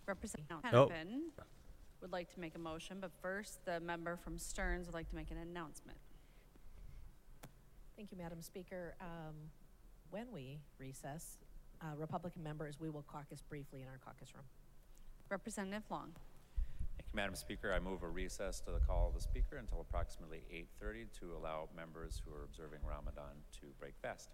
Representative 0.06 0.58
Oh. 0.72 0.88
Hannafin 0.88 1.30
would 2.00 2.12
like 2.12 2.32
to 2.34 2.40
make 2.40 2.54
a 2.54 2.58
motion, 2.58 2.98
but 3.00 3.10
first, 3.22 3.64
the 3.64 3.80
member 3.80 4.16
from 4.16 4.38
Stearns 4.38 4.86
would 4.86 4.94
like 4.94 5.08
to 5.08 5.16
make 5.16 5.30
an 5.30 5.38
announcement. 5.38 5.98
Thank 7.96 8.10
you, 8.12 8.18
Madam 8.18 8.42
Speaker. 8.42 8.94
Um, 9.00 9.50
When 10.10 10.30
we 10.30 10.60
recess, 10.78 11.38
uh, 11.80 11.96
Republican 11.96 12.44
members, 12.44 12.78
we 12.78 12.88
will 12.88 13.02
caucus 13.02 13.42
briefly 13.42 13.82
in 13.82 13.88
our 13.88 13.98
caucus 13.98 14.32
room. 14.32 14.44
Representative 15.28 15.82
Long. 15.90 16.12
Thank 16.96 17.06
you, 17.12 17.16
Madam 17.16 17.34
Speaker. 17.34 17.72
I 17.72 17.78
move 17.80 18.02
a 18.02 18.08
recess 18.08 18.60
to 18.60 18.70
the 18.70 18.80
call 18.80 19.08
of 19.08 19.14
the 19.14 19.20
Speaker 19.20 19.56
until 19.56 19.80
approximately 19.80 20.42
8:30 20.80 21.06
to 21.20 21.36
allow 21.36 21.68
members 21.76 22.20
who 22.24 22.34
are 22.34 22.44
observing 22.44 22.80
Ramadan 22.88 23.34
to 23.60 23.66
break 23.78 23.94
fast. 24.02 24.30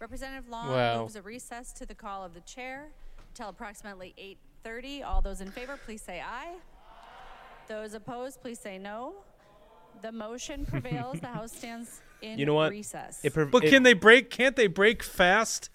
Representative 0.00 0.48
Long 0.48 0.70
Wow. 0.70 1.02
moves 1.02 1.16
a 1.16 1.22
recess 1.22 1.72
to 1.74 1.86
the 1.86 1.94
call 1.94 2.24
of 2.24 2.34
the 2.34 2.40
chair 2.40 2.88
till 3.34 3.48
approximately 3.48 4.14
8:30. 4.64 5.02
All 5.02 5.22
those 5.22 5.40
in 5.40 5.50
favor, 5.50 5.76
please 5.84 6.02
say 6.02 6.20
aye. 6.20 6.56
Those 7.68 7.94
opposed, 7.94 8.40
please 8.40 8.58
say 8.58 8.78
no. 8.78 9.14
The 10.02 10.12
motion 10.12 10.66
prevails. 10.70 11.20
the 11.20 11.28
House 11.28 11.52
stands 11.52 12.02
in 12.20 12.38
You 12.38 12.46
know 12.46 12.54
what? 12.54 12.70
recess. 12.70 13.20
It, 13.24 13.32
prov- 13.32 13.50
But 13.50 13.64
it, 13.64 13.70
can 13.70 13.82
they 13.84 13.94
break? 13.94 14.30
Can't 14.30 14.56
they 14.56 14.66
break 14.66 15.02
fast 15.02 15.70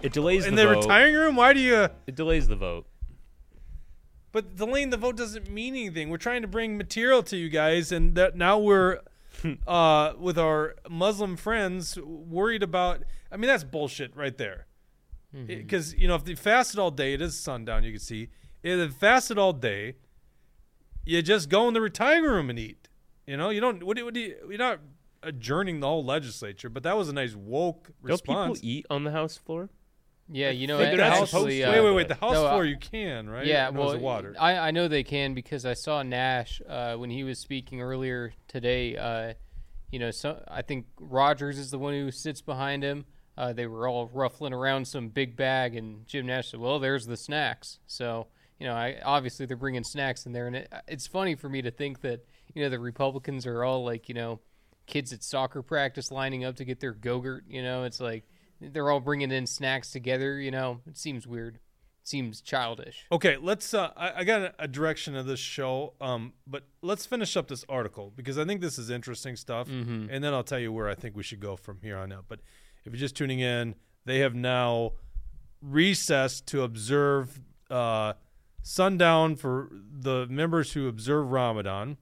it 0.00 0.12
delays 0.12 0.46
in 0.46 0.54
the, 0.54 0.62
In 0.62 0.68
the 0.68 0.74
vote. 0.74 0.82
retiring 0.84 1.14
room? 1.14 1.36
Why 1.36 1.52
do 1.52 1.60
you? 1.60 1.88
It 2.06 2.14
delays 2.16 2.48
the 2.48 2.56
vote. 2.56 2.86
But 4.32 4.56
delaying 4.56 4.90
the 4.90 4.96
vote 4.96 5.16
doesn't 5.16 5.50
mean 5.50 5.74
anything. 5.74 6.08
We're 6.08 6.16
trying 6.16 6.42
to 6.42 6.48
bring 6.48 6.76
material 6.78 7.22
to 7.24 7.36
you 7.36 7.50
guys, 7.50 7.92
and 7.92 8.14
that 8.14 8.34
now 8.34 8.58
we're 8.58 9.00
uh, 9.66 10.14
with 10.18 10.38
our 10.38 10.74
Muslim 10.88 11.36
friends 11.36 11.98
worried 11.98 12.62
about. 12.62 13.04
I 13.30 13.36
mean, 13.36 13.48
that's 13.48 13.64
bullshit 13.64 14.16
right 14.16 14.36
there. 14.36 14.66
Because 15.46 15.94
you 15.94 16.08
know, 16.08 16.14
if 16.14 16.24
they 16.24 16.34
fasted 16.34 16.78
all 16.78 16.90
day, 16.90 17.14
it 17.14 17.22
is 17.22 17.38
sundown. 17.38 17.84
You 17.84 17.92
can 17.92 18.00
see 18.00 18.28
if 18.62 18.78
they 18.78 18.88
fasted 18.88 19.38
all 19.38 19.52
day, 19.52 19.96
you 21.04 21.22
just 21.22 21.48
go 21.48 21.66
in 21.68 21.74
the 21.74 21.80
retiring 21.80 22.24
room 22.24 22.50
and 22.50 22.58
eat. 22.58 22.88
You 23.26 23.36
know, 23.36 23.50
you 23.50 23.60
don't. 23.60 23.82
What 23.82 23.96
do, 23.96 24.04
what 24.04 24.14
do 24.14 24.20
you? 24.20 24.36
You're 24.48 24.58
not 24.58 24.80
adjourning 25.22 25.80
the 25.80 25.86
whole 25.86 26.04
legislature, 26.04 26.68
but 26.68 26.82
that 26.82 26.96
was 26.96 27.08
a 27.08 27.12
nice 27.12 27.34
woke 27.34 27.90
response. 28.02 28.26
Don't 28.26 28.54
people 28.54 28.68
eat 28.68 28.86
on 28.90 29.04
the 29.04 29.12
House 29.12 29.36
floor? 29.36 29.70
Yeah, 30.30 30.50
you 30.50 30.66
know, 30.66 30.78
think 30.78 30.96
they're 30.96 31.08
not 31.08 31.22
actually, 31.22 31.58
supposed 31.58 31.62
uh, 31.62 31.82
wait, 31.82 31.84
wait, 31.84 31.94
wait. 31.94 32.08
The 32.08 32.14
house 32.14 32.32
No, 32.34 32.48
floor 32.48 32.64
you 32.64 32.78
can, 32.78 33.28
right? 33.28 33.46
Yeah, 33.46 33.70
No, 33.70 33.80
well, 33.80 33.90
it's 33.92 34.02
water. 34.02 34.34
I, 34.38 34.56
I 34.56 34.70
know 34.70 34.88
they 34.88 35.02
can 35.02 35.34
because 35.34 35.66
I 35.66 35.74
saw 35.74 36.02
Nash 36.02 36.62
uh, 36.66 36.94
when 36.94 37.10
he 37.10 37.24
was 37.24 37.38
speaking 37.38 37.82
earlier 37.82 38.32
today. 38.48 38.96
Uh, 38.96 39.34
you 39.90 39.98
know, 39.98 40.10
so 40.10 40.42
I 40.48 40.62
think 40.62 40.86
Rogers 40.98 41.58
is 41.58 41.70
the 41.70 41.78
one 41.78 41.92
who 41.92 42.10
sits 42.10 42.40
behind 42.40 42.82
him. 42.82 43.04
Uh, 43.36 43.52
they 43.52 43.66
were 43.66 43.88
all 43.88 44.10
ruffling 44.12 44.52
around 44.52 44.86
some 44.86 45.08
big 45.08 45.36
bag, 45.36 45.74
and 45.74 46.06
Jim 46.06 46.26
Nash 46.26 46.50
said, 46.50 46.60
"Well, 46.60 46.78
there's 46.78 47.06
the 47.06 47.16
snacks." 47.16 47.78
So 47.86 48.28
you 48.58 48.66
know, 48.66 48.74
I, 48.74 48.98
obviously 49.04 49.44
they're 49.46 49.56
bringing 49.56 49.84
snacks 49.84 50.24
in 50.24 50.32
there, 50.32 50.46
and 50.46 50.56
it, 50.56 50.72
it's 50.86 51.06
funny 51.06 51.34
for 51.34 51.48
me 51.48 51.62
to 51.62 51.70
think 51.70 52.00
that 52.02 52.24
you 52.54 52.62
know 52.62 52.68
the 52.68 52.78
Republicans 52.78 53.46
are 53.46 53.64
all 53.64 53.84
like 53.84 54.08
you 54.08 54.14
know 54.14 54.40
kids 54.86 55.12
at 55.12 55.22
soccer 55.22 55.62
practice 55.62 56.10
lining 56.10 56.44
up 56.44 56.56
to 56.56 56.64
get 56.64 56.80
their 56.80 56.92
go-gurt. 56.92 57.44
You 57.48 57.62
know, 57.62 57.84
it's 57.84 58.00
like 58.00 58.24
they're 58.70 58.90
all 58.90 59.00
bringing 59.00 59.30
in 59.30 59.46
snacks 59.46 59.90
together. 59.90 60.38
You 60.38 60.50
know, 60.50 60.80
it 60.86 60.96
seems 60.96 61.26
weird. 61.26 61.56
It 61.56 62.08
seems 62.08 62.40
childish. 62.40 63.06
Okay, 63.10 63.36
let's. 63.36 63.74
Uh, 63.74 63.90
I, 63.96 64.12
I 64.18 64.24
got 64.24 64.54
a, 64.58 64.68
direction 64.68 65.16
of 65.16 65.26
this 65.26 65.40
show, 65.40 65.94
um, 66.00 66.32
but 66.46 66.64
let's 66.82 67.06
finish 67.06 67.36
up 67.36 67.48
this 67.48 67.64
article 67.68 68.12
because 68.14 68.38
I 68.38 68.44
think 68.44 68.60
this 68.60 68.78
is 68.78 68.90
interesting 68.90 69.36
stuff, 69.36 69.68
and 69.68 70.24
then 70.24 70.34
I'll 70.34 70.44
tell 70.44 70.58
you 70.58 70.72
where 70.72 70.88
I 70.88 70.94
think 70.94 71.16
we 71.16 71.22
should 71.22 71.40
go 71.40 71.56
from 71.56 71.78
here 71.82 71.96
on 71.96 72.12
out. 72.12 72.24
But 72.28 72.40
if 72.84 72.92
you're 72.92 73.00
just 73.00 73.16
tuning 73.16 73.40
in, 73.40 73.74
they 74.04 74.18
have 74.20 74.34
now 74.34 74.92
recessed 75.60 76.46
to 76.48 76.62
observe 76.62 77.40
uh, 77.70 78.14
sundown 78.62 79.36
for 79.36 79.70
the 79.72 80.26
members 80.28 80.72
who 80.72 80.88
observe 80.88 81.30
Ramadan 81.30 81.96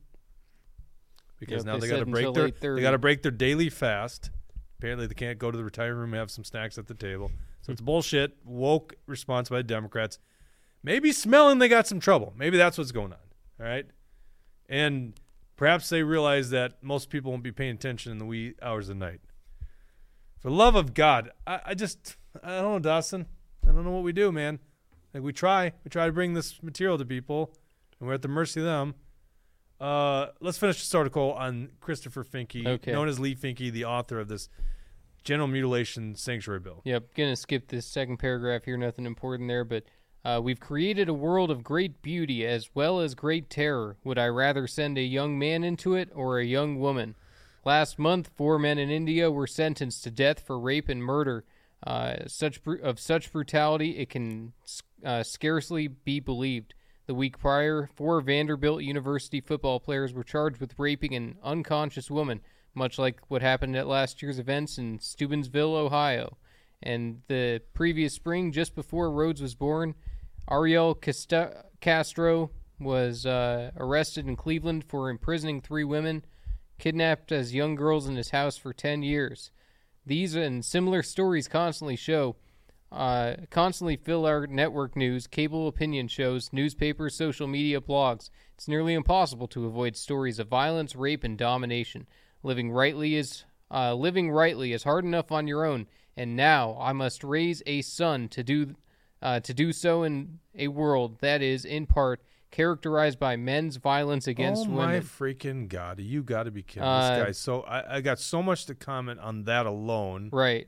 because 1.41 1.65
Yep, 1.65 1.67
now 1.67 1.79
they 1.79 1.89
they 1.89 1.95
got 1.95 1.99
to 2.01 2.07
break 2.07 2.35
their 2.35 2.77
they 2.77 2.83
got 2.83 2.91
to 2.93 2.99
break 2.99 3.23
their 3.23 3.33
daily 3.33 3.71
fast. 3.71 4.31
Apparently, 4.81 5.07
they 5.07 5.13
can't 5.13 5.39
go 5.39 5.51
to 5.51 5.59
the 5.59 5.63
retiring 5.63 5.99
room 5.99 6.15
and 6.15 6.21
have 6.21 6.31
some 6.31 6.43
snacks 6.43 6.79
at 6.79 6.87
the 6.87 6.95
table. 6.95 7.31
So 7.61 7.71
it's 7.71 7.83
bullshit, 7.83 8.39
woke 8.47 8.95
response 9.07 9.51
by 9.51 9.59
the 9.59 9.63
Democrats. 9.63 10.19
Maybe 10.83 11.13
smelling 11.13 11.59
they 11.59 11.69
got 11.69 11.87
some 11.87 12.01
trouble. 12.01 12.33
Maybe 12.35 12.57
that's 12.57 12.79
what's 12.79 12.91
going 12.91 13.13
on. 13.13 13.19
All 13.61 13.67
right. 13.67 13.85
And 14.71 15.13
perhaps 15.57 15.91
they 15.91 16.03
realize 16.03 16.49
that 16.49 16.83
most 16.83 17.11
people 17.11 17.31
won't 17.31 17.43
be 17.43 17.53
paying 17.53 17.75
attention 17.75 18.11
in 18.11 18.17
the 18.17 18.25
wee 18.25 18.55
hours 18.63 18.89
of 18.89 18.99
the 18.99 19.05
night. 19.05 19.21
For 20.39 20.49
love 20.49 20.77
of 20.77 20.95
God, 20.95 21.31
I, 21.47 21.61
I 21.67 21.75
just, 21.75 22.17
I 22.43 22.63
don't 22.63 22.73
know, 22.73 22.79
Dawson. 22.79 23.27
I 23.63 23.73
don't 23.73 23.85
know 23.85 23.91
what 23.91 24.03
we 24.03 24.15
do, 24.15 24.33
man. 24.33 24.61
Like 25.13 25.23
we 25.23 25.35
try, 25.35 25.75
we 25.85 25.91
try 25.91 26.07
to 26.07 26.13
bring 26.13 26.33
this 26.33 26.63
material 26.63 26.97
to 26.97 27.05
people, 27.05 27.53
and 27.99 28.09
we're 28.09 28.15
at 28.15 28.23
the 28.23 28.29
mercy 28.29 28.61
of 28.61 28.65
them. 28.65 28.95
Uh, 29.81 30.27
let's 30.41 30.59
finish 30.59 30.79
this 30.79 30.95
article 30.95 31.33
on 31.33 31.71
Christopher 31.81 32.23
Finke, 32.25 32.67
Okay. 32.67 32.93
known 32.93 33.09
as 33.09 33.19
Leigh 33.19 33.35
Finke, 33.35 33.73
the 33.73 33.85
author 33.85 34.21
of 34.21 34.29
this 34.29 34.49
general 35.25 35.49
mutilation 35.49 36.15
sanctuary 36.15 36.61
bill. 36.61 36.83
Yep, 36.85 37.15
gonna 37.15 37.37
skip 37.37 37.69
this 37.69 37.87
second 37.87 38.19
paragraph 38.19 38.65
here. 38.65 38.77
Nothing 38.77 39.07
important 39.07 39.49
there, 39.49 39.65
but 39.65 39.85
uh, 40.25 40.41
we've 40.43 40.61
created 40.61 41.09
a 41.09 41.15
world 41.15 41.51
of 41.51 41.65
great 41.65 42.03
beauty 42.03 42.47
as 42.47 42.71
well 42.75 43.01
as 43.01 43.15
great 43.15 43.49
terror. 43.49 43.97
Would 44.05 44.19
I 44.19 44.27
rather 44.27 44.67
send 44.67 44.99
a 44.99 45.03
young 45.03 45.39
man 45.39 45.65
into 45.65 45.95
it 45.95 46.11
or 46.15 46.39
a 46.39 46.45
young 46.45 46.79
woman? 46.79 47.15
Last 47.65 47.99
month, 47.99 48.31
four 48.37 48.59
men 48.59 48.79
in 48.79 48.91
India 48.91 49.31
were 49.31 49.47
sentenced 49.47 50.05
to 50.05 50.11
death 50.11 50.41
for 50.41 50.59
rape 50.59 50.89
and 50.89 51.03
murder. 51.03 51.45
Uh, 51.87 52.27
such 52.27 52.63
bru- 52.63 52.81
of 52.83 53.01
such 53.01 53.33
brutality, 53.33 53.99
it 53.99 54.11
can 54.11 54.53
uh, 55.05 55.23
scarcely 55.23 55.87
be 55.89 56.21
believed. 56.21 56.75
The 57.11 57.15
week 57.15 57.41
prior, 57.41 57.91
four 57.97 58.21
Vanderbilt 58.21 58.85
University 58.85 59.41
football 59.41 59.81
players 59.81 60.13
were 60.13 60.23
charged 60.23 60.61
with 60.61 60.79
raping 60.79 61.13
an 61.17 61.39
unconscious 61.43 62.09
woman, 62.09 62.41
much 62.73 63.01
like 63.01 63.19
what 63.27 63.43
happened 63.43 63.75
at 63.75 63.89
last 63.89 64.23
year's 64.23 64.39
events 64.39 64.79
in 64.79 65.01
Steubenville, 65.01 65.75
Ohio. 65.75 66.37
And 66.81 67.23
the 67.27 67.63
previous 67.75 68.15
spring, 68.15 68.53
just 68.53 68.77
before 68.77 69.11
Rhodes 69.11 69.43
was 69.43 69.57
born, 69.57 69.97
Ariel 70.49 70.95
Casta- 70.95 71.65
Castro 71.81 72.53
was 72.79 73.27
uh, 73.27 73.73
arrested 73.77 74.29
in 74.29 74.37
Cleveland 74.37 74.85
for 74.85 75.11
imprisoning 75.11 75.61
three 75.61 75.83
women, 75.83 76.25
kidnapped 76.79 77.33
as 77.33 77.53
young 77.57 77.75
girls 77.75 78.07
in 78.07 78.15
his 78.15 78.31
house 78.31 78.57
for 78.57 78.73
10 78.73 79.03
years. 79.03 79.51
These 80.07 80.37
and 80.37 80.65
similar 80.65 81.03
stories 81.03 81.49
constantly 81.49 81.97
show, 81.97 82.37
uh, 82.93 83.35
constantly 83.51 83.97
fill 83.97 84.27
our 84.27 84.47
network 84.47 84.97
news, 84.97 85.27
cable 85.27 85.69
opinion 85.69 86.09
shows, 86.09 86.53
newspapers, 86.53 87.15
social 87.15 87.47
media, 87.47 87.81
blogs. 87.81 88.31
It's 88.55 88.67
nearly 88.69 88.95
impossible 88.95 89.47
to 89.49 89.67
avoid 89.67 89.97
stories 89.97 90.39
of 90.39 90.49
violence, 90.49 90.97
rape, 90.97 91.23
and 91.25 91.39
domination. 91.39 92.07
Living 92.43 92.71
rightly 92.71 93.15
is 93.17 93.45
uh, 93.71 93.95
living 93.95 94.31
rightly 94.31 94.73
is 94.73 94.83
hard 94.83 95.05
enough 95.05 95.31
on 95.31 95.47
your 95.47 95.65
own, 95.65 95.87
and 96.17 96.35
now 96.35 96.77
I 96.81 96.93
must 96.93 97.23
raise 97.23 97.63
a 97.67 97.83
son 97.83 98.29
to 98.31 98.43
do 98.43 98.75
uh, 99.23 99.39
to 99.41 99.55
do 99.55 99.73
so 99.73 100.03
in 100.03 100.41
a 100.57 100.69
world 100.69 101.19
that 101.21 101.43
is, 101.43 101.65
in 101.65 101.87
part, 101.87 102.23
characterized 102.51 103.19
by 103.21 103.37
men's 103.37 103.77
violence 103.77 104.27
against 104.27 104.63
women. 104.67 104.79
oh 104.79 104.87
my 104.87 104.93
women. 104.95 105.03
freaking 105.03 105.69
god! 105.69 106.01
You 106.01 106.23
got 106.23 106.45
to 106.45 106.51
be 106.51 106.63
kidding 106.63 106.89
Uh, 106.89 107.17
this 107.19 107.25
guy. 107.27 107.33
So 107.33 107.61
I, 107.63 107.97
I 107.97 108.01
got 108.01 108.19
so 108.19 108.43
much 108.43 108.67
to 108.67 108.75
comment 108.75 109.21
on 109.21 109.45
that 109.45 109.67
alone. 109.67 110.31
Right. 110.33 110.67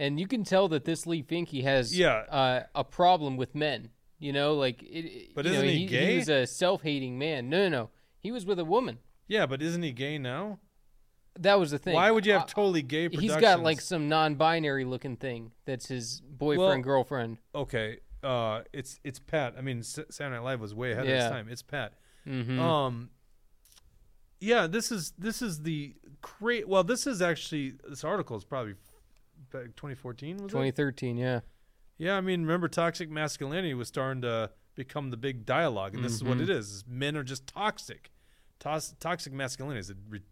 And 0.00 0.18
you 0.18 0.26
can 0.26 0.44
tell 0.44 0.66
that 0.68 0.84
this 0.86 1.06
Leigh 1.06 1.22
Finke 1.22 1.62
has 1.62 1.96
Yeah. 1.96 2.24
uh, 2.30 2.62
a 2.74 2.82
problem 2.84 3.36
with 3.36 3.54
men. 3.54 3.90
You 4.18 4.32
know, 4.32 4.54
like 4.54 4.82
it. 4.82 5.34
But 5.34 5.46
isn't 5.46 5.66
he 5.68 5.86
gay? 5.86 6.12
He 6.12 6.16
was 6.18 6.28
a 6.28 6.46
self-hating 6.46 7.18
man. 7.18 7.48
No, 7.48 7.64
no, 7.64 7.68
no. 7.68 7.90
He 8.18 8.32
was 8.32 8.44
with 8.46 8.58
a 8.58 8.64
woman. 8.64 8.98
Yeah, 9.28 9.46
but 9.46 9.62
isn't 9.62 9.82
he 9.82 9.92
gay 9.92 10.18
now? 10.18 10.58
That 11.38 11.58
was 11.58 11.70
the 11.70 11.78
thing. 11.78 11.94
Why 11.94 12.10
would 12.10 12.26
you 12.26 12.32
have 12.32 12.42
Uh, 12.42 12.46
totally 12.46 12.82
gay 12.82 13.08
He's 13.08 13.36
got 13.36 13.62
like 13.62 13.80
some 13.80 14.08
non-binary 14.08 14.84
looking 14.84 15.16
thing. 15.16 15.52
That's 15.64 15.86
his 15.86 16.20
boyfriend, 16.22 16.58
Well, 16.68 16.78
girlfriend. 16.82 17.38
Okay, 17.54 18.00
uh, 18.22 18.62
it's 18.72 19.00
it's 19.04 19.18
Pat. 19.18 19.54
I 19.56 19.60
mean, 19.60 19.78
S- 19.80 20.00
Saturday 20.10 20.36
Night 20.36 20.44
Live 20.44 20.60
was 20.60 20.74
way 20.74 20.92
ahead 20.92 21.04
of 21.04 21.10
Yeah. 21.10 21.26
its 21.26 21.30
time. 21.30 21.48
It's 21.48 21.62
Pat. 21.62 21.94
Mhm. 22.26 22.58
Um, 22.58 23.10
yeah, 24.40 24.66
this 24.66 24.90
is 24.90 25.12
this 25.18 25.40
is 25.42 25.62
the 25.62 25.94
great. 26.20 26.68
Well, 26.68 26.84
this 26.84 27.06
is 27.06 27.22
actually 27.22 27.74
this 27.88 28.04
article 28.04 28.36
is 28.36 28.44
probably 28.44 28.74
2014 29.52 30.36
was 30.36 30.44
it? 30.44 30.48
2013. 30.48 31.16
Yeah. 31.16 31.40
Yeah, 31.98 32.16
I 32.16 32.20
mean, 32.20 32.42
remember 32.42 32.68
toxic 32.68 33.10
masculinity 33.10 33.74
was 33.74 33.88
starting 33.88 34.22
to 34.22 34.50
become 34.74 35.10
the 35.10 35.16
big 35.18 35.44
dialogue, 35.44 35.94
and 35.94 36.02
this 36.04 36.12
is 36.14 36.24
what 36.24 36.38
Mhm. 36.38 36.42
it 36.44 36.50
is: 36.50 36.84
men 36.88 37.16
are 37.16 37.22
just 37.24 37.46
toxic. 37.46 38.10
Tos- 38.58 38.94
toxic 39.00 39.32
masculinity 39.32 39.80
is 39.80 39.90
a 39.90 39.96
ri- 40.08 40.22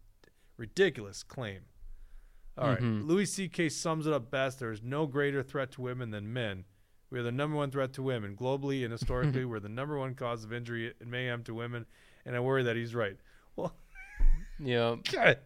ridiculous 0.57 1.21
claim. 1.23 1.61
All 2.57 2.69
right, 2.69 2.79
Mhm. 2.81 3.05
Louis 3.05 3.25
C.K. 3.25 3.69
sums 3.69 4.07
it 4.07 4.13
up 4.13 4.31
best: 4.31 4.59
there 4.59 4.71
is 4.71 4.81
no 4.81 5.05
greater 5.05 5.43
threat 5.43 5.71
to 5.73 5.81
women 5.81 6.09
than 6.11 6.33
men. 6.33 6.65
We 7.11 7.19
are 7.19 7.23
the 7.23 7.31
number 7.31 7.55
one 7.55 7.71
threat 7.71 7.93
to 7.93 8.03
women 8.03 8.35
globally 8.35 8.83
and 8.83 8.91
historically. 8.91 9.45
we're 9.45 9.59
the 9.59 9.69
number 9.69 9.97
one 9.97 10.15
cause 10.15 10.43
of 10.43 10.51
injury 10.51 10.93
and 10.99 11.09
mayhem 11.11 11.43
to 11.43 11.53
women, 11.53 11.85
and 12.25 12.35
I 12.35 12.39
worry 12.39 12.63
that 12.63 12.75
he's 12.75 12.95
right. 12.95 13.17
Well, 13.55 13.75
Yeah. 14.59 14.95
God. 15.11 15.39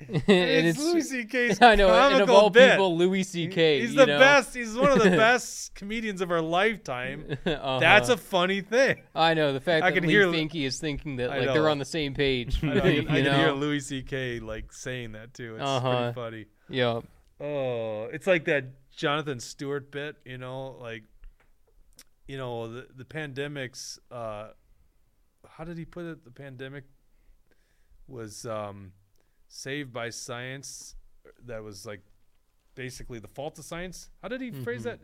and 0.08 0.22
it's, 0.28 0.78
Louis 0.78 1.02
C.K.'s 1.02 1.58
I 1.62 1.74
know. 1.74 1.88
And 1.92 2.20
of 2.22 2.30
all 2.30 2.50
bit. 2.50 2.70
people, 2.72 2.96
Louis 2.96 3.24
C.K. 3.24 3.80
He's 3.80 3.94
the 3.96 4.06
know? 4.06 4.18
best. 4.18 4.54
He's 4.54 4.76
one 4.76 4.92
of 4.92 4.98
the 5.02 5.10
best 5.16 5.74
comedians 5.74 6.20
of 6.20 6.30
our 6.30 6.40
lifetime. 6.40 7.36
Uh-huh. 7.44 7.78
That's 7.80 8.08
a 8.08 8.16
funny 8.16 8.60
thing. 8.60 9.02
I 9.14 9.34
know 9.34 9.52
the 9.52 9.60
fact 9.60 9.84
I 9.84 9.90
that 9.90 9.94
can 10.00 10.06
Lee 10.06 10.12
hear- 10.14 10.26
Finke 10.28 10.64
is 10.64 10.78
thinking 10.78 11.16
that 11.16 11.30
like 11.30 11.52
they're 11.52 11.68
on 11.68 11.78
the 11.78 11.84
same 11.84 12.14
page. 12.14 12.62
I, 12.62 12.66
know, 12.66 12.72
I 12.74 12.80
can, 12.94 13.08
I 13.08 13.22
can 13.22 13.34
hear? 13.40 13.50
Louis 13.52 13.80
C.K. 13.80 14.38
like 14.40 14.72
saying 14.72 15.12
that 15.12 15.34
too. 15.34 15.56
It's 15.56 15.64
Uh-huh. 15.64 16.12
pretty 16.12 16.14
funny. 16.14 16.46
Yeah. 16.68 17.00
Oh, 17.40 18.04
it's 18.12 18.26
like 18.26 18.44
that 18.44 18.66
Jonathan 18.96 19.40
Stewart 19.40 19.90
bit. 19.90 20.16
You 20.24 20.38
know, 20.38 20.76
like 20.80 21.02
you 22.28 22.36
know 22.36 22.72
the 22.72 22.86
the 22.94 23.04
pandemics. 23.04 23.98
Uh, 24.12 24.50
how 25.48 25.64
did 25.64 25.76
he 25.76 25.84
put 25.84 26.04
it? 26.04 26.24
The 26.24 26.30
pandemic 26.30 26.84
was 28.06 28.46
um, 28.46 28.92
saved 29.48 29.92
by 29.92 30.10
science. 30.10 30.94
That 31.44 31.62
was 31.62 31.84
like 31.86 32.00
basically 32.74 33.18
the 33.18 33.28
fault 33.28 33.58
of 33.58 33.64
science. 33.64 34.10
How 34.22 34.28
did 34.28 34.40
he 34.40 34.50
phrase 34.50 34.82
Mhm. 34.82 34.84
that? 34.84 35.00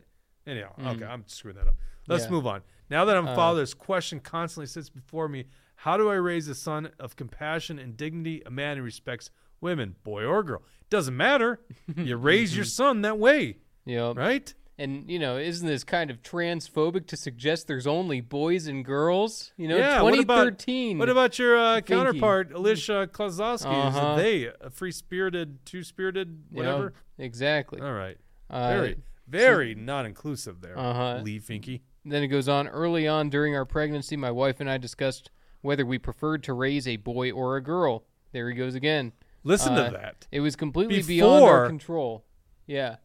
Anyhow, 0.47 0.73
Mhm. 0.77 0.95
okay, 0.95 1.05
I'm 1.05 1.27
screwing 1.27 1.57
that 1.57 1.67
up. 1.67 1.75
Let's 2.07 2.25
Yeah. 2.25 2.31
move 2.31 2.47
on. 2.47 2.61
Now 2.89 3.03
that 3.05 3.17
I'm 3.17 3.27
Uh, 3.27 3.35
father, 3.35 3.61
this 3.61 3.73
question 3.73 4.19
constantly 4.19 4.67
sits 4.67 4.89
before 4.89 5.27
me: 5.27 5.45
How 5.79 5.97
do 5.97 6.09
I 6.09 6.15
raise 6.15 6.47
a 6.47 6.55
son 6.55 6.85
of 6.99 7.15
compassion 7.15 7.79
and 7.79 7.97
dignity, 7.97 8.41
a 8.45 8.49
man 8.51 8.77
who 8.77 8.83
respects 8.83 9.29
women, 9.59 9.95
boy 10.03 10.23
or 10.23 10.41
girl? 10.43 10.63
Doesn't 10.89 11.17
matter. 11.17 11.59
you 11.97 12.15
raise 12.15 12.55
your 12.55 12.63
son 12.81 13.01
that 13.01 13.17
way, 13.17 13.57
Yeah. 13.85 14.13
right? 14.15 14.53
And 14.77 15.09
you 15.09 15.19
know, 15.19 15.37
isn't 15.37 15.65
this 15.65 15.83
kind 15.85 16.11
of 16.11 16.21
transphobic 16.21 17.07
to 17.07 17.15
suggest 17.17 17.67
there's 17.67 17.87
only 17.87 18.19
boys 18.19 18.67
and 18.67 18.83
girls? 18.83 19.53
You 19.55 19.69
know, 19.69 19.77
yeah. 19.77 20.01
What 20.01 20.19
about 20.19 20.65
what 20.67 21.09
about 21.09 21.39
your 21.39 21.57
uh, 21.57 21.81
counterpart, 21.81 22.51
Alicia 22.51 23.09
Kozlowski? 23.11 23.65
Uh-huh. 23.67 24.15
Is 24.17 24.21
they 24.21 24.51
a 24.59 24.69
free 24.69 24.91
spirited, 24.91 25.65
two 25.65 25.81
spirited, 25.83 26.43
Yeah, 26.51 26.57
whatever? 26.57 26.93
exactly. 27.17 27.79
All 27.79 27.93
right. 27.93 28.17
Uh, 28.49 28.67
Very, 28.69 28.97
very 29.27 29.75
non 29.75 30.05
inclusive 30.05 30.59
there. 30.61 30.77
Uh-huh. 30.77 31.21
Leigh 31.23 31.39
Finke. 31.39 31.81
Then 32.03 32.21
it 32.21 32.27
goes 32.27 32.47
on. 32.49 32.67
Early 32.67 33.07
on 33.07 33.29
during 33.29 33.55
our 33.55 33.65
pregnancy, 33.65 34.15
my 34.17 34.29
wife 34.29 34.59
and 34.59 34.69
I 34.69 34.77
discussed 34.77 35.31
whether 35.61 35.85
we 35.85 35.97
preferred 35.97 36.43
to 36.43 36.53
raise 36.53 36.87
a 36.87 36.97
boy 36.97 37.31
or 37.31 37.55
a 37.55 37.61
girl. 37.63 38.03
There 38.33 38.49
he 38.49 38.55
goes 38.55 38.75
again. 38.75 39.13
Listen 39.43 39.73
Uh, 39.73 39.85
to 39.85 39.91
that. 39.93 40.27
It 40.31 40.41
was 40.41 40.55
completely 40.55 41.01
beyond 41.01 41.45
our 41.45 41.65
control. 41.67 42.25
Yeah, 42.67 42.97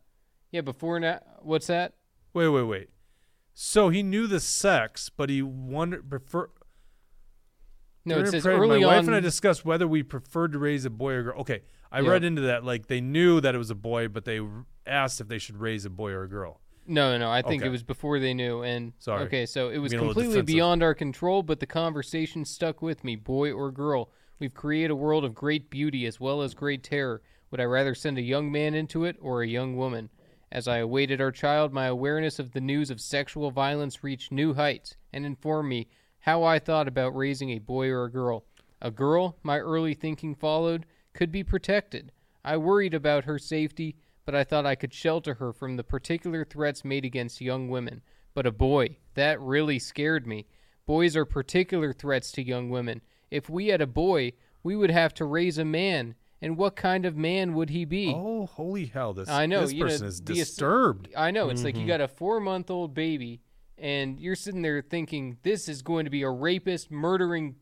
yeah. 0.50 0.60
Before 0.60 0.98
now, 1.00 1.20
what's 1.42 1.66
that? 1.68 1.94
Wait, 2.32 2.48
wait, 2.48 2.62
wait. 2.62 2.88
So 3.54 3.88
he 3.88 4.02
knew 4.02 4.26
the 4.26 4.40
sex, 4.40 5.10
but 5.14 5.28
he 5.28 5.42
wondered 5.42 6.08
prefer. 6.08 6.48
No, 8.04 8.18
it 8.20 8.28
says 8.28 8.46
early 8.46 8.80
my 8.80 8.86
wife 8.86 9.06
and 9.06 9.14
I 9.14 9.20
discussed 9.20 9.64
whether 9.64 9.86
we 9.86 10.02
preferred 10.02 10.52
to 10.52 10.58
raise 10.58 10.84
a 10.84 10.90
boy 10.90 11.12
or 11.12 11.18
a 11.18 11.22
girl. 11.24 11.40
Okay, 11.40 11.62
I 11.92 12.00
Yeah. 12.00 12.10
read 12.10 12.24
into 12.24 12.40
that 12.42 12.64
like 12.64 12.86
they 12.86 13.00
knew 13.00 13.40
that 13.40 13.54
it 13.54 13.58
was 13.58 13.70
a 13.70 13.74
boy, 13.74 14.08
but 14.08 14.24
they 14.24 14.38
r- 14.38 14.64
asked 14.86 15.20
if 15.20 15.28
they 15.28 15.38
should 15.38 15.58
raise 15.58 15.84
a 15.84 15.90
boy 15.90 16.10
or 16.12 16.22
a 16.22 16.28
girl. 16.28 16.60
No, 16.86 17.18
no, 17.18 17.30
I 17.30 17.42
think 17.42 17.62
Okay. 17.62 17.68
it 17.68 17.70
was 17.70 17.82
before 17.82 18.18
they 18.18 18.32
knew. 18.32 18.62
And 18.62 18.94
Sorry. 18.98 19.22
okay, 19.24 19.44
so 19.46 19.68
it 19.68 19.78
was 19.78 19.90
Being 19.92 20.00
a 20.00 20.02
little 20.06 20.14
completely 20.14 20.32
defensive. 20.40 20.46
beyond 20.54 20.82
our 20.82 20.94
control, 20.94 21.42
but 21.42 21.60
the 21.60 21.66
conversation 21.66 22.44
stuck 22.46 22.80
with 22.80 23.04
me, 23.04 23.16
boy 23.16 23.52
or 23.52 23.70
girl. 23.70 24.10
We've 24.38 24.54
created 24.54 24.90
a 24.90 24.96
world 24.96 25.24
of 25.24 25.34
great 25.34 25.68
beauty 25.68 26.06
as 26.06 26.18
well 26.18 26.40
as 26.40 26.54
great 26.54 26.82
terror. 26.82 27.20
Would 27.50 27.60
I 27.60 27.64
rather 27.64 27.94
send 27.94 28.16
a 28.16 28.22
young 28.22 28.50
man 28.50 28.74
into 28.74 29.04
it 29.04 29.16
or 29.20 29.42
a 29.42 29.46
young 29.46 29.76
woman? 29.76 30.08
As 30.52 30.66
I 30.66 30.78
awaited 30.78 31.20
our 31.20 31.30
child, 31.30 31.72
my 31.72 31.86
awareness 31.86 32.40
of 32.40 32.52
the 32.52 32.60
news 32.60 32.90
of 32.90 33.00
sexual 33.00 33.52
violence 33.52 34.02
reached 34.02 34.32
new 34.32 34.54
heights 34.54 34.96
and 35.12 35.24
informed 35.24 35.68
me 35.68 35.86
how 36.20 36.42
I 36.42 36.58
thought 36.58 36.88
about 36.88 37.14
raising 37.14 37.50
a 37.50 37.60
boy 37.60 37.88
or 37.88 38.04
a 38.04 38.10
girl. 38.10 38.44
A 38.82 38.90
girl, 38.90 39.36
my 39.42 39.58
early 39.58 39.94
thinking 39.94 40.34
followed, 40.34 40.86
could 41.12 41.30
be 41.30 41.44
protected. 41.44 42.10
I 42.44 42.56
worried 42.56 42.94
about 42.94 43.24
her 43.24 43.38
safety, 43.38 43.96
but 44.24 44.34
I 44.34 44.42
thought 44.42 44.66
I 44.66 44.74
could 44.74 44.92
shelter 44.92 45.34
her 45.34 45.52
from 45.52 45.76
the 45.76 45.84
particular 45.84 46.44
threats 46.44 46.84
made 46.84 47.04
against 47.04 47.40
young 47.40 47.68
women. 47.68 48.02
But 48.34 48.46
a 48.46 48.52
boy, 48.52 48.96
that 49.14 49.40
really 49.40 49.78
scared 49.78 50.26
me. 50.26 50.46
Boys 50.84 51.14
are 51.14 51.24
particular 51.24 51.92
threats 51.92 52.32
to 52.32 52.42
young 52.42 52.70
women. 52.70 53.02
If 53.30 53.48
we 53.48 53.68
had 53.68 53.80
a 53.80 53.86
boy, 53.86 54.32
we 54.64 54.74
would 54.74 54.90
have 54.90 55.14
to 55.14 55.24
raise 55.24 55.58
a 55.58 55.64
man, 55.64 56.16
and 56.42 56.56
what 56.56 56.76
kind 56.76 57.04
of 57.06 57.16
man 57.16 57.54
would 57.54 57.70
he 57.70 57.84
be? 57.84 58.12
Oh, 58.14 58.46
holy 58.46 58.86
hell! 58.86 59.12
This 59.12 59.28
I 59.28 59.46
know 59.46 59.60
this 59.62 59.72
you 59.72 59.80
know, 59.80 59.90
person 59.90 60.06
is 60.06 60.20
the 60.22 60.32
ass- 60.32 60.38
disturbed. 60.38 61.08
I 61.16 61.30
know 61.30 61.48
it's 61.50 61.64
like 61.64 61.76
you 61.76 61.84
Mhm. 61.84 61.88
got 61.88 62.00
a 62.00 62.08
four 62.08 62.40
month 62.40 62.70
old 62.70 62.94
baby, 62.94 63.40
and 63.78 64.18
you're 64.20 64.36
sitting 64.36 64.62
there 64.62 64.80
thinking 64.82 65.38
this 65.42 65.68
is 65.68 65.82
going 65.82 66.04
to 66.04 66.10
be 66.10 66.22
a 66.22 66.30
rapist, 66.30 66.90
murdering 66.90 67.56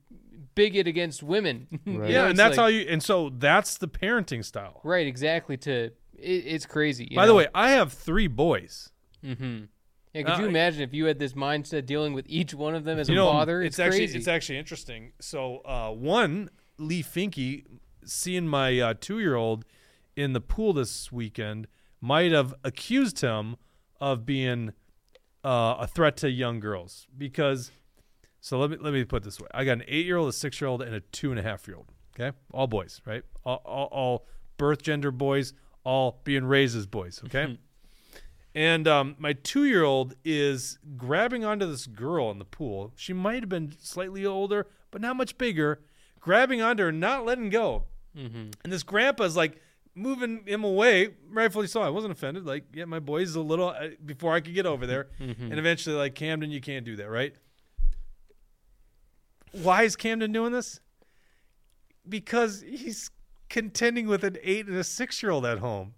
bigot 0.55 0.86
against 0.86 1.22
women. 1.22 1.66
You 1.84 1.98
know, 1.98 2.06
Yeah, 2.06 2.26
and 2.28 2.38
that's 2.38 2.56
like- 2.56 2.62
how 2.64 2.66
you. 2.68 2.80
And 2.88 3.02
so 3.02 3.30
that's 3.30 3.78
the 3.78 3.88
parenting 3.88 4.44
style. 4.44 4.80
Right, 4.84 5.06
exactly. 5.06 5.56
To 5.59 5.84
it, 5.84 5.92
it's 6.18 6.66
crazy. 6.66 7.06
you 7.10 7.16
By 7.16 7.26
the 7.26 7.34
way, 7.34 7.46
I 7.55 7.70
have 7.70 7.92
three 7.92 8.26
boys. 8.26 8.90
Mm-hmm. 9.24 9.64
Yeah, 10.14 10.22
could 10.22 10.32
Uh, 10.32 10.38
you 10.40 10.46
imagine 10.46 10.82
if 10.82 10.92
you 10.94 11.05
had 11.05 11.18
this 11.18 11.34
mindset 11.34 11.86
dealing 11.86 12.12
with 12.12 12.24
each 12.28 12.55
one 12.55 12.74
of 12.74 12.82
them 12.84 12.98
as 12.98 13.09
you 13.09 13.14
a 13.14 13.16
know, 13.18 13.30
father? 13.30 13.62
It's, 13.62 13.74
It's, 13.74 13.78
actually 13.80 13.98
crazy. 14.00 14.18
it's 14.18 14.26
actually 14.28 14.59
interesting. 14.59 15.12
So 15.20 15.59
uh, 15.64 15.90
one 15.92 16.50
Leigh 16.78 17.02
Finke, 17.05 17.64
seeing 18.09 18.47
my 18.48 18.78
uh, 18.80 18.94
two 18.98 19.20
year 19.20 19.35
old 19.35 19.64
in 20.16 20.32
the 20.32 20.40
pool 20.40 20.72
this 20.72 21.12
weekend, 21.12 21.68
might 22.01 22.32
have 22.32 22.55
accused 22.64 23.20
him 23.20 23.56
of 24.01 24.24
being 24.24 24.72
uh, 25.44 25.76
a 25.80 25.86
threat 25.86 26.16
to 26.18 26.30
young 26.30 26.60
girls 26.60 27.06
because. 27.16 27.70
So 28.40 28.56
let 28.60 28.70
me 28.70 28.76
let 28.80 28.93
me 28.93 29.05
put 29.05 29.24
this 29.24 29.40
way: 29.40 29.48
I 29.52 29.64
got 29.64 29.72
an 29.72 29.85
eight 29.89 30.06
year 30.06 30.16
old, 30.16 30.28
a 30.28 30.32
six 30.32 30.60
year 30.60 30.68
old, 30.68 30.80
and 30.80 30.94
a 30.94 31.01
two 31.01 31.30
and 31.30 31.40
a 31.40 31.43
half 31.43 31.66
year 31.66 31.76
old. 31.76 31.89
Okay, 32.14 32.36
all 32.52 32.68
boys, 32.68 33.01
right? 33.05 33.22
All, 33.44 33.60
all, 33.64 33.86
all 33.86 34.26
birth 34.59 34.82
gender 34.82 35.10
boys, 35.10 35.55
all 35.85 36.20
being 36.24 36.44
raised 36.44 36.76
as 36.76 36.86
boys. 36.86 37.20
Okay. 37.24 37.59
And 38.55 38.89
um, 38.89 39.14
my 39.18 39.35
two 39.35 39.64
year 39.64 39.85
old 39.85 40.14
is 40.24 40.78
grabbing 40.97 41.44
onto 41.44 41.66
this 41.66 41.86
girl 41.86 42.30
in 42.30 42.39
the 42.39 42.44
pool. 42.44 42.93
She 42.97 43.12
might 43.12 43.43
have 43.43 43.48
been 43.48 43.72
slightly 43.80 44.26
older, 44.26 44.66
but 44.90 45.01
not 45.01 45.16
much 45.16 45.39
bigger, 45.39 45.80
grabbing 46.20 46.60
onto 46.60 46.82
her, 46.82 46.93
not 46.93 47.24
letting 47.24 47.51
go. 47.51 47.85
Mm-hmm. 48.18 48.50
And 48.64 48.72
this 48.72 48.82
grandpa's 48.82 49.36
like 49.36 49.60
moving 49.94 50.44
him 50.46 50.64
away, 50.64 51.10
rightfully 51.30 51.66
so. 51.66 51.82
I 51.82 51.88
wasn't 51.88 52.12
offended. 52.12 52.44
Like, 52.46 52.64
yeah, 52.74 52.84
my 52.84 52.98
boy's 53.00 53.34
a 53.34 53.40
little 53.40 53.68
uh, 53.68 53.88
before 54.04 54.34
I 54.34 54.40
could 54.40 54.54
get 54.54 54.66
over 54.66 54.86
there. 54.86 55.08
Mhm. 55.20 55.40
And 55.50 55.58
eventually, 55.58 55.96
like, 55.96 56.14
Camden, 56.14 56.50
you 56.50 56.60
can't 56.60 56.84
do 56.84 56.96
that, 56.96 57.08
right? 57.08 57.34
Why 59.52 59.82
is 59.84 59.96
Camden 59.96 60.32
doing 60.32 60.52
this? 60.52 60.80
Because 62.08 62.62
he's 62.66 63.10
contending 63.48 64.06
with 64.06 64.24
an 64.24 64.36
eight 64.42 64.66
and 64.66 64.76
a 64.76 64.84
six 64.84 65.22
year 65.22 65.32
old 65.32 65.46
at 65.46 65.58
home 65.58 65.94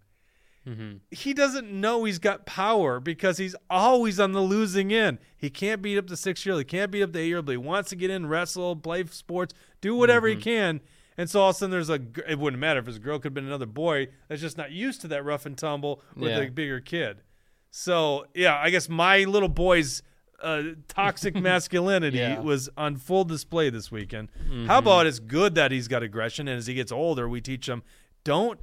Mm-hmm. 0.69 0.99
he 1.11 1.33
doesn't 1.33 1.73
know 1.73 2.05
he's 2.05 2.19
got 2.19 2.45
power 2.45 3.01
because 3.01 3.39
he's 3.39 3.57
always 3.71 4.21
on 4.21 4.33
the 4.33 4.43
losing 4.43 4.93
end. 4.93 5.17
He 5.39 5.49
can't 5.49 5.81
beat 5.81 5.97
up 5.97 6.07
the 6.07 6.19
six 6.19 6.45
year 6.45 6.53
old. 6.53 6.61
He 6.61 6.65
can't 6.67 6.91
beat 6.91 7.03
up 7.03 7.13
the 7.15 7.19
eight 7.21 7.29
year 7.29 7.39
old, 7.39 7.47
but 7.47 7.53
he 7.53 7.57
wants 7.57 7.89
to 7.91 7.97
get 7.97 8.11
in, 8.11 8.27
wrestle, 8.27 8.77
play 8.77 9.05
sports, 9.07 9.55
do 9.81 9.95
whatever 9.95 10.29
Mhm. 10.29 10.35
he 10.35 10.37
can. 10.43 10.81
And 11.21 11.29
so 11.29 11.43
all 11.43 11.51
of 11.51 11.57
a 11.57 11.59
sudden, 11.59 11.71
there's 11.71 11.91
a. 11.91 12.01
It 12.27 12.39
wouldn't 12.39 12.61
matter 12.61 12.81
if 12.81 12.87
his 12.87 12.99
girl 12.99 13.19
could 13.19 13.27
have 13.31 13.35
been 13.35 13.47
another 13.47 13.67
boy 13.67 14.09
that's 14.29 14.41
just 14.41 14.57
not 14.57 14.71
used 14.73 15.03
to 15.03 15.09
that 15.09 15.23
rough 15.25 15.45
and 15.45 15.57
tumble 15.57 16.03
with 16.17 16.31
Yeah. 16.31 16.39
a 16.39 16.51
bigger 16.51 16.81
kid. 16.81 17.23
So 17.71 18.27
yeah, 18.35 18.57
I 18.57 18.71
guess 18.71 18.89
my 18.89 19.25
little 19.25 19.49
boy's 19.51 20.03
uh, 20.43 20.63
toxic 20.89 21.35
masculinity 21.51 22.17
Yeah. 22.19 22.41
was 22.41 22.71
on 22.77 22.97
full 22.97 23.25
display 23.25 23.69
this 23.69 23.93
weekend. 23.93 24.31
Mhm. 24.49 24.67
How 24.67 24.79
about 24.79 25.07
it's 25.07 25.19
good 25.19 25.55
that 25.57 25.71
he's 25.73 25.89
got 25.89 26.03
aggression, 26.03 26.49
and 26.49 26.57
as 26.59 26.67
he 26.67 26.75
gets 26.75 26.91
older, 26.91 27.29
we 27.29 27.41
teach 27.43 27.69
him 27.69 27.83
don't 28.25 28.59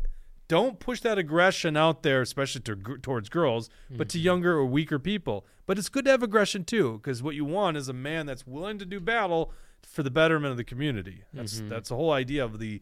don't 0.47 0.79
push 0.79 1.01
that 1.01 1.17
aggression 1.17 1.75
out 1.75 2.03
there, 2.03 2.21
especially 2.21 2.61
to, 2.61 2.75
towards 3.01 3.27
girls, 3.27 3.69
but 3.91 4.07
to 4.07 4.17
younger 4.17 4.53
or 4.53 4.65
weaker 4.65 4.97
people. 4.97 5.45
But 5.65 5.77
it's 5.77 5.89
good 5.89 6.05
to 6.05 6.11
have 6.11 6.23
aggression 6.23 6.63
too, 6.63 6.99
because 7.03 7.21
what 7.21 7.35
you 7.35 7.43
want 7.43 7.75
is 7.75 7.89
a 7.89 7.93
man 7.93 8.25
that's 8.25 8.47
willing 8.47 8.79
to 8.79 8.85
do 8.85 9.01
battle 9.01 9.51
for 9.83 10.03
the 10.03 10.11
betterment 10.11 10.51
of 10.51 10.57
the 10.57 10.63
community. 10.63 11.23
That's 11.33 11.59
Mhm. 11.61 11.69
that's 11.69 11.89
the 11.89 11.95
whole 11.95 12.11
idea 12.11 12.43
of 12.43 12.59
the 12.59 12.81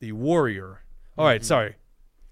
the 0.00 0.12
warrior. 0.12 0.82
All 1.16 1.24
right, 1.26 1.44
sorry. 1.44 1.76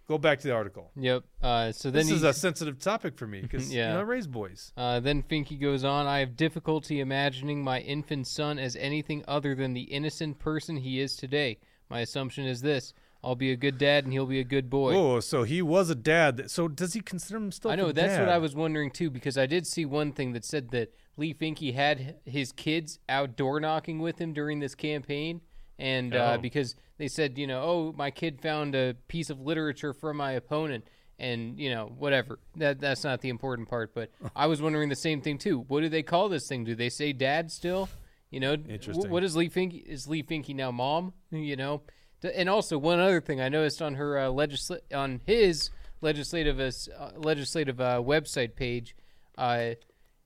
Go 0.06 0.18
back 0.18 0.38
to 0.40 0.48
the 0.48 0.52
article. 0.54 0.90
Yep. 0.96 1.24
Uh, 1.40 1.72
so 1.72 1.90
then 1.90 2.04
This 2.06 2.10
is 2.16 2.22
a 2.24 2.34
sensitive 2.34 2.78
topic 2.78 3.16
for 3.16 3.26
me 3.26 3.40
because 3.42 3.72
Yeah. 3.72 3.88
you 3.88 3.94
know, 3.94 4.00
I 4.00 4.02
raise 4.02 4.26
boys. 4.26 4.70
Uh, 4.76 5.00
then 5.00 5.22
Finke 5.22 5.58
goes 5.58 5.82
on. 5.82 6.06
I 6.06 6.18
have 6.18 6.36
difficulty 6.36 7.00
imagining 7.00 7.64
my 7.64 7.80
infant 7.80 8.26
son 8.26 8.58
as 8.58 8.76
anything 8.76 9.24
other 9.26 9.54
than 9.54 9.72
the 9.72 9.84
innocent 9.84 10.38
person 10.38 10.76
he 10.76 11.00
is 11.00 11.16
today. 11.16 11.56
My 11.88 12.00
assumption 12.00 12.44
is 12.44 12.60
this: 12.60 12.92
I'll 13.22 13.34
be 13.34 13.50
a 13.50 13.56
good 13.56 13.78
dad, 13.78 14.04
and 14.04 14.12
he'll 14.12 14.26
be 14.26 14.40
a 14.40 14.44
good 14.44 14.68
boy. 14.68 14.92
Oh, 14.94 15.20
so 15.20 15.44
he 15.44 15.62
was 15.62 15.88
a 15.88 15.94
dad. 15.94 16.36
that- 16.36 16.50
So 16.50 16.68
does 16.68 16.92
he 16.92 17.00
consider 17.00 17.38
himself? 17.40 17.72
I 17.72 17.76
know 17.76 17.90
that's 17.90 18.18
what? 18.18 18.28
I 18.28 18.36
was 18.36 18.54
wondering 18.54 18.90
too, 18.90 19.08
because 19.08 19.38
I 19.38 19.46
did 19.46 19.66
see 19.66 19.86
one 19.86 20.12
thing 20.12 20.32
that 20.34 20.44
said 20.44 20.68
that 20.72 20.92
Leigh 21.16 21.34
Finke 21.34 21.72
had 21.74 22.16
his 22.24 22.52
kids 22.52 22.98
out 23.08 23.36
door 23.36 23.60
knocking 23.60 23.98
with 24.00 24.18
him 24.20 24.32
during 24.32 24.60
this 24.60 24.74
campaign, 24.74 25.40
and 25.78 26.14
uh, 26.14 26.34
Oh. 26.36 26.40
because 26.40 26.74
they 26.98 27.08
said, 27.08 27.38
you 27.38 27.46
know, 27.46 27.62
oh, 27.62 27.94
my 27.96 28.10
kid 28.10 28.40
found 28.40 28.74
a 28.74 28.94
piece 29.08 29.30
of 29.30 29.40
literature 29.40 29.92
from 29.92 30.16
my 30.16 30.32
opponent, 30.32 30.84
and 31.18 31.58
you 31.58 31.70
know, 31.70 31.86
whatever. 31.98 32.38
That 32.56 32.80
that's 32.80 33.04
not 33.04 33.20
the 33.20 33.28
important 33.28 33.68
part, 33.68 33.94
but 33.94 34.10
I 34.36 34.46
was 34.46 34.60
wondering 34.60 34.88
the 34.88 34.96
same 34.96 35.20
thing 35.20 35.38
too. 35.38 35.60
What 35.68 35.80
do 35.82 35.88
they 35.88 36.02
call 36.02 36.28
this 36.28 36.48
thing? 36.48 36.64
Do 36.64 36.74
they 36.74 36.88
say 36.90 37.12
dad 37.12 37.50
still? 37.52 37.88
You 38.30 38.40
know, 38.40 38.54
Interesting. 38.54 39.10
what 39.10 39.22
is 39.22 39.36
Leigh 39.36 39.48
Finke? 39.50 39.84
Is 39.84 40.08
Leigh 40.08 40.24
Finke 40.24 40.54
now 40.56 40.72
mom? 40.72 41.12
You 41.30 41.54
know, 41.54 41.82
D- 42.20 42.30
and 42.34 42.48
also 42.48 42.76
one 42.78 42.98
other 42.98 43.20
thing 43.20 43.40
I 43.40 43.48
noticed 43.48 43.80
on 43.80 43.94
her 43.94 44.18
uh, 44.18 44.26
legisla- 44.28 44.80
on 44.92 45.20
his 45.24 45.70
legislative 46.00 46.58
uh, 46.58 46.70
legislative 47.16 47.80
uh, 47.80 48.00
website 48.00 48.56
page, 48.56 48.96
uh, 49.38 49.70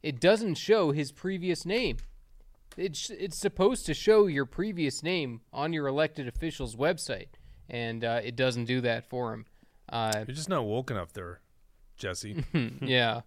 it 0.03 0.21
doesn't 0.21 0.55
show 0.55 0.93
his 0.93 1.13
previous 1.13 1.65
name. 1.67 1.99
It's 2.77 3.11
it's 3.11 3.39
supposed 3.39 3.87
to 3.87 3.95
show 3.95 4.27
your 4.27 4.45
previous 4.47 5.03
name 5.03 5.41
on 5.53 5.73
your 5.73 5.87
elected 5.89 6.29
official's 6.29 6.77
website, 6.77 7.29
and 7.69 8.05
uh, 8.05 8.21
it 8.23 8.37
doesn't 8.37 8.67
do 8.67 8.81
that 8.83 9.09
for 9.09 9.33
him. 9.35 9.47
Uh, 9.89 10.25
You're 10.27 10.35
just 10.37 10.49
not 10.49 10.65
woke 10.65 10.91
enough 10.91 11.13
there, 11.13 11.41
Jesse. 11.97 12.45
yeah. 12.83 13.23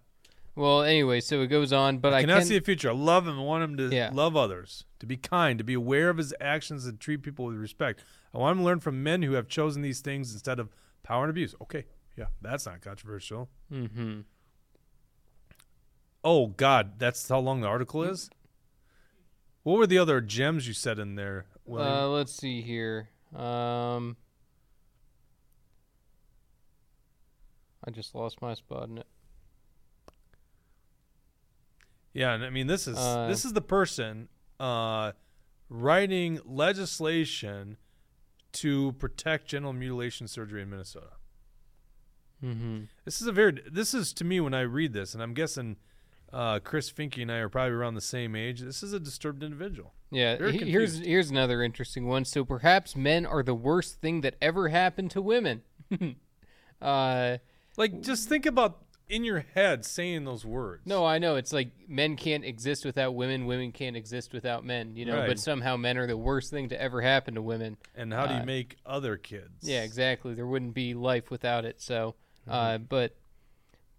Well, 0.54 0.82
anyway, 0.82 1.20
so 1.20 1.40
it 1.40 1.46
goes 1.46 1.72
on, 1.72 1.98
but 1.98 2.12
I, 2.12 2.18
I 2.18 2.20
cannot 2.22 2.38
can 2.40 2.46
see 2.46 2.56
a 2.56 2.60
future. 2.60 2.90
I 2.90 2.94
love 2.94 3.26
him. 3.26 3.38
I 3.38 3.42
want 3.42 3.64
him 3.64 3.76
to 3.78 3.94
Yeah. 3.94 4.10
love 4.12 4.36
others, 4.36 4.84
to 5.00 5.06
be 5.06 5.16
kind, 5.16 5.56
to 5.58 5.64
be 5.64 5.72
aware 5.74 6.10
of 6.10 6.18
his 6.18 6.34
actions, 6.42 6.86
and 6.86 7.00
treat 7.00 7.22
people 7.22 7.46
with 7.46 7.56
respect. 7.56 8.04
I 8.34 8.38
want 8.38 8.52
him 8.52 8.58
to 8.58 8.64
learn 8.64 8.80
from 8.80 9.02
men 9.02 9.22
who 9.22 9.32
have 9.32 9.48
chosen 9.48 9.80
these 9.82 10.00
things 10.00 10.32
instead 10.32 10.58
of 10.58 10.68
power 11.02 11.24
and 11.24 11.30
abuse. 11.30 11.54
Okay, 11.62 11.84
yeah, 12.18 12.26
that's 12.42 12.66
not 12.66 12.80
controversial. 12.82 13.48
hmm 13.70 14.20
Oh 16.24 16.48
God, 16.48 16.98
that's 16.98 17.28
how 17.28 17.38
long 17.38 17.60
the 17.60 17.66
article 17.66 18.02
is. 18.02 18.30
What 19.62 19.78
were 19.78 19.86
the 19.86 19.98
other 19.98 20.20
gems 20.20 20.66
you 20.66 20.74
said 20.74 20.98
in 20.98 21.14
there? 21.14 21.46
William? 21.64 21.92
Uh, 21.92 22.08
let's 22.08 22.32
see 22.32 22.62
here. 22.62 23.10
Um, 23.34 24.16
I 27.84 27.90
just 27.90 28.14
lost 28.14 28.42
my 28.42 28.54
spot 28.54 28.88
in 28.88 28.98
it. 28.98 29.06
Yeah, 32.12 32.34
and 32.34 32.44
I 32.44 32.50
mean 32.50 32.66
this 32.66 32.86
is 32.86 32.98
Uh, 32.98 33.26
this 33.28 33.44
is 33.44 33.52
the 33.54 33.62
person 33.62 34.28
uh, 34.60 35.12
writing 35.68 36.40
legislation 36.44 37.78
to 38.52 38.92
protect 38.92 39.48
genital 39.48 39.72
mutilation 39.72 40.28
surgery 40.28 40.62
in 40.62 40.70
Minnesota. 40.70 41.12
Mm-hmm. 42.44 42.82
This 43.04 43.20
is 43.20 43.26
a 43.26 43.32
very 43.32 43.62
this 43.70 43.94
is 43.94 44.12
to 44.14 44.24
me 44.24 44.40
when 44.40 44.52
I 44.52 44.60
read 44.60 44.92
this, 44.92 45.14
and 45.14 45.22
I'm 45.22 45.32
guessing 45.32 45.76
uh, 46.32 46.58
Chris 46.60 46.90
Finke 46.90 47.20
and 47.22 47.30
I 47.30 47.36
are 47.38 47.48
probably 47.48 47.72
around 47.74 47.94
the 47.94 48.00
same 48.00 48.34
age. 48.34 48.60
This 48.60 48.82
is 48.82 48.92
a 48.92 49.00
disturbed 49.00 49.42
individual. 49.42 49.92
Yeah, 50.10 50.36
Very 50.36 50.52
he- 50.52 50.58
here's 50.70 50.92
confused. 50.92 51.04
here's 51.08 51.30
another 51.30 51.62
interesting 51.62 52.06
one. 52.06 52.24
So 52.24 52.44
perhaps 52.44 52.94
men 52.96 53.24
are 53.26 53.42
the 53.42 53.54
worst 53.54 54.00
thing 54.00 54.20
that 54.22 54.36
ever 54.40 54.68
happened 54.68 55.10
to 55.12 55.22
women. 55.22 55.62
uh, 56.80 57.38
like 57.76 58.00
just 58.02 58.28
think 58.28 58.46
about 58.46 58.78
in 59.08 59.24
your 59.24 59.44
head 59.54 59.84
saying 59.84 60.24
those 60.24 60.44
words. 60.44 60.82
No, 60.86 61.04
I 61.04 61.18
know 61.18 61.36
it's 61.36 61.52
like 61.52 61.70
men 61.88 62.16
can't 62.16 62.44
exist 62.44 62.84
without 62.84 63.14
women, 63.14 63.46
women 63.46 63.72
can't 63.72 63.96
exist 63.96 64.32
without 64.32 64.64
men. 64.64 64.96
You 64.96 65.04
know, 65.06 65.18
Right. 65.18 65.28
but 65.28 65.38
somehow 65.38 65.76
men 65.76 65.98
are 65.98 66.06
the 66.06 66.16
worst 66.16 66.50
thing 66.50 66.68
to 66.70 66.80
ever 66.80 67.02
happen 67.02 67.34
to 67.34 67.42
women. 67.42 67.76
And 67.94 68.12
how 68.12 68.26
do 68.26 68.34
you 68.34 68.40
Uh, 68.40 68.44
make 68.46 68.76
other 68.86 69.16
kids? 69.16 69.50
Yeah, 69.68 69.82
exactly. 69.82 70.34
There 70.34 70.46
wouldn't 70.46 70.74
be 70.74 70.94
life 70.94 71.30
without 71.30 71.64
it. 71.64 71.80
So, 71.80 72.14
uh, 72.48 72.72
Mm-hmm. 72.74 72.84
but 72.88 73.16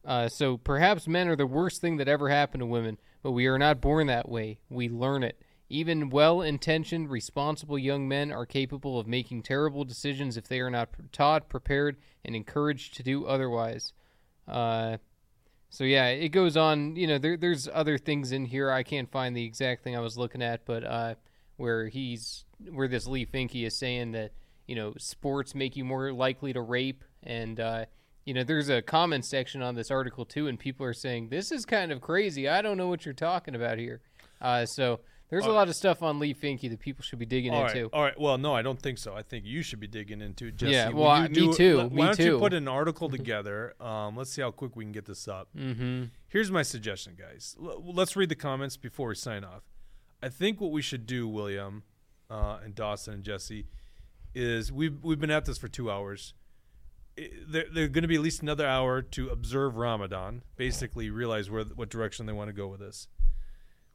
uh, 0.05 0.27
so 0.27 0.57
perhaps 0.57 1.07
men 1.07 1.27
are 1.27 1.35
the 1.35 1.47
worst 1.47 1.81
thing 1.81 1.97
that 1.97 2.07
ever 2.07 2.29
happened 2.29 2.61
to 2.61 2.65
women, 2.65 2.97
but 3.21 3.31
we 3.31 3.47
are 3.47 3.57
not 3.57 3.81
born 3.81 4.07
that 4.07 4.29
way. 4.29 4.59
We 4.69 4.89
learn 4.89 5.23
it. 5.23 5.41
Even 5.69 6.09
well-intentioned, 6.09 7.09
responsible 7.09 7.79
young 7.79 8.07
men 8.07 8.31
are 8.31 8.45
capable 8.45 8.99
of 8.99 9.07
making 9.07 9.43
terrible 9.43 9.85
decisions 9.85 10.37
if 10.37 10.47
they 10.47 10.59
are 10.59 10.69
not 10.69 10.89
taught, 11.11 11.49
prepared, 11.49 11.97
and 12.23 12.35
encouraged 12.35 12.95
to 12.95 13.03
do 13.03 13.25
otherwise. 13.25 13.93
Uh, 14.47 14.97
so 15.69 15.83
yeah, 15.83 16.09
it 16.09 16.29
goes 16.29 16.55
on. 16.55 16.95
You 16.95 17.07
know, 17.07 17.17
there, 17.17 17.37
there's 17.37 17.67
other 17.73 17.97
things 17.97 18.31
in 18.31 18.45
here. 18.45 18.69
I 18.69 18.83
can't 18.83 19.09
find 19.09 19.35
the 19.35 19.45
exact 19.45 19.83
thing 19.83 19.95
I 19.95 20.01
was 20.01 20.17
looking 20.17 20.43
at, 20.43 20.65
but 20.65 20.83
uh, 20.83 21.15
where 21.57 21.87
he's 21.87 22.45
where 22.69 22.87
this 22.87 23.07
Leigh 23.07 23.25
Finke 23.25 23.65
is 23.65 23.75
saying 23.75 24.11
that 24.11 24.33
you 24.67 24.75
know 24.75 24.93
sports 24.99 25.55
make 25.55 25.75
you 25.75 25.83
more 25.83 26.13
likely 26.13 26.53
to 26.53 26.61
rape, 26.61 27.03
and 27.23 27.59
uh, 27.59 27.85
you 28.25 28.33
know 28.33 28.43
there's 28.43 28.69
a 28.69 28.81
comment 28.81 29.25
section 29.25 29.61
on 29.61 29.75
this 29.75 29.91
article 29.91 30.25
too, 30.25 30.47
and 30.47 30.57
people 30.59 30.85
are 30.85 30.93
saying 30.93 31.29
this 31.29 31.51
is 31.51 31.65
kind 31.65 31.91
of 31.91 32.01
crazy. 32.01 32.47
I 32.47 32.61
don't 32.61 32.77
know 32.77 32.87
what 32.87 33.05
you're 33.05 33.13
talking 33.13 33.55
about 33.55 33.77
here. 33.77 34.01
Uh, 34.41 34.65
so 34.65 34.99
There's 35.29 35.45
a 35.45 35.51
lot 35.51 35.67
of 35.67 35.75
stuff 35.75 36.03
on 36.03 36.19
Leigh 36.19 36.33
Finke 36.35 36.69
that 36.69 36.79
people 36.79 37.01
should 37.03 37.17
be 37.17 37.25
digging 37.25 37.53
All 37.53 37.63
right, 37.63 37.75
into. 37.75 37.89
all 37.95 38.03
right. 38.03 38.19
Well, 38.19 38.37
no, 38.37 38.53
I 38.53 38.61
don't 38.61 38.79
think 38.79 38.97
so. 38.99 39.15
I 39.15 39.23
think 39.23 39.45
you 39.45 39.63
should 39.63 39.79
be 39.79 39.87
digging 39.87 40.21
into 40.21 40.51
Jesse. 40.51 40.73
Yeah, 40.73 40.89
well, 40.89 41.07
I- 41.07 41.27
me 41.27 41.51
too, 41.53 41.89
me 41.89 41.97
Why 41.97 42.05
don't 42.07 42.19
you 42.19 42.37
put 42.37 42.53
an 42.53 42.67
article 42.67 43.09
together? 43.09 43.73
Um, 43.81 44.15
let's 44.15 44.31
see 44.31 44.41
how 44.43 44.51
quick 44.51 44.75
we 44.75 44.83
can 44.83 44.91
get 44.91 45.05
this 45.05 45.27
up. 45.27 45.47
Mm-hmm. 45.57 46.03
Here's 46.27 46.51
my 46.51 46.61
suggestion, 46.61 47.15
guys. 47.17 47.55
L- 47.59 47.83
let's 47.85 48.15
read 48.15 48.29
the 48.29 48.35
comments 48.35 48.77
before 48.77 49.07
we 49.07 49.15
sign 49.15 49.43
off. 49.43 49.63
I 50.21 50.29
think 50.29 50.61
what 50.61 50.71
we 50.71 50.81
should 50.83 51.05
do, 51.07 51.27
William, 51.27 51.83
uh, 52.29 52.59
and 52.63 52.75
Dawson 52.75 53.15
and 53.15 53.23
Jesse, 53.23 53.65
is 54.35 54.71
we've 54.71 55.03
we've 55.03 55.19
been 55.19 55.31
at 55.31 55.45
this 55.45 55.57
for 55.57 55.67
two 55.67 55.89
hours. 55.89 56.33
They're, 57.15 57.65
they're 57.71 57.87
going 57.87 58.03
to 58.03 58.07
be 58.07 58.15
at 58.15 58.21
least 58.21 58.41
another 58.41 58.67
hour 58.67 59.01
to 59.01 59.29
observe 59.29 59.77
Ramadan, 59.77 60.43
basically 60.55 61.09
realize 61.09 61.49
where 61.49 61.63
what 61.63 61.89
direction 61.89 62.25
they 62.25 62.33
want 62.33 62.49
to 62.49 62.53
go 62.53 62.67
with 62.67 62.79
this. 62.79 63.07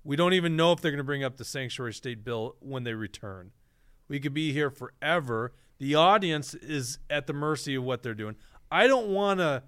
We 0.04 0.16
don't 0.16 0.32
even 0.32 0.56
know 0.56 0.72
if 0.72 0.80
they're 0.80 0.92
going 0.92 0.98
to 0.98 1.04
bring 1.04 1.24
up 1.24 1.36
the 1.36 1.44
sanctuary 1.44 1.92
state 1.92 2.24
bill 2.24 2.56
when 2.60 2.84
they 2.84 2.94
return. 2.94 3.50
We 4.08 4.20
could 4.20 4.34
be 4.34 4.52
here 4.52 4.70
forever. 4.70 5.52
The 5.78 5.94
audience 5.94 6.54
is 6.54 6.98
at 7.10 7.26
the 7.26 7.32
mercy 7.32 7.74
of 7.74 7.84
what 7.84 8.02
they're 8.02 8.14
doing. 8.14 8.36
I 8.70 8.86
don't 8.86 9.08
want 9.08 9.40
to. 9.40 9.62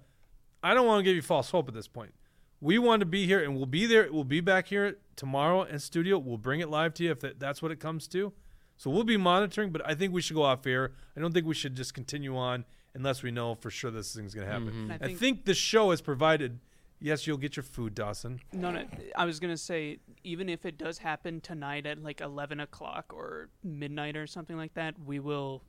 I 0.63 0.73
don't 0.73 0.85
want 0.85 0.99
to 0.99 1.03
give 1.03 1.15
you 1.15 1.21
false 1.21 1.51
hope 1.51 1.67
at 1.67 1.73
this 1.73 1.87
point. 1.87 2.13
We 2.59 2.77
want 2.77 2.99
to 2.99 3.05
be 3.05 3.25
here, 3.25 3.43
and 3.43 3.55
we'll 3.55 3.65
be 3.65 3.87
there. 3.87 4.07
We'll 4.11 4.23
be 4.23 4.41
back 4.41 4.67
here 4.67 4.97
tomorrow 5.15 5.63
in 5.63 5.79
studio. 5.79 6.19
We'll 6.19 6.37
bring 6.37 6.59
it 6.59 6.69
live 6.69 6.93
to 6.95 7.03
you 7.03 7.11
if 7.11 7.19
that, 7.21 7.39
that's 7.39 7.61
what 7.61 7.71
it 7.71 7.79
comes 7.79 8.07
to. 8.09 8.31
So 8.77 8.89
we'll 8.89 9.03
be 9.03 9.17
monitoring, 9.17 9.71
but 9.71 9.87
I 9.87 9.95
think 9.95 10.13
we 10.13 10.21
should 10.21 10.35
go 10.35 10.43
off 10.43 10.65
air. 10.65 10.91
I 11.15 11.19
don't 11.19 11.33
think 11.33 11.45
we 11.45 11.55
should 11.55 11.75
just 11.75 11.93
continue 11.93 12.37
on 12.37 12.65
unless 12.93 13.23
we 13.23 13.31
know 13.31 13.55
for 13.55 13.69
sure 13.69 13.91
this 13.91 14.13
thing's 14.15 14.33
going 14.33 14.45
to 14.47 14.51
happen. 14.51 14.71
Mhm. 14.89 14.91
I 14.91 14.95
I 14.95 14.97
think- 15.07 15.19
think 15.19 15.45
the 15.45 15.53
show 15.53 15.91
has 15.91 16.01
provided. 16.01 16.59
Yes, 17.03 17.25
you'll 17.25 17.37
get 17.37 17.55
your 17.55 17.63
food, 17.63 17.95
Dawson. 17.95 18.39
No, 18.53 18.69
no. 18.71 18.85
I 19.15 19.25
was 19.25 19.39
gonna 19.39 19.57
say, 19.57 19.97
even 20.23 20.47
if 20.49 20.67
it 20.67 20.77
does 20.77 20.99
happen 20.99 21.41
tonight 21.41 21.87
at 21.87 21.97
like 22.03 22.21
eleven 22.21 22.59
o'clock 22.59 23.11
or 23.11 23.49
midnight 23.63 24.15
or 24.15 24.27
something 24.27 24.55
like 24.55 24.75
that, 24.75 24.99
we 25.03 25.19
will, 25.19 25.63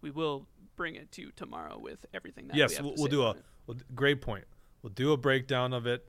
we 0.00 0.10
will 0.10 0.48
bring 0.74 0.96
it 0.96 1.12
to 1.12 1.22
you 1.22 1.30
tomorrow 1.36 1.78
with 1.78 2.04
everything 2.12 2.48
that. 2.48 2.54
we 2.54 2.58
yes, 2.58 2.76
have 2.78 2.84
we'll, 2.84 2.94
to 2.96 3.00
we'll 3.00 3.06
say 3.06 3.10
do 3.12 3.22
a 3.22 3.36
we'll, 3.68 3.76
great 3.94 4.20
point. 4.22 4.44
We'll 4.82 4.92
do 4.92 5.12
a 5.12 5.16
breakdown 5.16 5.72
of 5.72 5.86
it. 5.86 6.04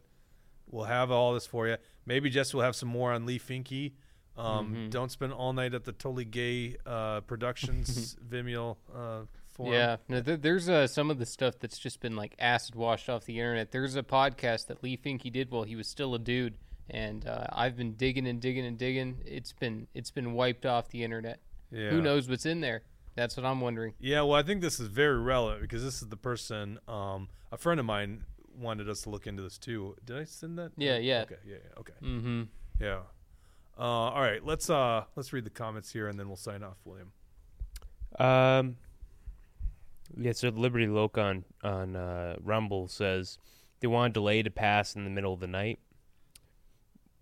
We'll 0.65 0.85
have 0.85 1.11
all 1.11 1.35
this 1.35 1.45
for 1.45 1.67
you. 1.67 1.77
Maybe 2.07 2.31
Jess 2.31 2.51
will 2.51 2.63
have 2.63 2.75
some 2.75 2.89
more 2.89 3.11
on 3.13 3.27
Leigh 3.27 3.37
Finke. 3.37 3.93
Um, 4.35 4.73
Mhm. 4.73 4.89
Don't 4.89 5.11
spend 5.11 5.33
all 5.33 5.53
night 5.53 5.75
at 5.75 5.83
the 5.83 5.91
Totally 5.91 6.25
Gay 6.25 6.77
uh, 6.87 7.21
Productions 7.21 8.15
Vimeo 8.27 8.77
uh, 8.91 9.25
forum. 9.53 9.73
Yeah, 9.73 9.97
no, 10.07 10.19
there, 10.21 10.37
there's 10.37 10.67
uh, 10.69 10.87
some 10.87 11.09
of 11.11 11.19
the 11.19 11.25
stuff 11.25 11.55
that's 11.59 11.77
just 11.77 11.99
been 11.99 12.15
like 12.15 12.35
acid 12.39 12.75
washed 12.75 13.09
off 13.09 13.25
the 13.25 13.39
internet. 13.39 13.71
There's 13.71 13.95
a 13.95 14.03
podcast 14.03 14.67
that 14.67 14.83
Leigh 14.83 14.97
Finke 14.97 15.31
did 15.31 15.51
while 15.51 15.63
he 15.63 15.75
was 15.75 15.87
still 15.87 16.13
a 16.15 16.19
dude, 16.19 16.55
and 16.89 17.25
uh, 17.27 17.47
I've 17.51 17.75
been 17.77 17.93
digging 17.93 18.27
and 18.27 18.39
digging 18.41 18.65
and 18.65 18.77
digging. 18.77 19.17
It's 19.25 19.53
been 19.53 19.87
it's 19.93 20.11
been 20.11 20.33
wiped 20.33 20.65
off 20.65 20.89
the 20.89 21.03
internet. 21.03 21.39
Yeah. 21.71 21.89
Who 21.89 22.01
knows 22.01 22.27
what's 22.29 22.45
in 22.45 22.61
there? 22.61 22.83
That's 23.15 23.37
what 23.37 23.45
I'm 23.45 23.61
wondering. 23.61 23.93
Yeah, 23.99 24.21
well, 24.21 24.33
I 24.33 24.43
think 24.43 24.61
this 24.61 24.79
is 24.79 24.87
very 24.87 25.19
relevant 25.19 25.61
because 25.61 25.83
this 25.83 26.01
is 26.01 26.09
the 26.09 26.17
person. 26.17 26.79
Um, 26.87 27.29
a 27.51 27.57
friend 27.57 27.79
of 27.79 27.85
mine 27.85 28.23
wanted 28.59 28.89
us 28.89 29.01
to 29.03 29.09
look 29.09 29.27
into 29.27 29.43
this 29.43 29.57
too. 29.57 29.95
Did 30.03 30.17
I 30.17 30.23
send 30.23 30.57
that? 30.57 30.71
Yeah, 30.77 30.97
yeah. 30.97 31.21
Okay, 31.21 31.35
yeah, 31.45 31.55
yeah, 31.63 31.79
okay. 31.79 31.93
Mhm. 32.01 32.47
Yeah. 32.79 32.99
Uh, 33.77 33.81
all 33.81 34.21
right, 34.21 34.43
let's 34.45 34.69
uh, 34.69 35.03
let's 35.15 35.31
read 35.33 35.45
the 35.45 35.49
comments 35.49 35.91
here 35.91 36.07
and 36.07 36.19
then 36.19 36.27
we'll 36.27 36.37
sign 36.37 36.63
off, 36.63 36.77
William. 36.85 37.11
Um, 38.19 38.77
yeah, 40.17 40.31
so 40.33 40.49
Liberty 40.49 40.87
Loc 40.87 41.17
on 41.17 41.45
on 41.63 41.95
uh, 41.95 42.35
Rumble 42.41 42.87
says 42.87 43.37
they 43.79 43.87
want 43.87 44.11
a 44.11 44.13
delay 44.13 44.43
to 44.43 44.49
pass 44.51 44.95
in 44.95 45.03
the 45.03 45.09
middle 45.09 45.33
of 45.33 45.39
the 45.39 45.47
night. 45.47 45.79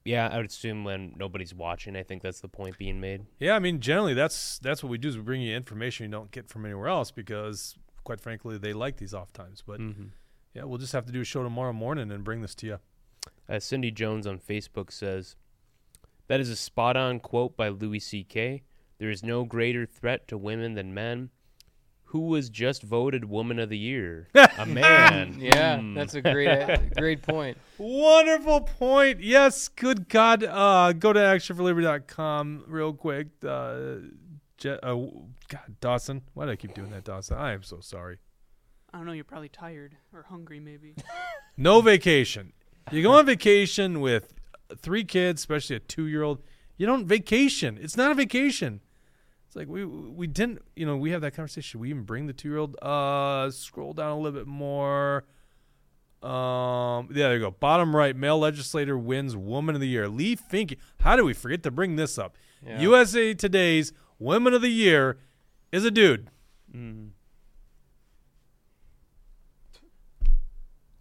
Yeah, 0.04 0.30
I 0.32 0.38
would 0.38 0.48
assume 0.48 0.84
when 0.84 1.14
nobody's 1.16 1.54
watching. 1.54 1.96
I 1.96 2.02
think 2.04 2.24
that's 2.24 2.40
the 2.42 2.48
point 2.48 2.78
being 2.80 3.00
made. 3.00 3.26
Yeah, 3.40 3.54
I 3.56 3.60
mean, 3.60 3.80
generally 3.82 4.16
that's 4.16 4.58
that's 4.60 4.82
what 4.84 4.90
we 4.90 4.98
do 4.98 5.10
is 5.10 5.18
we 5.18 5.24
bring 5.24 5.42
you 5.42 5.56
information 5.56 6.06
you 6.08 6.12
don't 6.12 6.32
get 6.32 6.50
from 6.50 6.66
anywhere 6.66 6.88
else 6.88 7.12
because, 7.12 7.76
quite 8.04 8.20
frankly, 8.20 8.58
they 8.58 8.74
like 8.74 8.98
these 8.98 9.14
off 9.14 9.32
times. 9.32 9.62
But 9.66 9.80
Mhm. 9.80 10.10
yeah, 10.56 10.64
we'll 10.64 10.80
just 10.80 10.94
have 10.94 11.06
to 11.06 11.12
do 11.12 11.22
a 11.22 11.26
show 11.26 11.44
tomorrow 11.44 11.74
morning 11.74 12.12
and 12.12 12.24
bring 12.24 12.42
this 12.42 12.56
to 12.56 12.66
you. 12.68 12.80
Uh, 13.48 13.60
Cindy 13.60 13.92
Jones 13.92 14.26
on 14.26 14.40
Facebook 14.40 14.92
says, 14.92 15.36
That 16.28 16.40
is 16.40 16.50
a 16.50 16.56
spot 16.56 16.98
on 16.98 17.20
quote 17.20 17.56
by 17.56 17.68
Louis 17.70 18.00
C.K. 18.00 18.64
There 18.98 19.10
is 19.12 19.22
no 19.24 19.44
greater 19.44 19.86
threat 19.86 20.28
to 20.30 20.38
women 20.38 20.74
than 20.74 20.94
men. 20.96 21.30
Who 22.12 22.28
was 22.28 22.50
just 22.50 22.84
voted 22.84 23.26
Woman 23.26 23.58
of 23.60 23.70
the 23.70 23.78
Year? 23.78 24.28
a 24.58 24.66
man. 24.66 25.38
Yeah, 25.40 25.80
Hmm. 25.80 25.94
that's 25.94 26.14
a 26.14 26.22
great 26.22 26.94
great 26.96 27.22
point. 27.22 27.58
Wonderful 27.78 28.62
point. 28.62 29.22
Yes, 29.22 29.68
good 29.70 30.10
God. 30.10 30.44
Uh, 30.44 30.92
go 30.94 31.14
to 31.14 31.20
actionforliberty.com 31.20 32.64
real 32.68 32.94
quick. 32.94 33.28
Uh, 33.48 33.96
Je- 34.58 34.78
uh, 34.84 34.94
God, 35.48 35.76
Dawson. 35.80 36.22
Why 36.34 36.46
do 36.46 36.52
I 36.52 36.56
keep 36.56 36.74
doing 36.74 36.92
that, 36.92 37.04
Dawson? 37.04 37.38
I 37.38 37.54
am 37.54 37.64
so 37.64 37.80
sorry. 37.80 38.18
I 38.94 38.98
don't 38.98 39.06
know. 39.06 39.14
You're 39.14 39.24
probably 39.24 39.50
tired 39.50 39.96
or 40.14 40.24
hungry, 40.24 40.60
maybe. 40.60 40.96
No 41.58 41.82
vacation. 41.82 42.54
You 42.92 43.04
go 43.04 43.12
on 43.12 43.26
vacation 43.26 44.00
with 44.02 44.34
three 44.78 45.04
kids, 45.04 45.42
especially 45.42 45.76
a 45.76 45.80
two-year-old. 45.80 46.42
You 46.78 46.88
don't 46.88 47.06
vacation. 47.06 47.78
It's 47.80 47.96
not 47.98 48.10
a 48.12 48.16
vacation. 48.16 48.80
It's 49.52 49.58
like 49.58 49.68
we 49.68 49.84
we 49.84 50.28
didn't, 50.28 50.62
you 50.78 50.86
know, 50.86 50.96
we 50.96 51.12
have 51.12 51.20
that 51.20 51.32
conversation. 51.32 51.62
Should 51.62 51.82
we 51.82 51.90
even 51.90 52.04
bring 52.04 52.26
the 52.26 52.32
two-year-old? 52.32 52.82
Uh, 52.82 53.52
scroll 53.52 53.92
down 53.92 54.12
a 54.12 54.16
little 54.18 54.40
bit 54.40 54.48
more. 54.48 55.26
Um, 56.24 57.10
yeah, 57.12 57.28
there 57.28 57.34
you 57.34 57.40
go. 57.42 57.52
Bottom 57.52 57.94
right, 57.94 58.16
male 58.16 58.40
legislator 58.40 58.98
wins 58.98 59.36
Woman 59.36 59.76
of 59.76 59.82
the 59.82 59.90
Year. 59.90 60.08
Leigh 60.08 60.38
Finke. 60.38 60.78
How 61.02 61.18
do 61.18 61.26
we 61.26 61.34
forget 61.34 61.64
to 61.64 61.72
bring 61.72 61.98
this 61.98 62.18
up? 62.18 62.38
Yeah. 62.66 62.80
USA 62.80 63.34
Today's 63.34 63.92
Women 64.20 64.54
of 64.54 64.62
the 64.62 64.70
Year 64.70 65.18
is 65.74 65.84
a 65.84 65.92
dude. 65.92 66.30
Mm. 66.74 67.10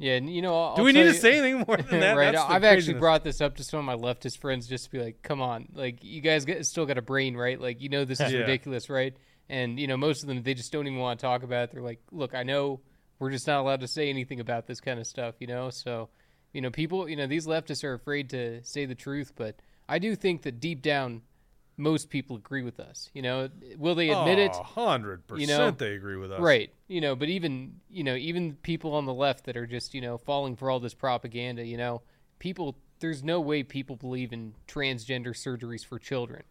Yeah, 0.01 0.15
and 0.17 0.35
you 0.35 0.41
know, 0.41 0.59
I'll, 0.59 0.77
Do 0.77 0.83
we 0.83 0.93
need 0.93 1.05
tell 1.05 1.13
to 1.13 1.19
say 1.19 1.39
anything 1.39 1.65
more 1.67 1.77
than 1.77 2.01
that? 2.01 2.17
right. 2.17 2.35
I've 2.35 2.65
actually 2.65 2.95
brought 2.95 3.23
this 3.23 3.41
up 3.43 3.57
to 3.57 3.65
some 3.65 3.81
of 3.81 3.85
my 3.85 3.95
leftist 3.97 4.39
friends 4.39 4.67
just 4.67 4.85
to 4.87 4.91
be 4.91 4.99
like, 4.99 5.21
"Come 5.23 5.43
on, 5.43 5.69
like 5.75 6.03
you 6.03 6.21
guys 6.23 6.45
get, 6.47 6.65
still 6.67 6.87
got 6.87 6.97
a 6.97 7.03
brain, 7.03 7.37
right? 7.37 7.61
Like 7.61 7.83
you 7.83 7.91
know 7.91 8.05
this 8.07 8.19
is 8.21 8.33
Yeah. 8.33 8.39
ridiculous, 8.41 8.89
right?" 8.89 9.15
And 9.51 9.79
you 9.79 9.87
know, 9.87 9.97
most 9.99 10.23
of 10.23 10.29
them 10.29 10.43
they 10.43 10.55
just 10.55 10.73
don't 10.73 10.87
even 10.87 10.99
want 10.99 11.21
to 11.21 11.27
talk 11.27 11.43
about 11.43 11.65
it. 11.65 11.73
They're 11.73 11.83
like, 11.83 12.01
"Look, 12.11 12.35
I 12.35 12.43
know 12.45 12.81
we're 13.19 13.31
just 13.31 13.47
not 13.47 13.61
allowed 13.61 13.81
to 13.81 13.89
say 13.89 14.09
anything 14.09 14.41
about 14.41 14.67
this 14.67 14.81
kind 14.81 14.99
of 14.99 15.07
stuff, 15.07 15.35
you 15.39 15.47
know." 15.47 15.69
So, 15.69 16.09
you 16.55 16.63
know, 16.63 16.71
people, 16.71 17.07
you 17.07 17.17
know, 17.17 17.27
these 17.27 17.47
leftists 17.47 17.85
are 17.85 17.93
afraid 17.93 18.31
to 18.31 18.65
say 18.65 18.87
the 18.87 18.95
truth, 18.95 19.33
but 19.37 19.57
I 19.89 19.99
do 19.99 20.17
think 20.17 20.43
that 20.43 20.61
deep 20.61 20.81
down, 20.81 21.21
most 21.81 22.11
people 22.11 22.37
agree 22.37 22.63
with 22.63 22.79
us. 22.79 23.11
You 23.15 23.23
know, 23.23 23.49
will 23.77 23.95
they 23.95 24.11
admit 24.11 24.39
it? 24.39 24.53
Oh, 24.55 24.63
hundred 24.63 25.23
You 25.35 25.47
know, 25.47 25.59
percent, 25.59 25.79
they 25.79 25.95
agree 25.95 26.17
with 26.17 26.31
us. 26.31 26.41
Right. 26.41 26.73
You 26.89 27.01
know, 27.01 27.17
but 27.17 27.29
even 27.29 27.81
you 27.91 28.05
know, 28.05 28.15
even 28.15 28.55
people 28.63 28.95
on 28.95 29.07
the 29.07 29.15
left 29.15 29.45
that 29.47 29.57
are 29.57 29.67
just 29.67 29.95
you 29.95 30.01
know 30.01 30.19
falling 30.19 30.57
for 30.57 30.71
all 30.71 30.81
this 30.81 30.95
propaganda. 30.95 31.65
You 31.65 31.77
know, 31.77 32.03
people. 32.39 32.77
There's 33.01 33.25
no 33.25 33.41
way 33.41 33.63
people 33.63 33.97
believe 33.97 34.31
in 34.31 34.53
transgender 34.69 35.29
surgeries 35.29 35.85
for 35.85 35.99
children. 35.99 36.43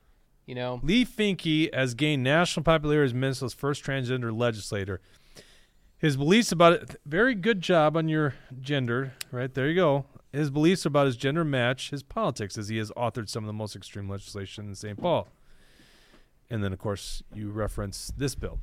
You 0.47 0.55
know. 0.55 0.79
Leigh 0.81 1.05
Finke 1.05 1.71
has 1.73 1.93
gained 1.93 2.23
national 2.23 2.63
popularity 2.63 3.11
as 3.11 3.13
Minnesota's 3.13 3.53
first 3.53 3.83
transgender 3.83 4.35
legislator. 4.35 4.99
His 5.99 6.17
beliefs 6.17 6.51
about 6.51 6.73
it, 6.73 6.95
very 7.05 7.35
good 7.35 7.61
job 7.61 7.95
on 7.95 8.07
your 8.07 8.33
gender, 8.59 9.13
right? 9.31 9.53
There 9.53 9.67
you 9.67 9.75
go. 9.75 10.05
His 10.31 10.49
beliefs 10.49 10.85
about 10.85 11.07
his 11.07 11.17
gender 11.17 11.43
match 11.43 11.89
his 11.89 12.03
politics 12.03 12.57
as 12.57 12.69
he 12.69 12.77
has 12.77 12.91
authored 12.91 13.29
some 13.29 13.43
of 13.43 13.47
the 13.47 13.53
most 13.53 13.75
extreme 13.75 14.07
legislation 14.07 14.67
in 14.67 14.75
St. 14.75 14.99
Paul. 14.99 15.27
And 16.49 16.63
then, 16.63 16.73
of 16.73 16.79
course, 16.79 17.23
you 17.33 17.49
reference 17.49 18.11
this 18.15 18.35
bill. 18.35 18.59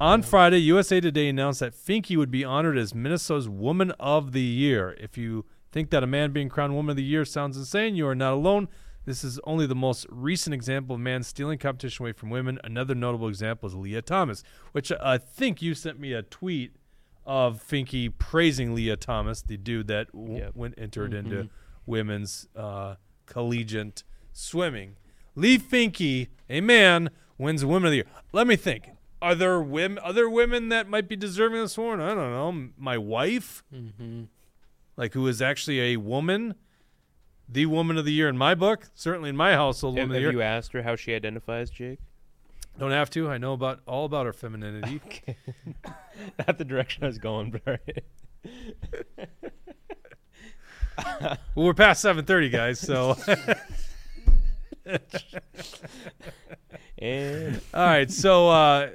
On 0.00 0.22
Friday, 0.22 0.58
USA 0.58 1.00
Today 1.00 1.28
announced 1.28 1.60
that 1.60 1.72
Finke 1.72 2.16
would 2.16 2.30
be 2.30 2.44
honored 2.44 2.76
as 2.76 2.94
Minnesota's 2.94 3.48
Woman 3.48 3.92
of 3.92 4.32
the 4.32 4.40
Year. 4.40 4.96
If 4.98 5.16
you 5.16 5.44
think 5.70 5.90
that 5.90 6.02
a 6.02 6.06
man 6.06 6.32
being 6.32 6.48
crowned 6.48 6.74
Woman 6.74 6.90
of 6.90 6.96
the 6.96 7.04
Year 7.04 7.24
sounds 7.24 7.56
insane, 7.56 7.94
you 7.94 8.06
are 8.08 8.14
not 8.14 8.32
alone. 8.32 8.68
This 9.04 9.22
is 9.22 9.38
only 9.44 9.66
the 9.66 9.74
most 9.74 10.06
recent 10.08 10.54
example 10.54 10.94
of 10.94 11.00
man 11.00 11.22
stealing 11.22 11.58
competition 11.58 12.04
away 12.04 12.12
from 12.12 12.30
women. 12.30 12.58
Another 12.64 12.94
notable 12.94 13.28
example 13.28 13.68
is 13.68 13.74
Lia 13.74 14.02
Thomas, 14.02 14.42
which 14.72 14.90
uh, 14.90 14.98
I 15.00 15.18
think 15.18 15.60
you 15.60 15.74
sent 15.74 16.00
me 16.00 16.12
a 16.12 16.22
tweet 16.22 16.72
of 17.26 17.62
Finke 17.66 18.12
praising 18.18 18.74
Lia 18.74 18.96
Thomas, 18.96 19.42
the 19.42 19.56
dude 19.56 19.86
that 19.88 20.12
w- 20.12 20.38
Yep. 20.38 20.52
went 20.54 20.74
entered 20.78 21.12
Mm-hmm. 21.12 21.26
into 21.32 21.48
women's 21.86 22.48
uh, 22.56 22.96
collegiate 23.26 24.02
swimming. 24.32 24.96
Leigh 25.34 25.58
Finke, 25.58 26.28
a 26.50 26.60
man, 26.60 27.10
wins 27.38 27.64
Woman 27.64 27.86
of 27.86 27.90
the 27.92 27.96
Year. 27.96 28.06
Let 28.32 28.46
me 28.46 28.56
think. 28.56 28.90
Are 29.22 29.34
there 29.34 29.60
women, 29.60 29.98
other 30.04 30.28
women 30.28 30.68
that 30.68 30.86
might 30.88 31.08
be 31.08 31.16
deserving 31.16 31.58
of 31.60 31.64
this 31.64 31.78
award? 31.78 32.00
I 32.00 32.08
don't 32.14 32.16
know. 32.30 32.68
My 32.76 32.98
wife, 32.98 33.64
Mm-hmm. 33.74 34.24
like 34.96 35.14
who 35.14 35.26
is 35.26 35.40
actually 35.40 35.80
a 35.80 35.96
woman, 35.96 36.54
the 37.48 37.66
woman 37.66 37.96
of 37.96 38.04
the 38.04 38.12
year 38.12 38.28
in 38.28 38.36
my 38.36 38.54
book. 38.54 38.88
Certainly 38.94 39.30
in 39.30 39.36
my 39.36 39.52
household, 39.54 39.96
Have, 39.98 40.08
woman 40.08 40.16
of 40.18 40.22
have 40.24 40.32
you 40.32 40.42
asked 40.42 40.72
her 40.72 40.82
how 40.82 40.94
she 40.96 41.14
identifies, 41.14 41.70
Jake? 41.70 42.00
Don't 42.78 42.90
have 42.90 43.08
to. 43.10 43.28
I 43.30 43.38
know 43.38 43.52
about 43.52 43.80
all 43.86 44.04
about 44.04 44.26
her 44.26 44.32
femininity. 44.32 45.00
Okay. 45.06 45.36
Not 46.46 46.58
the 46.58 46.64
direction 46.64 47.04
I 47.04 47.06
was 47.08 47.18
going, 47.18 47.50
but 47.50 47.62
all 47.66 47.76
right. 47.86 48.04
well, 51.54 51.66
we're 51.66 51.74
past 51.74 52.00
seven 52.02 52.24
thirty, 52.24 52.48
guys. 52.50 52.78
So. 52.80 53.16
And 56.98 57.60
All 57.74 57.84
right, 57.86 58.10
so 58.10 58.48
uh, 58.48 58.90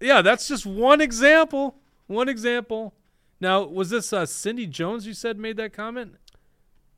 yeah, 0.00 0.22
that's 0.22 0.48
just 0.48 0.66
one 0.66 1.00
example. 1.00 1.76
One 2.06 2.28
example. 2.28 2.94
Now, 3.40 3.62
was 3.64 3.90
this 3.90 4.12
uh, 4.12 4.26
Cindy 4.26 4.66
Jones? 4.66 5.06
You 5.06 5.14
said 5.14 5.38
made 5.38 5.56
that 5.56 5.72
comment. 5.72 6.16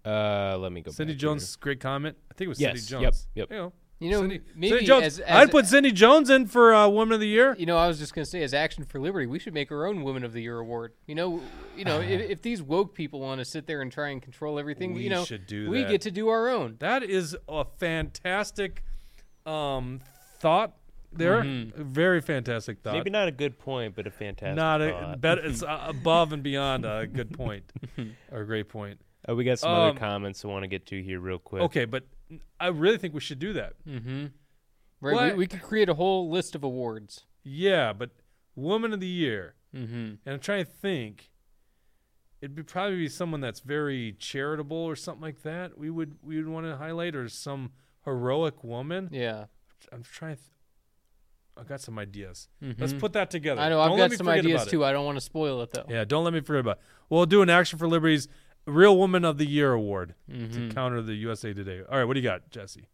uh, 0.05 0.56
let 0.59 0.72
me 0.72 0.80
go. 0.80 0.90
Cindy 0.90 1.14
Jones, 1.14 1.55
great 1.56 1.80
comment. 1.80 2.16
I 2.30 2.34
think 2.34 2.47
it 2.47 2.48
was 2.48 2.60
Yes, 2.60 2.82
Cindy 2.84 3.02
yep, 3.05 3.12
Jones. 3.12 3.26
yep. 3.34 3.51
You 3.51 3.56
know, 3.56 3.72
You 4.02 4.10
know, 4.10 4.20
Cindy, 4.20 4.40
maybe 4.56 4.68
Cindy 4.70 4.86
Jones. 4.86 5.04
as- 5.04 5.22
I'd 5.28 5.50
put 5.50 5.66
Cindy 5.66 5.92
Jones 5.92 6.28
in 6.30 6.46
for 6.46 6.74
uh, 6.74 6.88
Woman 6.88 7.14
of 7.14 7.20
the 7.20 7.28
Year. 7.28 7.54
You 7.58 7.66
know, 7.66 7.76
I 7.78 7.86
was 7.88 7.98
just 7.98 8.14
gonna 8.14 8.24
say, 8.26 8.42
as 8.42 8.52
Action 8.54 8.84
for 8.84 8.98
Liberty, 9.00 9.26
we 9.26 9.38
should 9.38 9.54
make 9.54 9.70
our 9.70 9.86
own 9.86 10.02
Women 10.02 10.24
of 10.24 10.32
the 10.32 10.42
Year 10.42 10.58
award. 10.58 10.92
You 11.06 11.14
know, 11.14 11.40
you 11.76 11.84
know, 11.84 12.00
if, 12.00 12.20
if 12.30 12.42
these 12.42 12.62
woke 12.62 12.94
people 12.94 13.20
want 13.20 13.38
to 13.40 13.44
sit 13.44 13.66
there 13.66 13.80
and 13.82 13.90
try 13.92 14.08
and 14.10 14.20
control 14.20 14.58
everything, 14.58 14.94
We 14.94 15.02
you 15.04 15.10
know, 15.10 15.24
should 15.24 15.46
do 15.46 15.70
we 15.70 15.82
that. 15.82 15.90
get 15.90 16.00
to 16.02 16.10
do 16.10 16.28
our 16.28 16.48
own. 16.48 16.76
That 16.80 17.02
is 17.02 17.36
a 17.48 17.64
fantastic 17.78 18.82
um, 19.46 20.00
thought 20.38 20.72
there. 21.12 21.42
Mm-hmm. 21.42 21.82
Very 21.82 22.20
fantastic 22.20 22.80
thought. 22.82 22.94
Maybe 22.94 23.10
not 23.10 23.28
a 23.28 23.32
good 23.32 23.58
point, 23.58 23.94
but 23.94 24.06
a 24.06 24.10
fantastic. 24.10 24.56
not 24.56 24.80
a 24.80 24.90
thought. 24.90 25.20
better. 25.20 25.42
It's 25.46 25.62
uh, 25.62 25.84
above 25.88 26.32
and 26.32 26.42
beyond 26.42 26.84
a 26.84 27.06
good 27.06 27.32
point 27.32 27.64
or 28.32 28.40
a 28.42 28.46
great 28.46 28.68
point. 28.68 29.00
Uh, 29.28 29.34
we 29.36 29.44
got 29.44 29.58
some 29.58 29.70
Um, 29.70 29.90
other 29.90 29.98
comments 29.98 30.44
I 30.44 30.48
want 30.48 30.64
to 30.64 30.68
get 30.68 30.86
to 30.86 31.00
here 31.02 31.20
real 31.20 31.38
quick. 31.38 31.62
Okay, 31.62 31.84
but 31.84 32.04
I 32.60 32.68
really 32.68 32.98
think 32.98 33.14
we 33.14 33.20
should 33.20 33.38
do 33.38 33.52
that. 33.54 33.74
Mm-hmm. 33.86 34.26
Right, 35.00 35.14
What? 35.14 35.32
we, 35.32 35.38
we 35.38 35.46
could 35.46 35.62
create 35.62 35.88
a 35.88 35.94
whole 35.94 36.30
list 36.30 36.54
of 36.54 36.62
awards. 36.64 37.24
Yeah, 37.42 37.92
but 37.92 38.10
Woman 38.54 38.92
of 38.92 39.00
the 39.00 39.06
Year, 39.09 39.54
Mm-hmm. 39.74 39.94
and 39.94 40.18
I'm 40.34 40.38
trying 40.40 40.64
to 40.64 40.70
think. 40.70 41.30
It'd 42.40 42.54
be 42.56 42.62
probably 42.64 42.96
be 42.96 43.09
someone 43.09 43.40
that's 43.40 43.60
very 43.60 44.16
charitable 44.18 44.76
or 44.76 44.96
something 44.96 45.22
like 45.22 45.42
that. 45.42 45.78
We 45.78 45.90
would 45.90 46.16
we 46.22 46.36
would 46.36 46.48
want 46.48 46.66
to 46.66 46.76
highlight 46.76 47.14
or 47.14 47.28
some 47.28 47.70
heroic 48.04 48.64
woman. 48.64 49.09
Yeah, 49.12 49.44
I'm 49.92 50.02
trying. 50.02 50.36
Th- 50.36 50.48
I 51.56 51.62
got 51.64 51.80
some 51.80 51.98
ideas. 51.98 52.48
Let's 52.60 52.92
Mhm. 52.94 52.98
put 52.98 53.12
that 53.12 53.30
together. 53.30 53.60
I 53.60 53.68
know. 53.68 53.76
Don't 53.84 53.92
I've 54.00 54.10
got 54.10 54.16
some 54.18 54.28
ideas 54.28 54.66
too. 54.66 54.84
I 54.84 54.90
don't 54.92 55.04
want 55.04 55.16
to 55.18 55.20
spoil 55.20 55.62
it 55.62 55.70
though. 55.70 55.84
Yeah, 55.88 56.04
don't 56.04 56.24
let 56.24 56.32
me 56.32 56.40
forget 56.40 56.60
about. 56.60 56.78
It. 56.78 56.82
We'll 57.10 57.26
do 57.26 57.42
an 57.42 57.48
Action 57.50 57.78
for 57.78 57.86
Liberty's 57.86 58.26
Real 58.66 58.97
Woman 58.97 59.24
of 59.24 59.39
the 59.39 59.47
Year 59.47 59.72
award 59.72 60.14
Mhm. 60.30 60.52
to 60.68 60.74
counter 60.74 61.02
the 61.02 61.14
USA 61.14 61.52
Today. 61.52 61.82
All 61.89 61.98
right, 61.98 62.05
what 62.05 62.14
do 62.14 62.20
you 62.20 62.24
got, 62.28 62.51
Jesse? 62.51 62.89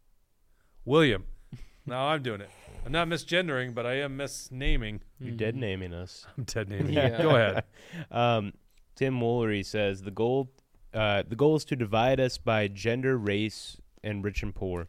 William. 0.85 1.25
now 1.85 2.07
I'm 2.07 2.23
doing 2.23 2.41
it. 2.41 2.49
I'm 2.85 2.91
not 2.91 3.07
misgendering, 3.07 3.73
but 3.75 3.85
I 3.85 3.95
am 3.95 4.17
misnaming. 4.17 5.01
You're 5.19 5.35
dead 5.35 5.55
naming 5.55 5.93
us. 5.93 6.25
I'm 6.37 6.43
dead 6.45 6.69
naming. 6.69 6.93
Yeah. 6.93 7.21
Go 7.21 7.35
ahead. 7.35 7.63
um, 8.11 8.53
Tim 8.95 9.19
Woolery 9.19 9.65
says 9.65 10.01
the 10.01 10.11
goal, 10.11 10.51
uh, 10.93 11.23
the 11.27 11.35
goal 11.35 11.55
is 11.55 11.65
to 11.65 11.75
divide 11.75 12.19
us 12.19 12.37
by 12.37 12.67
gender, 12.67 13.17
race, 13.17 13.77
and 14.03 14.23
rich 14.23 14.41
and 14.43 14.55
poor. 14.55 14.87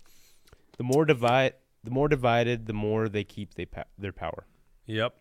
The 0.78 0.84
more 0.84 1.04
divide, 1.04 1.54
the 1.84 1.90
more 1.90 2.08
divided, 2.08 2.66
the 2.66 2.72
more 2.72 3.08
they 3.08 3.24
keep 3.24 3.54
they 3.54 3.66
pa- 3.66 3.84
their 3.98 4.12
power. 4.12 4.46
Yep, 4.86 5.20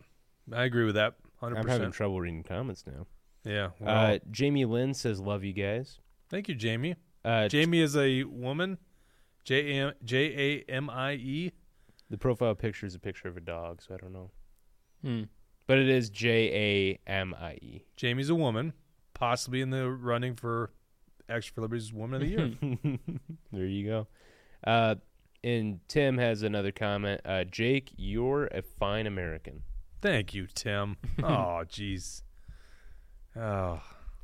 I 0.52 0.64
agree 0.64 0.84
with 0.84 0.94
that. 0.94 1.16
Hundred 1.38 1.58
I'm 1.58 1.66
having 1.66 1.80
percent. 1.80 1.94
trouble 1.94 2.20
reading 2.20 2.42
comments 2.42 2.84
now. 2.86 3.06
Yeah. 3.44 3.70
Uh, 3.84 4.18
Jamie 4.30 4.64
Lynn 4.64 4.94
says, 4.94 5.20
"Love 5.20 5.44
you 5.44 5.52
guys." 5.52 5.98
thank 6.28 6.48
you, 6.48 6.54
Jamie. 6.54 6.94
Uh, 7.24 7.48
Jamie 7.48 7.80
is 7.80 7.96
a 7.96 8.22
woman. 8.24 8.78
J 9.44 9.78
A 9.78 9.86
M 9.88 9.92
J 10.04 10.64
A 10.68 10.70
M 10.72 10.88
I 10.90 11.14
E. 11.14 11.52
the 12.10 12.18
profile 12.18 12.54
picture 12.54 12.86
is 12.86 12.94
a 12.94 12.98
picture 12.98 13.28
of 13.28 13.36
a 13.36 13.40
dog, 13.40 13.80
so 13.82 13.94
I 13.94 13.98
don't 13.98 14.12
know, 14.12 14.30
Hmm. 15.02 15.22
but 15.66 15.78
it 15.78 15.88
is 15.88 16.10
J 16.10 16.98
A 17.06 17.10
M 17.10 17.34
I 17.34 17.54
E. 17.54 17.84
Jamie's 17.96 18.28
a 18.30 18.34
woman, 18.34 18.72
possibly 19.14 19.60
in 19.60 19.70
the 19.70 19.88
running 19.90 20.34
for 20.36 20.70
Action 21.28 21.52
for 21.54 21.60
Liberty's 21.62 21.92
Woman 21.92 22.20
of 22.22 22.28
the 22.28 22.34
Year. 22.34 22.98
there 23.52 23.66
you 23.66 23.86
go. 23.86 24.06
Uh, 24.66 24.96
and 25.42 25.80
Tim 25.88 26.18
has 26.18 26.42
another 26.42 26.70
comment. 26.72 27.20
Uh, 27.24 27.44
Jake, 27.44 27.92
you're 27.96 28.46
a 28.46 28.60
fine 28.62 29.06
American. 29.06 29.62
Thank 30.02 30.34
you, 30.34 30.46
Tim. 30.46 30.96
oh, 31.22 31.62
jeez. 31.68 32.22
Oh, 33.36 33.80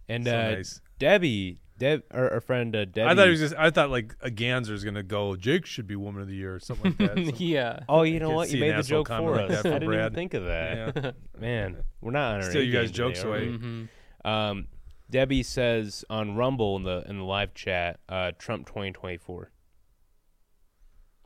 And 0.08 0.24
so 0.24 0.36
uh, 0.38 0.50
nice. 0.50 0.80
Debbie, 0.98 1.58
Deb, 1.78 2.02
our, 2.10 2.32
our 2.34 2.40
friend 2.40 2.74
uh, 2.74 2.84
Debbie. 2.86 3.10
I 3.10 3.14
thought 3.14 3.24
he 3.26 3.30
was 3.30 3.40
just. 3.40 3.54
I 3.54 3.70
thought 3.70 3.90
like 3.90 4.14
a 4.22 4.30
Ganser's 4.30 4.82
gonna 4.82 5.02
go. 5.02 5.36
Jake 5.36 5.66
should 5.66 5.86
be 5.86 5.94
Woman 5.96 6.22
of 6.22 6.28
the 6.28 6.34
Year 6.34 6.54
or 6.54 6.60
something 6.60 6.96
like 6.98 7.14
that. 7.14 7.26
So- 7.36 7.44
yeah. 7.44 7.80
Oh, 7.88 8.02
you 8.02 8.18
know 8.18 8.30
what? 8.30 8.50
You 8.50 8.60
made 8.60 8.76
the 8.76 8.82
joke 8.82 9.08
comment 9.08 9.34
for 9.36 9.42
like 9.42 9.50
us. 9.50 9.64
I 9.66 9.78
didn't 9.78 9.92
even 9.92 10.14
think 10.14 10.34
of 10.34 10.46
that. 10.46 10.96
Yeah. 10.96 11.10
Man, 11.40 11.82
we're 12.00 12.12
not 12.12 12.36
on 12.36 12.42
our 12.42 12.50
Steal 12.50 12.62
you 12.62 12.72
guys' 12.72 12.86
game 12.90 12.94
jokes 12.94 13.18
today, 13.20 13.28
are 13.28 13.36
away. 13.36 13.46
Mm-hmm. 13.48 14.26
Um, 14.28 14.66
Debbie 15.10 15.42
says 15.42 16.04
on 16.10 16.34
Rumble 16.34 16.76
in 16.76 16.82
the 16.82 17.04
in 17.08 17.18
the 17.18 17.24
live 17.24 17.52
chat, 17.54 18.00
uh, 18.08 18.32
Trump 18.38 18.66
2024. 18.66 19.50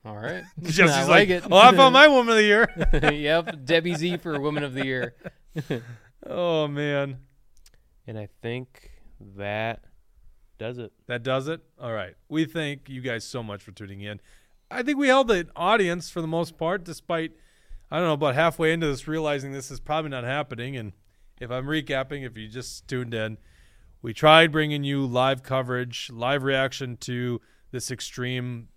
All 0.04 0.16
right. 0.16 0.42
Jesse's 0.62 0.90
I 0.90 1.00
like, 1.02 1.08
like 1.08 1.28
it. 1.28 1.44
oh, 1.50 1.56
I 1.58 1.74
found 1.76 1.92
my 1.92 2.08
Woman 2.08 2.30
of 2.30 2.36
the 2.36 2.42
Year. 2.42 3.12
yep, 3.12 3.64
Debbie 3.64 3.94
Z 3.94 4.16
for 4.18 4.40
Woman 4.40 4.64
of 4.64 4.74
the 4.74 4.84
Year. 4.84 5.14
oh 6.26 6.66
man, 6.68 7.18
And 8.10 8.18
I 8.18 8.28
think 8.42 8.90
that 9.36 9.84
does 10.58 10.78
it. 10.78 10.92
that 11.06 11.22
does 11.22 11.46
it. 11.46 11.60
All 11.80 11.92
right. 11.92 12.14
We 12.28 12.44
thank 12.44 12.88
you 12.88 13.00
guys 13.00 13.22
so 13.22 13.40
much 13.40 13.62
for 13.62 13.70
tuning 13.70 14.00
in. 14.00 14.20
I 14.68 14.82
think 14.82 14.98
we 14.98 15.06
held 15.06 15.28
the 15.28 15.46
audience 15.54 16.10
for 16.10 16.20
the 16.20 16.26
most 16.26 16.58
part, 16.58 16.82
despite 16.82 17.30
I 17.88 17.98
don't 17.98 18.08
know 18.08 18.14
about 18.14 18.34
halfway 18.34 18.72
into 18.72 18.88
this 18.88 19.06
realizing 19.06 19.52
this 19.52 19.70
is 19.70 19.78
probably 19.78 20.10
not 20.10 20.24
happening. 20.24 20.76
And 20.76 20.92
if 21.40 21.52
I'm 21.52 21.66
recapping, 21.66 22.26
if 22.26 22.36
you 22.36 22.48
just 22.48 22.88
tuned 22.88 23.14
in, 23.14 23.38
we 24.02 24.12
tried 24.12 24.50
bringing 24.50 24.82
you 24.82 25.06
live 25.06 25.44
coverage, 25.44 26.10
live 26.12 26.42
reaction 26.42 26.96
to 27.02 27.40
this 27.70 27.92
extreme 27.92 28.70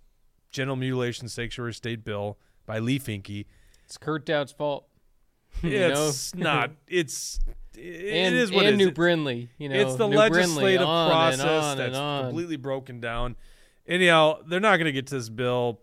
genital 0.52 0.76
mutilation 0.76 1.28
sanctuary 1.28 1.74
state 1.74 2.04
bill 2.04 2.38
by 2.66 2.78
Leigh 2.78 3.00
Finke. 3.00 3.46
It's 3.84 3.98
Kurt 3.98 4.26
Daudt's 4.26 4.52
fault. 4.52 4.86
You 5.62 5.88
know? 5.88 6.06
It's 6.08 6.34
not. 6.36 6.70
It's 6.86 7.40
it 7.76 8.12
and, 8.12 8.34
is 8.34 8.50
what 8.52 8.66
and 8.66 8.74
it 8.74 8.78
New 8.78 8.88
is. 8.88 8.94
Brindley. 8.94 9.48
You 9.58 9.68
know, 9.68 9.76
it's 9.76 9.96
the 9.96 10.06
Neu 10.06 10.28
Brindley, 10.28 10.38
legislative 10.40 10.86
on 10.86 11.10
process 11.10 11.40
and 11.40 11.50
on 11.50 11.76
that's 11.76 11.86
and 11.88 11.96
on. 11.96 12.24
completely 12.24 12.56
broken 12.56 13.00
down. 13.00 13.36
Anyhow, 13.86 14.38
they're 14.46 14.60
not 14.60 14.76
going 14.76 14.86
to 14.86 14.92
get 14.92 15.06
to 15.08 15.16
this 15.16 15.28
bill 15.28 15.80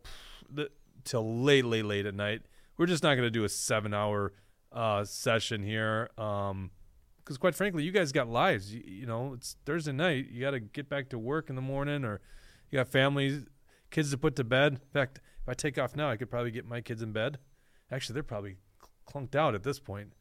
till 1.04 1.42
late, 1.44 1.66
late, 1.66 1.86
late 1.86 2.06
at 2.06 2.16
night. 2.16 2.42
We're 2.78 2.86
just 2.88 3.04
not 3.04 3.16
going 3.16 3.28
to 3.28 3.32
do 3.32 3.44
a 3.44 3.50
seven-hour 3.50 4.34
uh, 4.72 5.04
session 5.04 5.64
here, 5.64 6.10
because 6.16 7.38
quite 7.40 7.54
frankly, 7.54 7.84
you 7.84 7.92
guys 7.92 8.12
got 8.12 8.28
lives. 8.28 8.74
You, 8.74 8.82
you 8.86 9.06
know, 9.06 9.34
it's 9.34 9.56
Thursday 9.66 9.92
night. 9.92 10.30
You 10.32 10.42
got 10.42 10.52
to 10.52 10.60
get 10.60 10.90
back 10.90 11.10
to 11.10 11.20
work 11.20 11.50
in 11.50 11.56
the 11.56 11.62
morning, 11.62 12.04
or 12.04 12.22
you 12.70 12.78
got 12.78 12.88
families, 12.88 13.46
kids 13.92 14.12
to 14.12 14.18
put 14.18 14.36
to 14.38 14.44
bed. 14.44 14.74
In 14.74 14.80
fact, 14.94 15.20
if 15.42 15.50
I 15.50 15.54
take 15.54 15.78
off 15.78 15.96
now, 15.96 16.10
I 16.10 16.18
could 16.18 16.30
probably 16.30 16.52
get 16.52 16.66
my 16.66 16.82
kids 16.82 17.02
in 17.02 17.12
bed. 17.12 17.38
Actually, 17.92 18.14
they're 18.14 18.24
probably 18.24 18.56
clunked 19.08 19.36
out 19.36 19.54
at 19.54 19.64
this 19.64 19.80
point. 19.80 20.14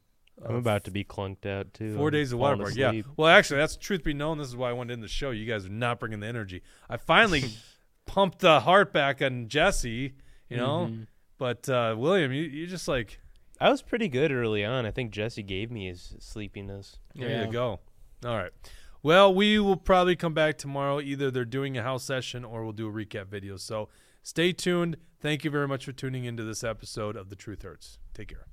I'm 0.47 0.55
about 0.55 0.83
to 0.85 0.91
be 0.91 1.03
clunked 1.03 1.45
out 1.45 1.73
too. 1.73 1.95
Four 1.95 2.07
I'm 2.07 2.13
days 2.13 2.31
of 2.31 2.39
water 2.39 2.57
park. 2.57 2.75
Yeah. 2.75 2.89
asleep. 2.89 3.05
Well, 3.17 3.27
actually, 3.27 3.59
that's 3.59 3.75
truth 3.77 4.03
be 4.03 4.13
known. 4.13 4.37
This 4.37 4.47
is 4.47 4.55
why 4.55 4.69
I 4.69 4.73
wanted 4.73 4.93
in 4.93 5.01
the 5.01 5.07
show. 5.07 5.31
You 5.31 5.45
guys 5.45 5.65
are 5.65 5.69
not 5.69 5.99
bringing 5.99 6.19
the 6.19 6.27
energy. 6.27 6.61
I 6.89 6.97
finally 6.97 7.43
pumped 8.05 8.39
the 8.39 8.61
heart 8.61 8.91
back 8.91 9.21
on 9.21 9.47
Jesse, 9.47 10.13
you 10.49 10.57
know, 10.57 10.89
Mhm. 10.91 11.07
but 11.37 11.69
uh, 11.69 11.95
William, 11.97 12.31
you 12.33 12.43
you 12.43 12.67
just 12.67 12.87
like 12.87 13.19
I 13.59 13.69
was 13.69 13.81
pretty 13.83 14.07
good 14.07 14.31
early 14.31 14.65
on. 14.65 14.85
I 14.87 14.91
think 14.91 15.11
Jesse 15.11 15.43
gave 15.43 15.69
me 15.69 15.87
his 15.87 16.15
sleepiness. 16.19 16.97
there 17.15 17.29
Yeah. 17.29 17.45
you 17.45 17.51
go. 17.51 17.79
All 18.25 18.35
right. 18.37 18.51
Well, 19.03 19.33
we 19.33 19.59
will 19.59 19.77
probably 19.77 20.15
come 20.15 20.33
back 20.33 20.57
tomorrow. 20.57 20.99
Either 20.99 21.29
they're 21.31 21.45
doing 21.45 21.77
a 21.77 21.83
house 21.83 22.03
session 22.03 22.43
or 22.45 22.63
we'll 22.63 22.73
do 22.73 22.87
a 22.87 22.91
recap 22.91 23.27
video. 23.27 23.57
So 23.57 23.89
stay 24.23 24.51
tuned. 24.51 24.97
Thank 25.19 25.43
you 25.43 25.49
very 25.51 25.67
much 25.67 25.85
for 25.85 25.91
tuning 25.91 26.25
into 26.25 26.43
this 26.43 26.63
episode 26.63 27.15
of 27.15 27.29
The 27.29 27.35
Truth 27.35 27.61
Hurts. 27.63 27.97
Take 28.13 28.29
care. 28.29 28.45